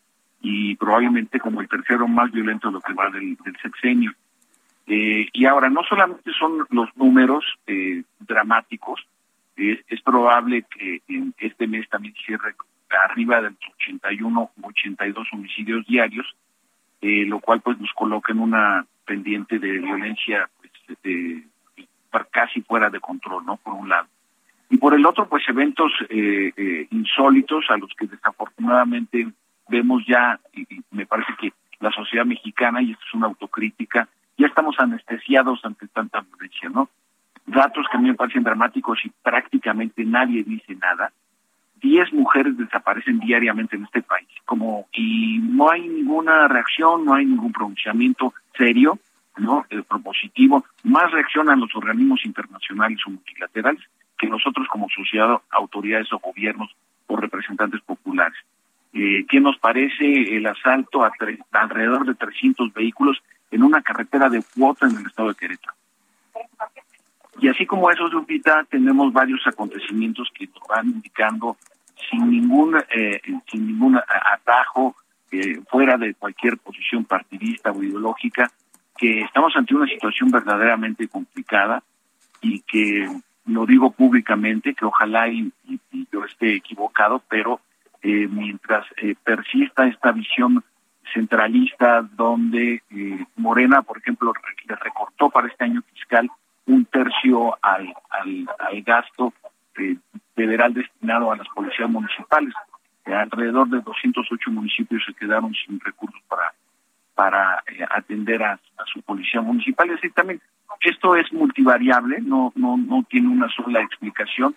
y 0.41 0.77
probablemente 0.77 1.41
como 1.41 1.61
el 1.61 1.69
tercero 1.69 2.07
más 2.07 2.31
violento 2.31 2.69
de 2.69 2.75
lo 2.75 2.81
que 2.81 2.95
va 2.95 3.11
del, 3.11 3.37
sexenio. 3.61 4.13
Eh, 4.87 5.29
y 5.33 5.45
ahora, 5.47 5.69
no 5.69 5.83
solamente 5.85 6.31
son 6.39 6.67
los 6.71 6.89
números 6.97 7.45
dramáticos, 8.21 9.07
es, 9.57 9.79
es 9.89 10.01
probable 10.01 10.65
que 10.71 11.03
en 11.09 11.35
este 11.39 11.67
mes 11.67 11.89
también 11.89 12.15
cierre 12.25 12.55
arriba 13.05 13.41
de 13.41 13.49
81 13.83 14.51
u 14.57 14.67
82 14.67 15.29
homicidios 15.33 15.87
diarios, 15.87 16.27
eh, 17.01 17.25
lo 17.27 17.41
cual 17.41 17.61
pues 17.61 17.79
nos 17.79 17.93
coloca 17.93 18.33
en 18.33 18.41
una 18.41 18.87
pendiente 19.05 19.59
de 19.59 19.79
violencia 19.79 20.49
pues, 20.59 20.99
de, 21.03 21.45
casi 22.31 22.61
fuera 22.63 22.91
de 22.91 23.01
control, 23.01 23.45
¿no? 23.45 23.57
Por 23.57 23.75
un 23.75 23.89
lado. 23.89 24.07
Y 24.71 24.79
por 24.79 24.95
el 24.95 25.05
otro, 25.05 25.29
pues 25.29 25.43
eventos 25.49 25.93
eh, 26.09 26.53
eh, 26.57 26.87
insólitos 26.91 27.65
a 27.71 27.77
los 27.77 27.93
que 27.95 28.07
desafortunadamente 28.07 29.29
vemos 29.69 30.05
ya, 30.07 30.39
y, 30.53 30.67
me 30.93 31.07
parece 31.07 31.33
que 31.41 31.53
la 31.81 31.91
sociedad 31.91 32.25
mexicana, 32.25 32.81
y 32.81 32.93
esto 32.93 33.05
es 33.09 33.15
una 33.15 33.27
autocrítica, 33.27 34.09
ya 34.39 34.47
estamos 34.47 34.77
anestesiados 34.79 35.65
ante 35.65 35.89
tanta 35.89 36.21
violencia, 36.21 36.69
¿no? 36.69 36.89
Datos 37.47 37.87
que 37.91 37.97
a 37.97 38.01
mí 38.01 38.09
me 38.09 38.15
parecen 38.15 38.45
dramáticos 38.45 39.05
y 39.05 39.11
prácticamente 39.23 40.05
nadie 40.05 40.45
dice 40.45 40.77
nada. 40.77 41.11
Diez 41.83 42.13
mujeres 42.13 42.57
desaparecen 42.57 43.19
diariamente 43.19 43.75
en 43.75 43.85
este 43.85 44.03
país, 44.03 44.29
como 44.45 44.87
y 44.93 45.39
no 45.39 45.71
hay 45.71 45.89
ninguna 45.89 46.47
reacción, 46.47 47.05
no 47.05 47.15
hay 47.15 47.25
ningún 47.25 47.53
pronunciamiento 47.53 48.35
serio, 48.57 48.99
no 49.39 49.65
eh, 49.71 49.83
propositivo, 49.89 50.65
más 50.85 51.11
reaccionan 51.11 51.61
los 51.61 51.75
organismos 51.75 52.25
internacionales 52.25 52.99
o 53.07 53.11
multilaterales 53.11 53.83
que 54.19 54.27
nosotros 54.27 54.67
como 54.69 54.89
sociedad, 54.89 55.41
autoridades 55.51 56.13
o 56.13 56.19
gobiernos 56.19 56.75
o 57.07 57.17
representantes 57.17 57.81
populares. 57.81 58.39
Eh, 58.93 59.25
¿Qué 59.29 59.41
nos 59.41 59.57
parece 59.59 60.37
el 60.37 60.47
asalto 60.47 61.05
a 61.05 61.13
alrededor 61.53 62.07
de 62.07 62.15
300 62.15 62.73
vehículos 62.73 63.23
en 63.51 63.63
una 63.63 63.83
carretera 63.83 64.29
de 64.29 64.43
cuota 64.55 64.87
en 64.87 64.97
el 64.97 65.07
estado 65.07 65.29
de 65.29 65.35
Querétaro? 65.37 65.75
Y 67.41 67.49
así 67.49 67.65
como 67.65 67.91
eso, 67.91 68.09
Lupita, 68.09 68.65
tenemos 68.69 69.13
varios 69.13 69.41
acontecimientos 69.47 70.29
que 70.35 70.47
nos 70.47 70.69
van 70.69 70.89
indicando 70.89 71.57
sin 72.11 72.31
ningún, 72.31 72.77
eh, 72.77 73.21
sin 73.51 73.67
ningún 73.67 73.97
atajo, 73.97 74.97
eh, 75.31 75.61
fuera 75.71 75.97
de 75.97 76.15
cualquier 76.15 76.59
posición 76.59 77.05
partidista 77.05 77.71
o 77.71 77.83
ideológica, 77.83 78.51
que 79.01 79.23
estamos 79.23 79.57
ante 79.57 79.75
una 79.75 79.87
situación 79.87 80.31
verdaderamente 80.31 81.09
complicada 81.09 81.83
y 82.43 82.61
que 82.61 83.09
lo 83.47 83.65
digo 83.65 83.91
públicamente, 83.93 84.75
que 84.75 84.85
ojalá 84.85 85.27
y, 85.29 85.51
yo 86.13 86.25
esté 86.27 86.57
equivocado, 86.57 87.23
pero 87.29 87.61
eh, 88.03 88.29
mientras 88.31 88.85
eh, 88.99 89.15
persista 89.25 89.87
esta 89.87 90.13
visión 90.13 90.63
centralista 91.15 92.03
donde 92.03 92.83
eh, 92.91 93.25
Morena, 93.37 93.81
por 93.81 93.97
ejemplo, 93.97 94.35
le 94.69 94.77
recortó 94.77 95.31
para 95.31 95.49
este 95.49 95.65
año 95.65 95.83
fiscal 95.95 96.31
un 96.67 96.85
tercio 96.85 97.57
al, 97.63 97.95
al, 98.11 98.49
al 98.59 98.83
gasto 98.83 99.33
federal 100.35 100.75
destinado 100.75 101.33
a 101.33 101.37
las 101.37 101.49
policías 101.49 101.89
municipales. 101.89 102.53
alrededor 103.07 103.69
de 103.71 103.81
208 103.81 104.51
municipios 104.51 105.03
se 105.07 105.15
quedaron 105.15 105.55
sin 105.55 105.81
recursos 105.81 106.21
para 106.29 106.53
para 107.21 107.63
atender 107.91 108.43
a, 108.43 108.59
su 108.91 109.03
policía 109.03 109.43
municipal. 109.43 109.91
Y 110.03 110.09
también 110.09 110.41
esto 110.81 111.15
es 111.17 111.31
multivariable, 111.35 112.19
no, 112.23 112.51
no, 112.57 112.79
no 112.79 113.05
tiene 113.11 113.29
una 113.29 113.47
sola 113.51 113.83
explicación 113.83 114.57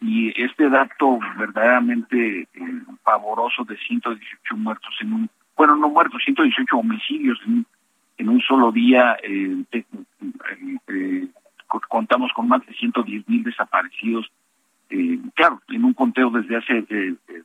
y 0.00 0.32
este 0.42 0.68
dato 0.68 1.20
verdaderamente 1.38 2.40
eh, 2.42 2.48
pavoroso 3.04 3.62
de 3.62 3.76
118 3.76 4.56
muertos 4.56 4.92
en 5.02 5.12
un, 5.12 5.30
bueno, 5.56 5.76
no 5.76 5.88
muertos, 5.88 6.20
118 6.24 6.76
homicidios 6.76 7.38
en, 7.46 7.64
en 8.18 8.28
un 8.28 8.40
solo 8.40 8.72
día, 8.72 9.16
eh, 9.22 9.62
eh, 10.88 11.28
contamos 11.88 12.32
con 12.32 12.48
más 12.48 12.66
de 12.66 12.74
110 12.74 13.28
mil 13.28 13.44
desaparecidos, 13.44 14.28
claro, 15.34 15.62
en 15.68 15.84
un 15.84 15.94
conteo 15.94 16.30
desde 16.30 16.56
hace 16.56 16.84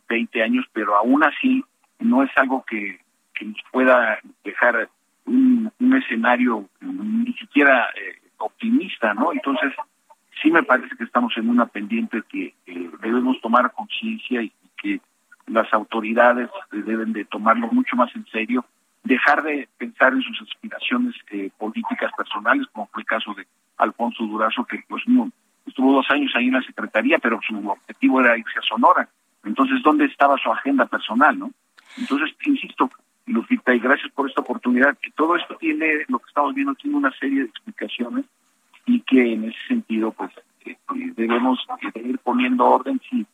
20 0.10 0.42
años, 0.42 0.66
pero 0.74 0.96
aún 0.96 1.24
así 1.24 1.64
no 2.00 2.24
es 2.24 2.32
algo 2.36 2.66
que, 2.68 3.05
que 3.36 3.45
nos 3.45 3.57
pueda 3.72 4.20
dejar 4.44 4.90
un, 5.26 5.72
escenario 5.95 6.68
ni 6.82 7.34
siquiera 7.34 7.90
eh, 7.95 8.20
optimista, 8.38 9.14
¿no? 9.14 9.32
Entonces, 9.32 9.74
sí 10.41 10.52
me 10.52 10.64
parece 10.64 10.95
que 10.95 11.03
estamos 11.03 11.34
en 11.38 11.49
una 11.49 11.66
pendiente 11.66 12.22
que 12.30 12.53
debemos 13.02 13.40
tomar 13.41 13.72
conciencia 13.72 14.41
y 14.41 14.52
que 14.78 14.99
las 15.48 15.72
autoridades 15.74 16.49
deben 16.72 17.14
de 17.14 17.26
tomarlo 17.26 17.68
mucho 17.68 17.95
más 17.95 18.14
en 18.16 18.26
serio, 18.28 18.66
dejar 19.03 19.44
de 19.44 19.70
pensar 19.78 20.14
en 20.14 20.22
sus 20.22 20.41
aspiraciones 20.41 21.16
eh, 21.32 21.49
políticas 21.57 22.12
personales, 22.18 22.66
como 22.72 22.88
fue 22.88 23.03
el 23.03 23.07
caso 23.07 23.34
de 23.34 23.45
Alfonso 23.78 24.24
Durazo, 24.24 24.66
que 24.66 24.84
pues 24.88 25.03
no, 25.07 25.30
estuvo 25.66 25.94
dos 25.94 26.10
años 26.10 26.32
ahí 26.36 26.48
en 26.48 26.53
la 26.53 26.64
Secretaría, 26.64 27.20
pero 27.20 27.40
su 27.48 27.56
objetivo 27.70 28.22
era 28.22 28.38
irse 28.38 28.60
a 28.60 28.64
Sonora. 28.64 29.07
Entonces, 29.44 29.82
¿dónde 29.84 30.06
estaba 30.06 30.38
su 30.38 30.52
agenda 30.52 30.86
personal, 30.88 31.38
no? 31.38 31.52
Entonces, 31.98 32.36
insisto, 32.45 32.90
Lupita, 33.27 33.73
y 33.73 33.80
gracias 33.80 34.11
por 34.11 34.30
esta 34.30 34.41
oportunidad, 34.41 34.97
que 34.97 35.11
todo 35.11 35.35
esto 35.35 35.56
tiene, 35.56 36.06
lo 36.07 36.19
que 36.19 36.27
estamos 36.27 36.53
viendo, 36.53 36.76
tiene 36.76 36.97
una 36.97 37.11
serie 37.11 37.39
de 37.39 37.45
explicaciones 37.45 38.26
y 38.85 39.02
que 39.02 39.34
en 39.34 39.45
ese 39.45 39.57
sentido, 39.68 40.11
pues, 40.11 40.31
eh, 40.65 40.77
debemos 41.15 41.60
ir 41.95 42.19
poniendo 42.19 42.65
orden 42.65 43.02
si 43.10 43.26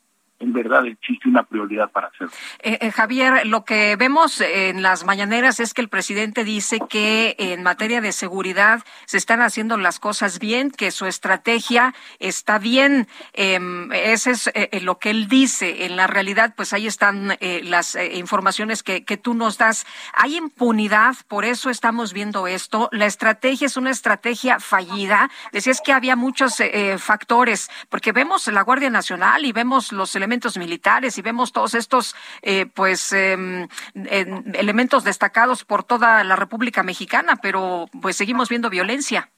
en 0.42 0.54
verdad 0.54 0.86
existe 0.86 1.30
una 1.30 1.44
prioridad 1.44 1.92
para 1.92 2.08
hacerlo. 2.08 2.34
Eh, 2.64 2.80
eh, 2.82 2.92
Javier, 2.92 3.46
lo 3.46 3.64
que 3.64 3.96
vemos 3.96 4.42
en 4.42 4.82
las 4.82 5.06
mañaneras 5.06 5.60
es 5.60 5.74
que 5.74 5.82
el 5.82 5.90
presidente 5.90 6.44
dice 6.44 6.80
que 6.90 7.36
en 7.38 7.64
materia 7.64 8.02
de 8.02 8.12
seguridad 8.12 8.84
se 9.06 9.18
están 9.18 9.42
haciendo 9.42 9.78
las 9.78 10.00
cosas 10.00 10.40
bien, 10.40 10.72
que 10.72 10.92
su 10.92 11.06
estrategia 11.06 11.94
está 12.20 12.58
bien. 12.58 13.08
Eh, 13.34 13.60
ese 13.94 14.32
es 14.32 14.50
eh, 14.54 14.80
lo 14.82 14.98
que 14.98 15.12
él 15.12 15.28
dice. 15.28 15.86
En 15.86 15.96
la 15.96 16.08
realidad, 16.08 16.54
pues 16.56 16.74
ahí 16.74 16.88
están 16.88 17.38
las 17.64 17.96
informaciones 18.14 18.84
que, 18.84 19.04
que 19.06 19.18
tú 19.18 19.34
nos 19.34 19.58
das. 19.58 19.86
Hay 20.14 20.36
impunidad, 20.36 21.16
por 21.28 21.46
eso 21.46 21.70
estamos 21.70 22.14
viendo 22.14 22.48
esto. 22.48 22.90
La 22.92 23.06
estrategia 23.06 23.68
es 23.68 23.78
una 23.78 23.92
estrategia 23.92 24.60
fallida. 24.60 25.30
Decías 25.52 25.82
que 25.84 25.94
había 25.94 26.16
muchos 26.16 26.62
factores, 26.98 27.70
porque 27.90 28.12
vemos 28.12 28.48
la 28.48 28.62
Guardia 28.62 28.90
Nacional 28.90 29.46
y 29.46 29.52
vemos 29.52 29.92
los 29.92 30.16
elementos 30.16 30.31
elementos 30.32 30.58
militares 30.58 31.18
y 31.18 31.22
vemos 31.22 31.52
todos 31.52 31.74
estos 31.74 32.16
eh, 32.42 32.66
pues 32.66 33.12
em, 33.12 33.68
elementos 33.94 35.04
destacados 35.04 35.66
por 35.66 35.84
toda 35.84 36.24
la 36.24 36.38
República 36.38 36.84
Mexicana, 36.84 37.36
pero 37.42 37.88
pues 38.02 38.16
seguimos 38.16 38.48
viendo 38.48 38.70
violencia. 38.70 39.30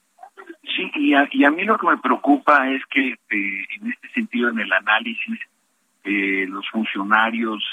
Sí, 0.61 0.91
y 0.93 1.15
a, 1.15 1.27
y 1.31 1.45
a 1.45 1.49
mí 1.49 1.63
lo 1.63 1.79
que 1.79 1.87
me 1.87 1.97
preocupa 1.97 2.69
es 2.69 2.83
que 2.91 3.13
eh, 3.13 3.65
en 3.81 3.91
este 3.91 4.07
sentido, 4.13 4.49
en 4.49 4.59
el 4.59 4.71
análisis, 4.71 5.39
eh, 6.03 6.45
los 6.47 6.69
funcionarios 6.69 7.63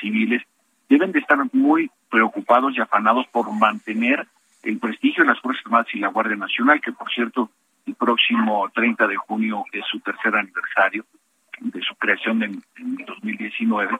civiles 0.00 0.42
deben 0.88 1.12
de 1.12 1.20
estar 1.20 1.38
muy 1.52 1.88
preocupados 2.10 2.76
y 2.76 2.80
afanados 2.80 3.26
por 3.28 3.52
mantener 3.52 4.26
el 4.64 4.78
prestigio 4.78 5.22
de 5.22 5.30
las 5.30 5.40
Fuerzas 5.40 5.64
Armadas 5.66 5.94
y 5.94 6.00
la 6.00 6.08
Guardia 6.08 6.36
Nacional, 6.36 6.80
que 6.80 6.90
por 6.90 7.08
cierto 7.12 7.50
el 7.86 7.94
próximo 7.94 8.68
30 8.74 9.06
de 9.06 9.16
junio 9.16 9.64
es 9.72 9.84
su 9.86 10.00
tercer 10.00 10.34
aniversario 10.34 11.04
de 11.60 11.80
su 11.82 11.94
creación 11.96 12.42
en, 12.42 12.62
2019, 13.06 13.98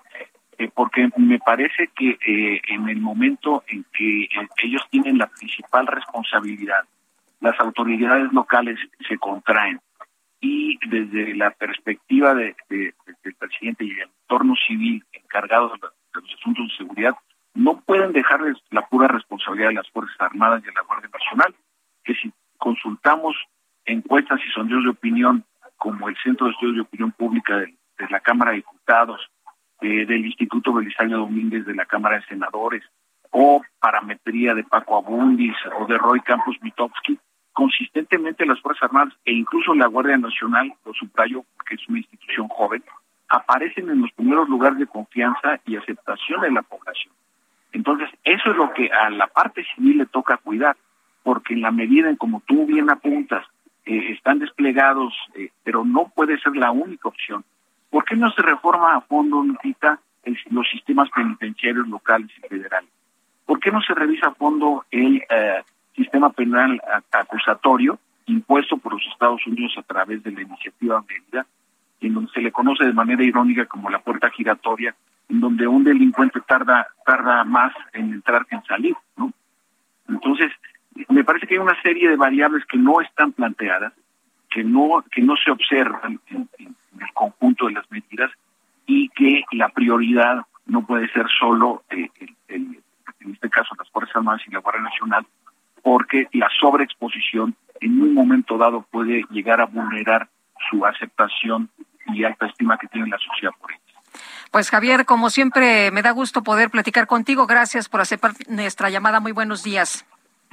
eh, 0.58 0.70
porque 0.74 1.08
me 1.16 1.38
parece 1.38 1.88
que 1.94 2.18
eh, 2.26 2.60
en 2.68 2.88
el 2.88 2.98
momento 2.98 3.62
en 3.68 3.84
que 3.92 4.22
eh, 4.22 4.48
ellos 4.62 4.82
tienen 4.90 5.18
la 5.18 5.26
principal 5.26 5.86
responsabilidad, 5.86 6.84
las 7.40 7.58
autoridades 7.60 8.32
locales 8.32 8.78
se 9.06 9.18
contraen. 9.18 9.80
Y 10.40 10.78
desde 10.88 11.34
la 11.34 11.50
perspectiva 11.50 12.34
de, 12.34 12.54
del 12.68 13.34
presidente 13.38 13.84
y 13.84 13.90
el 13.92 14.08
entorno 14.22 14.54
civil 14.66 15.02
encargados 15.12 15.72
de, 15.72 15.88
los 16.14 16.34
asuntos 16.34 16.68
de 16.68 16.76
seguridad, 16.76 17.14
no 17.54 17.80
pueden 17.80 18.12
dejarles 18.12 18.56
la 18.70 18.86
pura 18.86 19.08
responsabilidad 19.08 19.68
de 19.68 19.74
las 19.74 19.90
Fuerzas 19.90 20.16
Armadas 20.20 20.62
y 20.62 20.66
de 20.66 20.72
la 20.72 20.82
Guardia 20.82 21.10
Nacional, 21.12 21.54
que 22.04 22.14
si 22.14 22.32
consultamos 22.58 23.34
encuestas 23.86 24.40
y 24.46 24.50
sondeos 24.52 24.84
de 24.84 24.90
opinión 24.90 25.44
como 25.76 26.08
el 26.08 26.16
Centro 26.22 26.46
de 26.46 26.52
Estudios 26.52 26.76
de 26.76 26.82
Opinión 26.82 27.12
Pública 27.12 27.56
de, 27.58 27.74
la 28.10 28.20
Cámara 28.20 28.50
de 28.50 28.58
Diputados, 28.58 29.20
eh, 29.80 30.06
del 30.06 30.26
Instituto 30.26 30.72
Belisario 30.72 31.18
Domínguez 31.18 31.66
de 31.66 31.74
la 31.74 31.86
Cámara 31.86 32.16
de 32.16 32.26
Senadores, 32.26 32.82
o 33.30 33.62
Parametría 33.80 34.54
de 34.54 34.64
Paco 34.64 34.96
Abundis 34.96 35.56
o 35.78 35.86
de 35.86 35.98
Roy 35.98 36.20
Campos 36.20 36.56
Mitowski, 36.62 37.18
consistentemente 37.52 38.46
las 38.46 38.60
Fuerzas 38.60 38.84
Armadas 38.84 39.14
e 39.24 39.32
incluso 39.32 39.74
la 39.74 39.86
Guardia 39.86 40.16
Nacional, 40.16 40.72
lo 40.84 40.92
subrayo 40.94 41.44
porque 41.54 41.74
es 41.74 41.88
una 41.88 41.98
institución 41.98 42.48
joven, 42.48 42.82
aparecen 43.28 43.90
en 43.90 44.02
los 44.02 44.12
primeros 44.12 44.48
lugares 44.48 44.78
de 44.78 44.86
confianza 44.86 45.60
y 45.66 45.76
aceptación 45.76 46.42
de 46.42 46.52
la 46.52 46.62
población. 46.62 47.12
Entonces, 47.72 48.08
eso 48.24 48.50
es 48.50 48.56
lo 48.56 48.72
que 48.72 48.90
a 48.90 49.10
la 49.10 49.26
parte 49.26 49.64
civil 49.74 49.98
le 49.98 50.06
toca 50.06 50.38
cuidar, 50.38 50.76
porque 51.22 51.54
en 51.54 51.62
la 51.62 51.70
medida 51.70 52.08
en 52.08 52.16
como 52.16 52.42
tú 52.46 52.66
bien 52.66 52.90
apuntas, 52.90 53.44
eh, 53.86 54.12
están 54.12 54.40
desplegados, 54.40 55.14
eh, 55.34 55.50
pero 55.64 55.84
no 55.84 56.08
puede 56.14 56.38
ser 56.40 56.56
la 56.56 56.70
única 56.70 57.08
opción. 57.08 57.44
¿Por 57.90 58.04
qué 58.04 58.16
no 58.16 58.30
se 58.32 58.42
reforma 58.42 58.96
a 58.96 59.00
fondo, 59.00 59.42
Lupita, 59.42 60.00
los 60.50 60.68
sistemas 60.68 61.08
penitenciarios 61.14 61.86
locales 61.88 62.28
y 62.36 62.48
federales? 62.48 62.90
¿Por 63.44 63.60
qué 63.60 63.70
no 63.70 63.80
se 63.80 63.94
revisa 63.94 64.28
a 64.28 64.34
fondo 64.34 64.84
el 64.90 65.22
eh, 65.30 65.62
sistema 65.94 66.30
penal 66.30 66.80
acusatorio 67.12 67.98
impuesto 68.26 68.76
por 68.76 68.94
los 68.94 69.06
Estados 69.06 69.46
Unidos 69.46 69.72
a 69.78 69.82
través 69.82 70.22
de 70.22 70.32
la 70.32 70.42
iniciativa 70.42 71.02
medida 71.08 71.46
en 72.00 72.14
donde 72.14 72.32
se 72.32 72.40
le 72.40 72.52
conoce 72.52 72.84
de 72.84 72.92
manera 72.92 73.22
irónica 73.22 73.66
como 73.66 73.88
la 73.88 74.00
puerta 74.00 74.30
giratoria, 74.30 74.94
en 75.28 75.40
donde 75.40 75.66
un 75.66 75.84
delincuente 75.84 76.40
tarda 76.40 76.86
tarda 77.04 77.44
más 77.44 77.72
en 77.92 78.12
entrar 78.12 78.46
que 78.46 78.56
en 78.56 78.64
salir, 78.64 78.96
¿no? 79.16 79.32
Entonces, 80.08 80.52
me 81.08 81.24
parece 81.24 81.46
que 81.46 81.54
hay 81.54 81.60
una 81.60 81.80
serie 81.82 82.08
de 82.08 82.16
variables 82.16 82.64
que 82.66 82.78
no 82.78 83.00
están 83.00 83.32
planteadas, 83.32 83.92
que 84.50 84.64
no 84.64 85.04
que 85.10 85.22
no 85.22 85.34
se 85.36 85.50
observan 85.50 86.20
en, 86.28 86.48
el 86.58 87.12
conjunto 87.12 87.66
de 87.66 87.72
las 87.72 87.90
medidas 87.90 88.30
y 88.86 89.08
que 89.10 89.44
la 89.52 89.68
prioridad 89.68 90.42
no 90.66 90.86
puede 90.86 91.08
ser 91.12 91.26
solo 91.38 91.82
eh, 91.90 92.10
en 93.26 93.32
este 93.32 93.50
caso 93.50 93.74
las 93.78 93.90
Fuerzas 93.90 94.16
Armadas 94.16 94.42
y 94.46 94.50
la 94.50 94.60
Guardia 94.60 94.82
Nacional, 94.82 95.26
porque 95.82 96.28
la 96.32 96.48
sobreexposición 96.60 97.54
en 97.80 98.00
un 98.00 98.14
momento 98.14 98.56
dado 98.56 98.82
puede 98.90 99.24
llegar 99.30 99.60
a 99.60 99.66
vulnerar 99.66 100.28
su 100.70 100.84
aceptación 100.86 101.68
y 102.06 102.24
alta 102.24 102.46
estima 102.46 102.78
que 102.78 102.86
tiene 102.88 103.08
la 103.08 103.18
sociedad 103.18 103.52
por 103.60 103.72
ellos. 103.72 103.82
Pues 104.50 104.70
Javier, 104.70 105.04
como 105.04 105.28
siempre, 105.28 105.90
me 105.90 106.02
da 106.02 106.12
gusto 106.12 106.42
poder 106.42 106.70
platicar 106.70 107.06
contigo. 107.06 107.46
Gracias 107.46 107.88
por 107.88 108.00
aceptar 108.00 108.32
nuestra 108.48 108.88
llamada. 108.88 109.20
Muy 109.20 109.32
buenos 109.32 109.62
días. 109.62 110.06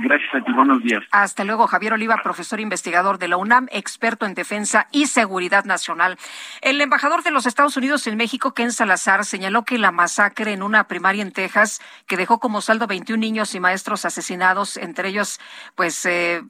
Gracias 0.04 0.36
a 0.36 0.44
ti, 0.44 0.52
buenos 0.52 0.84
días. 0.84 1.02
Hasta 1.12 1.46
luego, 1.46 1.66
Javier 1.66 1.94
Oliva, 1.94 2.18
profesor 2.22 2.60
investigador 2.60 3.20
de 3.20 3.30
la 3.30 3.38
UNAM, 3.38 3.68
experto 3.72 4.26
en 4.26 4.34
defensa 4.34 4.88
y 4.92 5.08
seguridad 5.08 5.64
nacional. 5.64 6.18
El 6.62 6.82
embajador 6.82 7.24
de 7.24 7.32
los 7.32 7.46
Estados 7.46 7.78
Unidos 7.78 8.06
en 8.08 8.18
México, 8.18 8.54
Ken 8.54 8.74
Salazar, 8.74 9.24
señaló 9.24 9.64
que 9.64 9.78
la 9.78 9.92
masacre 9.92 10.52
en 10.52 10.62
una 10.62 10.90
primaria 10.90 11.22
en 11.22 11.32
Texas, 11.32 11.80
que 12.06 12.18
dejó 12.18 12.40
como 12.40 12.60
saldo 12.60 12.86
21 12.86 13.18
niños 13.18 13.56
y 13.56 13.62
maestros 13.62 14.04
asesinados, 14.04 14.76
entre 14.76 15.08
ellos, 15.08 15.40
pues, 15.76 16.06
eh, 16.06 16.44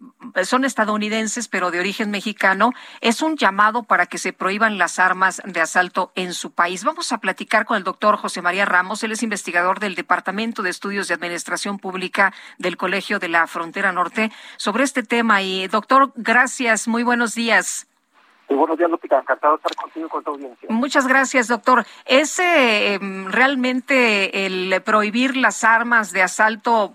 son 0.45 0.65
estadounidenses, 0.65 1.47
pero 1.47 1.69
de 1.69 1.79
origen 1.79 2.09
mexicano, 2.09 2.71
es 3.01 3.21
un 3.21 3.37
llamado 3.37 3.83
para 3.83 4.07
que 4.07 4.17
se 4.17 4.33
prohíban 4.33 4.79
las 4.79 4.97
armas 4.97 5.43
de 5.45 5.61
asalto 5.61 6.11
en 6.15 6.33
su 6.33 6.53
país. 6.53 6.83
Vamos 6.83 7.11
a 7.11 7.19
platicar 7.19 7.65
con 7.65 7.77
el 7.77 7.83
doctor 7.83 8.17
José 8.17 8.41
María 8.41 8.65
Ramos, 8.65 9.03
él 9.03 9.11
es 9.11 9.21
investigador 9.21 9.79
del 9.79 9.93
Departamento 9.93 10.63
de 10.63 10.71
Estudios 10.71 11.07
de 11.07 11.13
Administración 11.13 11.77
Pública 11.77 12.33
del 12.57 12.77
Colegio 12.77 13.19
de 13.19 13.29
la 13.29 13.42
frontera 13.47 13.91
norte 13.91 14.31
sobre 14.57 14.83
este 14.83 15.03
tema. 15.03 15.41
Y 15.41 15.67
doctor, 15.67 16.11
gracias, 16.15 16.87
muy 16.87 17.03
buenos 17.03 17.35
días. 17.35 17.87
Muy 18.49 18.57
buenos 18.57 18.77
días, 18.77 18.89
Lupita. 18.89 19.19
Encantado 19.19 19.53
de 19.53 19.57
estar 19.57 19.75
contigo 19.75 20.05
y 20.05 20.09
con 20.09 20.23
tu 20.23 20.31
audiencia. 20.31 20.67
Muchas 20.69 21.07
gracias, 21.07 21.47
doctor. 21.47 21.85
¿Es 22.05 22.39
eh, 22.39 22.95
em, 22.95 23.31
realmente 23.31 24.45
el 24.45 24.81
prohibir 24.83 25.37
las 25.37 25.63
armas 25.63 26.11
de 26.11 26.21
asalto 26.21 26.93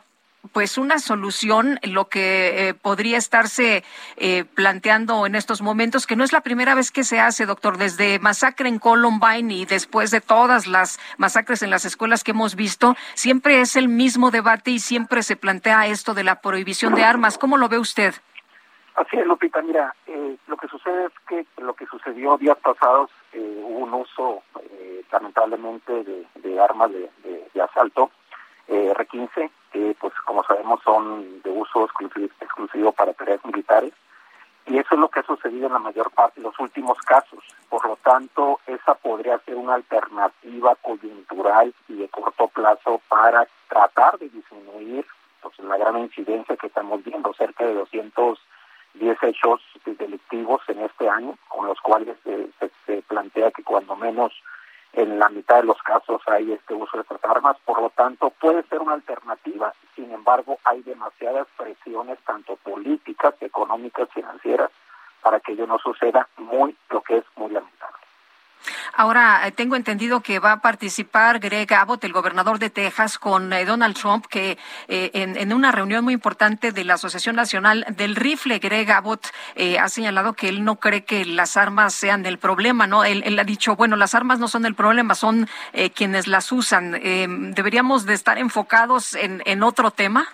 pues 0.53 0.79
una 0.79 0.99
solución, 0.99 1.79
lo 1.83 2.09
que 2.09 2.69
eh, 2.69 2.75
podría 2.75 3.19
estarse 3.19 3.85
eh, 4.17 4.45
planteando 4.45 5.27
en 5.27 5.35
estos 5.35 5.63
momentos, 5.63 6.07
que 6.07 6.17
no 6.17 6.25
es 6.25 6.33
la 6.33 6.41
primera 6.41 6.75
vez 6.75 6.91
que 6.91 7.05
se 7.05 7.21
hace, 7.21 7.47
doctor, 7.47 7.79
desde 7.79 8.19
masacre 8.19 8.69
en 8.69 8.79
Columbine 8.79 9.55
y 9.55 9.65
después 9.65 10.11
de 10.11 10.21
todas 10.21 10.67
las 10.67 10.99
masacres 11.17 11.63
en 11.63 11.71
las 11.71 11.85
escuelas 11.85 12.25
que 12.25 12.33
hemos 12.33 12.55
visto, 12.55 12.97
siempre 13.15 13.61
es 13.61 13.77
el 13.77 13.89
mismo 13.89 14.31
debate 14.31 14.71
y 14.73 14.79
siempre 14.79 15.23
se 15.23 15.37
plantea 15.37 15.87
esto 15.87 16.15
de 16.15 16.25
la 16.25 16.41
prohibición 16.41 16.95
de 16.95 17.05
armas. 17.05 17.39
¿Cómo 17.39 17.57
lo 17.57 17.69
ve 17.69 17.79
usted? 17.79 18.15
Así 18.95 19.17
es, 19.17 19.27
Lupita. 19.27 19.63
Mira, 19.63 19.95
eh, 20.07 20.37
lo 20.49 20.57
que 20.57 20.69
sucede 20.69 21.07
es 21.07 21.13
que 21.29 21.47
lo 21.63 21.75
que 21.75 21.87
sucedió 21.87 22.37
días 22.37 22.59
pasados 22.59 23.11
hubo 23.33 23.79
un 23.79 23.95
uso, 23.95 24.43
lamentablemente, 25.13 26.05
de, 26.35 26.61
armas 26.61 26.91
de, 26.91 27.09
de 27.55 27.63
asalto 27.63 28.11
R-15 28.69 29.51
que 29.73 29.97
pues 30.01 30.13
como 30.25 30.45
sabemos 30.45 30.81
son 30.83 31.43
de 31.43 31.51
uso 31.51 31.85
exclusivo, 31.85 32.29
exclusivo 32.41 32.93
para 32.93 33.13
tareas 33.13 33.45
militares 33.45 33.93
y 34.69 34.77
eso 34.77 34.95
es 34.95 35.01
lo 35.01 35.09
que 35.09 35.21
ha 35.21 35.23
sucedido 35.23 35.67
en 35.67 35.73
la 35.73 35.79
mayor 35.79 36.11
parte 36.11 36.41
de 36.41 36.47
los 36.47 36.59
últimos 36.59 36.99
casos. 36.99 37.43
Por 37.71 37.87
lo 37.87 37.97
tanto, 37.97 38.61
esa 38.67 38.95
podría 38.95 39.39
ser 39.41 39.57
una 39.57 39.75
alternativa 39.75 40.75
coyuntural 40.77 41.73
y 41.89 41.95
de 41.95 42.09
corto 42.09 42.49
plazo 42.49 43.01
para 43.09 43.47
tratar 43.69 44.19
de 44.19 44.29
disminuir 44.29 45.07
pues, 45.41 45.59
la 45.61 45.79
gran 45.79 45.99
incidencia 45.99 46.57
que 46.57 46.67
estamos 46.67 47.03
viendo, 47.03 47.33
cerca 47.33 47.65
de 47.65 47.75
210 47.75 49.23
hechos 49.23 49.63
delictivos 49.87 50.61
en 50.69 50.81
este 50.81 51.09
año, 51.09 51.39
con 51.49 51.67
los 51.67 51.81
cuales 51.81 52.17
se 52.25 53.03
plantea 53.03 53.51
que 53.53 53.65
cuando 53.65 53.97
menos 53.97 54.35
en 54.93 55.19
la 55.19 55.29
mitad 55.29 55.57
de 55.57 55.65
los 55.65 55.81
casos 55.83 56.23
hay 56.27 56.53
este 56.53 56.75
uso 56.75 56.97
de 56.97 57.03
estas 57.03 57.23
armas, 57.25 57.57
por 57.65 57.81
lo 57.81 57.91
tanto 57.91 58.31
puede 58.31 58.63
ser 58.65 58.81
una 58.81 58.95
alternativa, 58.95 59.73
sin 59.95 60.11
embargo 60.13 60.59
hay 60.65 60.83
demasiadas 60.83 61.47
presiones 61.57 62.19
tanto 62.25 62.57
políticas, 62.57 63.35
económicas, 63.41 64.09
financieras 64.13 64.71
para 65.23 65.41
que 65.41 65.53
ello 65.53 65.67
no 65.67 65.79
suceda 65.79 66.29
muy 66.37 66.77
lo 66.91 67.03
que 67.03 67.19
es 67.19 67.25
muy 67.37 67.51
lamentable. 67.51 67.98
Ahora, 68.95 69.47
eh, 69.47 69.53
tengo 69.53 69.77
entendido 69.77 70.21
que 70.21 70.39
va 70.39 70.53
a 70.53 70.61
participar 70.61 71.39
Greg 71.39 71.73
Abbott, 71.73 72.05
el 72.05 72.13
gobernador 72.13 72.59
de 72.59 72.71
Texas, 72.71 73.19
con 73.19 73.53
eh, 73.53 73.65
Donald 73.65 73.97
Trump, 73.97 74.27
que 74.27 74.59
eh, 74.89 75.11
en, 75.13 75.53
una 75.53 75.73
reunión 75.73 76.05
muy 76.05 76.15
importante 76.15 76.73
de 76.73 76.85
la 76.85 76.95
Asociación 76.95 77.37
Nacional 77.37 77.87
del 77.91 78.17
Rifle, 78.17 78.59
Greg 78.59 78.91
Abbott 78.91 79.27
ha 79.81 79.89
señalado 79.89 80.35
que 80.35 80.49
él 80.49 80.65
no 80.65 80.77
cree 80.77 81.05
que 81.05 81.25
las 81.25 81.57
armas 81.57 81.95
sean 81.95 82.27
el 82.27 82.39
problema, 82.39 82.87
¿no? 82.87 83.05
Él, 83.05 83.39
ha 83.39 83.45
dicho, 83.45 83.77
bueno, 83.77 83.97
las 83.97 84.15
armas 84.15 84.39
no 84.39 84.49
son 84.49 84.67
el 84.67 84.75
problema, 84.75 85.15
son 85.15 85.49
quienes 85.95 86.27
las 86.27 86.53
usan. 86.53 86.93
¿Deberíamos 87.55 88.05
de 88.07 88.15
estar 88.15 88.39
enfocados 88.39 89.15
en, 89.15 89.43
en 89.47 89.63
otro 89.63 89.91
tema? 89.91 90.29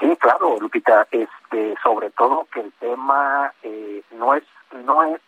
Sí, 0.00 0.16
claro, 0.20 0.58
Lupita, 0.60 1.06
este, 1.10 1.74
sobre 1.82 2.10
todo 2.10 2.46
que 2.52 2.60
el 2.60 2.72
tema 2.72 3.52
no 4.12 4.34
es 4.34 4.44
no 4.82 5.02
es, 5.04 5.20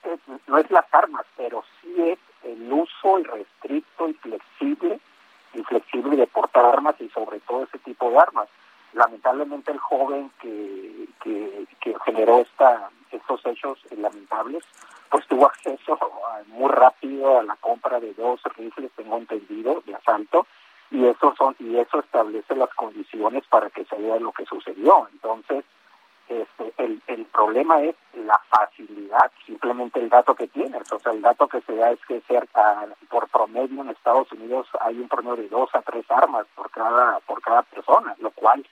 no 0.47 0.59
es 0.59 0.71
las 0.71 0.87
armas, 0.93 1.25
pero 1.37 1.65
sí 1.81 1.95
es 1.99 2.19
el 2.43 2.73
uso 2.73 3.19
irrestricto 3.19 4.09
y 4.09 4.15
flexible, 4.15 5.01
y 5.55 5.63
flexible 5.63 6.17
de 6.17 6.27
portar 6.27 6.65
armas 6.65 6.97
y 7.01 7.09
sobre 7.11 7.41
todo 7.41 7.65
ese 7.65 7.79
tipo 7.79 8.11
de 8.11 8.19
armas. 8.19 8.49
Lamentablemente 8.93 9.73
el 9.73 9.79
joven 9.79 10.31
que, 10.41 11.07
que, 11.23 11.67
generó 12.05 12.41
esta, 12.41 12.91
estos 13.11 13.45
hechos 13.47 13.79
lamentables, 13.97 14.65
pues 15.11 15.27
tuvo 15.27 15.47
acceso 15.47 15.99
muy 16.49 16.71
rápido 16.71 17.39
a 17.39 17.43
la 17.43 17.57
compra 17.57 18.01
de 18.01 18.15
dos 18.15 18.41
rifles, 18.57 18.91
tengo 18.97 19.17
entendido, 19.17 19.83
de 19.87 19.95
asalto, 19.95 20.47
y 20.91 21.05
eso 21.05 21.35
son 21.37 21.57
y 21.59 21.77
eso 21.77 21.99
establece 22.01 22.55
las 22.55 22.73
condiciones 22.75 23.45
para 23.49 23.71
que 23.71 23.85
se 23.85 23.97
vea 23.97 24.19
lo 24.21 24.33
que 24.33 24.47
sucedió. 24.47 25.09
Entonces, 25.13 25.65
este, 26.29 26.73
el, 26.79 27.01
el 27.07 27.25
problema 27.27 27.81
es 27.83 27.95
la 28.15 28.41
facilidad, 28.49 29.31
simplemente 29.45 30.01
el 30.01 30.09
dato 30.09 30.35
que 30.35 30.49
tienes. 30.49 30.91
O 30.93 30.99
sea, 30.99 31.13
el 31.13 31.23
dato 31.23 31.49
que 31.49 31.61
se 31.63 31.75
da 31.77 31.91
es 31.91 32.01
que 32.07 32.21
cerca, 32.23 32.87
por 33.09 33.29
promedio 33.29 33.83
en 33.83 33.91
Estados 33.91 34.31
Unidos 34.33 34.67
hay 34.81 34.99
un 34.99 35.09
promedio 35.09 35.37
de 35.37 35.49
dos 35.49 35.71
a 35.75 35.83
tres 35.83 36.05
armas 36.11 36.47
por 36.55 36.71
cada, 36.71 37.21
por 37.21 37.41
cada 37.41 37.63
persona, 37.63 38.15
lo 38.19 38.31
cual, 38.31 38.67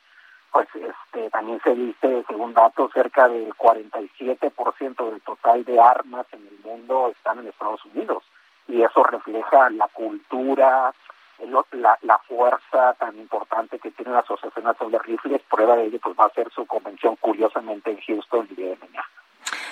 pues, 0.53 0.69
este, 0.75 1.31
también 1.31 1.61
se 1.63 1.75
dice, 1.75 2.25
según 2.27 2.55
datos, 2.55 2.91
cerca 2.93 3.29
del 3.29 3.55
47% 3.55 5.11
del 5.11 5.21
total 5.23 5.65
de 5.65 5.81
armas 5.81 6.27
en 6.33 6.47
el 6.47 6.59
mundo 6.65 7.09
están 7.09 7.39
en 7.39 7.49
Estados 7.49 7.85
Unidos. 7.87 8.23
Y 8.67 8.83
eso 8.83 9.03
refleja 9.03 9.71
la 9.71 9.89
cultura, 9.89 10.95
la, 11.73 11.99
la 12.03 12.19
fuerza 12.19 12.95
tan 12.95 13.17
importante 13.19 13.79
que 13.79 13.91
tiene 13.91 14.13
la 14.13 14.21
Asociación 14.21 14.65
Nacional 14.65 14.93
de 14.93 14.99
Rifles, 14.99 15.43
prueba 15.51 15.77
de 15.77 15.87
ello 15.87 15.99
pues 16.03 16.17
va 16.19 16.27
a 16.27 16.31
ser 16.31 16.51
su 16.51 16.67
convención 16.67 17.17
curiosamente 17.17 17.91
en 17.91 18.01
Houston 18.01 18.47
el 18.49 18.57
día 18.57 18.69
de 18.71 18.77
mañana. 18.77 19.09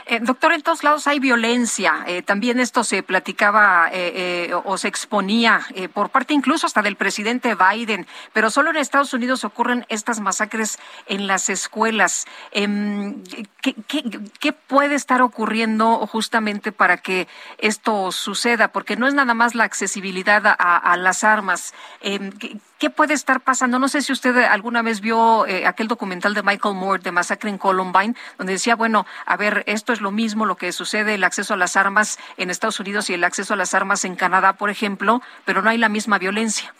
Eh, 0.06 0.20
doctor, 0.20 0.52
en 0.52 0.62
todos 0.62 0.82
lados 0.82 1.06
hay 1.06 1.20
violencia. 1.20 2.04
Eh, 2.06 2.22
también 2.22 2.58
esto 2.58 2.84
se 2.84 3.02
platicaba 3.02 3.88
eh, 3.92 4.52
o 4.64 4.76
se 4.76 4.88
exponía 4.88 5.60
por 5.92 6.10
parte 6.10 6.34
incluso 6.34 6.66
hasta 6.66 6.82
del 6.82 6.96
presidente 6.96 7.54
Biden, 7.54 8.06
pero 8.32 8.50
solo 8.50 8.70
en 8.70 8.76
Estados 8.76 9.14
Unidos 9.14 9.44
ocurren 9.44 9.86
estas 9.88 10.20
masacres 10.20 10.78
en 11.06 11.26
las 11.26 11.48
escuelas. 11.48 12.26
Em, 12.50 13.22
¿qué, 13.60 14.52
puede 14.52 14.94
estar 14.94 15.22
ocurriendo 15.22 16.06
justamente 16.06 16.72
para 16.72 16.96
que 16.96 17.28
esto 17.58 18.10
suceda? 18.12 18.68
Porque 18.68 18.96
no 18.96 19.06
es 19.06 19.14
nada 19.14 19.34
más 19.34 19.54
la 19.54 19.64
accesibilidad 19.64 20.56
a, 20.58 20.96
las 20.96 21.24
armas. 21.24 21.74
Em, 22.00 22.32
¿Qué 22.78 22.90
puede 22.90 23.14
estar 23.14 23.40
pasando? 23.40 23.78
No 23.78 23.88
sé 23.88 24.02
si 24.02 24.12
usted 24.12 24.36
alguna 24.36 24.82
vez 24.82 25.00
vio 25.00 25.46
aquel 25.66 25.86
documental 25.86 26.34
de 26.34 26.42
Michael 26.42 26.74
Moore 26.74 27.02
de 27.02 27.12
Masacre 27.12 27.50
en 27.50 27.58
Columbine, 27.58 28.14
donde 28.38 28.54
decía, 28.54 28.74
bueno, 28.74 29.06
a 29.24 29.36
ver, 29.36 29.62
esto 29.66 29.91
es 29.92 30.00
lo 30.00 30.10
mismo 30.10 30.46
lo 30.46 30.56
que 30.56 30.72
sucede, 30.72 31.14
el 31.14 31.24
acceso 31.24 31.54
a 31.54 31.56
las 31.56 31.76
armas 31.76 32.18
en 32.36 32.50
Estados 32.50 32.80
Unidos 32.80 33.10
y 33.10 33.14
el 33.14 33.24
acceso 33.24 33.54
a 33.54 33.56
las 33.56 33.74
armas 33.74 34.04
en 34.04 34.16
Canadá, 34.16 34.54
por 34.54 34.70
ejemplo, 34.70 35.20
pero 35.44 35.62
no 35.62 35.70
hay 35.70 35.78
la 35.78 35.88
misma 35.88 36.18
violencia. 36.18 36.74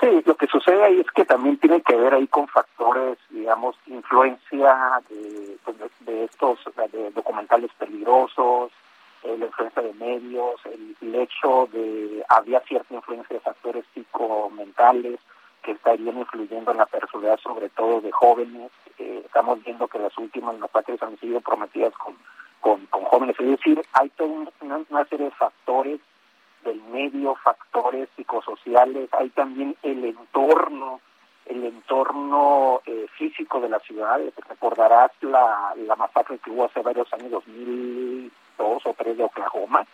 Sí, 0.00 0.22
lo 0.26 0.36
que 0.36 0.46
sucede 0.46 0.84
ahí 0.84 1.00
es 1.00 1.10
que 1.12 1.24
también 1.24 1.56
tiene 1.56 1.80
que 1.80 1.96
ver 1.96 2.12
ahí 2.12 2.26
con 2.26 2.46
factores, 2.48 3.16
digamos, 3.30 3.76
influencia 3.86 5.00
de, 5.08 5.56
pues, 5.64 5.76
de 6.00 6.24
estos 6.24 6.58
de 6.92 7.10
documentales 7.12 7.70
peligrosos, 7.78 8.72
eh, 9.22 9.36
la 9.38 9.46
influencia 9.46 9.82
de 9.82 9.94
medios, 9.94 10.60
el, 10.66 11.14
hecho 11.14 11.66
de 11.72 12.22
había 12.28 12.60
cierta 12.60 12.94
influencia 12.94 13.34
de 13.34 13.40
factores 13.40 13.84
psicomentales 13.94 15.18
que 15.66 15.72
estarían 15.72 16.16
influyendo 16.16 16.70
en 16.70 16.78
la 16.78 16.86
personalidad, 16.86 17.40
sobre 17.40 17.68
todo 17.70 18.00
de 18.00 18.12
jóvenes. 18.12 18.70
Eh, 18.98 19.22
estamos 19.24 19.62
viendo 19.64 19.88
que 19.88 19.98
las 19.98 20.16
últimas 20.16 20.56
masacres 20.58 21.02
han 21.02 21.18
sido 21.18 21.40
prometidas 21.40 21.92
con, 21.94 22.14
con, 22.86 22.86
jóvenes. 23.04 23.34
Es 23.40 23.48
decir, 23.48 23.82
hay 23.92 24.08
toda 24.10 24.30
una, 24.60 25.04
serie 25.06 25.26
de 25.26 25.32
factores 25.32 26.00
del 26.64 26.80
medio, 26.84 27.34
factores 27.34 28.08
psicosociales, 28.16 29.12
hay 29.12 29.28
también 29.30 29.76
el 29.82 30.04
entorno, 30.04 31.00
el 31.46 31.64
entorno 31.64 32.80
eh, 32.86 33.06
físico 33.18 33.60
de 33.60 33.68
la 33.68 33.80
ciudad. 33.80 34.20
Recordarás 34.48 35.10
la, 35.20 35.74
la 35.76 35.96
masacre 35.96 36.38
que 36.38 36.50
hubo 36.50 36.66
hace 36.66 36.80
varios 36.80 37.12
años, 37.12 37.32
2002 37.32 38.86
o 38.86 38.94
3 38.96 39.16
de 39.16 39.24
Oklahoma. 39.24 39.84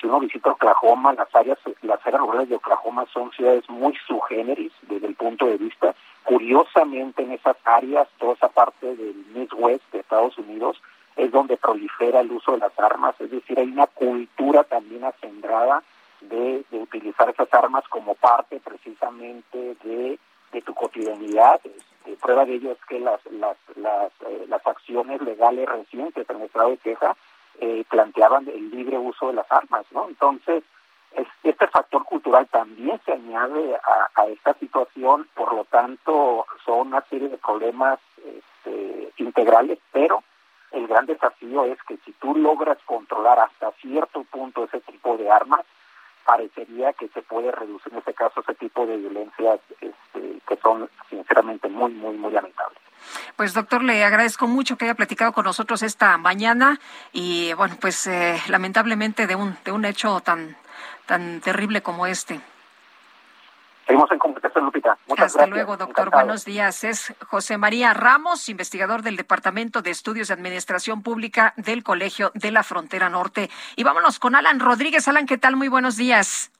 Si 0.00 0.06
uno 0.06 0.20
visita 0.20 0.50
Oklahoma, 0.50 1.12
las 1.14 1.34
áreas, 1.34 1.58
las 1.82 2.06
áreas 2.06 2.20
rurales 2.20 2.48
de 2.48 2.56
Oklahoma 2.56 3.06
son 3.12 3.30
ciudades 3.32 3.68
muy 3.68 3.94
subgéneris 4.06 4.72
desde 4.82 5.06
el 5.06 5.14
punto 5.14 5.46
de 5.46 5.56
vista. 5.56 5.94
Curiosamente, 6.24 7.22
en 7.22 7.32
esas 7.32 7.56
áreas, 7.64 8.08
toda 8.18 8.34
esa 8.34 8.48
parte 8.48 8.94
del 8.94 9.14
Midwest 9.34 9.84
de 9.92 10.00
Estados 10.00 10.36
Unidos, 10.38 10.80
es 11.16 11.32
donde 11.32 11.56
prolifera 11.56 12.20
el 12.20 12.30
uso 12.30 12.52
de 12.52 12.58
las 12.58 12.78
armas, 12.78 13.14
es 13.20 13.30
decir, 13.30 13.58
hay 13.58 13.70
una 13.70 13.86
cultura 13.86 14.64
también 14.64 15.02
acendrada 15.04 15.82
de, 16.20 16.64
utilizar 16.72 17.30
esas 17.30 17.52
armas 17.54 17.84
como 17.88 18.14
parte 18.14 18.60
precisamente 18.60 19.76
de, 19.82 20.18
tu 20.64 20.74
cotidianidad. 20.74 21.60
Este, 21.64 22.16
prueba 22.16 22.44
de 22.44 22.54
ello 22.54 22.72
es 22.72 22.78
que 22.88 22.98
las, 22.98 23.20
eh, 23.26 24.46
las 24.48 24.66
acciones 24.66 25.20
legales 25.20 25.68
recientes 25.68 26.28
en 26.28 26.36
el 26.36 26.42
estado 26.42 26.70
de 26.70 26.76
Texas 26.78 27.16
eh, 27.60 27.84
planteaban 27.88 28.48
el 28.48 28.70
libre 28.70 28.98
uso 28.98 29.28
de 29.28 29.34
las 29.34 29.50
armas, 29.50 29.84
¿no? 29.90 30.08
Entonces, 30.08 30.62
este 31.42 31.66
factor 31.68 32.04
cultural 32.04 32.46
también 32.48 33.00
se 33.04 33.12
añade 33.12 33.76
a, 34.14 34.26
esta 34.26 34.54
situación, 34.54 35.28
por 35.34 35.54
lo 35.54 35.64
tanto, 35.64 36.46
son 36.64 36.88
una 36.88 37.00
serie 37.02 37.28
de 37.28 37.38
problemas 37.38 37.98
este, 38.24 39.12
integrales, 39.18 39.78
pero 39.92 40.22
el 40.72 40.86
gran 40.86 41.06
desafío 41.06 41.64
es 41.64 41.82
que 41.84 41.96
si 41.98 42.12
tú 42.12 42.34
logras 42.34 42.78
controlar 42.84 43.38
hasta 43.38 43.70
cierto 43.72 44.24
punto 44.24 44.64
ese 44.64 44.80
tipo 44.80 45.16
de 45.16 45.30
armas, 45.30 45.64
parecería 46.24 46.92
que 46.92 47.08
se 47.08 47.22
puede 47.22 47.52
reducir 47.52 47.92
en 47.92 48.00
este 48.00 48.14
caso 48.14 48.40
ese 48.40 48.54
tipo 48.54 48.84
de 48.84 48.96
violencias 48.96 49.60
este, 49.80 50.40
que 50.46 50.56
son 50.56 50.90
sinceramente 51.08 51.68
muy, 51.68 51.92
muy, 51.92 52.16
muy 52.16 52.32
lamentables. 52.32 52.85
Pues 53.36 53.54
doctor, 53.54 53.82
le 53.82 54.04
agradezco 54.04 54.46
mucho 54.46 54.76
que 54.76 54.84
haya 54.84 54.94
platicado 54.94 55.32
con 55.32 55.44
nosotros 55.44 55.82
esta 55.82 56.16
mañana 56.18 56.80
y 57.12 57.52
bueno, 57.54 57.76
pues 57.80 58.06
eh, 58.06 58.40
lamentablemente 58.48 59.26
de 59.26 59.36
un, 59.36 59.56
de 59.64 59.72
un 59.72 59.84
hecho 59.84 60.20
tan, 60.20 60.56
tan 61.06 61.40
terrible 61.40 61.82
como 61.82 62.06
este. 62.06 62.40
Seguimos 63.86 64.10
en 64.10 64.18
comunicación, 64.18 64.64
Lupita. 64.64 64.98
Muchas 65.06 65.26
Hasta 65.26 65.46
luego, 65.46 65.76
doctor. 65.76 66.10
Buenos 66.10 66.44
días. 66.44 66.82
Es 66.82 67.14
José 67.28 67.56
María 67.56 67.94
Ramos, 67.94 68.48
investigador 68.48 69.02
del 69.02 69.16
Departamento 69.16 69.80
de 69.80 69.90
Estudios 69.90 70.28
de 70.28 70.34
Administración 70.34 71.02
Pública 71.02 71.54
del 71.56 71.84
Colegio 71.84 72.32
de 72.34 72.50
la 72.50 72.64
Frontera 72.64 73.08
Norte. 73.08 73.48
Y 73.76 73.84
vámonos 73.84 74.18
con 74.18 74.34
Alan 74.34 74.58
Rodríguez. 74.58 75.06
Alan, 75.06 75.26
¿qué 75.26 75.38
tal? 75.38 75.54
Muy 75.54 75.68
buenos 75.68 75.96
días. 75.96 76.50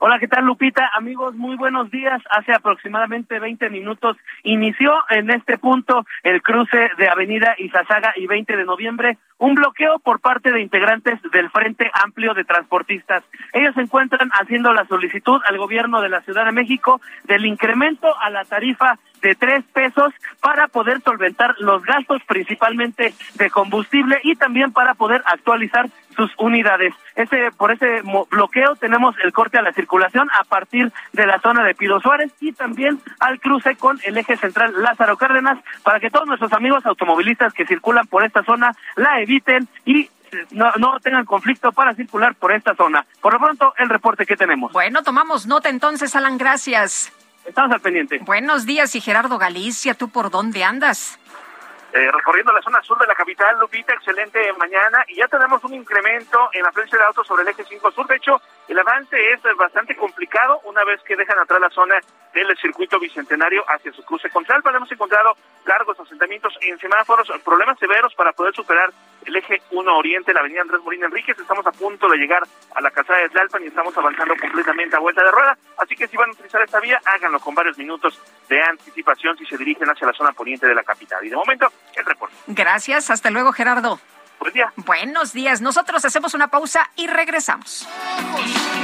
Hola, 0.00 0.18
¿qué 0.18 0.26
tal 0.26 0.44
Lupita? 0.44 0.90
Amigos, 0.96 1.34
muy 1.36 1.56
buenos 1.56 1.90
días. 1.90 2.20
Hace 2.30 2.52
aproximadamente 2.52 3.38
20 3.38 3.70
minutos 3.70 4.16
inició 4.42 4.92
en 5.08 5.30
este 5.30 5.56
punto 5.56 6.04
el 6.22 6.42
cruce 6.42 6.90
de 6.98 7.08
Avenida 7.08 7.54
Izazaga 7.58 8.12
y 8.16 8.26
20 8.26 8.56
de 8.56 8.64
noviembre 8.64 9.18
un 9.38 9.54
bloqueo 9.54 9.98
por 9.98 10.20
parte 10.20 10.52
de 10.52 10.60
integrantes 10.60 11.20
del 11.32 11.50
Frente 11.50 11.90
Amplio 12.02 12.34
de 12.34 12.44
Transportistas. 12.44 13.24
Ellos 13.52 13.74
se 13.74 13.82
encuentran 13.82 14.30
haciendo 14.32 14.72
la 14.72 14.86
solicitud 14.86 15.40
al 15.46 15.58
gobierno 15.58 16.00
de 16.00 16.08
la 16.08 16.22
Ciudad 16.22 16.44
de 16.44 16.52
México 16.52 17.00
del 17.24 17.44
incremento 17.44 18.08
a 18.20 18.30
la 18.30 18.44
tarifa 18.44 18.98
de 19.22 19.34
tres 19.34 19.64
pesos 19.72 20.12
para 20.40 20.68
poder 20.68 21.00
solventar 21.00 21.54
los 21.58 21.82
gastos 21.82 22.22
principalmente 22.26 23.14
de 23.34 23.50
combustible 23.50 24.20
y 24.22 24.36
también 24.36 24.72
para 24.72 24.94
poder 24.94 25.22
actualizar 25.26 25.88
sus 26.14 26.30
unidades. 26.38 26.94
Ese, 27.14 27.50
por 27.56 27.72
ese 27.72 28.02
bloqueo 28.30 28.76
tenemos 28.76 29.14
el 29.22 29.32
corte 29.32 29.58
a 29.58 29.62
la 29.62 29.72
circulación 29.72 30.28
a 30.38 30.44
partir 30.44 30.92
de 31.12 31.26
la 31.26 31.40
zona 31.40 31.64
de 31.64 31.74
Pido 31.74 32.00
Suárez 32.00 32.32
y 32.40 32.52
también 32.52 33.00
al 33.20 33.40
cruce 33.40 33.76
con 33.76 34.00
el 34.04 34.16
eje 34.16 34.36
central 34.36 34.74
Lázaro 34.82 35.16
Cárdenas 35.16 35.58
para 35.82 36.00
que 36.00 36.10
todos 36.10 36.26
nuestros 36.26 36.52
amigos 36.52 36.84
automovilistas 36.86 37.52
que 37.52 37.66
circulan 37.66 38.06
por 38.06 38.24
esta 38.24 38.42
zona 38.44 38.74
la 38.96 39.20
eviten 39.20 39.68
y 39.84 40.08
no, 40.50 40.72
no 40.78 40.98
tengan 41.00 41.24
conflicto 41.24 41.72
para 41.72 41.94
circular 41.94 42.34
por 42.34 42.52
esta 42.52 42.74
zona. 42.74 43.06
Por 43.20 43.32
lo 43.34 43.38
pronto, 43.38 43.74
el 43.78 43.88
reporte 43.88 44.26
que 44.26 44.36
tenemos. 44.36 44.72
Bueno, 44.72 45.02
tomamos 45.02 45.46
nota 45.46 45.68
entonces, 45.68 46.14
Alan, 46.16 46.38
gracias. 46.38 47.12
Estamos 47.44 47.72
al 47.72 47.80
pendiente. 47.80 48.18
Buenos 48.22 48.64
días 48.64 48.94
y 48.94 49.00
Gerardo 49.00 49.38
Galicia, 49.38 49.94
¿tú 49.94 50.08
por 50.08 50.30
dónde 50.30 50.64
andas? 50.64 51.18
Eh, 51.96 52.10
recorriendo 52.10 52.52
la 52.52 52.60
zona 52.60 52.82
sur 52.82 52.98
de 52.98 53.06
la 53.06 53.14
capital, 53.14 53.56
Lupita, 53.60 53.94
excelente 53.94 54.52
mañana, 54.54 55.04
y 55.06 55.14
ya 55.14 55.28
tenemos 55.28 55.62
un 55.62 55.74
incremento 55.74 56.50
en 56.52 56.64
la 56.64 56.72
frecuencia 56.72 56.98
de 56.98 57.04
autos 57.04 57.24
sobre 57.24 57.42
el 57.42 57.48
eje 57.50 57.62
5 57.62 57.88
sur. 57.92 58.04
De 58.08 58.16
hecho, 58.16 58.42
el 58.68 58.78
avance 58.78 59.16
es 59.32 59.40
bastante 59.56 59.94
complicado 59.96 60.60
una 60.64 60.84
vez 60.84 61.00
que 61.02 61.16
dejan 61.16 61.38
atrás 61.38 61.60
la 61.60 61.70
zona 61.70 61.96
del 62.32 62.56
circuito 62.56 62.98
bicentenario 62.98 63.64
hacia 63.68 63.92
su 63.92 64.02
cruce 64.04 64.30
con 64.30 64.44
Tlalpan. 64.44 64.74
Hemos 64.74 64.90
encontrado 64.90 65.36
largos 65.66 65.98
asentamientos 66.00 66.56
en 66.62 66.78
semáforos, 66.78 67.28
problemas 67.44 67.78
severos 67.78 68.14
para 68.14 68.32
poder 68.32 68.54
superar 68.54 68.90
el 69.24 69.36
eje 69.36 69.62
1 69.70 69.96
Oriente, 69.96 70.32
la 70.32 70.40
avenida 70.40 70.62
Andrés 70.62 70.80
Morín 70.82 71.04
Enríquez. 71.04 71.38
Estamos 71.38 71.66
a 71.66 71.72
punto 71.72 72.08
de 72.08 72.16
llegar 72.16 72.42
a 72.74 72.80
la 72.80 72.90
calzada 72.90 73.20
de 73.20 73.28
Tlalpan 73.28 73.62
y 73.62 73.66
estamos 73.66 73.96
avanzando 73.96 74.34
completamente 74.36 74.96
a 74.96 74.98
vuelta 74.98 75.22
de 75.22 75.30
rueda. 75.30 75.56
Así 75.78 75.94
que 75.94 76.08
si 76.08 76.16
van 76.16 76.30
a 76.30 76.32
utilizar 76.32 76.62
esta 76.62 76.80
vía, 76.80 77.00
háganlo 77.04 77.38
con 77.40 77.54
varios 77.54 77.78
minutos 77.78 78.20
de 78.48 78.62
anticipación 78.62 79.36
si 79.38 79.46
se 79.46 79.56
dirigen 79.56 79.88
hacia 79.88 80.06
la 80.06 80.12
zona 80.12 80.32
poniente 80.32 80.66
de 80.66 80.74
la 80.74 80.82
capital. 80.82 81.24
Y 81.24 81.28
de 81.28 81.36
momento, 81.36 81.70
el 81.94 82.04
reporte. 82.04 82.34
Gracias. 82.46 83.10
Hasta 83.10 83.30
luego, 83.30 83.52
Gerardo. 83.52 84.00
Buen 84.40 84.52
día. 84.52 84.72
Buenos 84.76 85.32
días. 85.32 85.60
Nosotros 85.60 86.04
hacemos 86.04 86.34
una 86.34 86.48
pausa 86.48 86.90
y 86.96 87.06
regresamos. 87.06 87.88
Sarmiento 88.16 88.83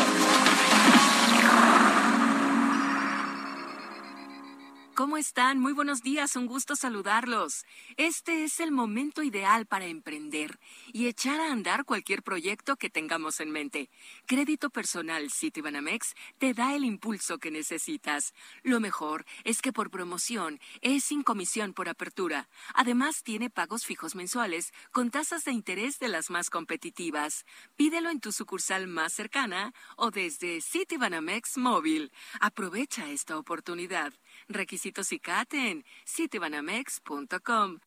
Muy 5.57 5.73
buenos 5.73 6.01
días, 6.01 6.37
un 6.37 6.45
gusto 6.45 6.75
saludarlos. 6.75 7.65
Este 7.97 8.45
es 8.45 8.61
el 8.61 8.71
momento 8.71 9.21
ideal 9.21 9.65
para 9.65 9.85
emprender 9.85 10.59
y 10.93 11.07
echar 11.07 11.41
a 11.41 11.51
andar 11.51 11.83
cualquier 11.83 12.23
proyecto 12.23 12.77
que 12.77 12.89
tengamos 12.89 13.41
en 13.41 13.51
mente. 13.51 13.89
Crédito 14.27 14.69
personal 14.69 15.29
Citibanamex 15.29 16.13
te 16.37 16.53
da 16.53 16.73
el 16.73 16.85
impulso 16.85 17.37
que 17.37 17.51
necesitas. 17.51 18.33
Lo 18.63 18.79
mejor 18.79 19.25
es 19.43 19.61
que 19.61 19.73
por 19.73 19.91
promoción 19.91 20.59
es 20.79 21.03
sin 21.03 21.21
comisión 21.21 21.73
por 21.73 21.89
apertura. 21.89 22.47
Además, 22.73 23.21
tiene 23.21 23.49
pagos 23.49 23.85
fijos 23.85 24.15
mensuales 24.15 24.71
con 24.91 25.11
tasas 25.11 25.43
de 25.43 25.51
interés 25.51 25.99
de 25.99 26.07
las 26.07 26.29
más 26.29 26.49
competitivas. 26.49 27.45
Pídelo 27.75 28.09
en 28.09 28.21
tu 28.21 28.31
sucursal 28.31 28.87
más 28.87 29.11
cercana 29.13 29.73
o 29.97 30.11
desde 30.11 30.61
Citibanamex 30.61 31.57
Móvil. 31.57 32.11
Aprovecha 32.39 33.09
esta 33.09 33.37
oportunidad. 33.37 34.13
Requisitos 34.53 35.11
y 35.11 35.19
caten. 35.19 35.85
Citibanamex.com. 36.07 37.79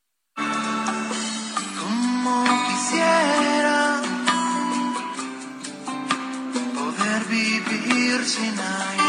Como 1.80 2.44
quisiera 2.66 4.02
poder 6.74 7.24
vivir 7.28 8.24
sin 8.24 8.58
aire. 8.58 9.04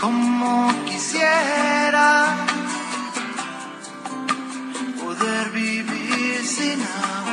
Como 0.00 0.72
quisiera 0.86 2.46
poder 5.00 5.50
vivir 5.50 6.46
sin 6.46 6.80
aire. 6.80 7.23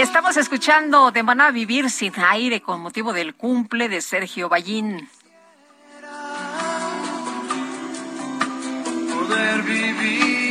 Estamos 0.00 0.36
escuchando 0.36 1.10
de 1.10 1.22
Maná 1.22 1.50
Vivir 1.50 1.90
sin 1.90 2.12
aire 2.18 2.62
con 2.62 2.80
motivo 2.80 3.12
del 3.12 3.34
cumple 3.34 3.88
de 3.88 4.00
Sergio 4.00 4.48
Ballín. 4.48 5.08
Poder 9.12 9.62
vivir 9.62 10.41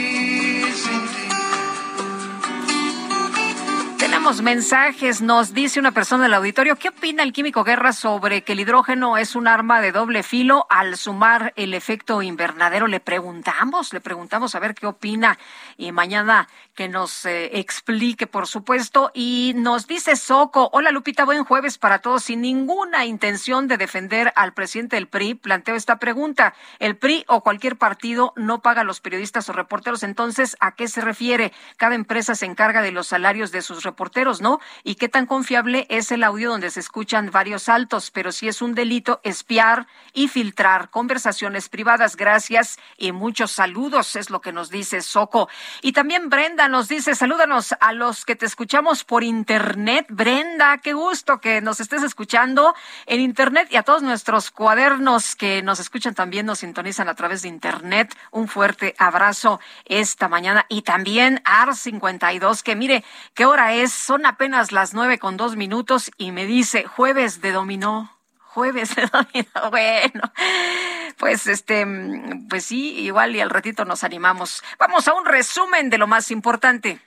Tenemos 4.22 4.44
mensajes, 4.44 5.20
nos 5.24 5.52
dice 5.52 5.80
una 5.80 5.94
persona 5.94 6.26
del 6.26 6.36
auditorio, 6.36 6.76
¿qué 6.76 6.90
opina 6.90 7.24
el 7.24 7.34
químico 7.34 7.64
Guerra 7.64 7.92
sobre 7.92 8.44
que 8.44 8.52
el 8.52 8.60
hidrógeno 8.60 9.18
es 9.18 9.36
un 9.36 9.48
arma 9.48 9.82
de 9.82 9.92
doble 9.92 10.22
filo 10.22 10.68
al 10.70 10.96
sumar 10.96 11.54
el 11.56 11.74
efecto 11.74 12.22
invernadero? 12.22 12.86
Le 12.86 13.00
preguntamos, 13.00 13.94
le 13.94 14.00
preguntamos 14.00 14.54
a 14.54 14.60
ver 14.60 14.76
qué 14.76 14.86
opina 14.86 15.40
y 15.76 15.92
mañana 15.92 16.48
que 16.76 16.88
nos 16.88 17.26
eh, 17.26 17.58
explique, 17.58 18.28
por 18.28 18.46
supuesto. 18.46 19.10
Y 19.16 19.54
nos 19.56 19.88
dice 19.88 20.16
Soco, 20.16 20.70
hola 20.72 20.92
Lupita, 20.92 21.26
buen 21.26 21.44
jueves 21.44 21.80
para 21.80 21.98
todos. 21.98 22.24
Sin 22.24 22.42
ninguna 22.42 23.06
intención 23.06 23.68
de 23.68 23.78
defender 23.78 24.32
al 24.36 24.54
presidente 24.54 24.98
del 24.98 25.08
PRI, 25.08 25.34
planteo 25.34 25.74
esta 25.74 25.98
pregunta. 25.98 26.54
¿El 26.78 26.96
PRI 26.96 27.26
o 27.28 27.42
cualquier 27.42 27.76
partido 27.76 28.34
no 28.36 28.62
paga 28.62 28.82
a 28.82 28.84
los 28.84 29.02
periodistas 29.02 29.50
o 29.50 29.54
reporteros? 29.54 30.04
Entonces, 30.04 30.58
¿a 30.60 30.76
qué 30.76 30.88
se 30.88 31.02
refiere? 31.02 31.54
Cada 31.78 31.96
empresa 31.96 32.36
se 32.36 32.46
encarga 32.46 32.84
de 32.84 32.92
los 32.92 33.08
salarios 33.08 33.52
de 33.52 33.64
sus 33.64 33.84
reporteros, 33.84 34.11
¿no? 34.42 34.60
¿Y 34.84 34.96
qué 34.96 35.10
tan 35.10 35.26
confiable 35.26 35.88
es 35.90 36.12
el 36.12 36.24
audio 36.24 36.52
donde 36.52 36.70
se 36.70 36.80
escuchan 36.80 37.32
varios 37.32 37.64
saltos? 37.64 38.12
Pero 38.12 38.32
si 38.32 38.48
es 38.48 38.62
un 38.62 38.76
delito 38.76 39.20
espiar 39.24 39.88
y 40.14 40.28
filtrar 40.28 40.90
conversaciones 40.90 41.70
privadas. 41.70 42.16
Gracias 42.16 42.78
y 42.98 43.12
muchos 43.12 43.52
saludos, 43.52 44.16
es 44.16 44.30
lo 44.30 44.42
que 44.42 44.52
nos 44.52 44.70
dice 44.70 45.02
Soco. 45.02 45.50
Y 45.82 45.94
también 45.94 46.30
Brenda 46.30 46.68
nos 46.68 46.88
dice, 46.88 47.16
salúdanos 47.16 47.74
a 47.80 47.94
los 47.94 48.26
que 48.26 48.36
te 48.36 48.46
escuchamos 48.46 49.04
por 49.04 49.24
internet. 49.24 50.06
Brenda, 50.10 50.80
qué 50.80 50.94
gusto 50.94 51.40
que 51.40 51.62
nos 51.62 51.80
estés 51.80 52.04
escuchando 52.04 52.76
en 53.06 53.22
internet 53.22 53.68
y 53.72 53.78
a 53.78 53.84
todos 53.84 54.04
nuestros 54.04 54.52
cuadernos 54.52 55.36
que 55.36 55.62
nos 55.62 55.80
escuchan 55.80 56.14
también, 56.14 56.46
nos 56.46 56.60
sintonizan 56.60 57.08
a 57.10 57.16
través 57.16 57.42
de 57.42 57.48
internet. 57.48 58.16
Un 58.32 58.48
fuerte 58.48 58.96
abrazo 58.98 59.60
esta 59.86 60.28
mañana 60.28 60.66
y 60.70 60.82
también 60.82 61.42
AR52, 61.44 62.62
que 62.64 62.76
mire, 62.76 63.04
¿qué 63.34 63.46
hora 63.46 63.74
es? 63.74 64.01
Son 64.02 64.26
apenas 64.26 64.72
las 64.72 64.94
nueve 64.94 65.20
con 65.20 65.38
dos 65.38 65.56
minutos 65.56 66.12
y 66.18 66.32
me 66.32 66.46
dice 66.46 66.86
jueves 66.86 67.42
de 67.42 67.52
dominó 67.52 68.10
jueves 68.54 68.96
de 68.96 69.06
dominó. 69.12 69.70
Bueno, 69.70 70.22
pues 71.18 71.48
este, 71.48 71.86
pues 72.50 72.66
sí, 72.66 73.00
igual 73.00 73.36
y 73.36 73.40
al 73.40 73.50
ratito 73.50 73.86
nos 73.86 74.04
animamos. 74.04 74.64
Vamos 74.78 75.08
a 75.08 75.14
un 75.14 75.26
resumen 75.26 75.90
de 75.90 75.98
lo 75.98 76.08
más 76.08 76.32
importante. 76.32 77.00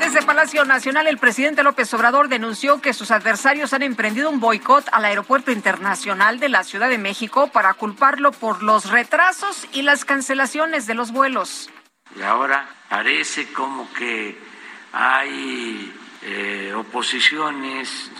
Desde 0.00 0.22
Palacio 0.22 0.64
Nacional, 0.64 1.06
el 1.06 1.18
presidente 1.18 1.62
López 1.62 1.92
Obrador 1.92 2.28
denunció 2.28 2.80
que 2.80 2.94
sus 2.94 3.10
adversarios 3.10 3.72
han 3.72 3.82
emprendido 3.82 4.30
un 4.30 4.40
boicot 4.40 4.88
al 4.92 5.04
Aeropuerto 5.04 5.50
Internacional 5.50 6.40
de 6.40 6.48
la 6.48 6.64
Ciudad 6.64 6.88
de 6.88 6.98
México 6.98 7.48
para 7.48 7.74
culparlo 7.74 8.32
por 8.32 8.62
los 8.62 8.90
retrasos 8.90 9.66
y 9.72 9.82
las 9.82 10.04
cancelaciones 10.04 10.86
de 10.86 10.94
los 10.94 11.12
vuelos. 11.12 11.68
Y 12.16 12.22
ahora 12.22 12.68
parece 12.88 13.52
como 13.52 13.92
que 13.92 14.38
hay 14.92 15.94
eh, 16.22 16.72
oposiciones, 16.74 18.10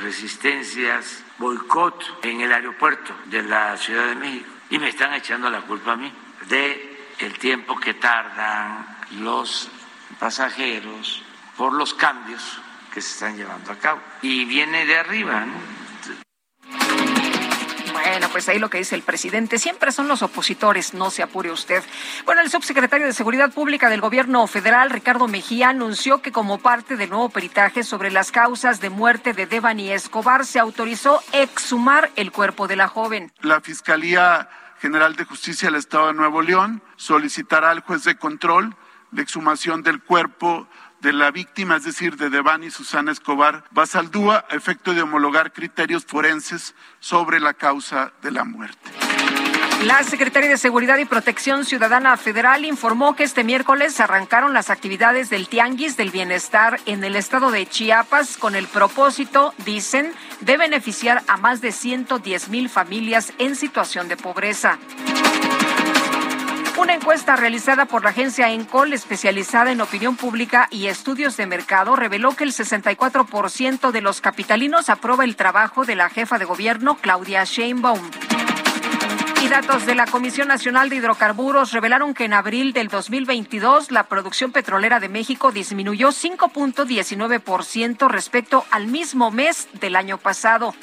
resistencias, 0.00 1.24
boicot 1.38 2.24
en 2.24 2.40
el 2.40 2.52
aeropuerto 2.52 3.14
de 3.26 3.42
la 3.42 3.76
Ciudad 3.76 4.06
de 4.06 4.14
México 4.14 4.50
y 4.70 4.78
me 4.78 4.88
están 4.88 5.12
echando 5.14 5.50
la 5.50 5.62
culpa 5.62 5.92
a 5.92 5.96
mí 5.96 6.12
de 6.48 7.06
el 7.18 7.38
tiempo 7.38 7.78
que 7.78 7.94
tardan 7.94 8.86
los 9.20 9.68
pasajeros 10.18 11.22
por 11.56 11.72
los 11.72 11.94
cambios 11.94 12.60
que 12.92 13.00
se 13.00 13.12
están 13.12 13.36
llevando 13.36 13.72
a 13.72 13.76
cabo. 13.76 14.00
Y 14.22 14.44
viene 14.44 14.86
de 14.86 14.98
arriba, 14.98 15.44
¿no? 15.44 15.81
Bueno, 18.04 18.28
pues 18.30 18.48
ahí 18.48 18.58
lo 18.58 18.68
que 18.68 18.78
dice 18.78 18.94
el 18.94 19.02
presidente. 19.02 19.58
Siempre 19.58 19.92
son 19.92 20.08
los 20.08 20.22
opositores, 20.22 20.92
no 20.92 21.10
se 21.10 21.22
apure 21.22 21.50
usted. 21.50 21.82
Bueno, 22.24 22.40
el 22.40 22.50
subsecretario 22.50 23.06
de 23.06 23.12
Seguridad 23.12 23.52
Pública 23.52 23.88
del 23.88 24.00
Gobierno 24.00 24.46
Federal, 24.46 24.90
Ricardo 24.90 25.28
Mejía, 25.28 25.68
anunció 25.68 26.20
que 26.20 26.32
como 26.32 26.58
parte 26.58 26.96
del 26.96 27.10
nuevo 27.10 27.28
peritaje 27.28 27.84
sobre 27.84 28.10
las 28.10 28.32
causas 28.32 28.80
de 28.80 28.90
muerte 28.90 29.32
de 29.32 29.46
Devani 29.46 29.90
Escobar, 29.90 30.44
se 30.44 30.58
autorizó 30.58 31.22
exhumar 31.32 32.10
el 32.16 32.32
cuerpo 32.32 32.66
de 32.66 32.76
la 32.76 32.88
joven. 32.88 33.32
La 33.40 33.60
Fiscalía 33.60 34.48
General 34.80 35.14
de 35.14 35.24
Justicia 35.24 35.68
del 35.68 35.78
Estado 35.78 36.08
de 36.08 36.14
Nuevo 36.14 36.42
León 36.42 36.82
solicitará 36.96 37.70
al 37.70 37.80
juez 37.80 38.02
de 38.04 38.16
control 38.16 38.74
la 39.12 39.22
exhumación 39.22 39.82
del 39.82 40.02
cuerpo 40.02 40.66
de 41.02 41.12
la 41.12 41.32
víctima, 41.32 41.76
es 41.76 41.84
decir, 41.84 42.16
de 42.16 42.30
Devani 42.30 42.70
Susana 42.70 43.10
Escobar 43.10 43.64
Basaldúa, 43.72 44.46
a 44.48 44.54
efecto 44.54 44.94
de 44.94 45.02
homologar 45.02 45.52
criterios 45.52 46.06
forenses 46.06 46.74
sobre 47.00 47.40
la 47.40 47.54
causa 47.54 48.12
de 48.22 48.30
la 48.30 48.44
muerte. 48.44 48.90
La 49.84 50.04
Secretaría 50.04 50.48
de 50.48 50.58
Seguridad 50.58 50.98
y 50.98 51.04
Protección 51.04 51.64
Ciudadana 51.64 52.16
Federal 52.16 52.64
informó 52.64 53.16
que 53.16 53.24
este 53.24 53.42
miércoles 53.42 53.98
arrancaron 53.98 54.52
las 54.52 54.70
actividades 54.70 55.28
del 55.28 55.48
Tianguis 55.48 55.96
del 55.96 56.10
Bienestar 56.10 56.78
en 56.86 57.02
el 57.02 57.16
estado 57.16 57.50
de 57.50 57.66
Chiapas 57.66 58.36
con 58.36 58.54
el 58.54 58.68
propósito, 58.68 59.52
dicen, 59.64 60.12
de 60.40 60.56
beneficiar 60.56 61.24
a 61.26 61.36
más 61.36 61.60
de 61.60 61.72
110 61.72 62.48
mil 62.48 62.68
familias 62.68 63.32
en 63.38 63.56
situación 63.56 64.06
de 64.06 64.16
pobreza. 64.16 64.78
Una 66.78 66.94
encuesta 66.94 67.36
realizada 67.36 67.84
por 67.84 68.02
la 68.02 68.10
agencia 68.10 68.50
Encol, 68.50 68.94
especializada 68.94 69.72
en 69.72 69.82
opinión 69.82 70.16
pública 70.16 70.68
y 70.70 70.86
estudios 70.86 71.36
de 71.36 71.46
mercado, 71.46 71.96
reveló 71.96 72.34
que 72.34 72.44
el 72.44 72.52
64% 72.52 73.90
de 73.90 74.00
los 74.00 74.22
capitalinos 74.22 74.88
aprueba 74.88 75.24
el 75.24 75.36
trabajo 75.36 75.84
de 75.84 75.96
la 75.96 76.08
jefa 76.08 76.38
de 76.38 76.46
gobierno, 76.46 76.96
Claudia 76.96 77.44
Sheinbaum. 77.44 78.00
Y 79.42 79.48
datos 79.48 79.86
de 79.86 79.94
la 79.94 80.06
Comisión 80.06 80.48
Nacional 80.48 80.88
de 80.88 80.96
Hidrocarburos 80.96 81.72
revelaron 81.72 82.14
que 82.14 82.24
en 82.24 82.32
abril 82.32 82.72
del 82.72 82.88
2022 82.88 83.90
la 83.90 84.04
producción 84.04 84.50
petrolera 84.50 84.98
de 84.98 85.08
México 85.08 85.52
disminuyó 85.52 86.08
5.19% 86.08 88.08
respecto 88.08 88.64
al 88.70 88.86
mismo 88.86 89.30
mes 89.30 89.68
del 89.74 89.96
año 89.96 90.16
pasado. 90.16 90.74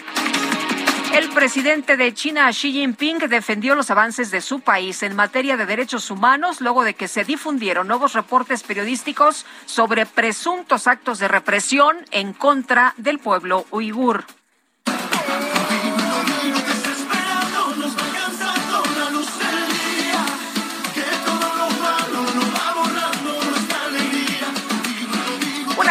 El 1.14 1.28
presidente 1.30 1.98
de 1.98 2.14
China, 2.14 2.50
Xi 2.52 2.72
Jinping, 2.72 3.18
defendió 3.30 3.74
los 3.74 3.90
avances 3.90 4.30
de 4.30 4.42
su 4.42 4.60
país 4.60 5.02
en 5.02 5.16
materia 5.16 5.58
de 5.58 5.66
derechos 5.66 6.12
humanos 6.12 6.62
luego 6.62 6.84
de 6.84 6.94
que 6.94 7.08
se 7.08 7.24
difundieron 7.24 7.88
nuevos 7.88 8.14
reportes 8.14 8.62
periodísticos 8.62 9.46
sobre 9.66 10.06
presuntos 10.06 10.86
actos 10.86 11.18
de 11.18 11.28
represión 11.28 11.98
en 12.12 12.34
contra 12.34 12.94
del 12.98 13.18
pueblo 13.18 13.66
uigur. 13.72 14.26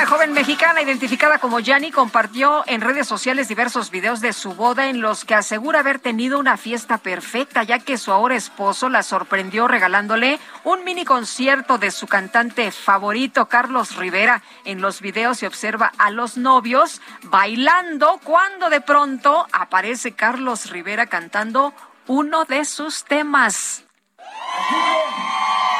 Joven 0.08 0.32
mexicana 0.32 0.80
identificada 0.80 1.38
como 1.38 1.60
Yani 1.60 1.90
compartió 1.90 2.64
en 2.66 2.80
redes 2.80 3.06
sociales 3.06 3.46
diversos 3.46 3.90
videos 3.90 4.22
de 4.22 4.32
su 4.32 4.54
boda 4.54 4.88
en 4.88 5.02
los 5.02 5.26
que 5.26 5.34
asegura 5.34 5.80
haber 5.80 5.98
tenido 5.98 6.38
una 6.38 6.56
fiesta 6.56 6.96
perfecta, 6.96 7.62
ya 7.62 7.78
que 7.78 7.98
su 7.98 8.10
ahora 8.10 8.34
esposo 8.34 8.88
la 8.88 9.02
sorprendió 9.02 9.68
regalándole 9.68 10.40
un 10.64 10.82
mini 10.82 11.04
concierto 11.04 11.76
de 11.76 11.90
su 11.90 12.06
cantante 12.06 12.70
favorito, 12.70 13.50
Carlos 13.50 13.96
Rivera. 13.96 14.40
En 14.64 14.80
los 14.80 15.02
videos 15.02 15.38
se 15.38 15.46
observa 15.46 15.92
a 15.98 16.10
los 16.10 16.38
novios 16.38 17.02
bailando 17.24 18.18
cuando 18.24 18.70
de 18.70 18.80
pronto 18.80 19.46
aparece 19.52 20.12
Carlos 20.12 20.70
Rivera 20.70 21.06
cantando 21.06 21.74
uno 22.06 22.46
de 22.46 22.64
sus 22.64 23.04
temas. 23.04 23.84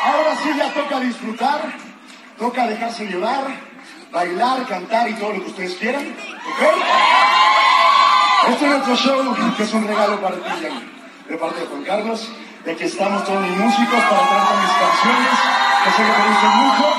Ahora 0.05 0.37
sí 0.37 0.51
ya 0.55 0.75
toca 0.75 1.01
disfrutar, 1.01 1.73
toca 2.39 2.67
dejarse 2.67 3.07
llevar 3.07 3.68
bailar, 4.13 4.67
cantar 4.67 5.09
y 5.09 5.15
todo 5.15 5.33
lo 5.33 5.45
que 5.45 5.51
ustedes 5.51 5.75
quieran. 5.77 6.03
¿Ok? 6.05 6.63
Este 8.49 8.65
es 8.65 8.71
nuestro 8.71 8.97
show, 8.97 9.37
que 9.57 9.63
es 9.63 9.75
un 9.75 9.87
regalo 9.87 10.21
para 10.21 10.37
ti, 10.37 10.51
Yanni, 10.63 10.91
de 11.29 11.37
parte 11.37 11.61
de 11.61 11.67
Juan 11.67 11.85
Carlos. 11.85 12.31
De 12.65 12.77
que 12.77 12.85
estamos 12.85 13.25
todos 13.25 13.41
mis 13.41 13.57
músicos 13.57 14.05
para 14.05 14.29
tratar 14.29 14.57
mis 14.61 14.73
canciones, 14.73 15.31
que 15.85 15.91
sé 15.91 16.03
que 16.03 16.13
te 16.13 16.29
gustan 16.29 16.57
mucho. 16.59 16.95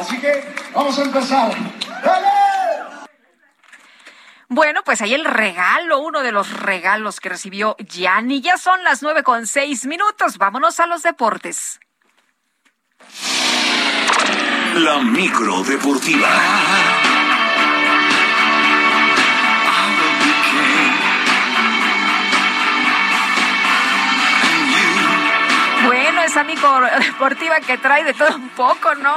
Así 0.00 0.18
que 0.18 0.54
vamos 0.74 0.98
a 0.98 1.02
empezar. 1.02 1.54
¡Dale! 2.02 2.28
Bueno, 4.48 4.82
pues 4.84 5.02
ahí 5.02 5.14
el 5.14 5.24
regalo, 5.24 6.00
uno 6.00 6.22
de 6.22 6.32
los 6.32 6.52
regalos 6.58 7.20
que 7.20 7.28
recibió 7.28 7.76
Gianni. 7.78 8.40
Ya 8.40 8.56
son 8.56 8.82
las 8.82 9.02
nueve 9.02 9.22
con 9.22 9.46
seis 9.46 9.86
minutos. 9.86 10.38
Vámonos 10.38 10.80
a 10.80 10.86
los 10.86 11.02
deportes. 11.02 11.80
La 14.74 14.98
micro 14.98 15.62
deportiva. 15.62 16.28
Bueno, 25.86 26.28
sánico 26.28 26.80
deportiva 26.98 27.60
que 27.60 27.78
trae 27.78 28.02
de 28.02 28.14
todo 28.14 28.34
un 28.34 28.48
poco, 28.50 28.94
¿no? 28.96 29.14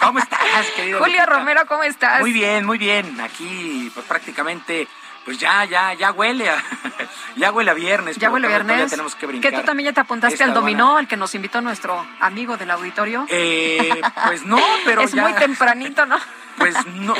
¿Cómo 0.00 0.20
estás, 0.20 0.66
querido? 0.76 0.98
Julio 1.02 1.26
Romero, 1.26 1.62
¿cómo 1.66 1.82
estás? 1.82 2.20
Muy 2.20 2.32
bien, 2.32 2.64
muy 2.64 2.78
bien. 2.78 3.20
Aquí, 3.20 3.90
pues 3.92 4.06
prácticamente 4.06 4.86
pues 5.24 5.38
ya, 5.38 5.64
ya, 5.64 5.94
ya 5.94 6.12
huele 6.12 6.48
a, 6.50 6.62
ya 7.36 7.50
huele 7.50 7.70
a 7.70 7.74
viernes. 7.74 8.18
Ya 8.18 8.30
huele 8.30 8.46
a 8.46 8.50
viernes. 8.50 8.90
tenemos 8.90 9.14
que 9.14 9.26
brincar. 9.26 9.50
Que 9.50 9.58
tú 9.58 9.64
también 9.64 9.86
ya 9.86 9.92
te 9.92 10.00
apuntaste 10.00 10.44
al 10.44 10.52
dominó, 10.52 10.96
al 10.96 11.08
que 11.08 11.16
nos 11.16 11.34
invitó 11.34 11.60
nuestro 11.60 12.06
amigo 12.20 12.56
del 12.56 12.70
auditorio. 12.70 13.26
Eh, 13.30 14.00
pues 14.26 14.44
no, 14.44 14.58
pero 14.84 15.02
es 15.02 15.14
muy 15.14 15.32
tempranito, 15.34 16.06
¿no? 16.06 16.18
Pues 16.56 16.76
no, 16.86 17.16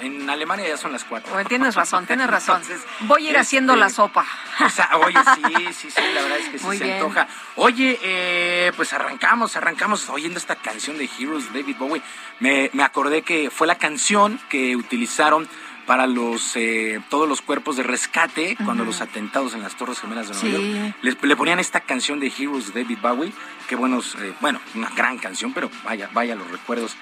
en 0.00 0.28
Alemania 0.28 0.66
ya 0.66 0.76
son 0.76 0.90
las 0.90 1.04
cuatro. 1.04 1.32
tienes 1.44 1.76
razón, 1.76 2.04
tienes 2.04 2.26
razón. 2.26 2.60
Voy 3.02 3.28
a 3.28 3.30
ir 3.30 3.38
haciendo 3.38 3.74
este, 3.74 3.80
la 3.80 3.88
sopa. 3.90 4.26
O 4.64 4.68
sea, 4.68 4.90
oye, 4.96 5.16
sí, 5.36 5.72
sí, 5.72 5.90
sí, 5.92 6.02
la 6.12 6.22
verdad 6.22 6.38
es 6.38 6.48
que 6.48 6.58
sí 6.58 6.78
se 6.78 6.94
antoja. 6.94 7.28
Oye, 7.54 7.96
eh, 8.02 8.72
pues 8.74 8.92
arrancamos, 8.92 9.56
arrancamos 9.56 10.08
oyendo 10.08 10.40
esta 10.40 10.56
canción 10.56 10.98
de 10.98 11.08
Heroes, 11.16 11.52
David 11.52 11.76
Bowie. 11.78 12.02
Me, 12.40 12.68
me 12.72 12.82
acordé 12.82 13.22
que 13.22 13.50
fue 13.50 13.68
la 13.68 13.76
canción 13.76 14.40
que 14.48 14.74
utilizaron 14.74 15.48
para 15.86 16.06
los 16.06 16.56
eh, 16.56 17.00
todos 17.08 17.28
los 17.28 17.40
cuerpos 17.40 17.76
de 17.76 17.82
rescate 17.82 18.56
cuando 18.64 18.84
los 18.84 19.00
atentados 19.00 19.54
en 19.54 19.62
las 19.62 19.76
Torres 19.76 20.00
Gemelas 20.00 20.28
de 20.28 20.34
Nueva 20.34 20.58
York. 20.58 20.96
Les, 21.02 21.22
le 21.22 21.36
ponían 21.36 21.58
esta 21.58 21.80
canción 21.80 22.20
de 22.20 22.32
Heroes 22.36 22.74
de 22.74 22.82
David 22.82 22.98
Bowie 23.00 23.32
qué 23.68 23.76
buenos 23.76 24.16
eh, 24.16 24.34
bueno 24.40 24.60
una 24.74 24.90
gran 24.90 25.18
canción 25.18 25.52
pero 25.52 25.70
vaya 25.84 26.10
vaya 26.12 26.34
los 26.34 26.50
recuerdos. 26.50 26.96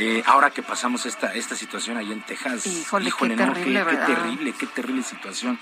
Eh, 0.00 0.22
ahora 0.26 0.50
que 0.50 0.62
pasamos 0.62 1.06
esta 1.06 1.34
esta 1.34 1.56
situación 1.56 1.96
ahí 1.96 2.12
en 2.12 2.20
Texas 2.22 2.64
híjole, 2.66 3.10
qué, 3.10 3.28
terrible, 3.30 3.84
qué, 3.84 3.90
qué 3.90 3.96
terrible 3.96 4.54
qué 4.56 4.66
terrible 4.68 5.02
situación 5.02 5.58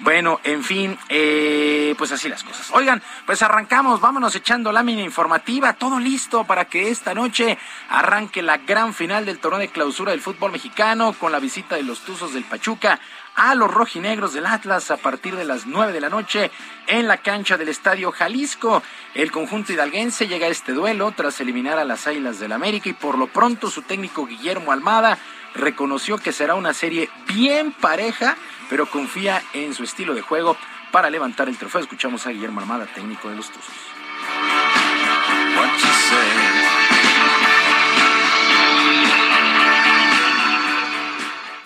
bueno, 0.00 0.40
en 0.44 0.62
fin, 0.62 0.98
eh, 1.08 1.94
pues 1.96 2.12
así 2.12 2.28
las 2.28 2.44
cosas. 2.44 2.70
Oigan, 2.72 3.02
pues 3.24 3.40
arrancamos, 3.42 4.00
vámonos 4.00 4.34
echando 4.34 4.70
lámina 4.70 5.02
informativa, 5.02 5.72
todo 5.72 5.98
listo 5.98 6.44
para 6.44 6.66
que 6.66 6.90
esta 6.90 7.14
noche 7.14 7.56
arranque 7.88 8.42
la 8.42 8.58
gran 8.58 8.92
final 8.92 9.24
del 9.24 9.38
torneo 9.38 9.60
de 9.60 9.68
clausura 9.68 10.10
del 10.10 10.20
fútbol 10.20 10.52
mexicano 10.52 11.14
con 11.14 11.32
la 11.32 11.38
visita 11.38 11.76
de 11.76 11.82
los 11.82 12.00
Tuzos 12.00 12.34
del 12.34 12.44
Pachuca 12.44 13.00
a 13.36 13.54
los 13.54 13.72
rojinegros 13.72 14.32
del 14.32 14.46
Atlas 14.46 14.90
a 14.90 14.96
partir 14.96 15.36
de 15.36 15.44
las 15.44 15.66
nueve 15.66 15.92
de 15.92 16.00
la 16.00 16.08
noche 16.08 16.50
en 16.86 17.06
la 17.06 17.18
cancha 17.18 17.56
del 17.56 17.68
Estadio 17.68 18.10
Jalisco. 18.10 18.82
El 19.14 19.30
conjunto 19.30 19.72
hidalguense 19.72 20.26
llega 20.26 20.46
a 20.46 20.50
este 20.50 20.72
duelo 20.72 21.12
tras 21.12 21.40
eliminar 21.40 21.78
a 21.78 21.84
las 21.84 22.06
Águilas 22.06 22.38
del 22.38 22.52
América 22.52 22.88
y 22.88 22.94
por 22.94 23.16
lo 23.16 23.28
pronto 23.28 23.70
su 23.70 23.82
técnico 23.82 24.26
Guillermo 24.26 24.72
Almada 24.72 25.18
reconoció 25.54 26.18
que 26.18 26.32
será 26.32 26.54
una 26.54 26.74
serie 26.74 27.10
bien 27.26 27.72
pareja 27.72 28.36
pero 28.68 28.86
confía 28.86 29.42
en 29.52 29.74
su 29.74 29.84
estilo 29.84 30.14
de 30.14 30.22
juego 30.22 30.56
para 30.92 31.10
levantar 31.10 31.48
el 31.48 31.56
trofeo. 31.56 31.80
Escuchamos 31.80 32.26
a 32.26 32.30
Guillermo 32.30 32.60
Armada, 32.60 32.86
técnico 32.94 33.28
de 33.28 33.36
los 33.36 33.50
Tuzos. 33.50 33.74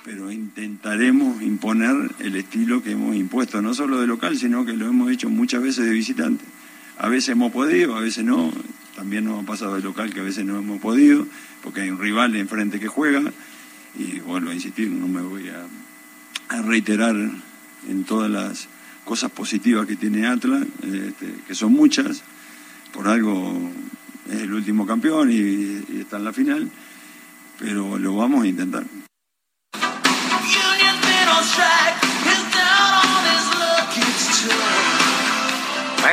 Pero 0.05 0.31
intentaremos 0.33 1.43
imponer 1.43 2.11
el 2.19 2.37
estilo 2.37 2.83
que 2.83 2.93
hemos 2.93 3.15
impuesto, 3.15 3.63
no 3.63 3.75
solo 3.75 4.01
de 4.01 4.07
local, 4.07 4.37
sino 4.37 4.65
que 4.65 4.73
lo 4.73 4.87
hemos 4.87 5.11
hecho 5.11 5.31
muchas 5.31 5.63
veces 5.63 5.85
de 5.85 5.93
visitante. 5.93 6.45
A 6.99 7.09
veces 7.09 7.31
hemos 7.31 7.53
podido, 7.53 7.97
a 7.97 8.01
veces 8.01 8.25
no. 8.25 8.53
También 8.97 9.25
nos 9.25 9.43
ha 9.43 9.47
pasado 9.47 9.77
de 9.77 9.83
local 9.83 10.13
que 10.13 10.21
a 10.21 10.25
veces 10.25 10.45
no 10.45 10.59
hemos 10.59 10.81
podido, 10.81 11.27
porque 11.63 11.83
hay 11.83 11.91
un 11.91 11.99
rival 11.99 12.35
enfrente 12.37 12.79
que 12.81 12.89
juega. 12.89 13.23
Y 13.99 14.21
vuelvo 14.21 14.51
a 14.51 14.55
insistir, 14.55 14.89
no 14.89 15.09
me 15.09 15.23
voy 15.23 15.49
a 15.49 15.67
reiterar 16.51 17.15
en 17.89 18.05
todas 18.05 18.31
las 18.31 18.69
cosas 19.05 19.31
positivas 19.31 19.87
que 19.87 19.97
tiene 19.97 20.27
Atlas, 20.27 20.67
este, 20.83 21.35
que 21.47 21.55
son 21.55 21.73
muchas, 21.73 22.23
por 22.93 23.09
algo 23.09 23.71
es 24.29 24.43
el 24.43 24.53
último 24.53 24.87
campeón 24.87 25.31
y, 25.33 26.01
está 26.01 26.17
en 26.17 26.25
la 26.25 26.33
final, 26.33 26.71
pero 27.59 27.99
lo 27.99 28.17
vamos 28.17 28.45
a 28.45 28.47
intentar. 28.47 28.85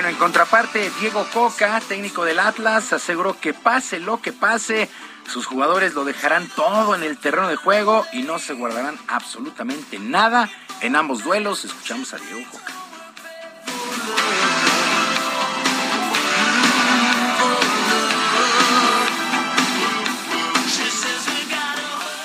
En 0.08 0.16
contraparte, 0.16 0.90
Diego 1.02 1.28
Coca, 1.34 1.82
técnico 1.82 2.24
del 2.24 2.40
Atlas, 2.40 2.94
aseguró 2.94 3.38
que 3.42 3.54
pase 3.54 4.00
lo 4.00 4.22
que 4.22 4.32
pase, 4.32 4.88
sus 5.28 5.46
jugadores 5.46 5.96
lo 5.96 6.06
dejarán 6.06 6.48
todo 6.48 6.96
en 6.96 7.04
el 7.04 7.18
terreno 7.18 7.50
de 7.50 7.58
juego 7.58 8.06
y 8.14 8.22
no 8.22 8.40
se 8.40 8.54
guardarán 8.54 8.96
absolutamente 9.10 10.00
nada 10.00 10.50
en 10.80 10.96
ambos 10.96 11.26
duelos. 11.26 11.66
Escuchamos 11.66 12.14
a 12.14 12.18
Diego 12.20 12.40
Coca. 12.50 12.74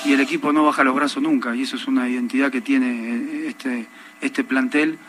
Y 0.05 0.13
el 0.13 0.21
equipo 0.21 0.53
no 0.53 0.63
baja 0.63 0.85
los 0.85 0.95
brazos 0.95 1.21
nunca, 1.21 1.53
y 1.53 1.63
eso 1.63 1.75
es 1.75 1.85
una 1.85 2.07
identidad 2.07 2.49
que 2.49 2.61
tiene 2.61 3.47
este, 3.47 3.87
este 4.21 4.45
plantel 4.45 4.99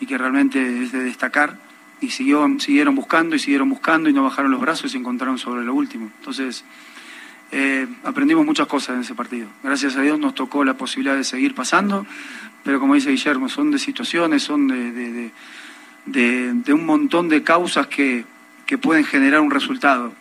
y 0.00 0.06
que 0.06 0.16
realmente 0.16 0.84
es 0.84 0.92
de 0.92 1.00
destacar. 1.00 1.63
Y 2.04 2.10
siguió, 2.10 2.46
siguieron 2.58 2.94
buscando 2.94 3.34
y 3.34 3.38
siguieron 3.38 3.70
buscando 3.70 4.10
y 4.10 4.12
no 4.12 4.22
bajaron 4.22 4.50
los 4.50 4.60
brazos 4.60 4.86
y 4.86 4.88
se 4.90 4.98
encontraron 4.98 5.38
sobre 5.38 5.64
lo 5.64 5.72
último. 5.72 6.10
Entonces, 6.18 6.62
eh, 7.50 7.86
aprendimos 8.04 8.44
muchas 8.44 8.66
cosas 8.66 8.96
en 8.96 9.00
ese 9.00 9.14
partido. 9.14 9.48
Gracias 9.62 9.96
a 9.96 10.02
Dios 10.02 10.18
nos 10.18 10.34
tocó 10.34 10.64
la 10.64 10.76
posibilidad 10.76 11.16
de 11.16 11.24
seguir 11.24 11.54
pasando, 11.54 12.06
pero 12.62 12.78
como 12.78 12.94
dice 12.94 13.10
Guillermo, 13.10 13.48
son 13.48 13.70
de 13.70 13.78
situaciones, 13.78 14.42
son 14.42 14.68
de, 14.68 15.30
de, 16.04 16.72
un 16.74 16.84
montón 16.84 17.30
de 17.30 17.42
causas 17.42 17.86
que, 17.86 18.26
que 18.66 18.76
pueden 18.76 19.04
generar 19.04 19.40
un 19.40 19.50
resultado. 19.50 20.12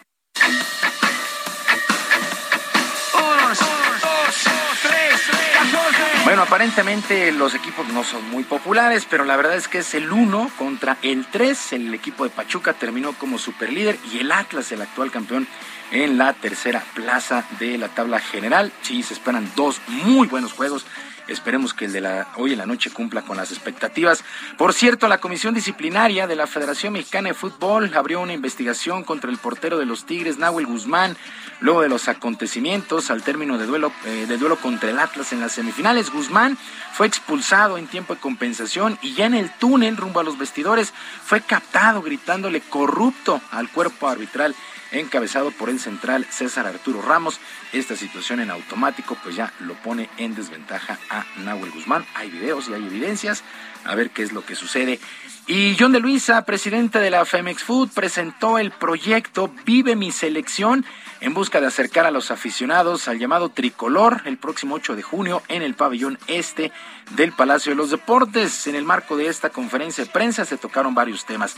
Bueno, 6.33 6.45
aparentemente 6.45 7.31
los 7.31 7.53
equipos 7.53 7.87
no 7.89 8.03
son 8.03 8.27
muy 8.31 8.43
populares, 8.43 9.05
pero 9.07 9.23
la 9.23 9.37
verdad 9.37 9.53
es 9.53 9.67
que 9.67 9.77
es 9.77 9.93
el 9.93 10.11
1 10.11 10.49
contra 10.57 10.97
el 11.03 11.27
3. 11.27 11.73
El 11.73 11.93
equipo 11.93 12.23
de 12.23 12.31
Pachuca 12.31 12.73
terminó 12.73 13.13
como 13.13 13.37
superlíder 13.37 13.99
y 14.11 14.17
el 14.17 14.31
Atlas, 14.31 14.71
el 14.71 14.81
actual 14.81 15.11
campeón, 15.11 15.47
en 15.91 16.17
la 16.17 16.33
tercera 16.33 16.83
plaza 16.95 17.45
de 17.59 17.77
la 17.77 17.89
tabla 17.89 18.19
general. 18.19 18.71
Sí, 18.81 19.03
se 19.03 19.13
esperan 19.13 19.47
dos 19.55 19.79
muy 19.87 20.27
buenos 20.27 20.53
juegos. 20.53 20.87
Esperemos 21.27 21.73
que 21.73 21.85
el 21.85 21.93
de 21.93 22.01
la, 22.01 22.27
hoy 22.35 22.51
en 22.51 22.57
la 22.57 22.65
noche 22.65 22.89
cumpla 22.89 23.21
con 23.21 23.37
las 23.37 23.51
expectativas. 23.51 24.23
Por 24.57 24.73
cierto, 24.73 25.07
la 25.07 25.19
Comisión 25.19 25.53
Disciplinaria 25.53 26.27
de 26.27 26.35
la 26.35 26.47
Federación 26.47 26.93
Mexicana 26.93 27.29
de 27.29 27.35
Fútbol 27.35 27.93
abrió 27.95 28.19
una 28.19 28.33
investigación 28.33 29.03
contra 29.03 29.29
el 29.29 29.37
portero 29.37 29.77
de 29.77 29.85
los 29.85 30.05
Tigres, 30.05 30.37
Nahuel 30.37 30.65
Guzmán, 30.65 31.15
luego 31.63 31.81
de 31.81 31.87
los 31.87 32.09
acontecimientos 32.09 33.09
al 33.09 33.23
término 33.23 33.57
de 33.57 33.65
duelo, 33.65 33.93
eh, 34.05 34.25
de 34.27 34.37
duelo 34.37 34.57
contra 34.57 34.89
el 34.89 34.99
Atlas 34.99 35.31
en 35.31 35.39
las 35.39 35.53
semifinales. 35.53 36.11
Guzmán 36.11 36.57
fue 36.91 37.07
expulsado 37.07 37.77
en 37.77 37.87
tiempo 37.87 38.13
de 38.13 38.19
compensación 38.19 38.99
y 39.01 39.13
ya 39.13 39.27
en 39.27 39.33
el 39.33 39.49
túnel 39.49 39.95
rumbo 39.95 40.19
a 40.19 40.23
los 40.23 40.37
vestidores 40.37 40.93
fue 41.23 41.39
captado 41.39 42.01
gritándole 42.01 42.59
corrupto 42.59 43.41
al 43.49 43.69
cuerpo 43.69 44.09
arbitral 44.09 44.53
encabezado 44.91 45.51
por 45.51 45.69
el 45.69 45.79
central 45.79 46.27
César 46.29 46.67
Arturo 46.67 47.01
Ramos. 47.01 47.39
Esta 47.71 47.95
situación 47.95 48.41
en 48.41 48.51
automático 48.51 49.17
pues 49.23 49.35
ya 49.35 49.53
lo 49.61 49.73
pone 49.75 50.09
en 50.17 50.35
desventaja 50.35 50.99
a 51.09 51.25
Nahuel 51.37 51.71
Guzmán. 51.71 52.05
Hay 52.13 52.29
videos 52.29 52.67
y 52.67 52.73
hay 52.73 52.85
evidencias. 52.85 53.41
A 53.85 53.95
ver 53.95 54.11
qué 54.11 54.23
es 54.23 54.33
lo 54.33 54.45
que 54.45 54.55
sucede. 54.55 54.99
Y 55.45 55.75
John 55.77 55.91
de 55.91 55.99
Luisa, 55.99 56.45
presidente 56.45 56.99
de 56.99 57.09
la 57.09 57.25
Femex 57.25 57.63
Food, 57.63 57.89
presentó 57.89 58.59
el 58.59 58.71
proyecto 58.71 59.53
Vive 59.65 59.97
mi 59.97 60.11
selección 60.11 60.85
en 61.23 61.33
busca 61.33 61.61
de 61.61 61.67
acercar 61.67 62.05
a 62.05 62.11
los 62.11 62.31
aficionados 62.31 63.07
al 63.07 63.17
llamado 63.17 63.47
tricolor 63.47 64.21
el 64.25 64.37
próximo 64.37 64.75
8 64.75 64.97
de 64.97 65.03
junio 65.03 65.41
en 65.47 65.61
el 65.61 65.73
pabellón 65.73 66.19
este 66.27 66.73
del 67.11 67.31
Palacio 67.31 67.71
de 67.71 67.77
los 67.77 67.91
Deportes. 67.91 68.67
En 68.67 68.75
el 68.75 68.83
marco 68.83 69.15
de 69.15 69.27
esta 69.27 69.49
conferencia 69.49 70.03
de 70.03 70.11
prensa 70.11 70.43
se 70.43 70.57
tocaron 70.57 70.93
varios 70.93 71.25
temas. 71.25 71.55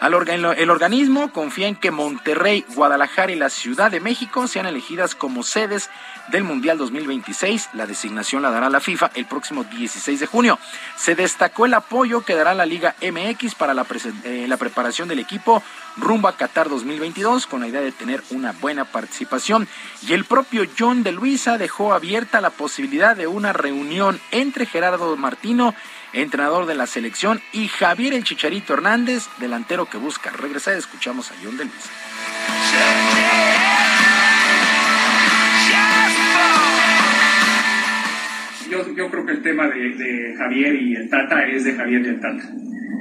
el 0.00 0.70
organismo 0.70 1.32
confía 1.32 1.66
en 1.66 1.74
que 1.74 1.90
Monterrey, 1.90 2.64
Guadalajara 2.76 3.32
y 3.32 3.36
la 3.36 3.50
Ciudad 3.50 3.90
de 3.90 3.98
México 3.98 4.46
sean 4.46 4.66
elegidas 4.66 5.16
como 5.16 5.42
sedes 5.42 5.90
del 6.30 6.44
Mundial 6.44 6.78
2026. 6.78 7.70
La 7.72 7.86
designación 7.86 8.42
la 8.42 8.50
dará 8.50 8.70
la 8.70 8.78
FIFA 8.78 9.10
el 9.16 9.26
próximo 9.26 9.64
16 9.64 10.20
de 10.20 10.26
junio. 10.26 10.60
Se 10.96 11.16
destacó 11.16 11.66
el 11.66 11.74
apoyo 11.74 12.20
que 12.20 12.36
dará 12.36 12.54
la 12.54 12.66
Liga 12.66 12.94
MX 13.02 13.56
para 13.56 13.74
la, 13.74 13.84
eh, 14.22 14.46
la 14.46 14.56
preparación 14.56 15.08
del 15.08 15.18
equipo 15.18 15.60
rumbo 15.98 16.28
a 16.28 16.36
Qatar 16.36 16.68
2022 16.68 17.46
con 17.46 17.60
la 17.60 17.68
idea 17.68 17.80
de 17.80 17.92
tener 17.92 18.22
una 18.30 18.52
buena 18.52 18.84
participación. 18.84 19.68
Y 20.06 20.12
el 20.12 20.24
propio 20.24 20.64
John 20.78 21.02
de 21.02 21.12
Luisa 21.12 21.58
dejó 21.58 21.92
abierta 21.92 22.40
la 22.40 22.50
posibilidad 22.50 23.16
de 23.16 23.26
una 23.26 23.52
reunión 23.52 24.20
entre 24.30 24.66
Gerardo 24.66 25.16
Martino, 25.16 25.74
entrenador 26.12 26.66
de 26.66 26.74
la 26.74 26.86
selección, 26.86 27.42
y 27.52 27.68
Javier 27.68 28.14
el 28.14 28.24
Chicharito 28.24 28.74
Hernández, 28.74 29.28
delantero 29.38 29.86
que 29.86 29.98
busca 29.98 30.30
regresar. 30.30 30.74
Escuchamos 30.74 31.30
a 31.30 31.34
John 31.42 31.56
de 31.56 31.64
Luisa. 31.64 31.90
Yo, 38.70 39.10
creo 39.10 39.24
que 39.24 39.32
el 39.32 39.42
tema 39.42 39.68
de, 39.68 39.94
de 39.94 40.34
Javier 40.36 40.74
y 40.74 40.94
el 40.94 41.08
Tata 41.08 41.46
es 41.46 41.64
de 41.64 41.72
Javier 41.72 42.02
y 42.02 42.08
el 42.08 42.20
Tata 42.20 42.52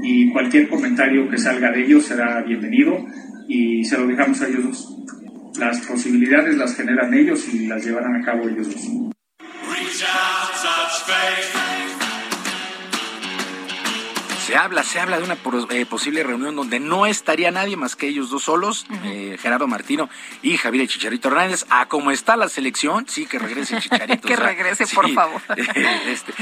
y 0.02 0.32
cualquier 0.32 0.68
comentario 0.68 1.30
que 1.30 1.38
salga 1.38 1.72
de 1.72 1.84
ellos 1.84 2.06
será 2.06 2.42
bienvenido. 2.42 3.06
y 3.50 3.84
se 3.86 3.98
lo 3.98 4.08
dejamos 4.08 4.42
a 4.42 4.48
ellos 4.48 4.64
dos. 4.64 5.58
Las 5.58 5.80
posibilidades 5.88 6.58
las 6.58 6.76
generan 6.76 7.14
ellos 7.14 7.48
y 7.54 7.66
las 7.66 7.86
llevarán 7.86 8.16
a 8.22 8.26
cabo 8.26 8.48
ellos 8.48 8.68
dos. 8.74 9.14
Se 14.48 14.56
habla, 14.56 14.82
se 14.84 14.98
habla 14.98 15.18
de 15.18 15.26
una 15.26 15.38
eh, 15.72 15.86
posible 15.86 16.24
reunión 16.24 16.56
donde 16.56 16.80
no 16.80 17.06
estaría 17.06 17.52
nadie 17.52 17.76
más 17.76 17.98
que 17.98 18.08
ellos 18.08 18.30
dos 18.30 18.44
solos, 18.44 18.86
eh, 19.04 19.38
Gerardo 19.42 19.68
Martino 19.68 20.10
y 20.42 20.56
Javier 20.56 20.88
Chicharito 20.88 21.28
Hernández. 21.28 21.66
A 21.70 21.90
como 21.90 22.12
está 22.12 22.38
la 22.38 22.48
selección, 22.48 23.06
sí, 23.10 23.26
que 23.26 23.40
regrese 23.40 23.78
Chicharito. 23.82 24.26
que 24.26 24.38
regrese, 24.38 24.88
por 24.88 25.12
favor. 25.12 25.42
este, 26.08 26.34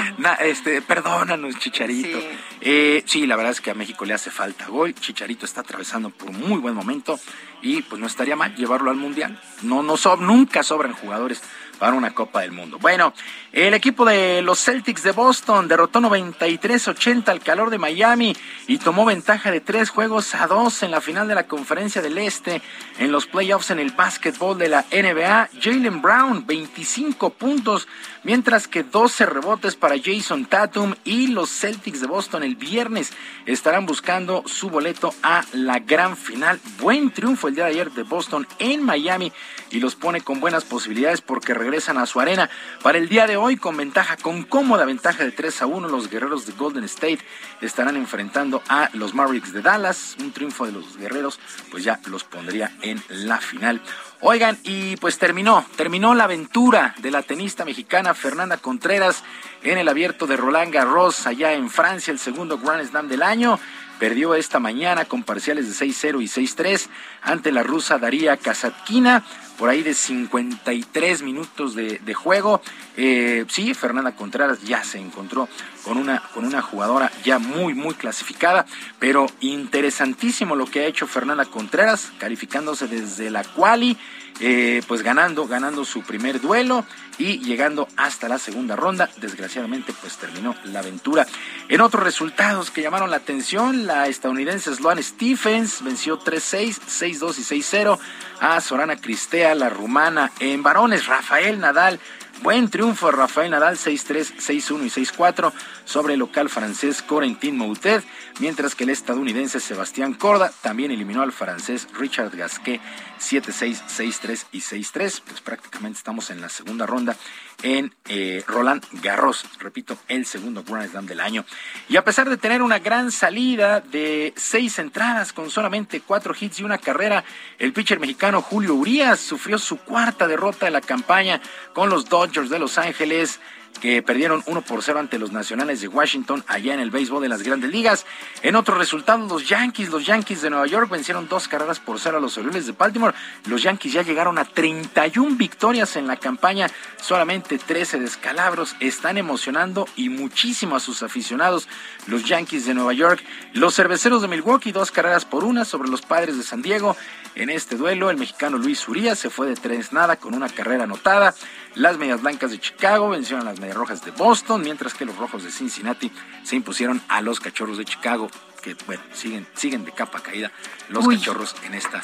este, 0.41 0.81
perdónanos, 0.83 1.57
Chicharito. 1.57 2.19
Sí. 2.19 2.27
Eh, 2.61 3.03
sí, 3.07 3.25
la 3.25 3.37
verdad 3.37 3.53
es 3.53 3.59
que 3.59 3.71
a 3.71 3.73
México 3.73 4.05
le 4.05 4.13
hace 4.13 4.29
falta 4.29 4.67
gol. 4.67 4.93
Chicharito 4.93 5.47
está 5.47 5.61
atravesando 5.61 6.11
por 6.11 6.29
un 6.29 6.47
muy 6.47 6.59
buen 6.59 6.75
momento 6.75 7.19
y 7.63 7.81
pues 7.81 7.99
no 7.99 8.05
estaría 8.05 8.35
mal 8.35 8.55
llevarlo 8.55 8.91
al 8.91 8.97
Mundial. 8.97 9.41
No, 9.63 9.81
no 9.81 9.95
nunca 10.19 10.61
sobran 10.61 10.93
jugadores 10.93 11.41
para 11.79 11.93
una 11.93 12.13
Copa 12.13 12.41
del 12.41 12.51
Mundo. 12.51 12.77
Bueno, 12.79 13.13
el 13.55 13.73
equipo 13.73 14.03
de 14.03 14.41
los 14.41 14.59
Celtics 14.59 15.01
de 15.03 15.13
Boston 15.13 15.69
derrotó 15.69 16.01
93-80 16.01 17.29
al 17.29 17.39
calor 17.39 17.69
de 17.69 17.77
Miami 17.77 18.35
y 18.67 18.79
tomó 18.79 19.05
ventaja 19.05 19.49
de 19.49 19.61
tres 19.61 19.91
juegos 19.91 20.35
a 20.35 20.45
dos 20.47 20.83
en 20.83 20.91
la 20.91 20.99
final 20.99 21.29
de 21.29 21.35
la 21.35 21.47
Conferencia 21.47 22.01
del 22.01 22.17
Este 22.17 22.61
en 22.99 23.13
los 23.13 23.27
playoffs 23.27 23.71
en 23.71 23.79
el 23.79 23.91
básquetbol 23.91 24.57
de 24.57 24.67
la 24.67 24.83
NBA. 24.91 25.51
Jalen 25.61 26.01
Brown, 26.01 26.45
25 26.45 27.29
puntos, 27.29 27.87
mientras 28.23 28.67
que 28.67 28.83
12 28.83 29.25
rebotes 29.25 29.77
para 29.77 29.95
Jason 30.03 30.47
Tatum 30.47 30.93
y 31.05 31.27
los 31.27 31.49
Celtics 31.49 32.01
de 32.01 32.07
Boston 32.07 32.43
el 32.43 32.57
viernes 32.57 33.13
estarán 33.45 33.85
buscando 33.85 34.43
su 34.47 34.69
boleto 34.69 35.13
a 35.23 35.45
la 35.53 35.79
gran 35.79 36.17
final. 36.17 36.59
Buen 36.81 37.09
triunfo 37.09 37.47
el 37.47 37.55
día 37.55 37.63
de 37.63 37.71
ayer 37.71 37.91
de 37.91 38.03
Boston 38.03 38.45
en 38.59 38.83
Miami 38.83 39.31
y 39.71 39.79
los 39.79 39.95
pone 39.95 40.19
con 40.19 40.41
buenas 40.41 40.65
posibilidades 40.65 41.21
porque 41.21 41.53
regresan 41.53 41.97
a 41.97 42.05
su 42.05 42.19
arena. 42.19 42.49
Para 42.83 42.97
el 42.97 43.07
día 43.07 43.27
de 43.27 43.37
hoy, 43.37 43.44
con 43.55 43.77
ventaja, 43.77 44.17
con 44.17 44.41
cómoda 44.41 44.85
ventaja 44.85 45.23
de 45.23 45.31
3 45.31 45.61
a 45.61 45.65
1, 45.67 45.87
los 45.87 46.09
guerreros 46.09 46.47
de 46.47 46.53
Golden 46.53 46.83
State 46.85 47.19
estarán 47.61 47.95
enfrentando 47.95 48.63
a 48.67 48.89
los 48.93 49.13
Mavericks 49.13 49.53
de 49.53 49.61
Dallas. 49.61 50.17
Un 50.19 50.31
triunfo 50.31 50.65
de 50.65 50.71
los 50.71 50.97
guerreros, 50.97 51.39
pues 51.69 51.83
ya 51.83 51.99
los 52.07 52.23
pondría 52.23 52.71
en 52.81 53.01
la 53.09 53.37
final. 53.37 53.81
Oigan, 54.21 54.57
y 54.63 54.97
pues 54.97 55.19
terminó, 55.19 55.63
terminó 55.75 56.15
la 56.15 56.23
aventura 56.23 56.95
de 56.97 57.11
la 57.11 57.21
tenista 57.21 57.65
mexicana 57.65 58.15
Fernanda 58.15 58.57
Contreras 58.57 59.23
en 59.61 59.77
el 59.77 59.87
abierto 59.87 60.25
de 60.25 60.37
Roland 60.37 60.73
Garros 60.73 61.27
allá 61.27 61.53
en 61.53 61.69
Francia, 61.69 62.11
el 62.11 62.19
segundo 62.19 62.57
Grand 62.57 62.83
Slam 62.89 63.07
del 63.07 63.21
año. 63.21 63.59
Perdió 63.99 64.35
esta 64.35 64.59
mañana 64.59 65.05
con 65.05 65.23
parciales 65.23 65.67
de 65.67 65.85
6-0 65.85 66.21
y 66.21 66.27
6-3 66.27 66.87
ante 67.21 67.51
la 67.51 67.63
rusa 67.63 67.97
Daría 67.97 68.37
Kazatkina 68.37 69.23
por 69.57 69.69
ahí 69.69 69.83
de 69.83 69.93
53 69.93 71.21
minutos 71.21 71.75
de, 71.75 72.13
juego. 72.13 72.61
Eh, 72.97 73.45
sí, 73.49 73.73
Fernanda 73.73 74.15
Contreras 74.15 74.61
ya 74.63 74.83
se 74.83 74.99
encontró 74.99 75.47
con 75.83 75.97
una, 75.97 76.21
con 76.33 76.45
una 76.45 76.61
jugadora 76.61 77.11
ya 77.23 77.39
muy, 77.39 77.73
muy 77.73 77.93
clasificada, 77.93 78.65
pero 78.99 79.27
interesantísimo 79.41 80.55
lo 80.55 80.65
que 80.65 80.81
ha 80.81 80.85
hecho 80.85 81.07
Fernanda 81.07 81.45
Contreras, 81.45 82.11
calificándose 82.19 82.87
desde 82.87 83.29
la 83.29 83.43
quali, 83.43 83.97
eh, 84.39 84.81
pues 84.87 85.01
ganando, 85.01 85.47
ganando 85.47 85.85
su 85.85 86.01
primer 86.01 86.41
duelo 86.41 86.85
y 87.17 87.39
llegando 87.39 87.87
hasta 87.95 88.27
la 88.27 88.37
segunda 88.37 88.75
ronda. 88.75 89.09
Desgraciadamente, 89.17 89.93
pues 90.01 90.17
terminó 90.17 90.55
la 90.65 90.79
aventura. 90.79 91.25
En 91.69 91.81
otros 91.81 92.03
resultados 92.03 92.71
que 92.71 92.81
llamaron 92.81 93.09
la 93.09 93.17
atención, 93.17 93.87
la 93.87 94.07
estadounidense 94.07 94.75
Sloane 94.75 95.03
Stephens 95.03 95.81
venció 95.83 96.19
3-6, 96.19 96.79
6-2 96.81 97.39
y 97.39 97.61
6-0 97.61 97.99
a 98.41 98.61
Sorana 98.61 98.97
Cristea, 98.97 99.55
la 99.55 99.69
rumana. 99.69 100.31
En 100.39 100.63
varones, 100.63 101.07
Rafael 101.07 101.59
Nadal 101.59 101.99
Buen 102.41 102.69
triunfo 102.69 103.11
Rafael 103.11 103.49
Nadal 103.49 103.77
6-3, 103.77 104.35
6-1 104.37 104.85
y 104.85 105.05
6-4 105.05 105.53
sobre 105.85 106.13
el 106.13 106.19
local 106.19 106.49
francés 106.49 107.01
Corentin 107.01 107.57
Moutet, 107.57 108.03
mientras 108.39 108.75
que 108.75 108.83
el 108.83 108.91
estadounidense 108.91 109.59
Sebastián 109.59 110.13
Corda 110.13 110.51
también 110.61 110.91
eliminó 110.91 111.21
al 111.21 111.31
francés 111.31 111.87
Richard 111.97 112.35
Gasquet 112.35 112.81
7-6, 113.19 113.81
6-3 113.87 114.45
y 114.51 114.59
6-3. 114.59 115.21
Pues 115.25 115.41
prácticamente 115.41 115.97
estamos 115.97 116.29
en 116.29 116.41
la 116.41 116.49
segunda 116.49 116.85
ronda 116.85 117.15
en 117.63 117.93
eh, 118.07 118.43
Roland 118.47 118.83
Garros, 119.01 119.45
repito, 119.59 119.97
el 120.07 120.25
segundo 120.25 120.63
Grand 120.63 120.89
Slam 120.89 121.05
del 121.05 121.19
año. 121.19 121.45
Y 121.89 121.97
a 121.97 122.03
pesar 122.03 122.29
de 122.29 122.37
tener 122.37 122.61
una 122.61 122.79
gran 122.79 123.11
salida 123.11 123.79
de 123.79 124.33
seis 124.35 124.79
entradas 124.79 125.33
con 125.33 125.49
solamente 125.49 126.01
cuatro 126.01 126.35
hits 126.39 126.59
y 126.59 126.63
una 126.63 126.77
carrera, 126.77 127.23
el 127.57 127.73
pitcher 127.73 127.99
mexicano 127.99 128.41
Julio 128.41 128.75
Urias 128.75 129.19
sufrió 129.19 129.57
su 129.57 129.77
cuarta 129.77 130.27
derrota 130.27 130.65
de 130.65 130.71
la 130.71 130.81
campaña 130.81 131.41
con 131.73 131.89
los 131.89 132.09
Dodgers 132.09 132.49
de 132.49 132.59
Los 132.59 132.77
Ángeles 132.77 133.39
que 133.79 134.01
perdieron 134.01 134.43
1 134.45 134.61
por 134.61 134.83
0 134.83 134.99
ante 134.99 135.19
los 135.19 135.31
Nacionales 135.31 135.81
de 135.81 135.87
Washington 135.87 136.43
allá 136.47 136.73
en 136.73 136.79
el 136.79 136.91
béisbol 136.91 137.21
de 137.21 137.29
las 137.29 137.43
Grandes 137.43 137.71
Ligas. 137.71 138.05
En 138.41 138.55
otros 138.55 138.77
resultados, 138.77 139.29
los 139.29 139.47
Yankees, 139.47 139.89
los 139.89 140.05
Yankees 140.05 140.41
de 140.41 140.49
Nueva 140.49 140.67
York 140.67 140.89
vencieron 140.89 141.27
dos 141.27 141.47
carreras 141.47 141.79
por 141.79 141.99
cero 141.99 142.17
a 142.17 142.19
los 142.19 142.37
Orioles 142.37 142.65
de 142.65 142.71
Baltimore. 142.71 143.15
Los 143.45 143.63
Yankees 143.63 143.93
ya 143.93 144.01
llegaron 144.01 144.37
a 144.37 144.45
31 144.45 145.35
victorias 145.35 145.95
en 145.95 146.07
la 146.07 146.17
campaña, 146.17 146.67
solamente 147.01 147.57
13 147.57 147.99
descalabros. 147.99 148.75
Están 148.79 149.17
emocionando 149.17 149.87
y 149.95 150.09
muchísimo 150.09 150.75
a 150.75 150.79
sus 150.79 151.03
aficionados. 151.03 151.67
Los 152.07 152.25
Yankees 152.25 152.65
de 152.65 152.73
Nueva 152.73 152.93
York, 152.93 153.23
los 153.53 153.75
Cerveceros 153.75 154.21
de 154.21 154.27
Milwaukee, 154.27 154.71
dos 154.71 154.91
carreras 154.91 155.25
por 155.25 155.43
una 155.43 155.65
sobre 155.65 155.89
los 155.89 156.01
Padres 156.01 156.37
de 156.37 156.43
San 156.43 156.61
Diego. 156.61 156.95
En 157.35 157.49
este 157.49 157.75
duelo, 157.75 158.09
el 158.09 158.17
mexicano 158.17 158.57
Luis 158.57 158.87
Urías 158.87 159.19
se 159.19 159.29
fue 159.29 159.47
de 159.47 159.55
tres 159.55 159.91
nada 159.91 160.15
con 160.15 160.33
una 160.33 160.47
carrera 160.47 160.85
anotada. 160.85 161.35
Las 161.75 161.97
Medias 161.97 162.21
Blancas 162.21 162.51
de 162.51 162.59
Chicago 162.59 163.09
vencieron 163.09 163.45
a 163.45 163.51
las 163.51 163.59
Medias 163.59 163.75
Rojas 163.75 164.03
de 164.05 164.11
Boston, 164.11 164.61
mientras 164.61 164.93
que 164.93 165.03
los 165.03 165.17
Rojos 165.17 165.43
de 165.43 165.51
Cincinnati 165.51 166.09
se 166.43 166.55
impusieron 166.55 167.01
a 167.09 167.21
los 167.21 167.41
Cachorros 167.41 167.77
de 167.77 167.83
Chicago, 167.83 168.29
que 168.61 168.77
bueno, 168.85 169.03
siguen, 169.13 169.45
siguen 169.55 169.83
de 169.83 169.91
capa 169.91 170.21
caída 170.21 170.51
los 170.89 171.05
Cachorros 171.05 171.53
en 171.65 171.73
esta 171.73 172.01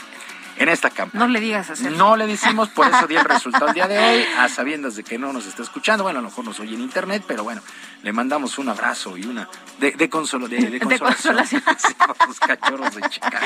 en 0.58 0.70
esta 0.70 0.90
campaña. 0.90 1.26
No 1.26 1.32
le 1.32 1.40
digas 1.40 1.70
así. 1.70 1.86
No 1.86 2.16
le 2.16 2.28
decimos, 2.28 2.70
por 2.70 2.88
eso 2.88 3.08
di 3.08 3.16
el 3.16 3.26
resultado 3.26 3.68
el 3.68 3.74
día 3.74 3.88
de 3.88 4.00
hoy, 4.00 4.26
a 4.38 4.50
sabiendas 4.50 4.96
de 4.96 5.04
que 5.04 5.18
no 5.18 5.34
nos 5.34 5.46
está 5.46 5.62
escuchando. 5.64 6.04
Bueno, 6.04 6.20
a 6.20 6.22
lo 6.22 6.30
mejor 6.30 6.46
nos 6.46 6.60
oye 6.60 6.76
en 6.76 6.82
internet, 6.82 7.24
pero 7.28 7.44
bueno, 7.44 7.62
le 8.04 8.14
mandamos 8.14 8.58
un 8.58 8.70
abrazo 8.70 9.18
y 9.18 9.26
una 9.26 9.48
de, 9.80 9.92
de, 9.92 10.10
consolo, 10.10 10.48
de, 10.48 10.58
de 10.58 10.80
consolación, 11.00 11.64
a 11.66 12.26
los 12.28 12.40
cachorros 12.40 12.96
de 12.96 13.10
Chicago. 13.10 13.46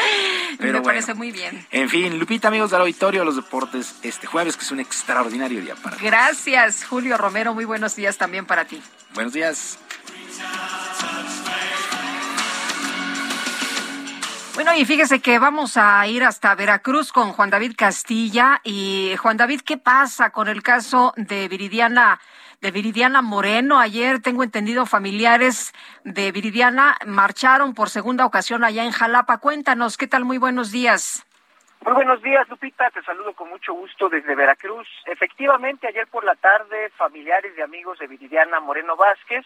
Me 0.59 0.81
parece 0.81 1.13
muy 1.13 1.31
bien. 1.31 1.65
En 1.71 1.89
fin, 1.89 2.17
Lupita, 2.19 2.47
amigos 2.47 2.71
del 2.71 2.81
auditorio 2.81 3.21
de 3.21 3.25
los 3.25 3.35
deportes, 3.35 3.95
este 4.03 4.27
jueves, 4.27 4.57
que 4.57 4.63
es 4.63 4.71
un 4.71 4.79
extraordinario 4.79 5.61
día 5.61 5.75
para 5.75 5.97
Gracias, 5.97 6.85
Julio 6.85 7.17
Romero. 7.17 7.53
Muy 7.53 7.65
buenos 7.65 7.95
días 7.95 8.17
también 8.17 8.45
para 8.45 8.65
ti. 8.65 8.81
Buenos 9.13 9.33
días. 9.33 9.79
Bueno, 14.55 14.73
y 14.73 14.85
fíjese 14.85 15.21
que 15.21 15.37
vamos 15.37 15.75
a 15.75 16.07
ir 16.07 16.23
hasta 16.23 16.55
Veracruz 16.55 17.11
con 17.11 17.33
Juan 17.33 17.49
David 17.49 17.73
Castilla. 17.77 18.61
Y 18.63 19.13
Juan 19.17 19.35
David, 19.35 19.59
¿qué 19.65 19.75
pasa 19.75 20.29
con 20.29 20.47
el 20.47 20.63
caso 20.63 21.13
de 21.17 21.49
Viridiana, 21.49 22.21
de 22.61 22.71
Viridiana 22.71 23.21
Moreno? 23.21 23.79
Ayer 23.79 24.21
tengo 24.21 24.43
entendido 24.43 24.85
familiares 24.85 25.73
de 26.05 26.31
Viridiana 26.31 26.95
marcharon 27.05 27.73
por 27.73 27.89
segunda 27.89 28.25
ocasión 28.25 28.63
allá 28.63 28.85
en 28.85 28.91
Jalapa. 28.91 29.39
Cuéntanos, 29.39 29.97
¿qué 29.97 30.07
tal? 30.07 30.23
Muy 30.23 30.37
buenos 30.37 30.71
días. 30.71 31.27
Muy 31.83 31.93
buenos 31.93 32.21
días, 32.21 32.47
Lupita. 32.47 32.89
Te 32.91 33.03
saludo 33.03 33.33
con 33.33 33.49
mucho 33.49 33.73
gusto 33.73 34.07
desde 34.07 34.35
Veracruz. 34.35 34.87
Efectivamente, 35.05 35.85
ayer 35.85 36.07
por 36.07 36.23
la 36.23 36.35
tarde, 36.35 36.91
familiares 36.97 37.51
y 37.57 37.61
amigos 37.61 37.99
de 37.99 38.07
Viridiana 38.07 38.61
Moreno 38.61 38.95
Vázquez 38.95 39.45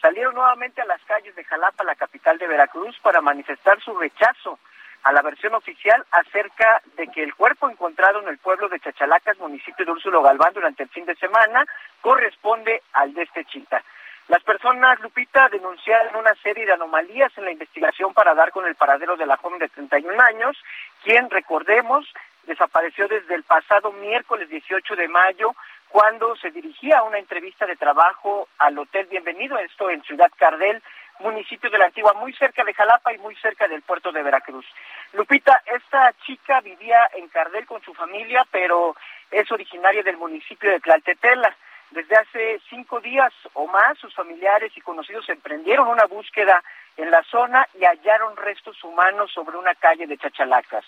salieron 0.00 0.34
nuevamente 0.34 0.80
a 0.80 0.86
las 0.86 1.02
calles 1.02 1.34
de 1.34 1.44
Jalapa, 1.44 1.84
la 1.84 1.94
capital 1.94 2.38
de 2.38 2.46
Veracruz, 2.46 2.98
para 3.02 3.20
manifestar 3.20 3.80
su 3.80 3.96
rechazo 3.98 4.58
a 5.02 5.12
la 5.12 5.22
versión 5.22 5.54
oficial 5.54 6.04
acerca 6.10 6.82
de 6.96 7.08
que 7.08 7.22
el 7.22 7.34
cuerpo 7.34 7.68
encontrado 7.68 8.20
en 8.20 8.28
el 8.28 8.38
pueblo 8.38 8.68
de 8.68 8.80
Chachalacas, 8.80 9.38
municipio 9.38 9.84
de 9.84 9.92
Úrsulo 9.92 10.22
Galván, 10.22 10.52
durante 10.52 10.82
el 10.82 10.88
fin 10.90 11.06
de 11.06 11.14
semana, 11.16 11.64
corresponde 12.00 12.82
al 12.92 13.14
de 13.14 13.22
este 13.22 13.44
chita. 13.46 13.82
Las 14.28 14.44
personas, 14.44 15.00
Lupita, 15.00 15.48
denunciaron 15.48 16.16
una 16.16 16.34
serie 16.36 16.64
de 16.64 16.72
anomalías 16.72 17.36
en 17.36 17.46
la 17.46 17.50
investigación 17.50 18.14
para 18.14 18.34
dar 18.34 18.52
con 18.52 18.66
el 18.66 18.76
paradero 18.76 19.16
de 19.16 19.26
la 19.26 19.36
joven 19.36 19.58
de 19.58 19.68
31 19.68 20.22
años, 20.22 20.56
quien, 21.02 21.28
recordemos, 21.30 22.06
desapareció 22.44 23.08
desde 23.08 23.34
el 23.34 23.42
pasado 23.42 23.90
miércoles 23.92 24.48
18 24.48 24.96
de 24.96 25.08
mayo 25.08 25.54
cuando 25.90 26.36
se 26.36 26.50
dirigía 26.50 26.98
a 26.98 27.02
una 27.02 27.18
entrevista 27.18 27.66
de 27.66 27.76
trabajo 27.76 28.48
al 28.58 28.78
Hotel 28.78 29.06
Bienvenido, 29.06 29.58
esto 29.58 29.90
en 29.90 30.02
Ciudad 30.02 30.30
Cardel, 30.36 30.80
municipio 31.18 31.68
de 31.68 31.78
la 31.78 31.86
Antigua, 31.86 32.14
muy 32.14 32.32
cerca 32.34 32.64
de 32.64 32.72
Jalapa 32.72 33.12
y 33.12 33.18
muy 33.18 33.34
cerca 33.36 33.66
del 33.66 33.82
puerto 33.82 34.12
de 34.12 34.22
Veracruz. 34.22 34.64
Lupita, 35.12 35.62
esta 35.66 36.14
chica 36.24 36.60
vivía 36.60 37.10
en 37.14 37.28
Cardel 37.28 37.66
con 37.66 37.82
su 37.82 37.92
familia, 37.92 38.46
pero 38.50 38.96
es 39.30 39.50
originaria 39.50 40.02
del 40.02 40.16
municipio 40.16 40.70
de 40.70 40.80
Tlaltetela. 40.80 41.54
Desde 41.90 42.14
hace 42.14 42.60
cinco 42.70 43.00
días 43.00 43.32
o 43.54 43.66
más, 43.66 43.98
sus 43.98 44.14
familiares 44.14 44.72
y 44.76 44.80
conocidos 44.80 45.28
emprendieron 45.28 45.88
una 45.88 46.06
búsqueda 46.06 46.62
en 47.00 47.10
la 47.10 47.22
zona 47.24 47.66
y 47.78 47.84
hallaron 47.84 48.36
restos 48.36 48.82
humanos 48.84 49.32
sobre 49.32 49.56
una 49.56 49.74
calle 49.74 50.06
de 50.06 50.18
Chachalacas. 50.18 50.84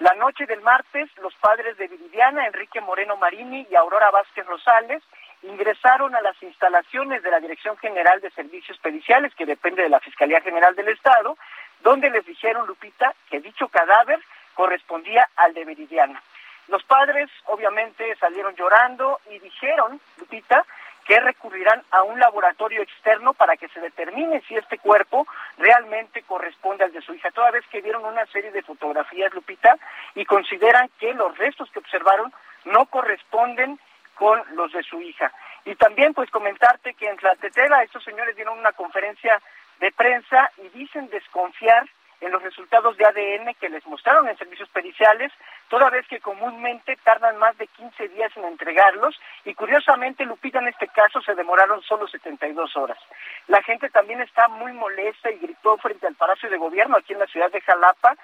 La 0.00 0.12
noche 0.14 0.44
del 0.46 0.60
martes, 0.60 1.08
los 1.18 1.34
padres 1.36 1.76
de 1.78 1.86
Viridiana, 1.86 2.46
Enrique 2.46 2.80
Moreno 2.80 3.16
Marini 3.16 3.66
y 3.70 3.76
Aurora 3.76 4.10
Vázquez 4.10 4.44
Rosales, 4.46 5.02
ingresaron 5.42 6.16
a 6.16 6.20
las 6.20 6.40
instalaciones 6.42 7.22
de 7.22 7.30
la 7.30 7.38
Dirección 7.38 7.76
General 7.76 8.20
de 8.20 8.30
Servicios 8.30 8.78
Periciales, 8.78 9.34
que 9.36 9.46
depende 9.46 9.82
de 9.82 9.88
la 9.88 10.00
Fiscalía 10.00 10.40
General 10.40 10.74
del 10.74 10.88
Estado, 10.88 11.36
donde 11.80 12.10
les 12.10 12.26
dijeron, 12.26 12.66
Lupita, 12.66 13.14
que 13.30 13.40
dicho 13.40 13.68
cadáver 13.68 14.18
correspondía 14.54 15.28
al 15.36 15.54
de 15.54 15.64
Viridiana. 15.64 16.20
Los 16.68 16.82
padres 16.84 17.30
obviamente 17.46 18.16
salieron 18.16 18.54
llorando 18.56 19.20
y 19.30 19.38
dijeron, 19.38 20.00
Lupita, 20.18 20.64
que 21.04 21.18
recurrirán 21.20 21.82
a 21.90 22.02
un 22.02 22.18
laboratorio 22.18 22.82
externo 22.82 23.34
para 23.34 23.56
que 23.56 23.68
se 23.68 23.80
determine 23.80 24.40
si 24.48 24.56
este 24.56 24.78
cuerpo 24.78 25.26
realmente 25.58 26.22
corresponde 26.22 26.84
al 26.84 26.92
de 26.92 27.02
su 27.02 27.14
hija, 27.14 27.30
toda 27.30 27.50
vez 27.50 27.64
que 27.68 27.80
vieron 27.80 28.04
una 28.04 28.26
serie 28.26 28.52
de 28.52 28.62
fotografías, 28.62 29.32
Lupita, 29.34 29.76
y 30.14 30.24
consideran 30.24 30.88
que 30.98 31.12
los 31.14 31.36
restos 31.38 31.70
que 31.70 31.80
observaron 31.80 32.32
no 32.64 32.86
corresponden 32.86 33.78
con 34.14 34.40
los 34.54 34.72
de 34.72 34.82
su 34.82 35.00
hija. 35.00 35.32
Y 35.64 35.74
también 35.76 36.14
pues 36.14 36.30
comentarte 36.30 36.94
que 36.94 37.08
en 37.08 37.16
Tlatetela 37.16 37.82
estos 37.82 38.04
señores 38.04 38.36
dieron 38.36 38.58
una 38.58 38.72
conferencia 38.72 39.40
de 39.80 39.90
prensa 39.92 40.50
y 40.58 40.68
dicen 40.78 41.08
desconfiar 41.10 41.88
en 42.22 42.30
los 42.30 42.42
resultados 42.42 42.96
de 42.96 43.04
ADN 43.04 43.54
que 43.60 43.68
les 43.68 43.84
mostraron 43.86 44.28
en 44.28 44.38
servicios 44.38 44.68
periciales, 44.68 45.32
toda 45.68 45.90
vez 45.90 46.06
que 46.06 46.20
comúnmente 46.20 46.96
tardan 47.04 47.36
más 47.38 47.58
de 47.58 47.66
15 47.66 48.08
días 48.08 48.30
en 48.36 48.44
entregarlos 48.44 49.20
y 49.44 49.54
curiosamente, 49.54 50.24
Lupita, 50.24 50.60
en 50.60 50.68
este 50.68 50.86
caso 50.88 51.20
se 51.20 51.34
demoraron 51.34 51.82
solo 51.82 52.06
72 52.06 52.76
horas. 52.76 52.98
La 53.48 53.60
gente 53.62 53.90
también 53.90 54.20
está 54.20 54.46
muy 54.48 54.72
molesta 54.72 55.30
y 55.30 55.38
gritó 55.38 55.76
frente 55.78 56.06
al 56.06 56.14
Palacio 56.14 56.48
de 56.48 56.58
Gobierno 56.58 56.96
aquí 56.96 57.12
en 57.12 57.18
la 57.18 57.26
ciudad 57.26 57.50
de 57.50 57.60
Jalapa 57.60 58.16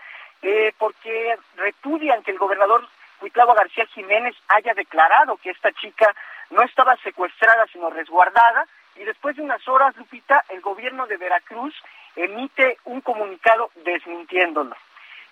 eh, 0.42 0.72
porque 0.78 1.36
repudian 1.56 2.22
que 2.22 2.30
el 2.30 2.38
gobernador 2.38 2.86
Cuitlava 3.18 3.54
García 3.54 3.86
Jiménez 3.86 4.36
haya 4.46 4.74
declarado 4.74 5.36
que 5.38 5.50
esta 5.50 5.72
chica 5.72 6.14
no 6.50 6.62
estaba 6.62 6.96
secuestrada 6.98 7.66
sino 7.72 7.90
resguardada 7.90 8.64
y 8.94 9.04
después 9.04 9.36
de 9.36 9.42
unas 9.42 9.66
horas, 9.68 9.96
Lupita, 9.96 10.44
el 10.48 10.60
gobierno 10.60 11.06
de 11.06 11.16
Veracruz 11.16 11.74
emite 12.18 12.78
un 12.84 13.00
comunicado 13.00 13.70
desmintiéndolo. 13.84 14.76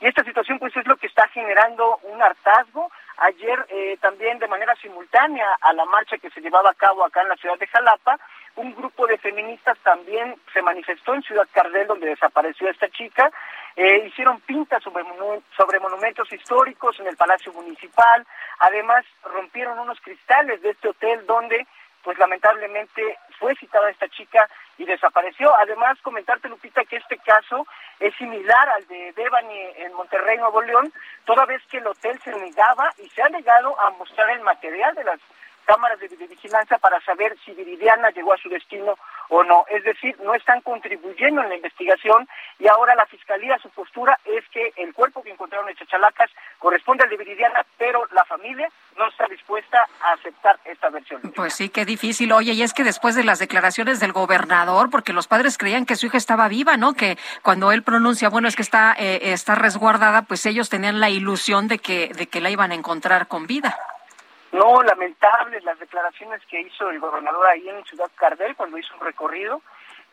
Y 0.01 0.07
esta 0.07 0.25
situación 0.25 0.59
pues 0.59 0.77
es 0.77 0.87
lo 0.87 0.97
que 0.97 1.07
está 1.07 1.27
generando 1.29 1.99
un 2.03 2.23
hartazgo. 2.23 2.91
Ayer 3.19 3.67
eh, 3.71 3.97
también 4.01 4.39
de 4.39 4.47
manera 4.47 4.75
simultánea 4.77 5.47
a 5.61 5.73
la 5.73 5.87
marcha 5.87 6.19
que 6.19 6.31
se 6.31 6.41
llevaba 6.41 6.71
a 6.71 6.75
cabo 6.75 7.05
acá 7.05 7.23
en 7.23 7.31
la 7.31 7.37
ciudad 7.37 7.59
de 7.59 7.67
Jalapa, 7.67 8.19
un 8.57 8.75
grupo 8.75 9.07
de 9.07 9.17
feministas 9.19 9.79
también 9.79 10.37
se 10.53 10.61
manifestó 10.63 11.15
en 11.15 11.23
Ciudad 11.23 11.49
Cardel 11.51 11.87
donde 11.87 12.09
desapareció 12.09 12.69
esta 12.69 12.89
chica. 12.91 13.31
Eh, 13.75 14.05
hicieron 14.07 14.41
pintas 14.41 14.83
sobre, 14.83 15.05
sobre 15.57 15.81
monumentos 15.81 16.31
históricos 16.33 16.99
en 17.01 17.07
el 17.07 17.17
Palacio 17.17 17.53
Municipal. 17.53 18.27
Además 18.59 19.05
rompieron 19.25 19.79
unos 19.79 20.01
cristales 20.01 20.61
de 20.63 20.71
este 20.71 20.89
hotel 20.89 21.27
donde 21.27 21.67
pues 22.07 22.19
lamentablemente 22.19 23.19
fue 23.41 23.57
citada 23.57 23.91
esta 23.91 24.09
chica 24.09 24.49
y 24.79 24.85
desapareció. 24.85 25.53
Además, 25.57 25.99
comentarte, 26.03 26.49
Lupita, 26.49 26.85
que 26.85 26.99
este 26.99 27.19
caso 27.19 27.67
es 27.99 28.15
similar 28.15 28.69
al 28.69 28.87
de 28.87 29.13
Devani 29.17 29.61
en 29.79 29.93
Monterrey, 29.93 30.39
Nuevo 30.39 30.63
León, 30.63 30.93
toda 31.25 31.45
vez 31.47 31.61
que 31.69 31.79
el 31.79 31.87
hotel 31.89 32.17
se 32.23 32.31
negaba 32.31 32.93
y 33.03 33.09
se 33.09 33.23
ha 33.25 33.29
negado 33.29 33.77
a 33.81 33.91
mostrar 33.91 34.31
el 34.31 34.41
material 34.43 34.95
de 34.95 35.03
las 35.03 35.19
cámaras 35.65 35.99
de 35.99 36.07
vigilancia 36.07 36.79
para 36.79 37.01
saber 37.01 37.37
si 37.45 37.51
Viridiana 37.51 38.11
llegó 38.11 38.33
a 38.33 38.39
su 38.39 38.49
destino 38.49 38.97
o 39.29 39.43
no. 39.43 39.65
Es 39.69 39.83
decir, 39.83 40.17
no 40.21 40.33
están 40.33 40.61
contribuyendo 40.61 41.43
en 41.43 41.49
la 41.49 41.57
investigación 41.57 42.29
y 42.61 42.69
ahora 42.69 42.95
la 42.95 43.07
Fiscalía, 43.07 43.59
su 43.59 43.69
postura 43.71 44.17
es 44.25 44.49
que 44.51 44.73
el 44.77 44.95
cuerpo 44.95 45.25
que 45.25 45.33
encontraron 45.33 45.69
en 45.69 45.75
Chachalacas 45.75 46.31
corresponde 46.61 47.03
al 47.03 47.11
de 47.11 47.17
Viridiana, 47.17 47.67
pero 47.77 48.07
la 48.13 48.25
familia 48.27 48.71
no 48.97 49.09
está 49.09 49.27
dispuesta 49.29 49.87
a 50.01 50.13
aceptar 50.13 50.59
esta 50.65 50.89
versión. 50.91 51.21
Pues 51.35 51.55
sí, 51.55 51.69
qué 51.69 51.85
difícil. 51.85 52.33
Oye, 52.33 52.53
y 52.53 52.63
es 52.63 52.73
que 52.73 52.85
después 52.85 53.15
de 53.15 53.25
las 53.25 53.39
declaraciones 53.39 54.01
del 54.01 54.13
gobernador, 54.13 54.91
porque 54.91 55.13
los 55.13 55.29
padres 55.29 55.59
creían 55.59 55.87
que 55.87 55.97
su 55.97 56.07
hija 56.07 56.17
estaba 56.17 56.49
viva, 56.49 56.77
¿no? 56.77 56.95
Que 56.95 57.19
cuando 57.43 57.73
él 57.73 57.83
pronuncia, 57.83 58.29
bueno, 58.29 58.49
es 58.49 58.57
que 58.57 58.63
está, 58.63 58.95
eh, 58.99 59.33
está 59.33 59.55
resguardada, 59.55 60.23
pues 60.23 60.47
ellos 60.47 60.69
tenían 60.69 61.01
la 61.01 61.11
ilusión 61.11 61.69
de 61.69 61.79
que, 61.79 62.09
de 62.09 62.27
que 62.27 62.41
la 62.41 62.51
iban 62.51 62.73
a 62.73 62.75
encontrar 62.75 63.29
con 63.29 63.47
vida. 63.47 63.77
No, 64.53 64.83
lamentables 64.83 65.63
las 65.65 65.79
declaraciones 65.79 66.41
que 66.47 66.61
hizo 66.61 66.89
el 66.89 66.99
gobernador 66.99 67.47
ahí 67.47 67.69
en 67.69 67.85
Ciudad 67.85 68.11
Cardel 68.15 68.57
cuando 68.57 68.79
hizo 68.79 68.95
un 68.95 69.01
recorrido. 69.01 69.61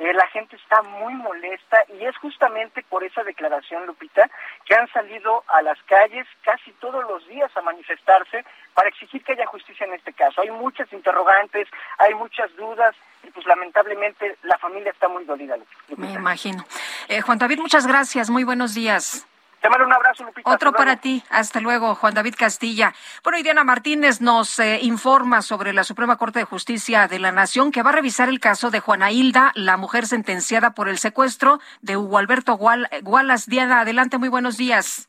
Eh, 0.03 0.13
la 0.13 0.27
gente 0.27 0.57
está 0.57 0.81
muy 0.81 1.13
molesta 1.13 1.77
y 1.97 2.03
es 2.03 2.17
justamente 2.17 2.83
por 2.89 3.05
esa 3.05 3.23
declaración, 3.23 3.85
Lupita, 3.85 4.29
que 4.65 4.75
han 4.75 4.91
salido 4.91 5.45
a 5.47 5.61
las 5.61 5.81
calles 5.83 6.27
casi 6.41 6.73
todos 6.73 7.05
los 7.05 7.25
días 7.29 7.49
a 7.55 7.61
manifestarse 7.61 8.43
para 8.73 8.89
exigir 8.89 9.23
que 9.23 9.31
haya 9.31 9.45
justicia 9.45 9.85
en 9.85 9.93
este 9.93 10.11
caso. 10.11 10.41
Hay 10.41 10.51
muchas 10.51 10.91
interrogantes, 10.91 11.69
hay 11.99 12.13
muchas 12.15 12.53
dudas 12.57 12.93
y 13.23 13.31
pues 13.31 13.45
lamentablemente 13.45 14.37
la 14.43 14.57
familia 14.57 14.91
está 14.91 15.07
muy 15.07 15.23
dolida. 15.23 15.55
Lupita. 15.55 15.95
Me 15.95 16.11
imagino. 16.11 16.65
Eh, 17.07 17.21
Juan 17.21 17.37
David, 17.37 17.59
muchas 17.59 17.87
gracias. 17.87 18.29
Muy 18.29 18.43
buenos 18.43 18.73
días. 18.73 19.25
Te 19.63 19.69
mando 19.69 19.85
un 19.85 19.93
abrazo, 19.93 20.25
Lupita. 20.25 20.51
Otro 20.51 20.73
para 20.73 20.97
ti. 20.97 21.23
Hasta 21.29 21.61
luego, 21.61 21.95
Juan 21.95 22.13
David 22.13 22.35
Castilla. 22.37 22.93
Bueno, 23.23 23.39
y 23.39 23.43
Diana 23.43 23.63
Martínez 23.63 24.19
nos 24.19 24.59
eh, 24.59 24.79
informa 24.81 25.41
sobre 25.41 25.71
la 25.71 25.85
Suprema 25.85 26.17
Corte 26.17 26.39
de 26.39 26.45
Justicia 26.45 27.07
de 27.07 27.17
la 27.17 27.31
Nación 27.31 27.71
que 27.71 27.81
va 27.81 27.91
a 27.91 27.93
revisar 27.93 28.27
el 28.27 28.41
caso 28.41 28.71
de 28.71 28.81
Juana 28.81 29.11
Hilda, 29.11 29.53
la 29.55 29.77
mujer 29.77 30.05
sentenciada 30.05 30.71
por 30.73 30.89
el 30.89 30.97
secuestro 30.97 31.61
de 31.81 31.95
Hugo 31.95 32.17
Alberto 32.17 32.55
Wallace. 32.55 33.49
Diana, 33.49 33.79
adelante, 33.79 34.17
muy 34.17 34.27
buenos 34.27 34.57
días. 34.57 35.07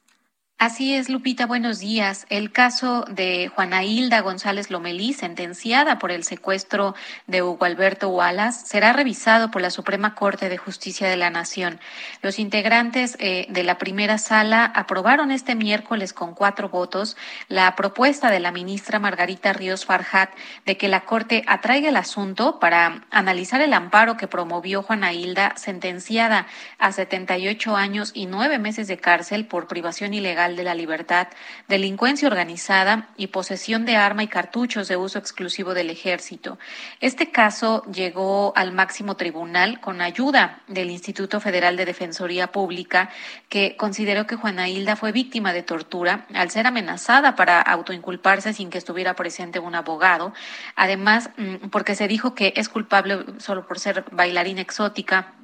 Así 0.56 0.94
es, 0.94 1.10
Lupita, 1.10 1.47
buenos 1.47 1.81
días. 1.81 2.26
El 2.31 2.52
caso 2.52 3.05
de 3.10 3.48
Juana 3.48 3.82
Hilda 3.82 4.20
González 4.20 4.70
Lomelí, 4.70 5.12
sentenciada 5.12 5.98
por 5.98 6.12
el 6.12 6.22
secuestro 6.22 6.94
de 7.26 7.43
Hugo 7.43 7.64
Alberto 7.64 8.09
Wallace, 8.09 8.64
será 8.64 8.93
revisado 8.93 9.51
por 9.51 9.60
la 9.62 9.70
Suprema 9.70 10.14
Corte 10.14 10.48
de 10.48 10.56
Justicia 10.56 11.09
de 11.09 11.16
la 11.16 11.28
Nación. 11.28 11.81
Los 12.22 12.39
integrantes 12.39 13.16
eh, 13.18 13.47
de 13.51 13.64
la 13.64 13.78
primera 13.78 14.16
sala 14.16 14.64
aprobaron 14.64 15.32
este 15.32 15.56
miércoles 15.56 16.12
con 16.12 16.35
cuatro 16.35 16.68
votos 16.68 17.16
la 17.48 17.74
propuesta 17.74 18.31
de 18.31 18.40
la 18.40 18.52
ministra 18.52 19.01
Margarita 19.01 19.52
Ríos 19.52 19.85
Farjat 19.85 20.31
de 20.64 20.76
que 20.76 20.89
la 20.89 21.05
Corte 21.05 21.43
atraiga 21.48 21.89
el 21.89 21.97
asunto 21.97 22.60
para 22.60 23.05
analizar 23.10 23.60
el 23.60 23.74
amparo 23.74 24.16
que 24.16 24.28
promovió 24.28 24.85
Juana 24.85 25.12
Hilda, 25.12 25.55
sentenciada 25.56 26.47
a 26.78 26.93
78 26.93 27.76
años 27.76 28.12
y 28.14 28.26
nueve 28.26 28.60
meses 28.60 28.86
de 28.86 28.98
cárcel 28.98 29.47
por 29.47 29.66
privación 29.66 30.14
ilegal 30.14 30.43
de 30.52 30.64
la 30.64 30.74
libertad, 30.74 31.28
delincuencia 31.68 32.28
organizada 32.28 33.08
y 33.16 33.28
posesión 33.28 33.86
de 33.86 33.96
arma 33.96 34.22
y 34.22 34.28
cartuchos 34.28 34.88
de 34.88 34.96
uso 34.98 35.18
exclusivo 35.18 35.72
del 35.72 35.88
ejército. 35.88 36.58
Este 37.00 37.30
caso 37.30 37.82
llegó 37.90 38.52
al 38.54 38.72
máximo 38.72 39.16
tribunal 39.16 39.80
con 39.80 40.02
ayuda 40.02 40.60
del 40.68 40.90
Instituto 40.90 41.40
Federal 41.40 41.76
de 41.76 41.86
Defensoría 41.86 42.52
Pública, 42.52 43.08
que 43.48 43.76
consideró 43.76 44.26
que 44.26 44.36
Juana 44.36 44.68
Hilda 44.68 44.96
fue 44.96 45.12
víctima 45.12 45.54
de 45.54 45.62
tortura 45.62 46.26
al 46.34 46.50
ser 46.50 46.66
amenazada 46.66 47.34
para 47.36 47.62
autoinculparse 47.62 48.52
sin 48.52 48.68
que 48.68 48.78
estuviera 48.78 49.14
presente 49.14 49.58
un 49.58 49.74
abogado. 49.74 50.34
Además, 50.76 51.30
mm, 51.38 51.68
porque 51.70 51.94
se 51.94 52.08
dijo 52.08 52.34
que 52.34 52.52
es 52.56 52.68
culpable 52.68 53.24
solo 53.38 53.66
por 53.66 53.78
ser 53.78 54.04
bailarina 54.12 54.60
exótica 54.60 55.34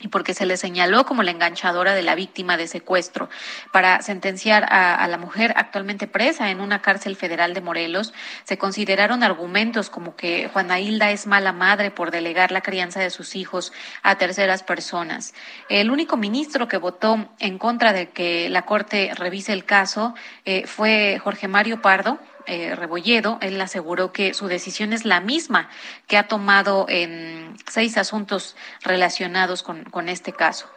y 0.00 0.08
porque 0.08 0.34
se 0.34 0.46
le 0.46 0.56
señaló 0.56 1.04
como 1.04 1.22
la 1.22 1.30
enganchadora 1.30 1.94
de 1.94 2.02
la 2.02 2.14
víctima 2.14 2.56
de 2.56 2.66
secuestro 2.66 3.28
para 3.72 4.02
sentenciar 4.02 4.66
a, 4.68 5.06
la 5.08 5.18
mujer 5.18 5.52
actualmente 5.56 6.06
presa 6.06 6.50
en 6.50 6.60
una 6.60 6.82
cárcel 6.82 7.16
federal 7.16 7.54
de 7.54 7.60
Morelos, 7.60 8.12
se 8.44 8.58
consideraron 8.58 9.22
argumentos 9.22 9.90
como 9.90 10.16
que 10.16 10.48
Juana 10.52 10.80
Hilda 10.80 11.10
es 11.10 11.26
mala 11.26 11.52
madre 11.52 11.90
por 11.90 12.10
delegar 12.10 12.52
la 12.52 12.62
crianza 12.62 13.00
de 13.00 13.10
sus 13.10 13.36
hijos 13.36 13.72
a 14.02 14.16
terceras 14.16 14.62
personas. 14.62 15.34
El 15.68 15.90
único 15.90 16.16
ministro 16.16 16.68
que 16.68 16.76
votó 16.76 17.28
en 17.38 17.58
contra 17.58 17.92
de 17.92 18.10
que 18.10 18.48
la 18.48 18.62
Corte 18.62 19.12
revise 19.14 19.52
el 19.52 19.64
caso 19.64 20.14
eh, 20.44 20.66
fue 20.66 21.18
Jorge 21.22 21.48
Mario 21.48 21.82
Pardo, 21.82 22.18
eh, 22.50 22.74
Rebolledo, 22.74 23.38
él 23.40 23.60
aseguró 23.60 24.12
que 24.12 24.34
su 24.34 24.48
decisión 24.48 24.92
es 24.92 25.04
la 25.04 25.20
misma 25.20 25.70
que 26.06 26.18
ha 26.18 26.26
tomado 26.26 26.86
en 26.88 27.56
seis 27.68 27.96
asuntos 27.96 28.56
relacionados 28.82 29.62
con, 29.62 29.84
con 29.84 30.08
este 30.08 30.32
caso. 30.32 30.68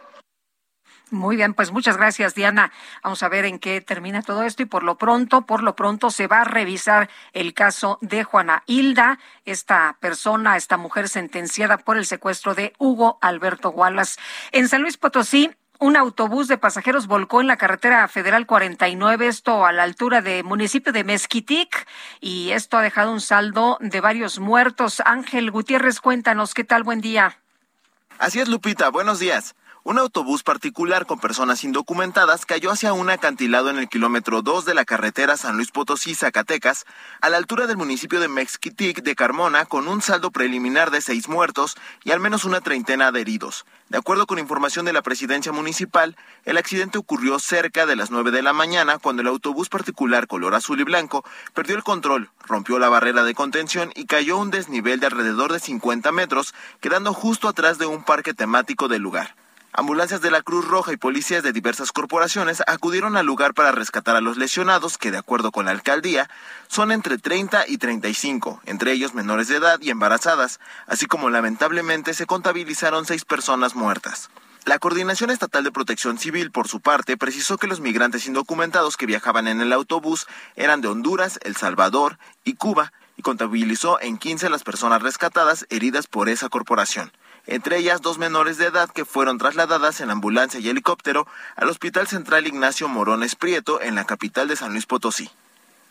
Muy 1.10 1.36
bien, 1.36 1.52
pues 1.54 1.70
muchas 1.70 1.96
gracias, 1.96 2.34
Diana. 2.34 2.72
Vamos 3.02 3.22
a 3.22 3.28
ver 3.28 3.44
en 3.44 3.58
qué 3.58 3.80
termina 3.80 4.22
todo 4.22 4.42
esto 4.42 4.62
y 4.62 4.66
por 4.66 4.82
lo 4.82 4.96
pronto, 4.96 5.42
por 5.42 5.62
lo 5.62 5.76
pronto 5.76 6.10
se 6.10 6.26
va 6.26 6.40
a 6.40 6.44
revisar 6.44 7.10
el 7.32 7.54
caso 7.54 7.98
de 8.00 8.24
Juana 8.24 8.62
Hilda, 8.66 9.18
esta 9.44 9.96
persona, 10.00 10.56
esta 10.56 10.76
mujer 10.76 11.08
sentenciada 11.08 11.76
por 11.78 11.98
el 11.98 12.06
secuestro 12.06 12.54
de 12.54 12.72
Hugo 12.78 13.18
Alberto 13.20 13.70
Wallace. 13.70 14.18
En 14.50 14.68
San 14.68 14.82
Luis 14.82 14.96
Potosí, 14.96 15.50
un 15.84 15.98
autobús 15.98 16.48
de 16.48 16.56
pasajeros 16.56 17.06
volcó 17.06 17.42
en 17.42 17.46
la 17.46 17.58
carretera 17.58 18.08
federal 18.08 18.46
49, 18.46 19.26
esto 19.26 19.66
a 19.66 19.72
la 19.72 19.82
altura 19.82 20.22
del 20.22 20.42
municipio 20.42 20.94
de 20.94 21.04
Mezquitic, 21.04 21.86
y 22.22 22.52
esto 22.52 22.78
ha 22.78 22.82
dejado 22.82 23.12
un 23.12 23.20
saldo 23.20 23.76
de 23.80 24.00
varios 24.00 24.38
muertos. 24.38 25.02
Ángel 25.04 25.50
Gutiérrez, 25.50 26.00
cuéntanos, 26.00 26.54
¿qué 26.54 26.64
tal? 26.64 26.84
Buen 26.84 27.02
día. 27.02 27.36
Así 28.18 28.40
es, 28.40 28.48
Lupita, 28.48 28.88
buenos 28.88 29.18
días. 29.18 29.54
Un 29.86 29.98
autobús 29.98 30.42
particular 30.42 31.04
con 31.04 31.20
personas 31.20 31.62
indocumentadas 31.62 32.46
cayó 32.46 32.70
hacia 32.70 32.94
un 32.94 33.10
acantilado 33.10 33.68
en 33.68 33.76
el 33.76 33.90
kilómetro 33.90 34.40
2 34.40 34.64
de 34.64 34.72
la 34.72 34.86
carretera 34.86 35.36
San 35.36 35.56
Luis 35.56 35.70
Potosí-Zacatecas, 35.72 36.86
a 37.20 37.28
la 37.28 37.36
altura 37.36 37.66
del 37.66 37.76
municipio 37.76 38.18
de 38.18 38.28
Mexquitic 38.28 39.02
de 39.02 39.14
Carmona, 39.14 39.66
con 39.66 39.86
un 39.86 40.00
saldo 40.00 40.30
preliminar 40.30 40.90
de 40.90 41.02
seis 41.02 41.28
muertos 41.28 41.76
y 42.02 42.12
al 42.12 42.20
menos 42.20 42.46
una 42.46 42.62
treintena 42.62 43.12
de 43.12 43.20
heridos. 43.20 43.66
De 43.90 43.98
acuerdo 43.98 44.26
con 44.26 44.38
información 44.38 44.86
de 44.86 44.94
la 44.94 45.02
presidencia 45.02 45.52
municipal, 45.52 46.16
el 46.46 46.56
accidente 46.56 46.96
ocurrió 46.96 47.38
cerca 47.38 47.84
de 47.84 47.94
las 47.94 48.10
9 48.10 48.30
de 48.30 48.40
la 48.40 48.54
mañana 48.54 48.96
cuando 48.96 49.20
el 49.20 49.28
autobús 49.28 49.68
particular 49.68 50.26
color 50.26 50.54
azul 50.54 50.80
y 50.80 50.84
blanco 50.84 51.26
perdió 51.52 51.76
el 51.76 51.84
control, 51.84 52.30
rompió 52.40 52.78
la 52.78 52.88
barrera 52.88 53.22
de 53.22 53.34
contención 53.34 53.92
y 53.94 54.06
cayó 54.06 54.38
un 54.38 54.50
desnivel 54.50 54.98
de 54.98 55.08
alrededor 55.08 55.52
de 55.52 55.60
50 55.60 56.10
metros, 56.10 56.54
quedando 56.80 57.12
justo 57.12 57.48
atrás 57.48 57.76
de 57.76 57.84
un 57.84 58.02
parque 58.02 58.32
temático 58.32 58.88
del 58.88 59.02
lugar. 59.02 59.43
Ambulancias 59.76 60.20
de 60.20 60.30
la 60.30 60.40
Cruz 60.40 60.64
Roja 60.68 60.92
y 60.92 60.96
policías 60.96 61.42
de 61.42 61.52
diversas 61.52 61.90
corporaciones 61.90 62.62
acudieron 62.68 63.16
al 63.16 63.26
lugar 63.26 63.54
para 63.54 63.72
rescatar 63.72 64.14
a 64.14 64.20
los 64.20 64.36
lesionados, 64.36 64.98
que 64.98 65.10
de 65.10 65.18
acuerdo 65.18 65.50
con 65.50 65.64
la 65.64 65.72
alcaldía, 65.72 66.30
son 66.68 66.92
entre 66.92 67.18
30 67.18 67.66
y 67.66 67.78
35, 67.78 68.62
entre 68.66 68.92
ellos 68.92 69.14
menores 69.14 69.48
de 69.48 69.56
edad 69.56 69.80
y 69.80 69.90
embarazadas, 69.90 70.60
así 70.86 71.06
como 71.06 71.28
lamentablemente 71.28 72.14
se 72.14 72.24
contabilizaron 72.24 73.04
seis 73.04 73.24
personas 73.24 73.74
muertas. 73.74 74.30
La 74.64 74.78
Coordinación 74.78 75.30
Estatal 75.30 75.64
de 75.64 75.72
Protección 75.72 76.18
Civil, 76.18 76.52
por 76.52 76.68
su 76.68 76.80
parte, 76.80 77.16
precisó 77.16 77.58
que 77.58 77.66
los 77.66 77.80
migrantes 77.80 78.28
indocumentados 78.28 78.96
que 78.96 79.06
viajaban 79.06 79.48
en 79.48 79.60
el 79.60 79.72
autobús 79.72 80.28
eran 80.54 80.82
de 80.82 80.88
Honduras, 80.88 81.40
El 81.42 81.56
Salvador 81.56 82.20
y 82.44 82.54
Cuba, 82.54 82.92
y 83.16 83.22
contabilizó 83.22 84.00
en 84.00 84.18
15 84.18 84.50
las 84.50 84.62
personas 84.62 85.02
rescatadas 85.02 85.66
heridas 85.68 86.06
por 86.06 86.28
esa 86.28 86.48
corporación 86.48 87.10
entre 87.46 87.78
ellas 87.78 88.02
dos 88.02 88.18
menores 88.18 88.58
de 88.58 88.66
edad 88.66 88.90
que 88.90 89.04
fueron 89.04 89.38
trasladadas 89.38 90.00
en 90.00 90.10
ambulancia 90.10 90.60
y 90.60 90.68
helicóptero 90.68 91.26
al 91.56 91.68
Hospital 91.68 92.06
Central 92.06 92.46
Ignacio 92.46 92.88
Morones 92.88 93.36
Prieto 93.36 93.80
en 93.80 93.94
la 93.94 94.04
capital 94.04 94.48
de 94.48 94.56
San 94.56 94.72
Luis 94.72 94.86
Potosí. 94.86 95.30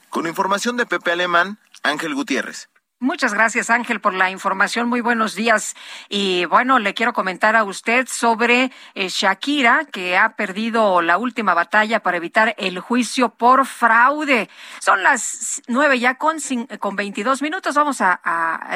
Con 0.10 0.28
información 0.28 0.78
de 0.78 0.86
Pepe 0.86 1.12
Alemán, 1.12 1.58
Ángel 1.84 2.16
Gutiérrez. 2.16 2.70
Muchas 3.04 3.34
gracias, 3.34 3.70
Ángel, 3.70 4.00
por 4.00 4.14
la 4.14 4.30
información. 4.30 4.88
Muy 4.88 5.02
buenos 5.02 5.36
días. 5.36 5.76
Y 6.08 6.46
bueno, 6.46 6.80
le 6.80 6.94
quiero 6.94 7.12
comentar 7.12 7.54
a 7.54 7.66
usted 7.66 8.08
sobre 8.08 8.72
eh, 8.96 9.10
Shakira, 9.10 9.84
que 9.92 10.18
ha 10.18 10.38
perdido 10.38 11.02
la 11.02 11.18
última 11.18 11.54
batalla 11.54 12.00
para 12.00 12.16
evitar 12.16 12.56
el 12.58 12.80
juicio 12.80 13.28
por 13.28 13.66
fraude. 13.66 14.50
Son 14.80 15.04
las 15.04 15.62
nueve 15.68 16.00
ya 16.00 16.16
con, 16.16 16.38
con 16.80 16.96
22 16.96 17.42
minutos. 17.42 17.76
Vamos 17.76 18.00
a, 18.00 18.22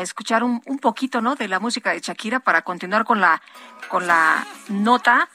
escuchar 0.02 0.44
un, 0.44 0.62
un, 0.66 0.80
poquito, 0.80 1.22
¿no? 1.22 1.36
De 1.36 1.48
la 1.48 1.62
música 1.62 1.92
de 1.92 2.02
Shakira 2.02 2.42
para 2.42 2.64
continuar 2.64 3.06
con 3.06 3.22
la, 3.22 3.42
con 3.88 4.08
la 4.08 4.46
nota. 4.68 5.30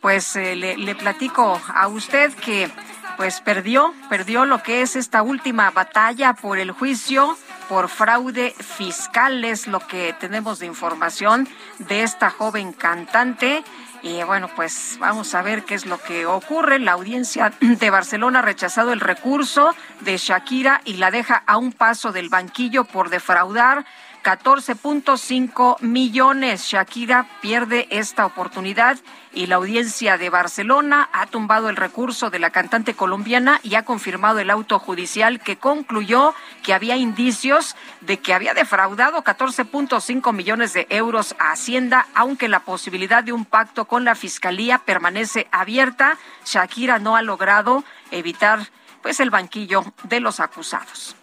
Pues 0.00 0.34
eh, 0.34 0.56
le, 0.56 0.76
le 0.78 0.96
platico 0.96 1.62
a 1.72 1.86
usted 1.86 2.34
que 2.34 2.68
pues 3.16 3.40
perdió, 3.40 3.94
perdió 4.08 4.46
lo 4.46 4.64
que 4.64 4.82
es 4.82 4.96
esta 4.96 5.22
última 5.22 5.70
batalla 5.70 6.34
por 6.34 6.58
el 6.58 6.72
juicio 6.72 7.36
por 7.72 7.88
fraude 7.88 8.54
fiscal, 8.58 9.42
es 9.46 9.66
lo 9.66 9.80
que 9.80 10.14
tenemos 10.20 10.58
de 10.58 10.66
información 10.66 11.48
de 11.78 12.02
esta 12.02 12.28
joven 12.28 12.74
cantante. 12.74 13.64
Y 14.02 14.22
bueno, 14.24 14.50
pues 14.54 14.98
vamos 15.00 15.34
a 15.34 15.40
ver 15.40 15.64
qué 15.64 15.74
es 15.74 15.86
lo 15.86 15.96
que 15.96 16.26
ocurre. 16.26 16.78
La 16.78 16.92
audiencia 16.92 17.50
de 17.60 17.88
Barcelona 17.88 18.40
ha 18.40 18.42
rechazado 18.42 18.92
el 18.92 19.00
recurso 19.00 19.74
de 20.00 20.18
Shakira 20.18 20.82
y 20.84 20.98
la 20.98 21.10
deja 21.10 21.42
a 21.46 21.56
un 21.56 21.72
paso 21.72 22.12
del 22.12 22.28
banquillo 22.28 22.84
por 22.84 23.08
defraudar 23.08 23.86
14.5 24.22 25.80
millones. 25.80 26.64
Shakira 26.64 27.26
pierde 27.40 27.88
esta 27.90 28.24
oportunidad 28.24 28.98
y 29.32 29.46
la 29.46 29.56
audiencia 29.56 30.18
de 30.18 30.30
Barcelona 30.30 31.08
ha 31.12 31.26
tumbado 31.26 31.68
el 31.68 31.76
recurso 31.76 32.30
de 32.30 32.38
la 32.38 32.50
cantante 32.50 32.94
colombiana 32.94 33.60
y 33.62 33.74
ha 33.74 33.84
confirmado 33.84 34.38
el 34.38 34.50
auto 34.50 34.78
judicial 34.78 35.40
que 35.40 35.56
concluyó 35.56 36.34
que 36.62 36.74
había 36.74 36.96
indicios 36.96 37.76
de 38.00 38.18
que 38.18 38.34
había 38.34 38.54
defraudado 38.54 39.24
14.5 39.24 40.32
millones 40.32 40.72
de 40.72 40.86
euros 40.90 41.34
a 41.38 41.52
Hacienda, 41.52 42.06
aunque 42.14 42.48
la 42.48 42.60
posibilidad 42.60 43.24
de 43.24 43.32
un 43.32 43.44
pacto 43.44 43.86
con 43.86 44.04
la 44.04 44.14
fiscalía 44.14 44.78
permanece 44.78 45.48
abierta. 45.50 46.18
Shakira 46.44 46.98
no 46.98 47.16
ha 47.16 47.22
logrado 47.22 47.84
evitar 48.10 48.68
pues 49.02 49.18
el 49.18 49.30
banquillo 49.30 49.84
de 50.04 50.20
los 50.20 50.38
acusados. 50.38 51.16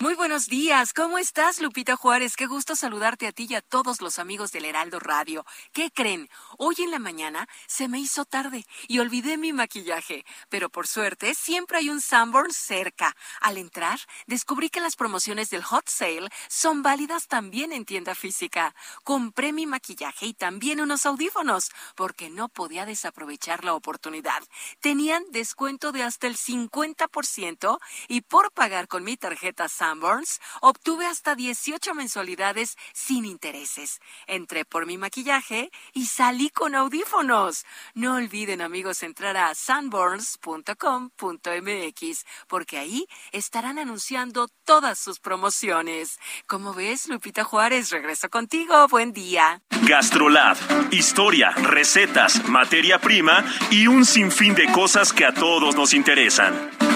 Muy 0.00 0.14
buenos 0.14 0.46
días, 0.46 0.92
¿cómo 0.92 1.18
estás, 1.18 1.60
Lupita 1.60 1.96
Juárez? 1.96 2.36
Qué 2.36 2.46
gusto 2.46 2.76
saludarte 2.76 3.26
a 3.26 3.32
ti 3.32 3.48
y 3.50 3.56
a 3.56 3.60
todos 3.60 4.00
los 4.00 4.20
amigos 4.20 4.52
del 4.52 4.64
Heraldo 4.64 5.00
Radio. 5.00 5.44
¿Qué 5.72 5.90
creen? 5.90 6.28
Hoy 6.58 6.76
en 6.78 6.90
la 6.90 6.98
mañana 6.98 7.48
se 7.66 7.88
me 7.88 7.98
hizo 7.98 8.24
tarde 8.24 8.64
y 8.86 8.98
olvidé 8.98 9.36
mi 9.36 9.52
maquillaje, 9.52 10.24
pero 10.48 10.70
por 10.70 10.86
suerte 10.86 11.34
siempre 11.34 11.78
hay 11.78 11.90
un 11.90 12.00
Sanborn 12.00 12.52
cerca. 12.52 13.16
Al 13.40 13.58
entrar, 13.58 13.98
descubrí 14.26 14.70
que 14.70 14.80
las 14.80 14.94
promociones 14.94 15.50
del 15.50 15.64
Hot 15.64 15.88
Sale 15.88 16.28
son 16.48 16.82
válidas 16.82 17.26
también 17.26 17.72
en 17.72 17.84
tienda 17.84 18.14
física. 18.14 18.74
Compré 19.04 19.52
mi 19.52 19.66
maquillaje 19.66 20.26
y 20.26 20.34
también 20.34 20.80
unos 20.80 21.06
audífonos, 21.06 21.70
porque 21.96 22.30
no 22.30 22.48
podía 22.48 22.86
desaprovechar 22.86 23.64
la 23.64 23.74
oportunidad. 23.74 24.42
Tenían 24.80 25.24
descuento 25.30 25.92
de 25.92 26.02
hasta 26.02 26.26
el 26.26 26.36
50% 26.36 27.78
y 28.08 28.20
por 28.20 28.52
pagar 28.52 28.88
con 28.88 29.04
mi 29.04 29.16
tarjeta 29.16 29.68
Sanborns 29.68 29.88
Sanborns 29.88 30.40
obtuve 30.60 31.06
hasta 31.06 31.34
18 31.34 31.94
mensualidades 31.94 32.76
sin 32.92 33.24
intereses. 33.24 34.00
Entré 34.26 34.66
por 34.66 34.84
mi 34.84 34.98
maquillaje 34.98 35.70
y 35.94 36.06
salí 36.06 36.47
con 36.50 36.74
audífonos. 36.74 37.64
No 37.94 38.16
olviden, 38.16 38.60
amigos, 38.60 39.02
entrar 39.02 39.36
a 39.36 39.54
sanborns.com.mx 39.54 42.24
porque 42.48 42.78
ahí 42.78 43.06
estarán 43.32 43.78
anunciando 43.78 44.48
todas 44.64 44.98
sus 44.98 45.20
promociones. 45.20 46.18
¿Cómo 46.46 46.74
ves, 46.74 47.08
Lupita 47.08 47.44
Juárez? 47.44 47.90
Regreso 47.90 48.28
contigo. 48.30 48.88
Buen 48.88 49.12
día. 49.12 49.62
Gastrolab. 49.82 50.56
Historia, 50.90 51.50
recetas, 51.50 52.48
materia 52.48 53.00
prima 53.00 53.44
y 53.70 53.86
un 53.86 54.04
sinfín 54.04 54.54
de 54.54 54.70
cosas 54.72 55.12
que 55.12 55.24
a 55.24 55.34
todos 55.34 55.76
nos 55.76 55.94
interesan. 55.94 56.87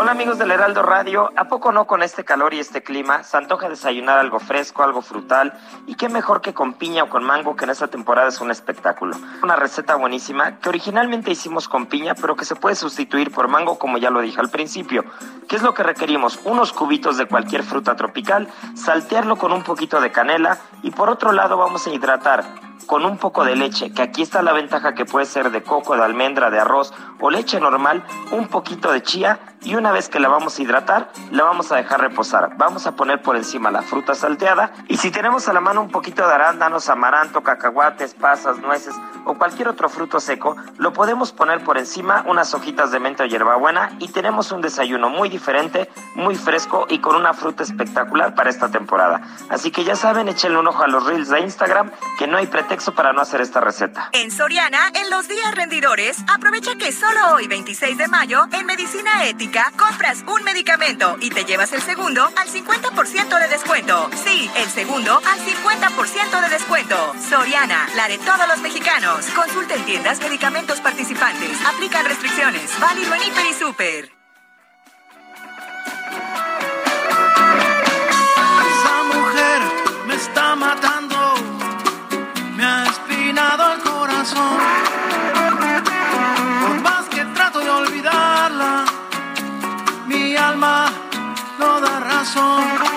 Hola 0.00 0.12
amigos 0.12 0.38
del 0.38 0.52
Heraldo 0.52 0.84
Radio, 0.84 1.32
¿a 1.34 1.48
poco 1.48 1.72
no 1.72 1.88
con 1.88 2.04
este 2.04 2.24
calor 2.24 2.54
y 2.54 2.60
este 2.60 2.84
clima? 2.84 3.24
Se 3.24 3.36
antoja 3.36 3.68
desayunar 3.68 4.16
algo 4.20 4.38
fresco, 4.38 4.84
algo 4.84 5.02
frutal 5.02 5.58
y 5.88 5.96
qué 5.96 6.08
mejor 6.08 6.40
que 6.40 6.54
con 6.54 6.74
piña 6.74 7.02
o 7.02 7.08
con 7.08 7.24
mango 7.24 7.56
que 7.56 7.64
en 7.64 7.70
esta 7.70 7.88
temporada 7.88 8.28
es 8.28 8.40
un 8.40 8.52
espectáculo. 8.52 9.16
Una 9.42 9.56
receta 9.56 9.96
buenísima 9.96 10.60
que 10.60 10.68
originalmente 10.68 11.32
hicimos 11.32 11.66
con 11.66 11.86
piña 11.86 12.14
pero 12.14 12.36
que 12.36 12.44
se 12.44 12.54
puede 12.54 12.76
sustituir 12.76 13.32
por 13.32 13.48
mango 13.48 13.76
como 13.80 13.98
ya 13.98 14.10
lo 14.10 14.20
dije 14.20 14.38
al 14.38 14.50
principio. 14.50 15.04
¿Qué 15.48 15.56
es 15.56 15.62
lo 15.62 15.74
que 15.74 15.82
requerimos? 15.82 16.38
Unos 16.44 16.72
cubitos 16.72 17.18
de 17.18 17.26
cualquier 17.26 17.64
fruta 17.64 17.96
tropical, 17.96 18.46
saltearlo 18.76 19.34
con 19.34 19.50
un 19.50 19.64
poquito 19.64 20.00
de 20.00 20.12
canela 20.12 20.58
y 20.84 20.92
por 20.92 21.10
otro 21.10 21.32
lado 21.32 21.56
vamos 21.56 21.88
a 21.88 21.90
hidratar 21.90 22.44
con 22.86 23.04
un 23.04 23.18
poco 23.18 23.44
de 23.44 23.54
leche, 23.54 23.92
que 23.92 24.02
aquí 24.02 24.22
está 24.22 24.42
la 24.42 24.52
ventaja 24.52 24.94
que 24.94 25.04
puede 25.04 25.26
ser 25.26 25.50
de 25.50 25.62
coco, 25.62 25.96
de 25.96 26.02
almendra, 26.02 26.50
de 26.50 26.58
arroz 26.58 26.94
o 27.20 27.30
leche 27.30 27.60
normal, 27.60 28.02
un 28.30 28.48
poquito 28.48 28.92
de 28.92 29.02
chía 29.02 29.38
y 29.62 29.74
una 29.74 29.92
vez 29.92 30.08
que 30.08 30.20
la 30.20 30.28
vamos 30.28 30.58
a 30.58 30.62
hidratar, 30.62 31.10
la 31.30 31.44
vamos 31.44 31.72
a 31.72 31.76
dejar 31.76 32.00
reposar. 32.00 32.56
Vamos 32.56 32.86
a 32.86 32.96
poner 32.96 33.22
por 33.22 33.36
encima 33.36 33.70
la 33.70 33.82
fruta 33.82 34.14
salteada 34.14 34.72
y 34.88 34.96
si 34.96 35.10
tenemos 35.10 35.48
a 35.48 35.52
la 35.52 35.60
mano 35.60 35.80
un 35.80 35.90
poquito 35.90 36.26
de 36.26 36.34
arándanos, 36.34 36.88
amaranto, 36.88 37.42
cacahuates, 37.42 38.14
pasas, 38.14 38.58
nueces 38.58 38.94
o 39.24 39.34
cualquier 39.34 39.68
otro 39.68 39.88
fruto 39.88 40.20
seco, 40.20 40.56
lo 40.78 40.92
podemos 40.92 41.32
poner 41.32 41.62
por 41.62 41.76
encima 41.76 42.24
unas 42.26 42.54
hojitas 42.54 42.90
de 42.90 43.00
menta 43.00 43.24
o 43.24 43.26
hierbabuena 43.26 43.96
y 43.98 44.08
tenemos 44.08 44.52
un 44.52 44.60
desayuno 44.60 45.10
muy 45.10 45.28
diferente, 45.28 45.90
muy 46.14 46.36
fresco 46.36 46.86
y 46.88 47.00
con 47.00 47.16
una 47.16 47.34
fruta 47.34 47.62
espectacular 47.62 48.34
para 48.34 48.50
esta 48.50 48.70
temporada. 48.70 49.20
Así 49.50 49.70
que 49.70 49.84
ya 49.84 49.96
saben, 49.96 50.28
échenle 50.28 50.58
un 50.58 50.68
ojo 50.68 50.82
a 50.82 50.88
los 50.88 51.04
reels 51.04 51.28
de 51.28 51.40
Instagram 51.40 51.90
que 52.18 52.26
no 52.26 52.38
hay 52.38 52.46
pretexto 52.46 52.94
para 52.94 53.12
no 53.12 53.20
hacer 53.20 53.40
esta 53.40 53.60
receta. 53.60 54.08
En 54.12 54.30
Soriana, 54.30 54.78
en 54.94 55.10
los 55.10 55.28
días 55.28 55.54
rendidores, 55.54 56.24
aprovecha 56.32 56.76
que 56.76 56.92
solo 56.92 57.34
hoy, 57.34 57.48
26 57.48 57.98
de 57.98 58.08
mayo, 58.08 58.44
en 58.52 58.66
Medicina 58.66 59.24
Ética, 59.26 59.47
compras 59.76 60.24
un 60.26 60.42
medicamento 60.44 61.16
y 61.20 61.30
te 61.30 61.44
llevas 61.44 61.72
el 61.72 61.80
segundo 61.82 62.24
al 62.36 62.48
50% 62.48 63.40
de 63.40 63.48
descuento. 63.48 64.10
Sí, 64.24 64.50
el 64.56 64.68
segundo 64.68 65.20
al 65.24 65.38
50% 65.40 66.40
de 66.40 66.48
descuento. 66.48 67.14
Soriana, 67.28 67.88
la 67.96 68.08
de 68.08 68.18
todos 68.18 68.46
los 68.48 68.58
mexicanos. 68.60 69.26
Consulta 69.34 69.74
en 69.74 69.84
tiendas 69.84 70.20
medicamentos 70.20 70.80
participantes. 70.80 71.58
Aplican 71.64 72.04
restricciones. 72.04 72.78
Válido 72.80 73.14
en 73.14 73.22
Hiper 73.22 73.46
y 73.46 73.54
Super. 73.54 74.12
Esa 78.68 79.02
mujer 79.04 79.60
me 80.06 80.14
está 80.14 80.56
matando 80.56 81.34
me 82.56 82.64
ha 82.64 82.84
espinado 82.86 83.72
el 83.72 83.80
corazón. 83.82 84.57
No 92.36 92.87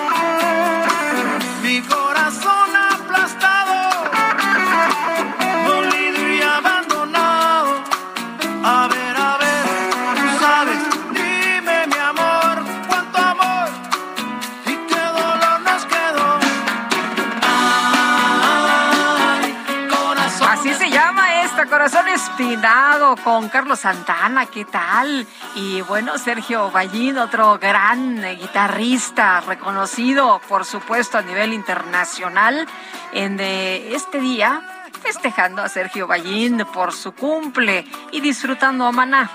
Espinado, 22.42 23.14
con 23.22 23.48
Carlos 23.48 23.78
Santana, 23.78 24.46
¿qué 24.46 24.64
tal? 24.64 25.28
Y 25.54 25.80
bueno, 25.82 26.18
Sergio 26.18 26.72
Ballín, 26.72 27.16
otro 27.16 27.56
gran 27.56 28.22
eh, 28.24 28.34
guitarrista, 28.34 29.40
reconocido, 29.42 30.40
por 30.48 30.64
supuesto, 30.64 31.18
a 31.18 31.22
nivel 31.22 31.52
internacional, 31.52 32.66
en 33.12 33.38
eh, 33.38 33.94
este 33.94 34.20
día, 34.20 34.60
festejando 35.04 35.62
a 35.62 35.68
Sergio 35.68 36.08
Ballín 36.08 36.66
por 36.74 36.92
su 36.92 37.12
cumple 37.12 37.86
y 38.10 38.20
disfrutando 38.20 38.86
a 38.86 38.92
Maná. 38.92 39.30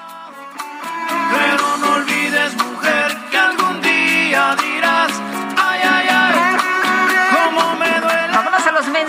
Pero 1.32 1.78
no 1.78 1.94
olvides, 1.94 2.56
mujer, 2.58 3.18
que 3.32 3.38
algún 3.38 3.82
día 3.82 4.56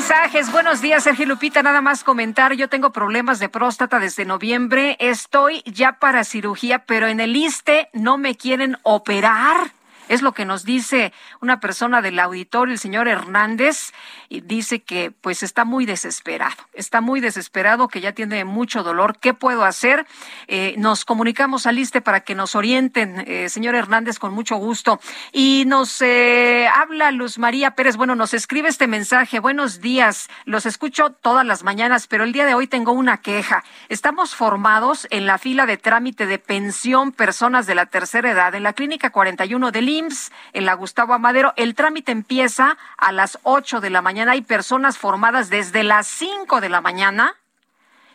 mensajes. 0.09 0.51
Buenos 0.51 0.81
días, 0.81 1.05
Sergio 1.05 1.27
Lupita. 1.27 1.63
Nada 1.63 1.83
más 1.83 2.03
comentar. 2.03 2.55
Yo 2.55 2.71
tengo 2.71 2.93
problemas 2.93 3.41
de 3.41 3.51
próstata 3.51 3.99
desde 3.99 4.25
noviembre. 4.25 4.97
Estoy 5.01 5.63
ya 5.67 5.99
para 5.99 6.25
cirugía, 6.25 6.87
pero 6.87 7.09
en 7.09 7.21
el 7.21 7.37
ISTE 7.37 7.91
no 7.93 8.17
me 8.17 8.35
quieren 8.35 8.79
operar. 8.85 9.73
Es 10.09 10.23
lo 10.23 10.33
que 10.33 10.45
nos 10.45 10.65
dice 10.65 11.13
una 11.41 11.61
persona 11.61 12.03
del 12.03 12.19
auditorio, 12.19 12.73
el 12.73 12.79
señor 12.79 13.09
Hernández, 13.09 13.93
y 14.29 14.41
dice 14.41 14.81
que 14.81 15.11
pues 15.11 15.43
está 15.43 15.65
muy 15.65 15.87
desesperado, 15.87 16.57
está 16.73 17.01
muy 17.01 17.21
desesperado, 17.21 17.89
que 17.89 18.01
ya 18.01 18.13
tiene 18.13 18.45
mucho 18.45 18.83
dolor. 18.83 19.19
¿Qué 19.19 19.35
puedo 19.35 19.65
hacer? 19.65 20.07
Eh, 20.47 20.75
nos 20.79 21.05
comunicamos 21.05 21.67
al 21.67 21.79
ISTE 21.79 22.01
para 22.01 22.21
que 22.21 22.35
nos 22.35 22.55
orienten, 22.55 23.25
eh, 23.27 23.49
señor 23.49 23.75
Hernández, 23.75 24.19
con 24.19 24.33
mucho 24.33 24.57
gusto. 24.57 25.01
Y 25.33 25.65
nos 25.67 26.01
eh, 26.03 26.69
habla 26.75 27.11
Luz 27.11 27.39
María 27.39 27.73
Pérez, 27.73 27.97
bueno, 27.97 28.15
nos 28.15 28.35
escribe 28.35 28.69
este 28.69 28.87
mensaje. 28.87 29.41
Buenos 29.41 29.81
días, 29.81 30.29
los 30.45 30.67
escucho 30.67 31.11
todas 31.11 31.45
las 31.45 31.63
mañanas, 31.65 32.07
pero 32.07 32.25
el 32.25 32.33
día 32.33 32.47
de 32.47 32.55
hoy 32.55 32.67
tengo 32.67 32.93
una 32.93 33.19
queja. 33.19 33.65
Estamos 33.89 34.35
formados 34.35 35.07
en 35.11 35.27
la 35.27 35.39
fila 35.39 35.67
de 35.67 35.77
trámite 35.77 36.27
de 36.27 36.39
pensión 36.39 37.13
personas 37.13 37.67
de 37.67 37.75
la 37.75 37.87
tercera 37.87 38.31
edad 38.31 38.55
en 38.55 38.63
la 38.63 38.73
clínica 38.73 39.11
41 39.11 39.71
del 39.71 39.89
IMSS, 39.99 40.33
en 40.53 40.65
la 40.65 40.75
Gustavo 40.75 41.15
Amadero. 41.15 41.53
El 41.57 41.75
trámite 41.75 42.13
empieza 42.13 42.77
a 42.97 43.13
las 43.13 43.39
8 43.43 43.81
de 43.81 43.91
la 43.91 44.03
mañana. 44.03 44.33
Hay 44.33 44.43
personas 44.43 44.99
formadas 44.99 45.51
desde 45.51 45.83
las 45.83 46.07
5 46.07 46.61
de 46.61 46.69
la 46.69 46.81
mañana, 46.81 47.37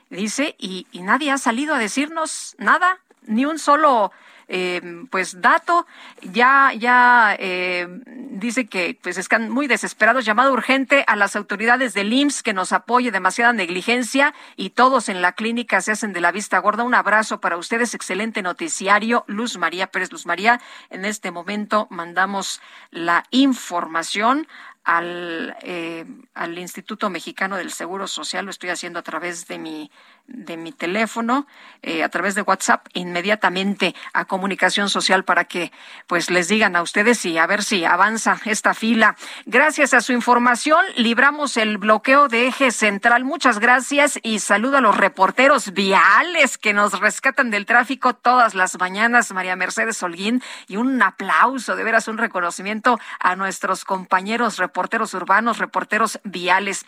dice, 0.09 0.55
y, 0.57 0.87
y 0.91 1.01
nadie 1.01 1.31
ha 1.31 1.37
salido 1.37 1.75
a 1.75 1.79
decirnos 1.79 2.55
nada, 2.57 2.99
ni 3.23 3.45
un 3.45 3.59
solo 3.59 4.11
eh, 4.55 4.81
pues 5.09 5.41
dato. 5.41 5.87
Ya 6.21 6.73
ya 6.77 7.35
eh, 7.39 7.87
dice 8.05 8.67
que 8.67 8.95
pues 9.01 9.17
están 9.17 9.49
muy 9.49 9.65
desesperados. 9.65 10.25
Llamado 10.25 10.53
urgente 10.53 11.03
a 11.07 11.15
las 11.15 11.35
autoridades 11.35 11.95
del 11.95 12.13
IMSS 12.13 12.43
que 12.43 12.53
nos 12.53 12.71
apoye. 12.71 13.09
Demasiada 13.09 13.51
negligencia 13.51 14.35
y 14.55 14.69
todos 14.69 15.09
en 15.09 15.23
la 15.23 15.31
clínica 15.31 15.81
se 15.81 15.93
hacen 15.93 16.13
de 16.13 16.21
la 16.21 16.31
vista 16.31 16.59
gorda. 16.59 16.83
Un 16.83 16.93
abrazo 16.93 17.41
para 17.41 17.57
ustedes. 17.57 17.95
Excelente 17.95 18.43
noticiario. 18.43 19.23
Luz 19.25 19.57
María 19.57 19.87
Pérez. 19.87 20.11
Luz 20.11 20.27
María 20.27 20.61
en 20.91 21.05
este 21.05 21.31
momento 21.31 21.87
mandamos 21.89 22.61
la 22.91 23.23
información 23.31 24.47
al, 24.83 25.55
eh, 25.61 26.05
al 26.33 26.57
Instituto 26.57 27.09
Mexicano 27.09 27.55
del 27.55 27.71
Seguro 27.71 28.07
Social, 28.07 28.45
lo 28.45 28.51
estoy 28.51 28.69
haciendo 28.69 28.99
a 28.99 29.03
través 29.03 29.47
de 29.47 29.57
mi 29.57 29.91
de 30.27 30.55
mi 30.55 30.71
teléfono, 30.71 31.47
eh, 31.81 32.01
a 32.01 32.07
través 32.07 32.33
de 32.33 32.43
WhatsApp, 32.43 32.87
inmediatamente 32.93 33.93
a 34.13 34.23
Comunicación 34.23 34.89
Social 34.89 35.25
para 35.25 35.43
que 35.45 35.71
pues 36.07 36.29
les 36.29 36.47
digan 36.47 36.77
a 36.77 36.81
ustedes 36.81 37.25
y 37.25 37.37
a 37.37 37.45
ver 37.45 37.61
si 37.61 37.83
avanza 37.83 38.39
esta 38.45 38.73
fila. 38.73 39.17
Gracias 39.45 39.93
a 39.93 39.99
su 39.99 40.13
información, 40.13 40.83
libramos 40.95 41.57
el 41.57 41.77
bloqueo 41.77 42.29
de 42.29 42.47
eje 42.47 42.71
central. 42.71 43.25
Muchas 43.25 43.59
gracias 43.59 44.17
y 44.23 44.39
saludo 44.39 44.77
a 44.77 44.81
los 44.81 44.95
reporteros 44.95 45.73
viales 45.73 46.57
que 46.57 46.73
nos 46.73 46.99
rescatan 47.01 47.51
del 47.51 47.65
tráfico 47.65 48.13
todas 48.13 48.55
las 48.55 48.79
mañanas, 48.79 49.31
María 49.33 49.57
Mercedes 49.57 50.01
Holguín, 50.03 50.41
y 50.67 50.77
un 50.77 51.01
aplauso, 51.01 51.75
de 51.75 51.83
veras 51.83 52.07
un 52.07 52.17
reconocimiento 52.17 52.97
a 53.19 53.35
nuestros 53.35 53.83
compañeros 53.83 54.57
reporteros 54.57 55.13
urbanos, 55.13 55.57
reporteros 55.57 56.19
viales. 56.23 56.85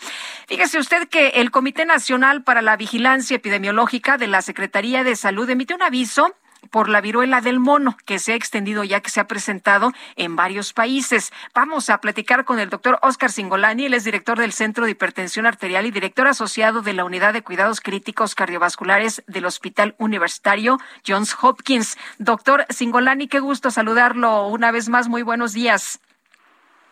Fíjese 0.48 0.80
usted 0.80 1.10
que 1.10 1.30
el 1.36 1.52
Comité 1.52 1.86
Nacional 1.86 2.44
para 2.44 2.62
la 2.62 2.78
Vigilancia 2.78 3.25
Epidemiológica 3.34 4.18
de 4.18 4.28
la 4.28 4.42
Secretaría 4.42 5.04
de 5.04 5.16
Salud 5.16 5.50
emite 5.50 5.74
un 5.74 5.82
aviso 5.82 6.36
por 6.70 6.90
la 6.90 7.02
viruela 7.02 7.42
del 7.42 7.60
mono, 7.60 7.98
que 8.06 8.20
se 8.20 8.34
ha 8.34 8.36
extendido 8.36 8.84
ya 8.84 9.02
que 9.02 9.10
se 9.10 9.20
ha 9.20 9.28
presentado 9.28 9.94
en 10.16 10.36
varios 10.36 10.74
países. 10.74 11.32
Vamos 11.54 11.90
a 11.90 12.00
platicar 12.00 12.46
con 12.46 12.60
el 12.60 12.70
doctor 12.70 13.00
Oscar 13.02 13.32
Singolani, 13.32 13.86
él 13.86 13.94
es 13.94 14.04
director 14.04 14.40
del 14.40 14.54
Centro 14.54 14.86
de 14.86 14.92
Hipertensión 14.92 15.46
Arterial 15.46 15.86
y 15.86 15.92
director 15.92 16.28
asociado 16.28 16.82
de 16.82 16.94
la 16.94 17.06
Unidad 17.06 17.34
de 17.34 17.44
Cuidados 17.44 17.82
Críticos 17.82 18.36
Cardiovasculares 18.36 19.24
del 19.28 19.46
Hospital 19.46 19.96
Universitario 19.98 20.80
Johns 21.08 21.36
Hopkins. 21.42 21.98
Doctor 22.18 22.66
Singolani, 22.70 23.28
qué 23.28 23.40
gusto 23.40 23.72
saludarlo 23.72 24.48
una 24.48 24.72
vez 24.72 24.90
más. 24.90 25.08
Muy 25.08 25.22
buenos 25.22 25.54
días. 25.54 26.00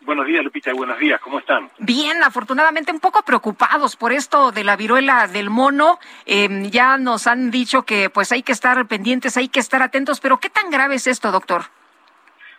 Buenos 0.05 0.25
días, 0.25 0.43
Lupita, 0.43 0.73
buenos 0.73 0.99
días, 0.99 1.21
¿cómo 1.21 1.39
están? 1.39 1.69
Bien, 1.77 2.21
afortunadamente 2.23 2.91
un 2.91 2.99
poco 2.99 3.23
preocupados 3.23 3.95
por 3.95 4.11
esto 4.11 4.51
de 4.51 4.65
la 4.65 4.75
viruela 4.75 5.27
del 5.27 5.49
mono. 5.49 5.97
Eh, 6.25 6.49
ya 6.69 6.97
nos 6.97 7.25
han 7.25 7.51
dicho 7.51 7.83
que 7.83 8.09
pues 8.09 8.33
hay 8.33 8.43
que 8.43 8.51
estar 8.51 8.85
pendientes, 8.87 9.37
hay 9.37 9.47
que 9.47 9.61
estar 9.61 9.81
atentos, 9.81 10.19
pero 10.19 10.39
¿qué 10.39 10.49
tan 10.49 10.69
grave 10.69 10.95
es 10.95 11.07
esto, 11.07 11.31
doctor? 11.31 11.63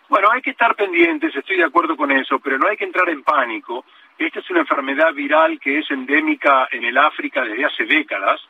Bueno, 0.09 0.29
hay 0.31 0.41
que 0.41 0.51
estar 0.51 0.75
pendientes, 0.75 1.35
estoy 1.35 1.57
de 1.57 1.65
acuerdo 1.65 1.95
con 1.95 2.11
eso, 2.11 2.39
pero 2.39 2.57
no 2.57 2.67
hay 2.67 2.77
que 2.77 2.85
entrar 2.85 3.09
en 3.09 3.23
pánico. 3.23 3.85
Esta 4.17 4.39
es 4.39 4.49
una 4.49 4.61
enfermedad 4.61 5.13
viral 5.13 5.59
que 5.59 5.79
es 5.79 5.91
endémica 5.91 6.67
en 6.71 6.83
el 6.83 6.97
África 6.97 7.43
desde 7.43 7.65
hace 7.65 7.85
décadas, 7.85 8.41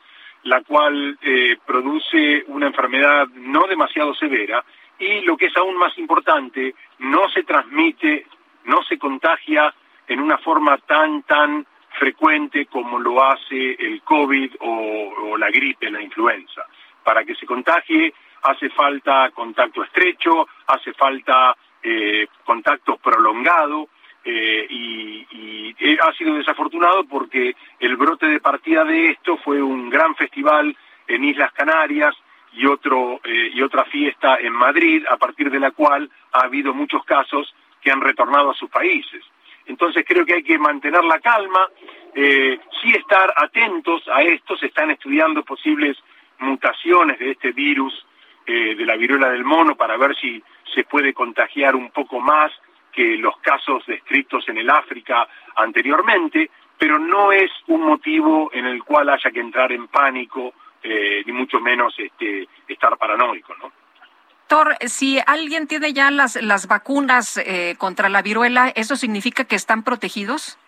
la 0.44 0.62
cual 0.62 1.18
eh, 1.22 1.58
produce 1.66 2.46
una 2.48 2.68
enfermedad 2.68 3.28
no 3.34 3.68
demasiado 3.68 4.14
severa 4.14 4.64
y 5.00 5.22
lo 5.22 5.36
que 5.36 5.48
es 5.48 5.58
aún 5.58 5.78
más 5.78 5.98
importante, 5.98 6.74
no 7.00 7.30
se 7.30 7.44
transmite 7.44 8.26
no 8.66 8.84
se 8.84 8.98
contagia 8.98 9.74
en 10.08 10.20
una 10.20 10.38
forma 10.38 10.78
tan, 10.78 11.24
tan 11.24 11.66
frecuente 11.98 12.66
como 12.66 13.00
lo 13.00 13.24
hace 13.24 13.74
el 13.74 14.02
COVID 14.04 14.56
o, 14.60 15.38
la 15.38 15.50
gripe, 15.50 15.90
la 15.90 16.02
influenza. 16.02 16.66
Para 17.04 17.24
que 17.24 17.36
se 17.36 17.46
contagie 17.46 18.14
hace 18.44 18.70
falta 18.70 19.32
contacto 19.32 19.84
estrecho, 19.84 20.48
hace 20.68 20.94
falta 20.94 21.56
eh, 21.82 22.28
contacto 22.44 22.98
prolongado 22.98 23.90
eh, 24.24 24.66
y, 24.70 25.28
y, 25.32 25.98
ha 26.00 26.12
sido 26.14 26.36
desafortunado 26.36 27.06
porque 27.06 27.56
el 27.80 27.96
brote 27.96 28.28
de 28.28 28.40
partida 28.40 28.84
de 28.84 29.12
esto 29.12 29.38
fue 29.38 29.62
un 29.62 29.90
gran 29.90 30.16
festival 30.16 30.76
en 31.08 31.24
Islas 31.24 31.52
Canarias 31.54 32.16
y, 32.54 32.66
otro, 32.66 33.20
eh, 33.24 33.52
y 33.54 33.62
otra 33.62 33.86
fiesta 33.86 34.38
en 34.40 34.54
Madrid, 34.54 35.04
a 35.10 35.18
partir 35.18 35.52
de 35.52 35.60
la 35.60 35.72
cual 35.72 36.10
ha 36.32 36.46
habido 36.46 36.74
muchos 36.74 37.04
casos 37.04 37.54
que 37.86 37.92
han 37.92 38.02
retornado 38.02 38.50
a 38.50 38.56
sus 38.56 38.70
países. 38.72 39.24
Entonces 39.68 40.04
creo 40.08 40.26
que 40.26 40.34
hay 40.34 40.44
que 40.44 40.58
mantener 40.58 41.04
la 41.04 41.20
calma, 41.20 41.70
eh, 42.16 42.60
sí 42.82 42.90
estar 42.90 43.32
atentos 43.36 44.02
a 44.12 44.24
esto, 44.24 44.58
se 44.58 44.68
están 44.68 44.90
estudiando 44.90 45.44
posibles 45.44 45.96
mutaciones 46.40 47.20
de 47.20 47.32
este 47.32 47.52
virus, 47.52 47.94
eh, 48.48 48.74
de 48.76 48.86
la 48.86 48.96
viruela 48.96 49.30
del 49.30 49.44
mono, 49.44 49.76
para 49.76 49.98
ver 49.98 50.16
si 50.16 50.42
se 50.74 50.84
puede 50.84 51.14
contagiar 51.14 51.76
un 51.76 51.92
poco 51.92 52.20
más 52.20 52.52
que 52.92 53.18
los 53.18 53.38
casos 53.38 53.86
descritos 53.86 54.50
en 54.50 54.58
el 54.58 54.70
África 54.70 55.28
anteriormente, 55.56 56.50
pero 56.80 56.98
no 56.98 57.32
es 57.32 57.52
un 57.68 57.82
motivo 57.82 58.50
en 58.52 58.66
el 58.66 58.84
cual 58.84 59.10
haya 59.10 59.30
que 59.30 59.42
entrar 59.42 59.72
en 59.72 59.88
pánico, 59.90 60.54
eh, 60.82 61.22
ni 61.26 61.34
mucho 61.34 61.60
menos 61.60 61.94
este, 62.00 62.48
estar 62.68 62.98
paranoico, 62.98 63.54
¿no? 63.62 63.85
Doctor, 64.48 64.78
si 64.86 65.18
alguien 65.26 65.66
tiene 65.66 65.92
ya 65.92 66.12
las, 66.12 66.36
las 66.36 66.68
vacunas 66.68 67.38
eh, 67.38 67.76
contra 67.80 68.10
la 68.10 68.22
viruela, 68.22 68.72
¿eso 68.76 68.96
significa 68.96 69.46
que 69.46 69.56
están 69.56 69.82
protegidos? 69.82 70.60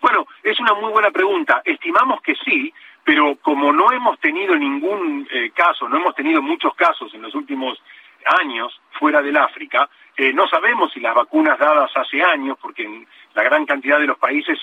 Bueno, 0.00 0.26
es 0.42 0.58
una 0.60 0.72
muy 0.72 0.90
buena 0.90 1.10
pregunta. 1.10 1.60
Estimamos 1.62 2.22
que 2.22 2.34
sí, 2.36 2.72
pero 3.04 3.36
como 3.42 3.70
no 3.70 3.92
hemos 3.92 4.18
tenido 4.20 4.56
ningún 4.56 5.28
eh, 5.30 5.50
caso, 5.50 5.90
no 5.90 5.98
hemos 5.98 6.14
tenido 6.14 6.40
muchos 6.40 6.74
casos 6.74 7.12
en 7.12 7.20
los 7.20 7.34
últimos 7.34 7.78
años 8.40 8.80
fuera 8.98 9.20
del 9.20 9.36
África, 9.36 9.90
eh, 10.16 10.32
no 10.32 10.48
sabemos 10.48 10.90
si 10.94 11.00
las 11.00 11.14
vacunas 11.14 11.58
dadas 11.58 11.90
hace 11.94 12.22
años, 12.22 12.56
porque 12.62 12.84
en 12.84 13.06
la 13.34 13.42
gran 13.42 13.66
cantidad 13.66 13.98
de 13.98 14.06
los 14.06 14.16
países 14.16 14.58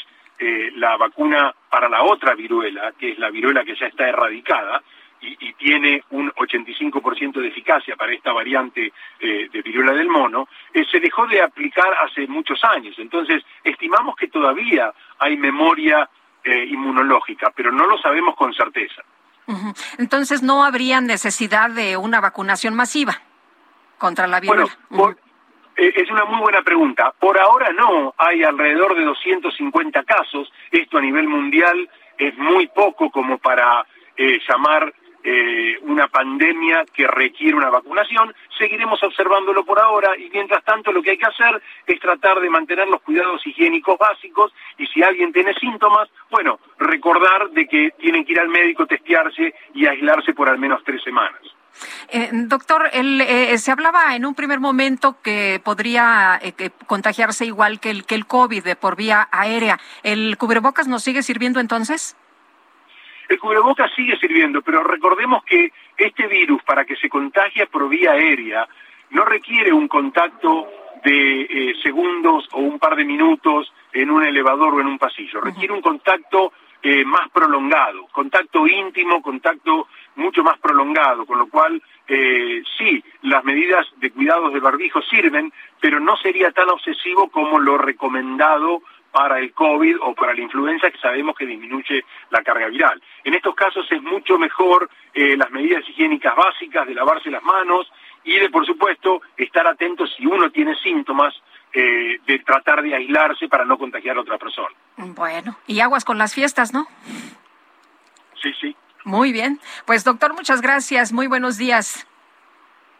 la 0.75 0.97
vacuna 0.97 1.51
para 1.67 1.89
la 1.89 2.03
otra 2.03 2.35
viruela, 2.35 2.93
que 2.99 3.13
es 3.13 3.17
la 3.17 3.31
viruela 3.31 3.63
que 3.65 3.75
ya 3.75 3.87
está 3.87 4.07
erradicada, 4.07 4.83
y, 5.21 5.53
tiene 5.53 6.03
un 6.11 6.31
85% 6.31 7.41
de 7.41 7.47
eficacia 7.47 7.95
para 7.95 8.13
esta 8.13 8.31
variante 8.31 8.93
eh, 9.19 9.49
de 9.51 9.61
viruela 9.61 9.93
del 9.93 10.07
mono, 10.07 10.47
eh, 10.73 10.85
se 10.89 10.99
dejó 10.99 11.25
de 11.27 11.41
aplicar 11.41 11.87
hace 12.03 12.27
muchos 12.27 12.63
años. 12.63 12.95
Entonces, 12.99 13.43
estimamos 13.63 14.15
que 14.15 14.27
todavía 14.27 14.93
hay 15.19 15.35
memoria 15.35 16.09
eh, 16.43 16.65
inmunológica, 16.65 17.51
pero 17.55 17.71
no 17.71 17.87
lo 17.87 17.97
sabemos 17.97 18.35
con 18.35 18.53
certeza. 18.53 19.01
Entonces, 19.97 20.43
no 20.43 20.63
habría 20.63 20.99
necesidad 20.99 21.69
de 21.69 21.95
una 21.95 22.19
vacunación 22.19 22.75
masiva 22.75 23.21
contra 23.97 24.27
la 24.27 24.41
viruela. 24.41 24.67
Bueno, 24.89 25.15
es 25.75 26.11
una 26.11 26.25
muy 26.25 26.41
buena 26.41 26.61
pregunta. 26.63 27.13
Por 27.17 27.39
ahora 27.39 27.71
no, 27.71 28.13
hay 28.17 28.43
alrededor 28.43 28.95
de 28.95 29.05
250 29.05 30.03
casos. 30.03 30.51
Esto 30.69 30.97
a 30.97 31.01
nivel 31.01 31.29
mundial 31.29 31.89
es 32.17 32.37
muy 32.37 32.67
poco 32.67 33.09
como 33.09 33.37
para 33.37 33.85
llamar 34.17 34.93
eh, 35.29 35.77
una 35.81 36.07
pandemia 36.07 36.85
que 36.93 37.05
requiere 37.05 37.57
una 37.57 37.69
vacunación. 37.69 38.33
Seguiremos 38.57 39.03
observándolo 39.03 39.65
por 39.65 39.77
ahora 39.77 40.17
y 40.17 40.29
mientras 40.29 40.63
tanto 40.63 40.93
lo 40.93 41.01
que 41.01 41.11
hay 41.11 41.17
que 41.17 41.25
hacer 41.25 41.61
es 41.85 41.99
tratar 41.99 42.39
de 42.39 42.49
mantener 42.49 42.87
los 42.87 43.01
cuidados 43.01 43.45
higiénicos 43.45 43.97
básicos 43.97 44.53
y 44.77 44.87
si 44.87 45.03
alguien 45.03 45.33
tiene 45.33 45.53
síntomas, 45.55 46.07
bueno, 46.31 46.61
recordar 46.79 47.49
de 47.49 47.67
que 47.67 47.91
tienen 47.99 48.23
que 48.23 48.31
ir 48.31 48.39
al 48.39 48.47
médico, 48.47 48.85
testearse 48.85 49.53
y 49.73 49.85
aislarse 49.85 50.33
por 50.33 50.47
al 50.47 50.59
menos 50.59 50.81
tres 50.85 51.03
semanas. 51.03 51.41
Eh, 52.07 52.29
doctor, 52.31 52.89
eh, 52.93 53.57
se 53.57 53.71
hablaba 53.73 54.15
en 54.15 54.25
un 54.25 54.33
primer 54.33 54.61
momento 54.61 55.17
que 55.21 55.59
podría 55.61 56.39
contagiarse 56.85 57.45
igual 57.45 57.81
que 57.81 57.89
el, 57.89 58.05
que 58.05 58.15
el 58.15 58.27
COVID 58.27 58.77
por 58.79 58.95
vía 58.95 59.27
aérea. 59.29 59.77
¿El 60.03 60.37
cubrebocas 60.37 60.87
nos 60.87 61.03
sigue 61.03 61.21
sirviendo 61.21 61.59
entonces? 61.59 62.15
El 63.27 63.39
cubrebocas 63.39 63.91
sigue 63.95 64.17
sirviendo, 64.17 64.61
pero 64.61 64.83
recordemos 64.83 65.43
que 65.43 65.71
este 65.97 66.27
virus, 66.27 66.63
para 66.63 66.85
que 66.85 66.95
se 66.95 67.09
contagie 67.09 67.67
por 67.67 67.89
vía 67.89 68.11
aérea, 68.11 68.67
no 69.09 69.25
requiere 69.25 69.73
un 69.73 69.87
contacto 69.87 70.67
de 71.03 71.41
eh, 71.41 71.75
segundos 71.83 72.47
o 72.53 72.59
un 72.59 72.79
par 72.79 72.95
de 72.95 73.05
minutos 73.05 73.71
en 73.93 74.09
un 74.09 74.23
elevador 74.23 74.73
o 74.73 74.81
en 74.81 74.87
un 74.87 74.97
pasillo. 74.97 75.41
Requiere 75.41 75.73
un 75.73 75.81
contacto 75.81 76.53
eh, 76.81 77.03
más 77.03 77.29
prolongado, 77.29 78.07
contacto 78.11 78.67
íntimo, 78.67 79.21
contacto 79.21 79.87
mucho 80.15 80.43
más 80.43 80.59
prolongado, 80.59 81.25
con 81.25 81.39
lo 81.39 81.47
cual 81.47 81.81
eh, 82.07 82.61
sí, 82.77 83.03
las 83.23 83.43
medidas 83.43 83.85
de 83.97 84.11
cuidados 84.11 84.53
de 84.53 84.59
barbijo 84.59 85.01
sirven, 85.01 85.51
pero 85.81 85.99
no 85.99 86.15
sería 86.17 86.51
tan 86.51 86.69
obsesivo 86.69 87.29
como 87.29 87.59
lo 87.59 87.77
recomendado 87.77 88.81
para 89.17 89.39
el 89.39 89.51
COVID 89.51 89.95
o 90.01 90.13
para 90.13 90.35
la 90.35 90.41
influenza 90.41 90.91
que 90.91 90.99
sabemos 90.99 91.35
que 91.35 91.47
disminuye 91.47 92.05
la 92.29 92.43
carga 92.43 92.67
viral. 92.67 93.01
En 93.23 93.33
estos 93.33 93.55
casos 93.55 93.91
es 93.91 93.99
mucho 94.03 94.37
mejor 94.37 94.87
eh, 95.11 95.35
las 95.35 95.49
medidas 95.49 95.83
higiénicas 95.89 96.35
básicas 96.35 96.85
de 96.85 96.93
lavarse 96.93 97.31
las 97.31 97.41
manos 97.41 97.91
y 98.23 98.37
de, 98.37 98.51
por 98.51 98.63
supuesto, 98.63 99.23
estar 99.35 99.65
atentos 99.65 100.13
si 100.15 100.27
uno 100.27 100.51
tiene 100.51 100.75
síntomas 100.75 101.33
eh, 101.73 102.19
de 102.27 102.39
tratar 102.45 102.83
de 102.83 102.93
aislarse 102.93 103.47
para 103.47 103.65
no 103.65 103.79
contagiar 103.79 104.17
a 104.17 104.21
otra 104.21 104.37
persona. 104.37 104.75
Bueno, 104.97 105.57
y 105.65 105.79
aguas 105.79 106.05
con 106.05 106.19
las 106.19 106.35
fiestas, 106.35 106.71
¿no? 106.71 106.85
Sí, 108.39 108.53
sí. 108.61 108.75
Muy 109.03 109.31
bien. 109.31 109.59
Pues 109.87 110.03
doctor, 110.03 110.35
muchas 110.35 110.61
gracias. 110.61 111.11
Muy 111.11 111.25
buenos 111.25 111.57
días. 111.57 112.05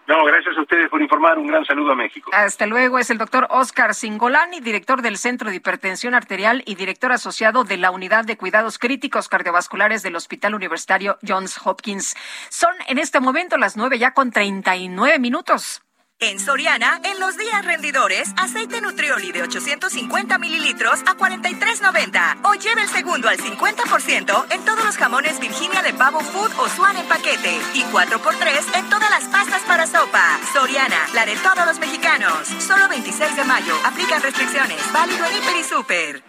No, 0.08 0.24
gracias 0.24 0.58
a 0.58 0.62
ustedes 0.62 0.90
por 0.90 1.02
informar. 1.02 1.38
Un 1.38 1.48
gran 1.48 1.66
saludo 1.66 1.92
a 1.92 1.96
México. 1.96 2.32
Hasta 2.34 2.66
luego. 2.66 2.98
Es 2.98 3.10
el 3.10 3.18
doctor 3.18 3.46
Oscar 3.50 3.94
Singolani, 3.94 4.62
director 4.62 5.02
del 5.02 5.18
Centro 5.18 5.50
de 5.50 5.58
Hipertensión 5.58 6.14
Arterial 6.14 6.64
y 6.66 6.76
director 6.76 7.12
asociado 7.12 7.66
de 7.66 7.78
la 7.78 7.92
Unidad 7.92 8.24
de 8.24 8.38
Cuidados 8.38 8.80
Críticos 8.80 9.28
Cardiovasculares 9.28 10.04
del 10.04 10.16
Hospital 10.16 10.56
Universitario 10.56 11.18
Johns 11.28 11.60
Hopkins. 11.65 12.15
Son 12.49 12.73
en 12.88 12.99
este 12.99 13.20
momento 13.20 13.57
las 13.57 13.76
nueve 13.76 13.99
ya 13.99 14.14
con 14.14 14.31
treinta 14.31 14.78
y 14.78 14.88
nueve 14.88 15.20
minutos. 15.20 15.81
En 16.20 16.39
Soriana, 16.39 16.99
en 17.04 17.20
los 17.20 17.37
días 17.37 17.63
rendidores, 17.63 18.34
aceite 18.37 18.81
Nutrioli 18.81 19.31
de 19.31 19.44
850 19.44 20.39
mililitros 20.39 21.02
a 21.02 21.15
43.90. 21.15 22.39
O 22.44 22.55
lleve 22.55 22.81
el 22.81 22.89
segundo 22.89 23.29
al 23.29 23.37
50% 23.37 24.46
en 24.49 24.65
todos 24.65 24.84
los 24.84 24.97
jamones 24.97 25.39
Virginia 25.39 25.84
de 25.84 25.94
Pavo 25.94 26.20
Food 26.20 26.52
o 26.57 26.68
Swan 26.70 26.97
en 26.97 27.05
paquete. 27.05 27.60
Y 27.76 27.84
4x3 27.84 28.79
en 28.79 28.89
todas 28.89 29.12
las 29.12 29.26
pastas 29.26 29.62
para 29.68 29.86
sopa. 29.86 30.39
Soriana, 30.54 31.07
la 31.13 31.23
de 31.23 31.36
todos 31.36 31.68
los 31.68 31.78
mexicanos. 31.78 32.47
Solo 32.65 32.89
26 32.89 33.36
de 33.36 33.44
mayo. 33.44 33.76
Aplican 33.86 34.20
restricciones. 34.20 34.91
Válido 34.91 35.23
en 35.23 35.37
Hiper 35.37 35.55
y 35.55 35.63
Super. 35.63 36.23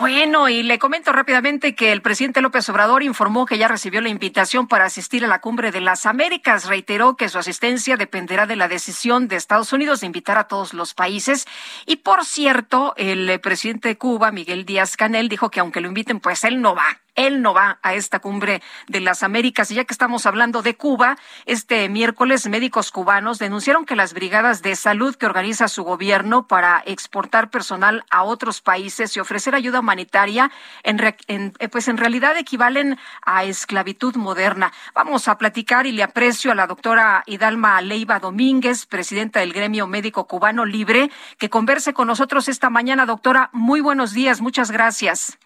Bueno, 0.00 0.48
y 0.48 0.62
le 0.62 0.78
comento 0.78 1.12
rápidamente 1.12 1.74
que 1.74 1.92
el 1.92 2.00
presidente 2.00 2.40
López 2.40 2.66
Obrador 2.70 3.02
informó 3.02 3.44
que 3.44 3.58
ya 3.58 3.68
recibió 3.68 4.00
la 4.00 4.08
invitación 4.08 4.66
para 4.66 4.86
asistir 4.86 5.26
a 5.26 5.28
la 5.28 5.42
cumbre 5.42 5.72
de 5.72 5.82
las 5.82 6.06
Américas. 6.06 6.64
Reiteró 6.68 7.16
que 7.16 7.28
su 7.28 7.36
asistencia 7.36 7.98
dependerá 7.98 8.46
de 8.46 8.56
la 8.56 8.66
decisión 8.66 9.28
de 9.28 9.36
Estados 9.36 9.74
Unidos 9.74 10.00
de 10.00 10.06
invitar 10.06 10.38
a 10.38 10.44
todos 10.44 10.72
los 10.72 10.94
países. 10.94 11.46
Y 11.84 11.96
por 11.96 12.24
cierto, 12.24 12.94
el 12.96 13.38
presidente 13.40 13.88
de 13.88 13.98
Cuba, 13.98 14.32
Miguel 14.32 14.64
Díaz 14.64 14.96
Canel, 14.96 15.28
dijo 15.28 15.50
que 15.50 15.60
aunque 15.60 15.82
lo 15.82 15.88
inviten, 15.88 16.18
pues 16.18 16.44
él 16.44 16.62
no 16.62 16.74
va 16.74 16.98
él 17.14 17.42
no 17.42 17.54
va 17.54 17.78
a 17.82 17.94
esta 17.94 18.20
cumbre 18.20 18.62
de 18.88 19.00
las 19.00 19.22
Américas. 19.22 19.70
Y 19.70 19.74
ya 19.74 19.84
que 19.84 19.92
estamos 19.92 20.26
hablando 20.26 20.62
de 20.62 20.76
Cuba, 20.76 21.16
este 21.46 21.88
miércoles 21.88 22.48
médicos 22.48 22.90
cubanos 22.90 23.38
denunciaron 23.38 23.84
que 23.84 23.96
las 23.96 24.14
brigadas 24.14 24.62
de 24.62 24.76
salud 24.76 25.14
que 25.16 25.26
organiza 25.26 25.68
su 25.68 25.84
gobierno 25.84 26.46
para 26.46 26.82
exportar 26.86 27.50
personal 27.50 28.04
a 28.10 28.22
otros 28.22 28.60
países 28.60 29.16
y 29.16 29.20
ofrecer 29.20 29.54
ayuda 29.54 29.80
humanitaria, 29.80 30.50
eh, 30.84 31.68
pues 31.70 31.88
en 31.88 31.96
realidad 31.96 32.36
equivalen 32.36 32.98
a 33.24 33.44
esclavitud 33.44 34.16
moderna. 34.16 34.72
Vamos 34.94 35.28
a 35.28 35.38
platicar 35.38 35.86
y 35.86 35.92
le 35.92 36.02
aprecio 36.02 36.52
a 36.52 36.54
la 36.54 36.66
doctora 36.66 37.22
Hidalma 37.26 37.80
Leiva 37.80 38.18
Domínguez, 38.18 38.86
presidenta 38.86 39.40
del 39.40 39.52
Gremio 39.52 39.86
Médico 39.86 40.26
Cubano 40.26 40.64
Libre, 40.64 41.10
que 41.38 41.50
converse 41.50 41.92
con 41.92 42.08
nosotros 42.08 42.48
esta 42.48 42.70
mañana. 42.70 43.06
Doctora, 43.06 43.50
muy 43.52 43.80
buenos 43.80 44.12
días, 44.12 44.40
muchas 44.40 44.70
gracias. 44.70 45.38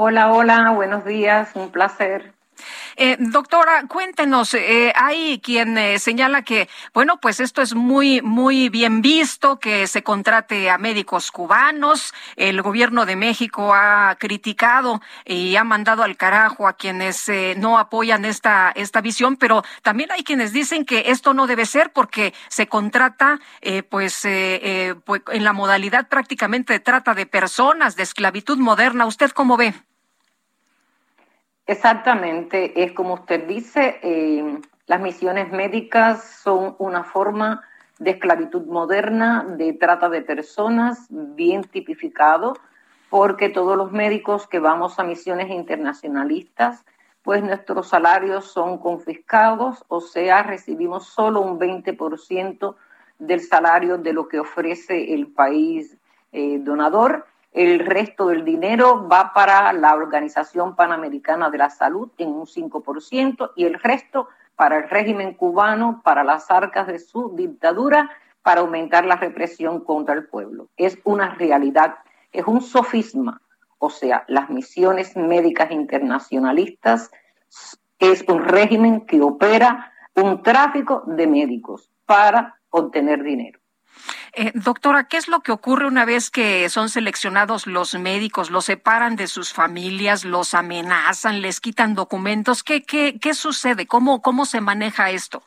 Hola, 0.00 0.32
hola, 0.32 0.70
buenos 0.70 1.04
días, 1.04 1.56
un 1.56 1.72
placer. 1.72 2.32
Eh, 2.96 3.16
doctora, 3.18 3.84
cuéntenos, 3.88 4.54
eh, 4.54 4.92
hay 4.96 5.40
quien 5.40 5.78
eh, 5.78 5.98
señala 5.98 6.42
que, 6.42 6.68
bueno, 6.92 7.18
pues 7.20 7.40
esto 7.40 7.62
es 7.62 7.74
muy, 7.74 8.22
muy 8.22 8.68
bien 8.68 9.02
visto, 9.02 9.58
que 9.58 9.86
se 9.86 10.02
contrate 10.02 10.70
a 10.70 10.78
médicos 10.78 11.30
cubanos. 11.30 12.12
El 12.36 12.62
gobierno 12.62 13.06
de 13.06 13.16
México 13.16 13.72
ha 13.74 14.16
criticado 14.18 15.00
y 15.24 15.56
ha 15.56 15.64
mandado 15.64 16.02
al 16.02 16.16
carajo 16.16 16.66
a 16.66 16.72
quienes 16.74 17.30
no 17.56 17.78
apoyan 17.78 18.24
esta, 18.24 18.72
esta 18.74 19.00
visión, 19.00 19.36
pero 19.36 19.62
también 19.82 20.10
hay 20.12 20.24
quienes 20.24 20.52
dicen 20.52 20.84
que 20.84 21.04
esto 21.06 21.34
no 21.34 21.46
debe 21.46 21.66
ser 21.66 21.92
porque 21.92 22.34
se 22.48 22.66
contrata, 22.66 23.40
pues, 23.90 24.26
pues, 25.04 25.22
en 25.32 25.44
la 25.44 25.52
modalidad 25.52 26.08
prácticamente 26.08 26.72
de 26.72 26.80
trata 26.80 27.14
de 27.14 27.26
personas, 27.26 27.96
de 27.96 28.02
esclavitud 28.02 28.58
moderna. 28.58 29.06
¿Usted 29.06 29.30
cómo 29.30 29.56
ve? 29.56 29.74
Exactamente, 31.68 32.82
es 32.82 32.92
como 32.92 33.12
usted 33.12 33.46
dice, 33.46 34.00
eh, 34.02 34.58
las 34.86 35.02
misiones 35.02 35.52
médicas 35.52 36.40
son 36.42 36.74
una 36.78 37.04
forma 37.04 37.62
de 37.98 38.12
esclavitud 38.12 38.64
moderna, 38.64 39.44
de 39.46 39.74
trata 39.74 40.08
de 40.08 40.22
personas, 40.22 41.06
bien 41.10 41.64
tipificado, 41.64 42.54
porque 43.10 43.50
todos 43.50 43.76
los 43.76 43.92
médicos 43.92 44.46
que 44.46 44.60
vamos 44.60 44.98
a 44.98 45.04
misiones 45.04 45.50
internacionalistas, 45.50 46.86
pues 47.22 47.42
nuestros 47.42 47.88
salarios 47.88 48.46
son 48.46 48.78
confiscados, 48.78 49.84
o 49.88 50.00
sea, 50.00 50.42
recibimos 50.42 51.08
solo 51.08 51.42
un 51.42 51.58
20% 51.58 52.76
del 53.18 53.40
salario 53.40 53.98
de 53.98 54.14
lo 54.14 54.26
que 54.26 54.40
ofrece 54.40 55.12
el 55.12 55.26
país 55.26 55.98
eh, 56.32 56.60
donador 56.60 57.26
el 57.52 57.80
resto 57.80 58.28
del 58.28 58.44
dinero 58.44 59.08
va 59.08 59.32
para 59.32 59.72
la 59.72 59.94
Organización 59.94 60.76
Panamericana 60.76 61.50
de 61.50 61.58
la 61.58 61.70
Salud 61.70 62.10
en 62.18 62.28
un 62.28 62.46
5% 62.46 63.52
y 63.56 63.64
el 63.64 63.74
resto 63.74 64.28
para 64.54 64.78
el 64.78 64.90
régimen 64.90 65.34
cubano, 65.34 66.00
para 66.04 66.24
las 66.24 66.50
arcas 66.50 66.86
de 66.86 66.98
su 66.98 67.34
dictadura, 67.34 68.10
para 68.42 68.60
aumentar 68.60 69.04
la 69.06 69.16
represión 69.16 69.80
contra 69.84 70.14
el 70.14 70.26
pueblo. 70.26 70.68
Es 70.76 70.98
una 71.04 71.34
realidad, 71.34 71.96
es 72.32 72.46
un 72.46 72.60
sofisma. 72.60 73.40
O 73.78 73.90
sea, 73.90 74.24
las 74.26 74.50
misiones 74.50 75.16
médicas 75.16 75.70
internacionalistas 75.70 77.10
es 77.98 78.24
un 78.28 78.42
régimen 78.42 79.06
que 79.06 79.20
opera 79.20 79.92
un 80.14 80.42
tráfico 80.42 81.04
de 81.06 81.26
médicos 81.26 81.90
para 82.04 82.58
obtener 82.70 83.22
dinero. 83.22 83.60
Eh, 84.40 84.52
doctora, 84.54 85.08
¿qué 85.08 85.16
es 85.16 85.26
lo 85.26 85.40
que 85.40 85.50
ocurre 85.50 85.88
una 85.88 86.04
vez 86.04 86.30
que 86.30 86.68
son 86.68 86.90
seleccionados 86.90 87.66
los 87.66 87.98
médicos? 87.98 88.52
¿Los 88.52 88.66
separan 88.66 89.16
de 89.16 89.26
sus 89.26 89.52
familias? 89.52 90.24
¿Los 90.24 90.54
amenazan? 90.54 91.42
¿Les 91.42 91.60
quitan 91.60 91.96
documentos? 91.96 92.62
¿Qué, 92.62 92.84
qué, 92.84 93.18
qué 93.18 93.34
sucede? 93.34 93.88
¿Cómo, 93.88 94.22
¿Cómo 94.22 94.46
se 94.46 94.60
maneja 94.60 95.10
esto? 95.10 95.42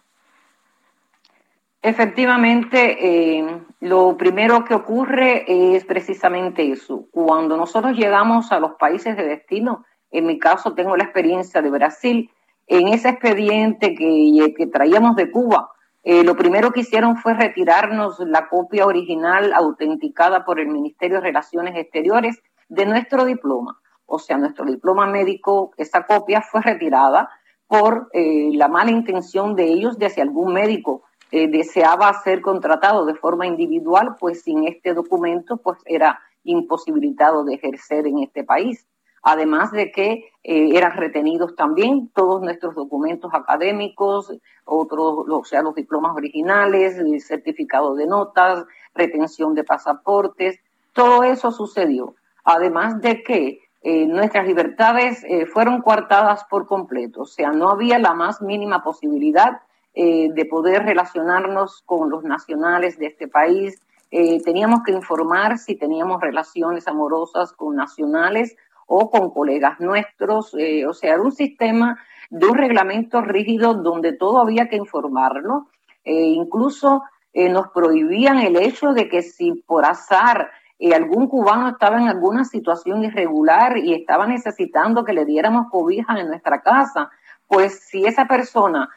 Efectivamente, 1.82 3.38
eh, 3.40 3.62
lo 3.80 4.18
primero 4.18 4.66
que 4.66 4.74
ocurre 4.74 5.46
es 5.48 5.86
precisamente 5.86 6.70
eso. 6.70 7.06
Cuando 7.12 7.56
nosotros 7.56 7.96
llegamos 7.96 8.52
a 8.52 8.60
los 8.60 8.74
países 8.74 9.16
de 9.16 9.24
destino, 9.24 9.86
en 10.12 10.26
mi 10.26 10.38
caso 10.38 10.74
tengo 10.74 10.98
la 10.98 11.06
experiencia 11.06 11.62
de 11.62 11.70
Brasil, 11.70 12.30
en 12.68 12.90
ese 12.90 13.08
expediente 13.08 13.96
que, 13.96 14.54
que 14.54 14.68
traíamos 14.68 15.16
de 15.16 15.32
Cuba, 15.32 15.70
eh, 16.04 16.24
lo 16.24 16.36
primero 16.36 16.72
que 16.72 16.80
hicieron 16.80 17.18
fue 17.18 17.34
retirarnos 17.34 18.20
la 18.20 18.50
copia 18.50 18.86
original 18.86 19.54
autenticada 19.54 20.44
por 20.44 20.60
el 20.60 20.68
Ministerio 20.68 21.18
de 21.18 21.28
Relaciones 21.28 21.76
Exteriores 21.76 22.42
de 22.70 22.86
nuestro 22.86 23.26
diploma. 23.26 23.80
O 24.06 24.18
sea, 24.18 24.38
nuestro 24.38 24.66
diploma 24.66 25.06
médico, 25.06 25.74
esa 25.78 26.06
copia 26.06 26.42
fue 26.42 26.62
retirada 26.62 27.30
por 27.68 28.10
eh, 28.14 28.50
la 28.54 28.68
mala 28.68 28.92
intención 28.92 29.56
de 29.56 29.66
ellos 29.66 29.98
de 29.98 30.10
si 30.10 30.20
algún 30.22 30.54
médico 30.54 31.04
eh, 31.32 31.48
deseaba 31.48 32.12
ser 32.22 32.42
contratado 32.42 33.06
de 33.06 33.16
forma 33.16 33.46
individual, 33.46 34.16
pues 34.20 34.42
sin 34.42 34.68
este 34.68 34.94
documento, 34.94 35.58
pues 35.58 35.78
era 35.86 36.20
imposibilitado 36.44 37.46
de 37.46 37.54
ejercer 37.54 38.08
en 38.08 38.20
este 38.20 38.44
país 38.44 38.88
además 39.22 39.72
de 39.72 39.92
que 39.92 40.32
eh, 40.44 40.70
eran 40.74 40.98
retenidos 40.98 41.56
también 41.56 42.10
todos 42.14 42.42
nuestros 42.42 42.76
documentos 42.76 43.32
académicos, 43.34 44.34
otros, 44.66 45.26
o 45.30 45.44
sea, 45.44 45.62
los 45.62 45.76
diplomas 45.76 46.16
originales, 46.16 46.98
el 46.98 47.22
certificado 47.22 47.96
de 47.96 48.08
notas, 48.08 48.66
retención 48.96 49.54
de 49.54 49.64
pasaportes, 49.64 50.60
todo 50.94 51.24
eso 51.24 51.52
sucedió. 51.52 52.16
Además 52.44 53.00
de 53.02 53.22
que 53.24 53.60
eh, 53.84 54.06
nuestras 54.08 54.48
libertades 54.48 55.24
eh, 55.24 55.46
fueron 55.46 55.82
coartadas 55.82 56.44
por 56.46 56.66
completo, 56.66 57.22
o 57.22 57.26
sea, 57.26 57.52
no 57.52 57.70
había 57.70 58.00
la 58.00 58.14
más 58.14 58.42
mínima 58.42 58.84
posibilidad 58.84 59.62
de 59.94 60.48
poder 60.50 60.84
relacionarnos 60.86 61.84
con 61.86 62.10
los 62.10 62.24
nacionales 62.24 62.98
de 62.98 63.08
este 63.08 63.28
país. 63.28 63.82
teníamos 64.10 64.84
que 64.84 64.94
informar 64.94 65.58
si 65.58 65.76
teníamos 65.76 66.22
relaciones 66.22 66.88
amorosas 66.88 67.52
con 67.52 67.76
nacionales 67.76 68.56
o 68.94 69.10
con 69.10 69.30
colegas 69.30 69.80
nuestros, 69.80 70.54
eh, 70.60 70.86
o 70.86 70.94
sea, 70.94 71.16
un 71.22 71.32
sistema 71.32 71.98
de 72.30 72.46
un 72.46 72.58
reglamento 72.58 73.22
rígido 73.22 73.74
donde 73.74 74.12
todo 74.12 74.42
había 74.42 74.68
que 74.68 74.76
informarlo, 74.76 75.68
e 76.04 76.14
incluso 76.14 77.04
eh, 77.32 77.48
nos 77.48 77.70
prohibían 77.70 78.40
el 78.40 78.58
hecho 78.58 78.92
de 78.92 79.08
que 79.08 79.22
si 79.22 79.54
por 79.66 79.86
azar 79.86 80.52
algún 80.94 81.28
cubano 81.28 81.70
estaba 81.70 82.02
en 82.02 82.10
alguna 82.10 82.44
situación 82.44 83.04
irregular 83.04 83.78
y 83.78 83.94
estaba 83.94 84.26
necesitando 84.28 85.06
que 85.06 85.14
le 85.14 85.26
diéramos 85.26 85.68
cobija 85.70 86.20
en 86.20 86.28
nuestra 86.28 86.62
casa, 86.62 87.12
pues 87.48 87.86
si 87.88 88.06
esa 88.06 88.26
persona 88.26 88.90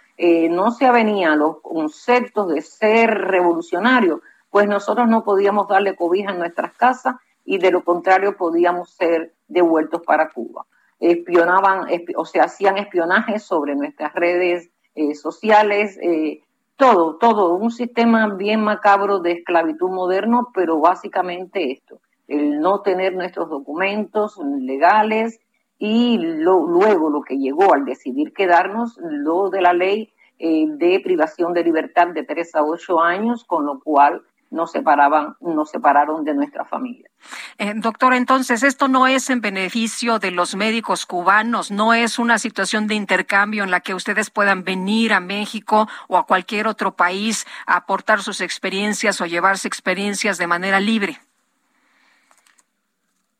no 0.49 0.71
se 0.71 0.87
avenía 0.87 1.33
a 1.33 1.37
los 1.37 1.61
conceptos 1.61 2.49
de 2.49 2.63
ser 2.63 3.11
revolucionario, 3.11 4.23
pues 4.49 4.67
nosotros 4.67 5.09
no 5.09 5.25
podíamos 5.25 5.69
darle 5.69 5.95
cobija 5.95 6.31
en 6.31 6.39
nuestras 6.39 6.73
casas 6.73 7.17
y 7.45 7.59
de 7.59 7.71
lo 7.71 7.85
contrario 7.85 8.37
podíamos 8.37 8.91
ser 8.91 9.35
devueltos 9.49 10.03
para 10.03 10.31
Cuba. 10.31 10.67
Espionaban, 11.01 11.87
o 12.17 12.25
sea, 12.25 12.45
hacían 12.45 12.79
espionaje 12.79 13.39
sobre 13.39 13.75
nuestras 13.75 14.15
redes 14.15 14.71
eh, 14.95 15.15
sociales, 15.15 15.99
eh, 16.01 16.43
todo, 16.77 17.17
todo, 17.17 17.55
un 17.55 17.71
sistema 17.71 18.35
bien 18.35 18.63
macabro 18.63 19.21
de 19.21 19.33
esclavitud 19.33 19.91
moderno, 19.91 20.51
pero 20.55 20.81
básicamente 20.81 21.73
esto, 21.73 22.01
el 22.27 22.61
no 22.61 22.81
tener 22.81 23.15
nuestros 23.15 23.49
documentos 23.49 24.39
legales 24.39 25.41
y 25.79 26.19
luego 26.19 27.11
lo 27.11 27.23
que 27.23 27.39
llegó 27.39 27.75
al 27.75 27.85
decidir 27.85 28.33
quedarnos, 28.33 28.99
lo 29.03 29.51
de 29.51 29.61
la 29.61 29.73
ley 29.73 30.13
eh, 30.39 30.67
de 30.69 31.01
privación 31.01 31.53
de 31.53 31.63
libertad 31.65 32.09
de 32.09 32.25
3 32.25 32.55
a 32.57 32.65
8 32.65 33.01
años, 33.01 33.45
con 33.45 33.67
lo 33.67 33.81
cual 33.81 34.23
nos 34.55 34.71
separaban, 34.71 35.37
nos 35.41 35.71
separaron 35.71 36.25
de 36.25 36.33
nuestra 36.33 36.65
familia. 36.65 37.11
Eh, 37.59 37.73
doctora, 37.75 38.17
entonces 38.17 38.63
esto 38.63 38.89
no 38.89 39.07
es 39.07 39.29
en 39.29 39.41
beneficio 39.41 40.19
de 40.19 40.31
los 40.31 40.55
médicos 40.55 41.07
cubanos, 41.07 41.71
no 41.71 41.93
es 41.93 42.19
una 42.19 42.39
situación 42.39 42.87
de 42.87 42.95
intercambio 42.95 43.65
en 43.65 43.71
la 43.71 43.81
que 43.81 43.95
ustedes 43.95 44.31
puedan 44.31 44.65
venir 44.65 45.13
a 45.13 45.21
México 45.21 45.89
o 46.09 46.17
a 46.17 46.27
cualquier 46.27 46.69
otro 46.69 46.93
país 46.93 47.47
a 47.67 47.77
aportar 47.77 48.23
sus 48.23 48.41
experiencias 48.41 49.21
o 49.21 49.27
llevarse 49.27 49.69
experiencias 49.69 50.39
de 50.39 50.47
manera 50.47 50.81
libre. 50.81 51.19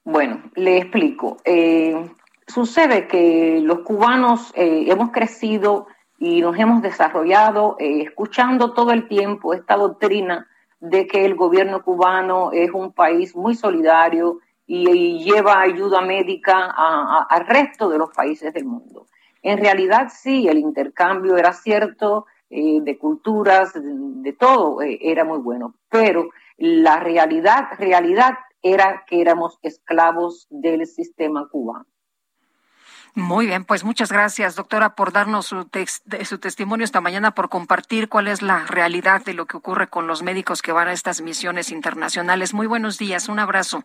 Bueno, 0.03 0.43
le 0.57 0.79
explico. 0.79 1.39
Eh, 1.45 2.11
sucede 2.47 3.07
que 3.07 3.61
los 3.63 3.81
cubanos 3.81 4.53
eh, 4.55 4.87
hemos 4.89 5.13
crecido 5.13 5.87
y 6.19 6.41
nos 6.41 6.59
hemos 6.59 6.83
desarrollado 6.83 7.77
escuchando 7.79 8.73
todo 8.73 8.93
el 8.93 9.09
tiempo 9.09 9.55
esta 9.55 9.77
doctrina 9.77 10.49
de 10.85 11.07
que 11.07 11.25
el 11.25 11.35
gobierno 11.35 11.83
cubano 11.83 12.53
es 12.53 12.71
un 12.73 12.93
país 12.93 13.35
muy 13.35 13.55
solidario 13.55 14.41
y, 14.67 15.25
lleva 15.25 15.61
ayuda 15.61 16.03
médica 16.03 16.75
al 17.31 17.47
resto 17.47 17.89
de 17.89 17.97
los 17.97 18.11
países 18.11 18.53
del 18.53 18.67
mundo. 18.67 19.07
En 19.43 19.59
realidad 19.59 20.09
sí, 20.15 20.47
el 20.47 20.59
intercambio 20.59 21.39
era 21.39 21.55
cierto, 21.55 22.27
eh, 22.51 22.81
de 22.83 22.99
culturas, 22.99 23.73
de, 23.75 24.33
todo, 24.35 24.83
eh, 24.83 24.99
era 25.01 25.25
muy 25.25 25.39
bueno, 25.39 25.75
pero 25.89 26.29
la 26.59 27.01
realidad, 27.01 27.69
realidad 27.79 28.35
era 28.63 29.05
que 29.07 29.23
éramos 29.23 29.59
esclavos 29.63 30.47
del 30.51 30.87
sistema 30.87 31.49
cubano. 31.49 31.87
Muy 33.17 33.47
bien, 33.47 33.65
pues 33.65 33.85
muchas 33.85 34.11
gracias, 34.11 34.57
doctora, 34.57 34.97
por 34.97 35.13
darnos 35.13 35.47
su, 35.47 35.69
su 36.25 36.39
testimonio 36.39 36.85
esta 36.85 37.01
mañana, 37.01 37.31
por 37.31 37.49
compartir 37.49 38.09
cuál 38.09 38.27
es 38.27 38.43
la 38.43 38.67
realidad 38.67 39.25
de 39.25 39.35
lo 39.35 39.47
que 39.47 39.57
ocurre 39.57 39.87
con 39.87 40.09
los 40.09 40.23
médicos 40.23 40.63
que 40.63 40.73
van 40.73 40.89
a 40.89 40.93
estas 40.93 41.21
misiones 41.21 41.71
internacionales. 41.71 42.55
Muy 42.55 42.67
buenos 42.67 42.99
días, 42.99 43.29
un 43.29 43.39
abrazo. 43.39 43.85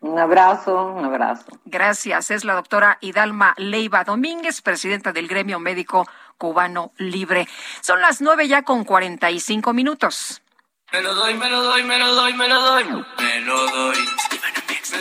Un 0.00 0.18
abrazo, 0.18 0.92
un 0.92 1.04
abrazo. 1.04 1.46
Gracias. 1.64 2.30
Es 2.30 2.44
la 2.44 2.54
doctora 2.54 2.98
Hidalma 3.00 3.54
Leiva 3.56 4.04
Domínguez, 4.04 4.60
presidenta 4.60 5.12
del 5.12 5.28
Gremio 5.28 5.58
Médico 5.58 6.06
Cubano 6.36 6.92
Libre. 6.98 7.48
Son 7.80 8.00
las 8.00 8.20
nueve 8.20 8.46
ya 8.46 8.62
con 8.62 8.84
cuarenta 8.84 9.30
y 9.30 9.40
cinco 9.40 9.72
minutos. 9.72 10.42
Me 10.92 11.00
lo 11.00 11.14
doy, 11.14 11.34
me 11.34 11.48
lo 11.48 11.62
doy, 11.62 11.82
me 11.84 11.98
lo 11.98 12.14
doy, 12.14 12.34
me 12.34 12.48
lo 12.48 12.60
doy. 12.60 12.84
Me 13.18 13.40
lo 13.40 13.66
doy. 13.68 13.96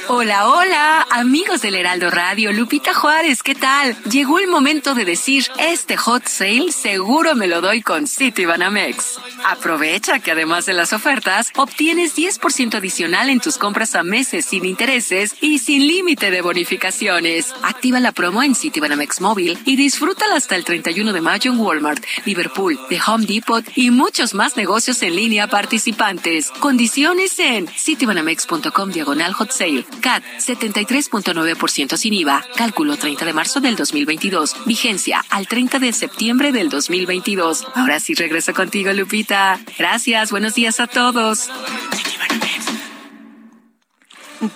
Hola, 0.07 0.47
hola, 0.47 1.07
amigos 1.11 1.61
del 1.61 1.75
Heraldo 1.75 2.09
Radio, 2.09 2.51
Lupita 2.51 2.93
Juárez, 2.93 3.43
¿qué 3.43 3.53
tal? 3.53 3.95
Llegó 4.03 4.39
el 4.39 4.47
momento 4.47 4.95
de 4.95 5.05
decir, 5.05 5.45
este 5.59 5.97
hot 5.97 6.25
sale 6.27 6.71
seguro 6.71 7.35
me 7.35 7.47
lo 7.47 7.61
doy 7.61 7.81
con 7.81 8.07
Citibanamex. 8.07 9.19
Aprovecha 9.45 10.19
que 10.19 10.31
además 10.31 10.65
de 10.65 10.73
las 10.73 10.93
ofertas, 10.93 11.51
obtienes 11.55 12.15
10% 12.15 12.75
adicional 12.75 13.29
en 13.29 13.39
tus 13.39 13.57
compras 13.57 13.95
a 13.95 14.03
meses 14.03 14.45
sin 14.45 14.65
intereses 14.65 15.35
y 15.41 15.59
sin 15.59 15.87
límite 15.87 16.31
de 16.31 16.41
bonificaciones. 16.41 17.53
Activa 17.61 17.99
la 17.99 18.11
promo 18.11 18.41
en 18.41 18.55
Citibanamex 18.55 19.21
Móvil 19.21 19.59
y 19.65 19.75
disfrútala 19.75 20.35
hasta 20.35 20.55
el 20.55 20.63
31 20.65 21.13
de 21.13 21.21
mayo 21.21 21.51
en 21.51 21.59
Walmart, 21.59 22.03
Liverpool, 22.25 22.79
The 22.89 22.99
Home 23.05 23.25
Depot 23.25 23.65
y 23.75 23.91
muchos 23.91 24.33
más 24.33 24.57
negocios 24.57 25.01
en 25.03 25.15
línea 25.15 25.47
participantes. 25.47 26.49
Condiciones 26.59 27.37
en 27.39 27.67
citibanamex.com 27.67 28.89
diagonal 28.91 29.33
hot 29.33 29.51
sale. 29.51 29.74
CAT 29.83 30.23
73.9% 30.37 31.97
sin 31.97 32.13
IVA. 32.13 32.43
Cálculo 32.55 32.97
30 32.97 33.25
de 33.25 33.33
marzo 33.33 33.59
del 33.59 33.75
2022. 33.75 34.65
Vigencia 34.65 35.23
al 35.29 35.47
30 35.47 35.79
de 35.79 35.93
septiembre 35.93 36.51
del 36.51 36.69
2022. 36.69 37.67
Ahora 37.75 37.99
sí 37.99 38.13
regreso 38.13 38.53
contigo, 38.53 38.93
Lupita. 38.93 39.59
Gracias. 39.77 40.31
Buenos 40.31 40.55
días 40.55 40.79
a 40.79 40.87
todos. 40.87 41.49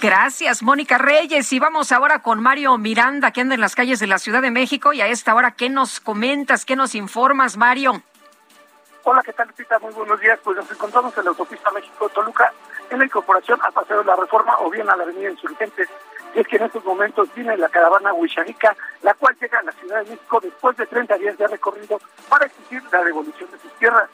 Gracias, 0.02 0.62
Mónica 0.62 0.98
Reyes. 0.98 1.52
Y 1.54 1.60
vamos 1.60 1.92
ahora 1.92 2.20
con 2.22 2.42
Mario 2.42 2.78
Miranda, 2.78 3.32
que 3.32 3.42
anda 3.42 3.56
en 3.56 3.62
las 3.62 3.76
calles 3.76 4.00
de 4.00 4.08
la 4.08 4.20
Ciudad 4.20 4.42
de 4.42 4.52
México. 4.52 4.94
Y 4.94 5.02
a 5.02 5.08
esta 5.08 5.34
hora, 5.34 5.52
¿qué 5.52 5.70
nos 5.70 6.00
comentas? 6.00 6.66
¿Qué 6.66 6.76
nos 6.76 6.96
informas, 6.96 7.58
Mario? 7.58 8.02
Hola, 9.04 9.24
¿qué 9.24 9.34
tal, 9.34 9.48
Lupita? 9.48 9.80
Muy 9.80 9.94
buenos 9.94 10.20
días. 10.20 10.40
Pues 10.44 10.58
nos 10.58 10.70
encontramos 10.70 11.18
en 11.18 11.24
la 11.24 11.30
autopista 11.32 11.72
México-Toluca 11.72 12.54
en 12.90 13.00
la 13.00 13.06
incorporación 13.06 13.60
al 13.62 13.74
Paseo 13.74 14.04
la 14.04 14.16
Reforma 14.16 14.58
o 14.60 14.70
bien 14.70 14.90
a 14.90 14.96
la 14.96 15.04
Avenida 15.04 15.30
Insurgentes. 15.30 15.90
Y 16.36 16.40
es 16.40 16.48
que 16.48 16.58
en 16.58 16.64
estos 16.64 16.86
momentos 16.86 17.28
viene 17.34 17.58
la 17.58 17.70
caravana 17.70 18.14
Huichanica, 18.14 18.76
la 19.02 19.14
cual 19.16 19.36
llega 19.40 19.60
a 19.60 19.64
la 19.64 19.72
Ciudad 19.72 20.04
de 20.04 20.12
México 20.12 20.40
después 20.42 20.78
de 20.78 20.86
30 20.86 21.18
días 21.18 21.38
de 21.38 21.48
recorrido 21.48 22.00
para 22.28 22.46
exigir 22.46 22.84
la 22.92 23.04
devolución 23.04 23.50
de 23.52 23.60
sus 23.60 23.72
tierras. 23.74 24.10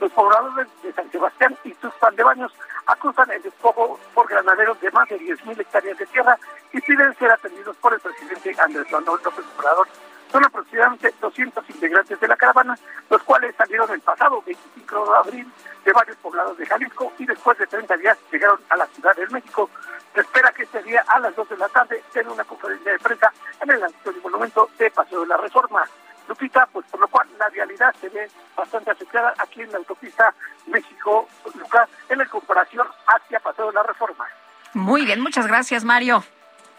Los 0.00 0.10
pobladores 0.12 0.66
de 0.82 0.92
San 0.92 1.10
Sebastián 1.10 1.56
y 1.62 1.74
Tuxpan 1.74 2.16
de 2.16 2.22
Baños 2.22 2.52
acusan 2.86 3.30
el 3.30 3.42
despojo 3.42 4.00
por 4.14 4.28
granaderos 4.28 4.80
de 4.80 4.90
más 4.90 5.08
de 5.08 5.20
10.000 5.20 5.60
hectáreas 5.60 5.98
de 5.98 6.06
tierra 6.06 6.38
y 6.72 6.80
piden 6.80 7.14
ser 7.18 7.30
atendidos 7.30 7.76
por 7.76 7.92
el 7.92 8.00
presidente 8.00 8.54
Andrés 8.58 8.90
Manuel 8.90 9.20
López 9.22 9.44
Obrador. 9.58 9.86
Son 10.30 10.44
aproximadamente 10.44 11.12
200 11.20 11.70
integrantes 11.70 12.20
de 12.20 12.28
la 12.28 12.36
caravana, 12.36 12.78
los 13.08 13.22
cuales 13.24 13.54
salieron 13.56 13.90
el 13.90 14.00
pasado 14.00 14.42
25 14.46 15.12
de 15.12 15.18
abril 15.18 15.52
de 15.84 15.92
varios 15.92 16.16
poblados 16.18 16.56
de 16.56 16.66
Jalisco 16.66 17.12
y 17.18 17.26
después 17.26 17.58
de 17.58 17.66
30 17.66 17.96
días 17.96 18.18
llegaron 18.30 18.60
a 18.68 18.76
la 18.76 18.86
Ciudad 18.86 19.16
de 19.16 19.26
México. 19.28 19.68
Se 20.14 20.20
espera 20.20 20.52
que 20.52 20.62
este 20.62 20.82
día 20.82 21.04
a 21.06 21.18
las 21.18 21.34
2 21.34 21.48
de 21.48 21.56
la 21.56 21.68
tarde 21.68 22.02
tenga 22.12 22.32
una 22.32 22.44
conferencia 22.44 22.92
de 22.92 22.98
prensa 22.98 23.32
en 23.60 23.70
el 23.70 23.82
Auditorio 23.82 24.22
Monumento 24.22 24.68
de 24.78 24.90
Paseo 24.90 25.20
de 25.22 25.26
la 25.26 25.36
Reforma. 25.36 25.84
Lupita, 26.28 26.68
pues 26.72 26.86
por 26.86 27.00
lo 27.00 27.08
cual 27.08 27.26
la 27.38 27.48
realidad 27.48 27.92
se 28.00 28.08
ve 28.08 28.28
bastante 28.56 28.92
afectada 28.92 29.34
aquí 29.38 29.62
en 29.62 29.72
la 29.72 29.78
autopista 29.78 30.32
México-Lucas 30.66 31.88
en 32.08 32.18
la 32.18 32.26
comparación 32.26 32.86
hacia 33.08 33.40
Paseo 33.40 33.66
de 33.66 33.72
la 33.72 33.82
Reforma. 33.82 34.26
Muy 34.74 35.04
bien, 35.04 35.20
muchas 35.20 35.48
gracias, 35.48 35.82
Mario. 35.82 36.22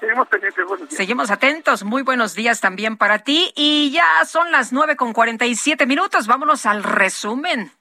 Seguimos 0.01 0.27
pendientes, 0.29 0.65
buenos 0.65 0.89
días. 0.89 0.97
Seguimos 0.97 1.29
atentos, 1.29 1.83
muy 1.83 2.01
buenos 2.01 2.33
días 2.33 2.59
también 2.59 2.97
para 2.97 3.19
ti. 3.19 3.53
Y 3.55 3.91
ya 3.91 4.25
son 4.25 4.51
las 4.51 4.73
nueve 4.73 4.95
con 4.95 5.13
cuarenta 5.13 5.45
y 5.45 5.55
siete 5.55 5.85
minutos, 5.85 6.25
vámonos 6.25 6.65
al 6.65 6.83
resumen. 6.83 7.71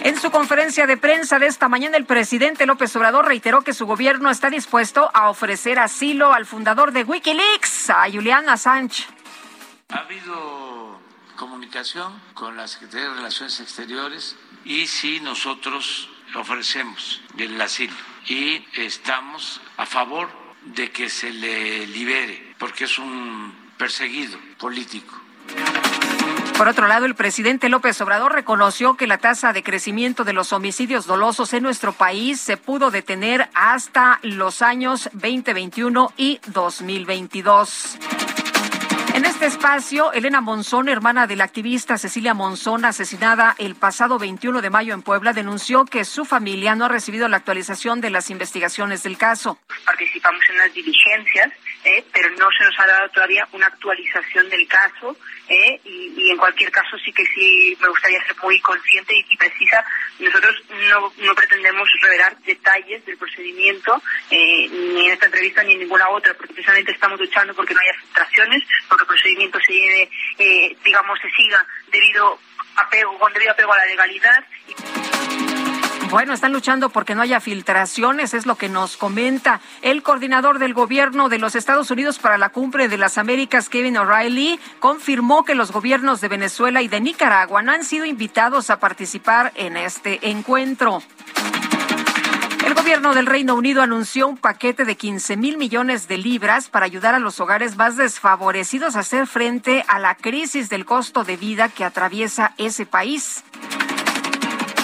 En 0.00 0.20
su 0.20 0.30
conferencia 0.30 0.86
de 0.86 0.98
prensa 0.98 1.38
de 1.38 1.46
esta 1.46 1.68
mañana, 1.70 1.96
el 1.96 2.04
presidente 2.04 2.66
López 2.66 2.94
Obrador 2.96 3.26
reiteró 3.26 3.62
que 3.62 3.72
su 3.72 3.86
gobierno 3.86 4.30
está 4.30 4.50
dispuesto 4.50 5.10
a 5.14 5.30
ofrecer 5.30 5.78
asilo 5.78 6.34
al 6.34 6.44
fundador 6.44 6.92
de 6.92 7.04
Wikileaks, 7.04 7.88
a 7.88 8.04
Julian 8.10 8.50
Assange. 8.50 9.06
Ha 9.88 10.00
habido 10.00 11.00
comunicación 11.36 12.12
con 12.34 12.54
la 12.54 12.68
Secretaría 12.68 13.08
de 13.08 13.14
Relaciones 13.14 13.58
Exteriores 13.60 14.36
y 14.66 14.86
si 14.86 15.20
nosotros 15.20 16.10
ofrecemos 16.34 17.22
el 17.38 17.58
asilo 17.58 17.94
y 18.28 18.64
estamos 18.76 19.60
a 19.76 19.86
favor 19.86 20.28
de 20.64 20.90
que 20.90 21.08
se 21.08 21.30
le 21.30 21.86
libere 21.86 22.54
porque 22.58 22.84
es 22.84 22.98
un 22.98 23.54
perseguido 23.76 24.38
político. 24.58 25.14
Por 26.58 26.66
otro 26.66 26.88
lado, 26.88 27.06
el 27.06 27.14
presidente 27.14 27.68
López 27.68 28.00
Obrador 28.00 28.32
reconoció 28.32 28.96
que 28.96 29.06
la 29.06 29.18
tasa 29.18 29.52
de 29.52 29.62
crecimiento 29.62 30.24
de 30.24 30.32
los 30.32 30.52
homicidios 30.52 31.06
dolosos 31.06 31.52
en 31.52 31.62
nuestro 31.62 31.92
país 31.92 32.40
se 32.40 32.56
pudo 32.56 32.90
detener 32.90 33.48
hasta 33.54 34.18
los 34.22 34.60
años 34.60 35.08
2021 35.12 36.12
y 36.16 36.40
2022. 36.48 37.98
En 39.18 39.24
este 39.24 39.46
espacio, 39.46 40.12
Elena 40.12 40.40
Monzón, 40.40 40.88
hermana 40.88 41.26
de 41.26 41.34
la 41.34 41.42
activista 41.42 41.98
Cecilia 41.98 42.34
Monzón, 42.34 42.84
asesinada 42.84 43.56
el 43.58 43.74
pasado 43.74 44.16
21 44.16 44.62
de 44.62 44.70
mayo 44.70 44.94
en 44.94 45.02
Puebla, 45.02 45.32
denunció 45.32 45.84
que 45.86 46.04
su 46.04 46.24
familia 46.24 46.76
no 46.76 46.84
ha 46.84 46.88
recibido 46.88 47.26
la 47.26 47.38
actualización 47.38 48.00
de 48.00 48.10
las 48.10 48.30
investigaciones 48.30 49.02
del 49.02 49.18
caso. 49.18 49.58
Participamos 49.84 50.40
en 50.50 50.58
las 50.58 50.72
diligencias, 50.72 51.50
eh, 51.82 52.04
pero 52.12 52.30
no 52.30 52.46
se 52.56 52.62
nos 52.62 52.78
ha 52.78 52.86
dado 52.86 53.08
todavía 53.08 53.48
una 53.50 53.66
actualización 53.66 54.48
del 54.50 54.68
caso 54.68 55.16
¿eh? 55.48 55.80
y, 55.84 56.30
en 56.30 56.36
cualquier 56.36 56.70
caso 56.70 56.96
sí 56.98 57.12
que 57.12 57.24
sí 57.26 57.76
me 57.80 57.88
gustaría 57.88 58.22
ser 58.24 58.36
muy 58.42 58.60
consciente 58.60 59.14
y, 59.16 59.36
precisa. 59.36 59.84
Nosotros 60.18 60.54
no, 60.90 61.12
no, 61.18 61.34
pretendemos 61.34 61.88
revelar 62.02 62.36
detalles 62.40 63.04
del 63.06 63.16
procedimiento 63.16 64.02
eh, 64.30 64.68
ni 64.68 65.06
en 65.06 65.12
esta 65.12 65.26
entrevista 65.26 65.62
ni 65.62 65.72
en 65.72 65.80
ninguna 65.80 66.08
otra, 66.08 66.34
porque 66.34 66.52
precisamente 66.52 66.92
estamos 66.92 67.18
luchando 67.18 67.54
porque 67.54 67.74
no 67.74 67.80
haya 67.80 67.98
filtraciones, 68.00 68.62
porque 68.88 69.04
el 69.04 69.08
procedimiento 69.08 69.58
se 69.60 69.72
lleve, 69.72 70.10
eh, 70.38 70.76
digamos, 70.84 71.18
se 71.20 71.30
siga 71.30 71.64
debido 71.90 72.38
apego, 72.76 73.18
con 73.18 73.32
debido 73.32 73.52
apego 73.52 73.72
a 73.72 73.78
la 73.78 73.86
legalidad. 73.86 74.44
Bueno, 76.10 76.32
están 76.32 76.54
luchando 76.54 76.88
porque 76.88 77.14
no 77.14 77.20
haya 77.20 77.38
filtraciones, 77.38 78.32
es 78.32 78.46
lo 78.46 78.56
que 78.56 78.70
nos 78.70 78.96
comenta 78.96 79.60
el 79.82 80.02
coordinador 80.02 80.58
del 80.58 80.72
gobierno 80.72 81.28
de 81.28 81.38
los 81.38 81.54
Estados 81.54 81.90
Unidos 81.90 82.18
para 82.18 82.38
la 82.38 82.48
cumbre 82.48 82.88
de 82.88 82.96
las 82.96 83.18
Américas, 83.18 83.68
Kevin 83.68 83.98
O'Reilly, 83.98 84.58
confirmó 84.80 85.44
que 85.44 85.54
los 85.54 85.70
gobiernos 85.70 86.22
de 86.22 86.28
Venezuela 86.28 86.80
y 86.80 86.88
de 86.88 87.02
Nicaragua 87.02 87.60
no 87.60 87.72
han 87.72 87.84
sido 87.84 88.06
invitados 88.06 88.70
a 88.70 88.80
participar 88.80 89.52
en 89.54 89.76
este 89.76 90.30
encuentro. 90.30 91.02
El 92.64 92.72
gobierno 92.72 93.14
del 93.14 93.26
Reino 93.26 93.54
Unido 93.54 93.82
anunció 93.82 94.28
un 94.28 94.38
paquete 94.38 94.86
de 94.86 94.96
15 94.96 95.36
mil 95.36 95.58
millones 95.58 96.08
de 96.08 96.16
libras 96.16 96.70
para 96.70 96.86
ayudar 96.86 97.14
a 97.14 97.18
los 97.18 97.38
hogares 97.38 97.76
más 97.76 97.98
desfavorecidos 97.98 98.96
a 98.96 99.00
hacer 99.00 99.26
frente 99.26 99.84
a 99.88 99.98
la 99.98 100.14
crisis 100.14 100.70
del 100.70 100.86
costo 100.86 101.24
de 101.24 101.36
vida 101.36 101.68
que 101.68 101.84
atraviesa 101.84 102.54
ese 102.56 102.86
país. 102.86 103.44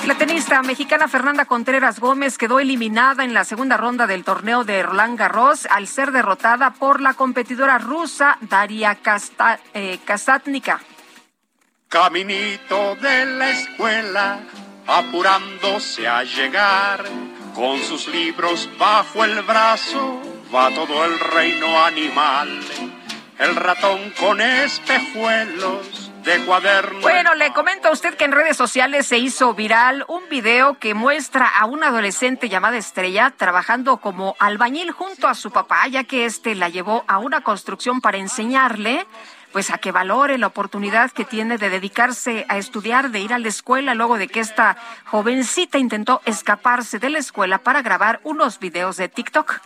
La 0.07 0.19
tenista 0.19 0.61
mexicana 0.63 1.09
Fernanda 1.09 1.47
Contreras 1.47 1.99
Gómez 1.99 2.37
quedó 2.37 2.61
eliminada 2.61 3.25
en 3.25 3.33
la 3.33 3.43
segunda 3.45 3.79
ronda 3.79 4.07
del 4.07 4.23
torneo 4.23 4.63
de 4.63 4.83
Roland 4.83 5.19
Garros 5.19 5.67
al 5.71 5.89
ser 5.89 6.13
derrotada 6.13 6.75
por 6.75 7.01
la 7.01 7.15
competidora 7.15 7.79
rusa 7.79 8.37
Daria 8.43 8.99
eh, 9.73 9.99
Kasatnika. 10.05 10.83
Caminito 11.89 12.97
de 12.97 13.25
la 13.25 13.51
escuela, 13.51 14.41
apurándose 14.87 16.07
a 16.07 16.23
llegar, 16.23 17.03
con 17.55 17.79
sus 17.81 18.07
libros 18.09 18.69
bajo 18.79 19.25
el 19.25 19.41
brazo, 19.41 20.21
va 20.55 20.69
todo 20.69 21.03
el 21.07 21.19
reino 21.19 21.83
animal. 21.83 22.61
El 23.39 23.57
ratón 23.57 24.13
con 24.21 24.39
espejuelos 24.43 26.04
de 26.25 26.45
cuaderno. 26.45 27.01
Bueno, 27.01 27.35
le 27.35 27.53
comento 27.53 27.89
a 27.89 27.93
usted 27.93 28.15
que 28.15 28.25
en 28.25 28.33
redes 28.33 28.57
sociales 28.57 29.07
se 29.07 29.19
hizo 29.19 29.55
viral 29.55 30.05
un 30.09 30.29
video 30.29 30.79
que 30.79 30.95
muestra 30.95 31.47
a 31.47 31.67
una 31.67 31.89
adolescente 31.89 32.49
llamada 32.49 32.77
Estrella 32.77 33.33
trabajando 33.37 33.99
como 33.99 34.35
albañil 34.39 34.91
junto 34.91 35.29
a 35.29 35.35
su 35.35 35.51
papá, 35.51 35.87
ya 35.89 36.05
que 36.05 36.25
este 36.25 36.55
la 36.55 36.69
llevó 36.69 37.05
a 37.07 37.19
una 37.19 37.43
construcción 37.43 38.01
para 38.01 38.19
enseñarle 38.19 39.07
pues 39.53 39.71
a 39.71 39.79
que 39.79 39.93
valore 39.93 40.37
la 40.37 40.49
oportunidad 40.49 41.13
que 41.13 41.25
tiene 41.25 41.59
de 41.59 41.71
dedicarse 41.71 42.45
a 42.49 42.59
estudiar, 42.59 43.11
de 43.11 43.21
ir 43.21 43.33
a 43.33 43.39
la 43.39 43.47
escuela, 43.47 43.95
luego 43.95 44.19
de 44.19 44.27
que 44.27 44.41
esta 44.41 44.77
jovencita 45.05 45.79
intentó 45.79 46.21
escaparse 46.25 46.99
de 46.99 47.11
la 47.11 47.21
escuela 47.21 47.59
para 47.59 47.81
grabar 47.81 48.19
unos 48.25 48.59
videos 48.59 48.97
de 48.97 49.09
TikTok. 49.09 49.61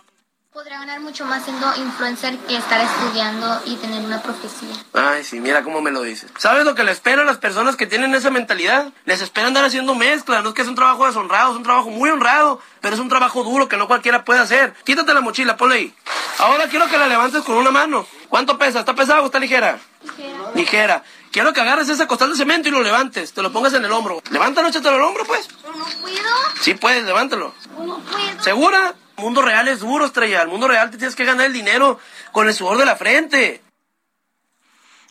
Podría 0.59 0.79
ganar 0.79 0.99
mucho 0.99 1.23
más 1.23 1.45
siendo 1.45 1.73
influencer 1.77 2.37
que 2.39 2.57
estar 2.57 2.81
estudiando 2.81 3.61
y 3.63 3.77
tener 3.77 4.03
una 4.03 4.21
profesión. 4.21 4.69
Ay, 4.91 5.23
sí, 5.23 5.39
mira 5.39 5.63
cómo 5.63 5.79
me 5.79 5.89
lo 5.89 6.01
dices. 6.01 6.29
¿Sabes 6.37 6.65
lo 6.65 6.75
que 6.75 6.83
le 6.83 6.91
espera 6.91 7.21
a 7.21 7.23
las 7.23 7.37
personas 7.37 7.77
que 7.77 7.87
tienen 7.87 8.13
esa 8.13 8.29
mentalidad? 8.29 8.91
Les 9.05 9.21
espera 9.21 9.47
andar 9.47 9.63
haciendo 9.63 9.95
mezcla. 9.95 10.41
No 10.41 10.49
es 10.49 10.55
que 10.55 10.63
es 10.63 10.67
un 10.67 10.75
trabajo 10.75 11.07
deshonrado, 11.07 11.51
es 11.51 11.55
un 11.55 11.63
trabajo 11.63 11.89
muy 11.89 12.09
honrado, 12.09 12.59
pero 12.81 12.93
es 12.93 12.99
un 12.99 13.07
trabajo 13.07 13.41
duro 13.45 13.69
que 13.69 13.77
no 13.77 13.87
cualquiera 13.87 14.25
puede 14.25 14.41
hacer. 14.41 14.73
Quítate 14.83 15.13
la 15.13 15.21
mochila, 15.21 15.55
ponle 15.55 15.75
ahí. 15.75 15.95
Ahora 16.39 16.67
quiero 16.67 16.87
que 16.87 16.97
la 16.97 17.07
levantes 17.07 17.41
con 17.43 17.55
una 17.55 17.71
mano. 17.71 18.05
¿Cuánto 18.27 18.57
pesa? 18.57 18.79
¿Está 18.79 18.93
pesado 18.93 19.23
o 19.23 19.25
está 19.27 19.39
ligera? 19.39 19.79
Ligera. 20.03 20.51
Ligera. 20.55 21.03
Quiero 21.31 21.53
que 21.53 21.61
agarres 21.61 21.87
ese 21.87 22.05
costal 22.05 22.31
de 22.31 22.35
cemento 22.35 22.67
y 22.67 22.71
lo 22.71 22.81
levantes. 22.81 23.31
Te 23.31 23.41
lo 23.41 23.53
pongas 23.53 23.73
en 23.75 23.85
el 23.85 23.91
hombro. 23.93 24.21
Levántalo, 24.29 24.67
échatelo 24.67 24.97
al 24.97 25.03
hombro, 25.03 25.23
pues. 25.23 25.47
¿No 25.63 25.71
puedo? 26.01 26.17
Sí 26.59 26.73
puedes, 26.73 27.05
levántalo. 27.05 27.53
¿No 27.77 27.99
puedo? 27.99 28.43
¿Segura? 28.43 28.93
Mundo 29.19 29.41
real 29.41 29.67
es 29.67 29.81
duro, 29.81 30.05
estrella. 30.05 30.41
El 30.41 30.47
mundo 30.47 30.67
real 30.67 30.89
te 30.89 30.97
tienes 30.97 31.15
que 31.15 31.25
ganar 31.25 31.45
el 31.45 31.53
dinero 31.53 31.99
con 32.31 32.47
el 32.47 32.53
sudor 32.53 32.77
de 32.77 32.85
la 32.85 32.95
frente. 32.95 33.61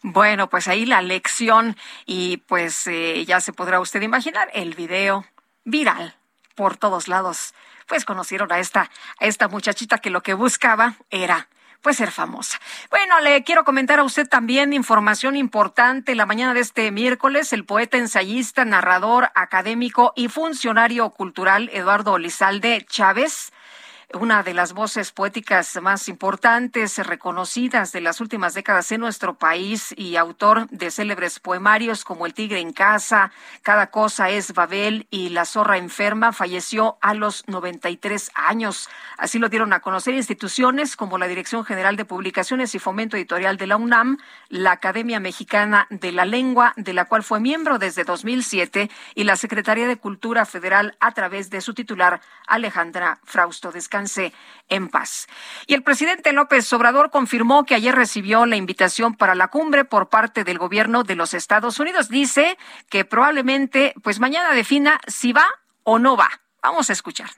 Bueno, 0.03 0.49
pues 0.49 0.69
ahí 0.69 0.87
la 0.87 1.03
lección 1.03 1.77
y 2.07 2.39
pues 2.39 2.87
eh, 2.87 3.25
ya 3.27 3.41
se 3.41 3.53
podrá 3.53 3.81
usted 3.81 4.01
imaginar 4.01 4.49
el 4.55 4.75
video 4.75 5.27
viral 5.65 6.17
por 6.55 6.77
todos 6.77 7.09
lados. 7.09 7.55
Pues 7.87 8.05
conocieron 8.05 8.53
a 8.53 8.59
esta, 8.59 8.91
a 9.19 9.27
esta 9.27 9.49
muchachita 9.49 9.99
que 9.99 10.11
lo 10.11 10.23
que 10.23 10.35
buscaba 10.35 10.95
era 11.11 11.49
pues 11.83 11.97
ser 11.97 12.11
famosa. 12.11 12.61
Bueno, 12.91 13.21
le 13.21 13.43
quiero 13.45 13.65
comentar 13.65 13.99
a 13.99 14.05
usted 14.05 14.29
también 14.29 14.73
información 14.73 15.37
importante. 15.37 16.15
La 16.15 16.27
mañana 16.27 16.55
de 16.55 16.61
este 16.61 16.91
miércoles, 16.91 17.53
el 17.53 17.65
poeta, 17.65 17.99
ensayista, 17.99 18.65
narrador, 18.65 19.31
académico 19.35 20.13
y 20.17 20.29
funcionario 20.29 21.11
cultural 21.11 21.71
Eduardo 21.73 22.19
Lizalde 22.19 22.85
Chávez 22.89 23.53
una 24.15 24.43
de 24.43 24.55
las 24.55 24.73
voces 24.73 25.13
poéticas 25.13 25.79
más 25.83 26.09
importantes, 26.09 26.99
reconocidas 27.07 27.93
de 27.93 28.01
las 28.01 28.21
últimas 28.23 28.55
décadas 28.55 28.91
en 28.91 29.01
nuestro 29.01 29.35
país 29.35 29.95
y 29.99 30.17
autor 30.17 30.67
de 30.71 30.91
célebres 30.91 31.41
poemarios 31.41 32.05
como 32.05 32.25
El 32.25 32.33
tigre 32.33 32.61
en 32.61 32.73
casa, 32.73 33.33
Cada 33.63 33.89
cosa 33.89 34.31
es 34.31 34.55
Babel 34.55 35.07
y 35.11 35.29
La 35.29 35.45
zorra 35.45 35.77
enferma, 35.77 36.33
falleció 36.33 36.97
a 37.03 37.13
los 37.13 37.47
93 37.49 38.31
años. 38.35 38.89
Así 39.19 39.39
lo 39.39 39.51
dieron 39.51 39.73
a 39.75 39.81
conocer 39.81 40.15
instituciones 40.15 40.97
como 40.97 41.19
la 41.19 41.29
Dirección 41.29 41.65
General 41.65 41.97
de 41.97 42.07
Publicaciones 42.07 42.75
y 42.75 42.79
Fomento 42.79 43.17
Editorial 43.17 43.59
de 43.59 43.67
la 43.67 43.77
UNAM, 43.77 44.19
la 44.49 44.73
Academia 44.73 45.21
Mexicana 45.21 45.87
de 45.91 46.13
la 46.13 46.25
Lengua, 46.25 46.73
de 46.77 46.95
la 46.95 47.05
cual 47.05 47.23
fue 47.23 47.41
miembro 47.41 47.79
desde 47.79 48.05
2007, 48.05 48.91
y 49.15 49.25
la 49.25 49.37
Secretaría 49.37 49.87
de 49.87 49.99
Cultura 49.99 50.47
Federal 50.47 50.97
a 51.01 51.13
través 51.13 51.51
de 51.51 51.61
su 51.61 51.75
titular, 51.75 52.21
Alejandra 52.47 53.21
Frausto 53.25 53.71
Descanse 53.99 54.33
en 54.69 54.89
paz. 54.89 55.27
Y 55.67 55.75
el 55.75 55.83
presidente 55.83 56.33
López 56.33 56.73
Obrador 56.73 57.11
confirmó 57.11 57.65
que 57.65 57.75
ayer 57.75 57.95
recibió 57.95 58.47
la 58.47 58.57
invitación 58.57 59.15
para 59.15 59.35
la 59.35 59.49
cumbre 59.49 59.85
por 59.85 60.09
parte 60.09 60.45
del 60.45 60.59
gobierno 60.59 61.03
de 61.03 61.17
los 61.17 61.35
Estados 61.35 61.81
Unidos. 61.81 62.09
Dice 62.09 62.57
que 62.89 63.05
probablemente, 63.05 63.95
pues 64.03 64.21
mañana 64.21 64.55
defina 64.55 65.01
si 65.09 65.33
va 65.33 65.47
o 65.83 65.99
no 65.99 66.17
va. 66.17 66.29
Vamos 66.63 66.91
a 66.91 66.93
escuchar. 66.93 67.31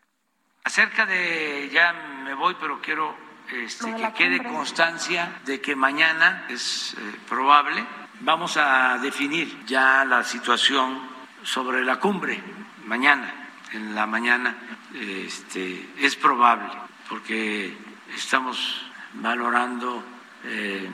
Acerca 0.65 1.07
de, 1.07 1.71
ya 1.73 1.93
me 2.25 2.35
voy, 2.35 2.55
pero 2.61 2.81
quiero 2.83 3.17
este, 3.53 3.95
que 3.95 4.13
quede 4.13 4.43
constancia 4.43 5.41
de 5.47 5.61
que 5.61 5.75
mañana 5.75 6.47
es 6.51 6.95
eh, 6.95 7.17
probable. 7.29 7.85
Vamos 8.21 8.59
a 8.59 8.99
definir 8.99 9.65
ya 9.65 10.05
la 10.05 10.25
situación 10.25 11.09
sobre 11.43 11.83
la 11.85 11.99
cumbre 11.99 12.43
mañana, 12.85 13.50
en 13.73 13.95
la 13.95 14.07
mañana 14.07 14.57
este, 14.95 15.89
es 15.99 16.17
probable, 16.17 16.69
porque 17.09 17.77
estamos 18.15 18.87
valorando 19.15 20.03
eh, 20.45 20.89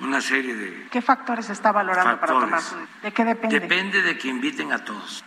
una 0.00 0.20
serie 0.20 0.54
de... 0.54 0.88
¿Qué 0.90 1.02
factores 1.02 1.50
está 1.50 1.72
valorando 1.72 2.20
para 2.20 2.32
tomar 2.32 2.60
su... 2.60 2.76
¿De 3.02 3.12
qué 3.12 3.24
depende? 3.24 3.60
Depende 3.60 4.02
de 4.02 4.18
que 4.18 4.28
inviten 4.28 4.72
a 4.72 4.78
todos 4.84 5.24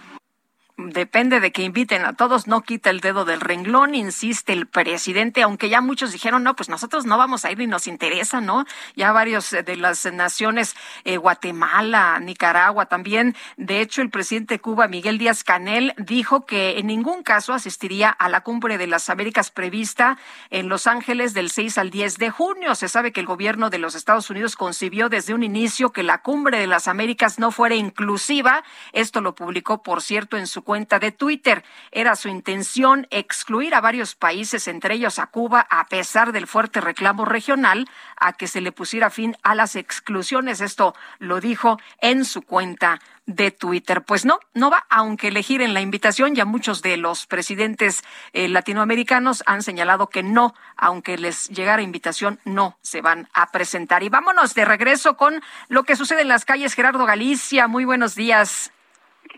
depende 0.78 1.40
de 1.40 1.52
que 1.52 1.62
inviten 1.62 2.04
a 2.04 2.14
todos, 2.14 2.48
no 2.48 2.62
quita 2.62 2.90
el 2.90 3.00
dedo 3.00 3.26
del 3.26 3.42
renglón, 3.42 3.94
insiste 3.94 4.54
el 4.54 4.66
presidente, 4.66 5.44
aunque 5.44 5.70
ya 5.70 5.82
muchos 5.82 6.12
dijeron, 6.12 6.44
no, 6.44 6.56
pues 6.56 6.68
nosotros 6.68 7.06
no 7.06 7.18
vamos 7.18 7.46
a 7.46 7.52
ir 7.52 7.60
ni 7.60 7.68
nos 7.68 7.88
interesa, 7.88 8.42
¿no? 8.42 8.66
Ya 8.96 9.12
varios 9.12 9.52
de 9.52 9.78
las 9.78 10.06
naciones, 10.12 10.76
eh, 11.04 11.18
Guatemala, 11.18 12.20
Nicaragua 12.20 12.88
también, 12.88 13.36
de 13.56 13.82
hecho 13.82 14.02
el 14.02 14.10
presidente 14.10 14.56
de 14.56 14.62
Cuba, 14.62 14.88
Miguel 14.88 15.20
Díaz 15.20 15.44
Canel, 15.44 15.94
dijo 15.98 16.46
que 16.46 16.80
en 16.80 16.88
ningún 16.88 17.22
caso 17.22 17.54
asistiría 17.54 18.10
a 18.10 18.28
la 18.28 18.42
cumbre 18.42 18.78
de 18.78 18.88
las 18.88 19.10
Américas 19.10 19.52
prevista 19.52 20.18
en 20.50 20.70
Los 20.70 20.88
Ángeles 20.88 21.34
del 21.34 21.52
6 21.52 21.78
al 21.78 21.92
10 21.92 22.18
de 22.18 22.30
junio. 22.32 22.74
Se 22.76 22.90
sabe 22.90 23.12
que 23.12 23.20
el 23.20 23.28
gobierno 23.28 23.70
de 23.70 23.78
los 23.78 23.96
Estados 23.96 24.30
Unidos 24.30 24.56
concibió 24.56 25.10
desde 25.10 25.34
un 25.34 25.44
inicio 25.44 25.92
que 25.92 26.04
la 26.04 26.22
cumbre 26.22 26.58
de 26.58 26.68
las 26.68 26.88
Américas 26.88 27.38
no 27.38 27.52
fuera 27.52 27.76
inclusiva. 27.76 28.64
Esto 28.92 29.22
lo 29.22 29.36
publicó, 29.36 29.84
por 29.84 30.02
cierto, 30.02 30.38
en 30.38 30.48
su 30.48 30.63
cuenta 30.64 31.00
de 31.00 31.12
Twitter. 31.12 31.64
Era 31.92 32.16
su 32.16 32.30
intención 32.30 33.08
excluir 33.12 33.76
a 33.76 33.82
varios 33.82 34.16
países, 34.16 34.68
entre 34.68 34.96
ellos 34.96 35.20
a 35.20 35.28
Cuba, 35.28 35.68
a 35.70 35.86
pesar 35.86 36.32
del 36.32 36.48
fuerte 36.48 36.82
reclamo 36.82 37.26
regional 37.26 37.88
a 38.18 38.34
que 38.34 38.48
se 38.48 38.62
le 38.62 38.72
pusiera 38.72 39.10
fin 39.10 39.38
a 39.44 39.56
las 39.56 39.76
exclusiones. 39.76 40.62
Esto 40.62 40.96
lo 41.20 41.40
dijo 41.40 41.80
en 42.02 42.26
su 42.26 42.42
cuenta 42.42 43.00
de 43.26 43.52
Twitter. 43.52 44.04
Pues 44.04 44.26
no, 44.26 44.40
no 44.54 44.70
va, 44.70 44.86
aunque 44.90 45.30
elegir 45.30 45.62
en 45.62 45.74
la 45.74 45.82
invitación, 45.82 46.36
ya 46.36 46.46
muchos 46.46 46.82
de 46.82 46.98
los 46.98 47.26
presidentes 47.26 48.04
eh, 48.34 48.48
latinoamericanos 48.50 49.44
han 49.46 49.64
señalado 49.64 50.08
que 50.08 50.24
no, 50.24 50.54
aunque 50.76 51.18
les 51.18 51.50
llegara 51.50 51.82
invitación, 51.82 52.40
no 52.44 52.78
se 52.82 53.02
van 53.02 53.30
a 53.34 53.52
presentar. 53.52 54.04
Y 54.04 54.10
vámonos 54.10 54.54
de 54.56 54.66
regreso 54.66 55.16
con 55.16 55.42
lo 55.70 55.84
que 55.84 55.96
sucede 55.96 56.22
en 56.22 56.28
las 56.28 56.46
calles. 56.46 56.74
Gerardo 56.74 57.06
Galicia, 57.06 57.68
muy 57.68 57.86
buenos 57.86 58.16
días. 58.16 58.73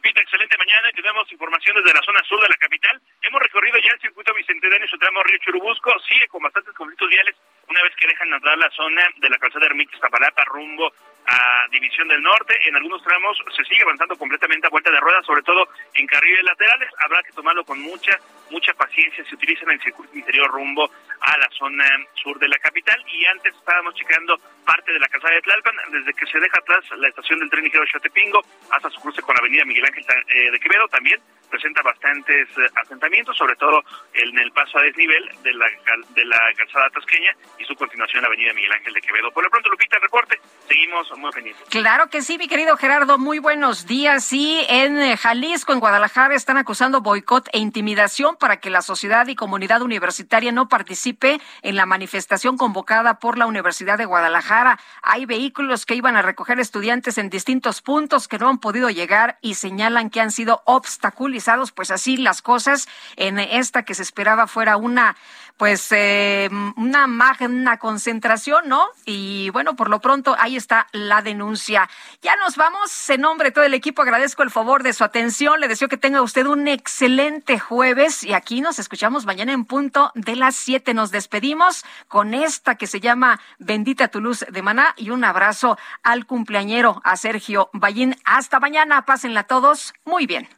Lupita, 0.06 0.22
excelente 0.22 0.56
mañana. 0.60 0.92
Tenemos 0.92 1.32
información 1.32 1.76
desde 1.78 1.98
la 1.98 2.06
zona 2.06 2.22
sur 2.30 2.40
de 2.40 2.48
la 2.48 2.56
capital. 2.58 3.02
Hemos 3.24 3.42
recorrido 3.42 3.80
ya 3.80 3.90
el 3.92 4.00
circuito 4.00 4.36
bicentenario 4.36 4.88
su 4.88 5.00
tramo 5.00 5.24
Río 5.24 5.40
Churubusco. 5.40 6.00
Sigue 6.08 6.28
con 6.28 6.44
bastantes 6.44 6.76
conflictos 6.76 7.10
viales 7.10 7.36
una 7.68 7.82
vez 7.82 7.96
que 7.96 8.06
dejan 8.06 8.32
entrar 8.32 8.56
la 8.56 8.70
zona 8.70 9.02
de 9.18 9.30
la 9.32 9.40
calzada 9.40 9.66
Ermita 9.66 9.98
Zapalapa 9.98 10.46
rumbo 10.46 10.94
a 11.28 11.68
División 11.72 12.08
del 12.08 12.22
Norte. 12.22 12.58
En 12.68 12.76
algunos 12.76 13.04
tramos 13.04 13.38
se 13.56 13.64
sigue 13.66 13.84
avanzando 13.84 14.16
completamente 14.16 14.68
a 14.68 14.70
vuelta 14.70 14.92
de 14.92 15.00
ruedas, 15.00 15.26
sobre 15.26 15.42
todo 15.44 15.68
en 15.94 16.08
carriles 16.08 16.44
laterales. 16.44 16.90
Habrá 17.00 17.24
que 17.24 17.32
tomarlo 17.34 17.64
con 17.64 17.80
mucha, 17.82 18.20
mucha 18.52 18.74
paciencia. 18.74 19.26
Se 19.26 19.36
utiliza 19.36 19.64
en 19.64 19.72
el 19.72 19.82
circuito 19.82 20.18
interior 20.18 20.52
rumbo 20.52 20.90
a 21.22 21.38
la 21.38 21.50
zona 21.58 21.86
sur 22.16 22.38
de 22.40 22.48
la 22.48 22.58
capital. 22.60 23.04
Y 23.08 23.26
antes 23.26 23.54
estábamos 23.56 23.96
checando 23.96 24.40
parte 24.66 24.92
de 24.92 25.00
la 25.00 25.08
calzada 25.08 25.36
de 25.36 25.42
Tlalpan, 25.42 25.76
desde 25.92 26.14
que 26.14 26.26
se 26.28 26.40
deja 26.40 26.60
atrás 26.60 26.84
la 26.98 27.08
estación 27.08 27.40
del 27.40 27.50
tren 27.50 27.64
ligero 27.64 27.86
Xotepingo 27.92 28.42
hasta 28.72 28.90
su 28.90 29.02
cruce 29.02 29.22
con 29.22 29.36
la 29.36 29.40
avenida 29.40 29.66
Miguel 29.66 29.86
Ángel 29.86 30.06
eh, 30.28 30.52
de 30.52 30.60
Quevedo. 30.60 30.88
También 30.88 31.20
presenta 31.50 31.82
bastantes 31.82 32.48
eh, 32.58 32.68
asentamientos, 32.76 33.38
sobre 33.38 33.56
todo 33.56 33.84
en 34.14 34.38
el 34.38 34.52
paso 34.52 34.78
a 34.78 34.84
desnivel 34.84 35.30
de 35.44 35.54
la, 35.54 35.66
de 36.10 36.26
la 36.26 36.40
calzada 36.56 36.90
tasqueña 36.90 37.32
y 37.60 37.66
su 37.66 37.76
continuación 37.76 38.20
en 38.20 38.22
la 38.24 38.28
avenida 38.28 38.54
Miguel 38.54 38.72
Ángel 38.72 38.94
de 38.94 39.02
Quevedo. 39.02 39.32
Por 39.32 39.44
lo 39.44 39.50
pronto, 39.50 39.70
Lupita, 39.70 39.98
el 39.98 40.04
reporte. 40.04 40.40
Seguimos 40.68 41.08
muy 41.18 41.32
pendientes. 41.32 41.64
Claro 41.70 42.10
que 42.10 42.22
sí, 42.22 42.38
mi 42.38 42.48
querido 42.48 42.78
Gerardo. 42.78 43.18
Muy 43.18 43.40
buenos 43.40 43.86
días. 43.86 44.24
Sí, 44.24 44.66
en 44.70 45.00
eh, 45.00 45.18
Jalisco, 45.18 45.74
en 45.74 45.80
Guadalajara, 45.80 46.36
están 46.36 46.58
acusando 46.58 47.02
boicot 47.02 47.50
e 47.52 47.60
intimidación 47.60 48.36
para 48.38 48.58
que 48.58 48.70
la 48.70 48.82
sociedad 48.82 49.28
y 49.28 49.36
comunidad 49.36 49.82
universitaria 49.82 50.52
no 50.52 50.70
participe 50.70 51.40
en 51.62 51.76
la 51.76 51.86
manifestación 51.86 52.58
convocada 52.58 53.20
por 53.20 53.38
la 53.38 53.46
Universidad 53.46 53.98
de 53.98 54.06
Guadalajara. 54.06 54.80
Hay 55.02 55.26
vehículos 55.26 55.86
que 55.86 55.96
iban 55.96 56.16
a 56.16 56.22
recoger 56.22 56.60
estudiantes 56.60 57.18
en 57.18 57.30
distintos 57.30 57.82
puntos 57.82 58.28
que 58.28 58.40
no 58.40 58.50
han 58.50 58.60
podido 58.60 58.90
llegar 58.90 59.38
y 59.42 59.56
señalan 59.56 60.10
que 60.10 60.22
han 60.22 60.32
sido 60.32 60.62
obstáculos 60.66 61.35
pues 61.72 61.92
así 61.92 62.18
las 62.18 62.42
cosas 62.42 62.88
en 63.16 63.40
esta 63.40 63.84
que 63.84 63.96
se 63.96 64.04
esperaba 64.04 64.48
fuera 64.48 64.78
una 64.78 65.16
pues 65.58 65.90
eh, 65.92 66.50
una 66.76 67.08
magna 67.08 67.78
concentración, 67.78 68.68
¿no? 68.68 68.88
Y 69.06 69.50
bueno, 69.52 69.76
por 69.76 69.90
lo 69.90 70.02
pronto 70.02 70.36
ahí 70.38 70.58
está 70.58 70.88
la 70.92 71.22
denuncia. 71.22 71.90
Ya 72.22 72.36
nos 72.36 72.58
vamos. 72.58 73.10
En 73.10 73.22
nombre 73.22 73.50
de 73.50 73.54
todo 73.54 73.64
el 73.64 73.74
equipo 73.74 74.02
agradezco 74.02 74.44
el 74.44 74.52
favor 74.52 74.84
de 74.84 74.94
su 74.94 75.04
atención. 75.04 75.62
Le 75.62 75.68
deseo 75.68 75.88
que 75.88 75.98
tenga 75.98 76.22
usted 76.22 76.46
un 76.46 76.68
excelente 76.68 77.58
jueves 77.58 78.24
y 78.24 78.34
aquí 78.34 78.60
nos 78.60 78.80
escuchamos 78.80 79.26
mañana 79.26 79.54
en 79.54 79.66
punto 79.66 80.12
de 80.16 80.36
las 80.36 80.56
siete. 80.56 80.94
Nos 80.94 81.12
despedimos 81.12 81.86
con 82.08 82.34
esta 82.34 82.76
que 82.76 82.88
se 82.88 83.00
llama 83.00 83.40
Bendita 83.58 84.10
tu 84.10 84.20
luz 84.20 84.46
de 84.50 84.62
maná 84.62 84.94
y 84.98 85.12
un 85.12 85.24
abrazo 85.24 85.78
al 86.04 86.26
cumpleañero, 86.26 87.02
a 87.06 87.16
Sergio 87.16 87.70
Ballín. 87.72 88.18
Hasta 88.26 88.60
mañana. 88.60 89.06
Pásenla 89.06 89.44
todos 89.44 89.94
muy 90.04 90.26
bien. 90.26 90.50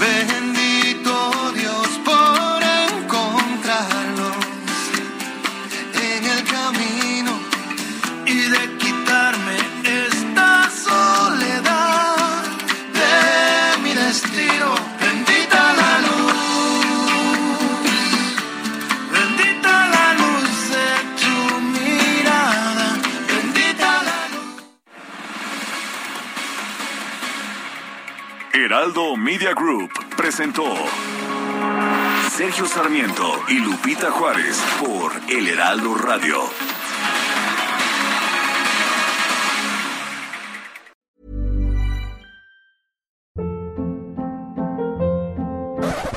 Bendiga. 0.00 0.59
Heraldo 28.70 29.16
Media 29.16 29.52
Group 29.52 29.90
presentó 30.16 30.62
Sergio 32.30 32.66
Sarmiento 32.66 33.42
y 33.48 33.58
Lupita 33.58 34.12
Juárez 34.12 34.62
por 34.78 35.10
El 35.28 35.48
Heraldo 35.48 35.96
Radio. 35.96 36.36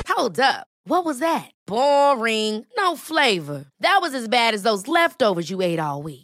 Hold 0.06 0.38
up. 0.38 0.68
What 0.86 1.04
was 1.04 1.18
that? 1.18 1.50
Boring. 1.66 2.64
No 2.76 2.94
flavor. 2.94 3.64
That 3.80 3.98
was 4.00 4.14
as 4.14 4.28
bad 4.28 4.54
as 4.54 4.62
those 4.62 4.86
leftovers 4.86 5.50
you 5.50 5.60
ate 5.60 5.80
all 5.80 6.04
week. 6.04 6.23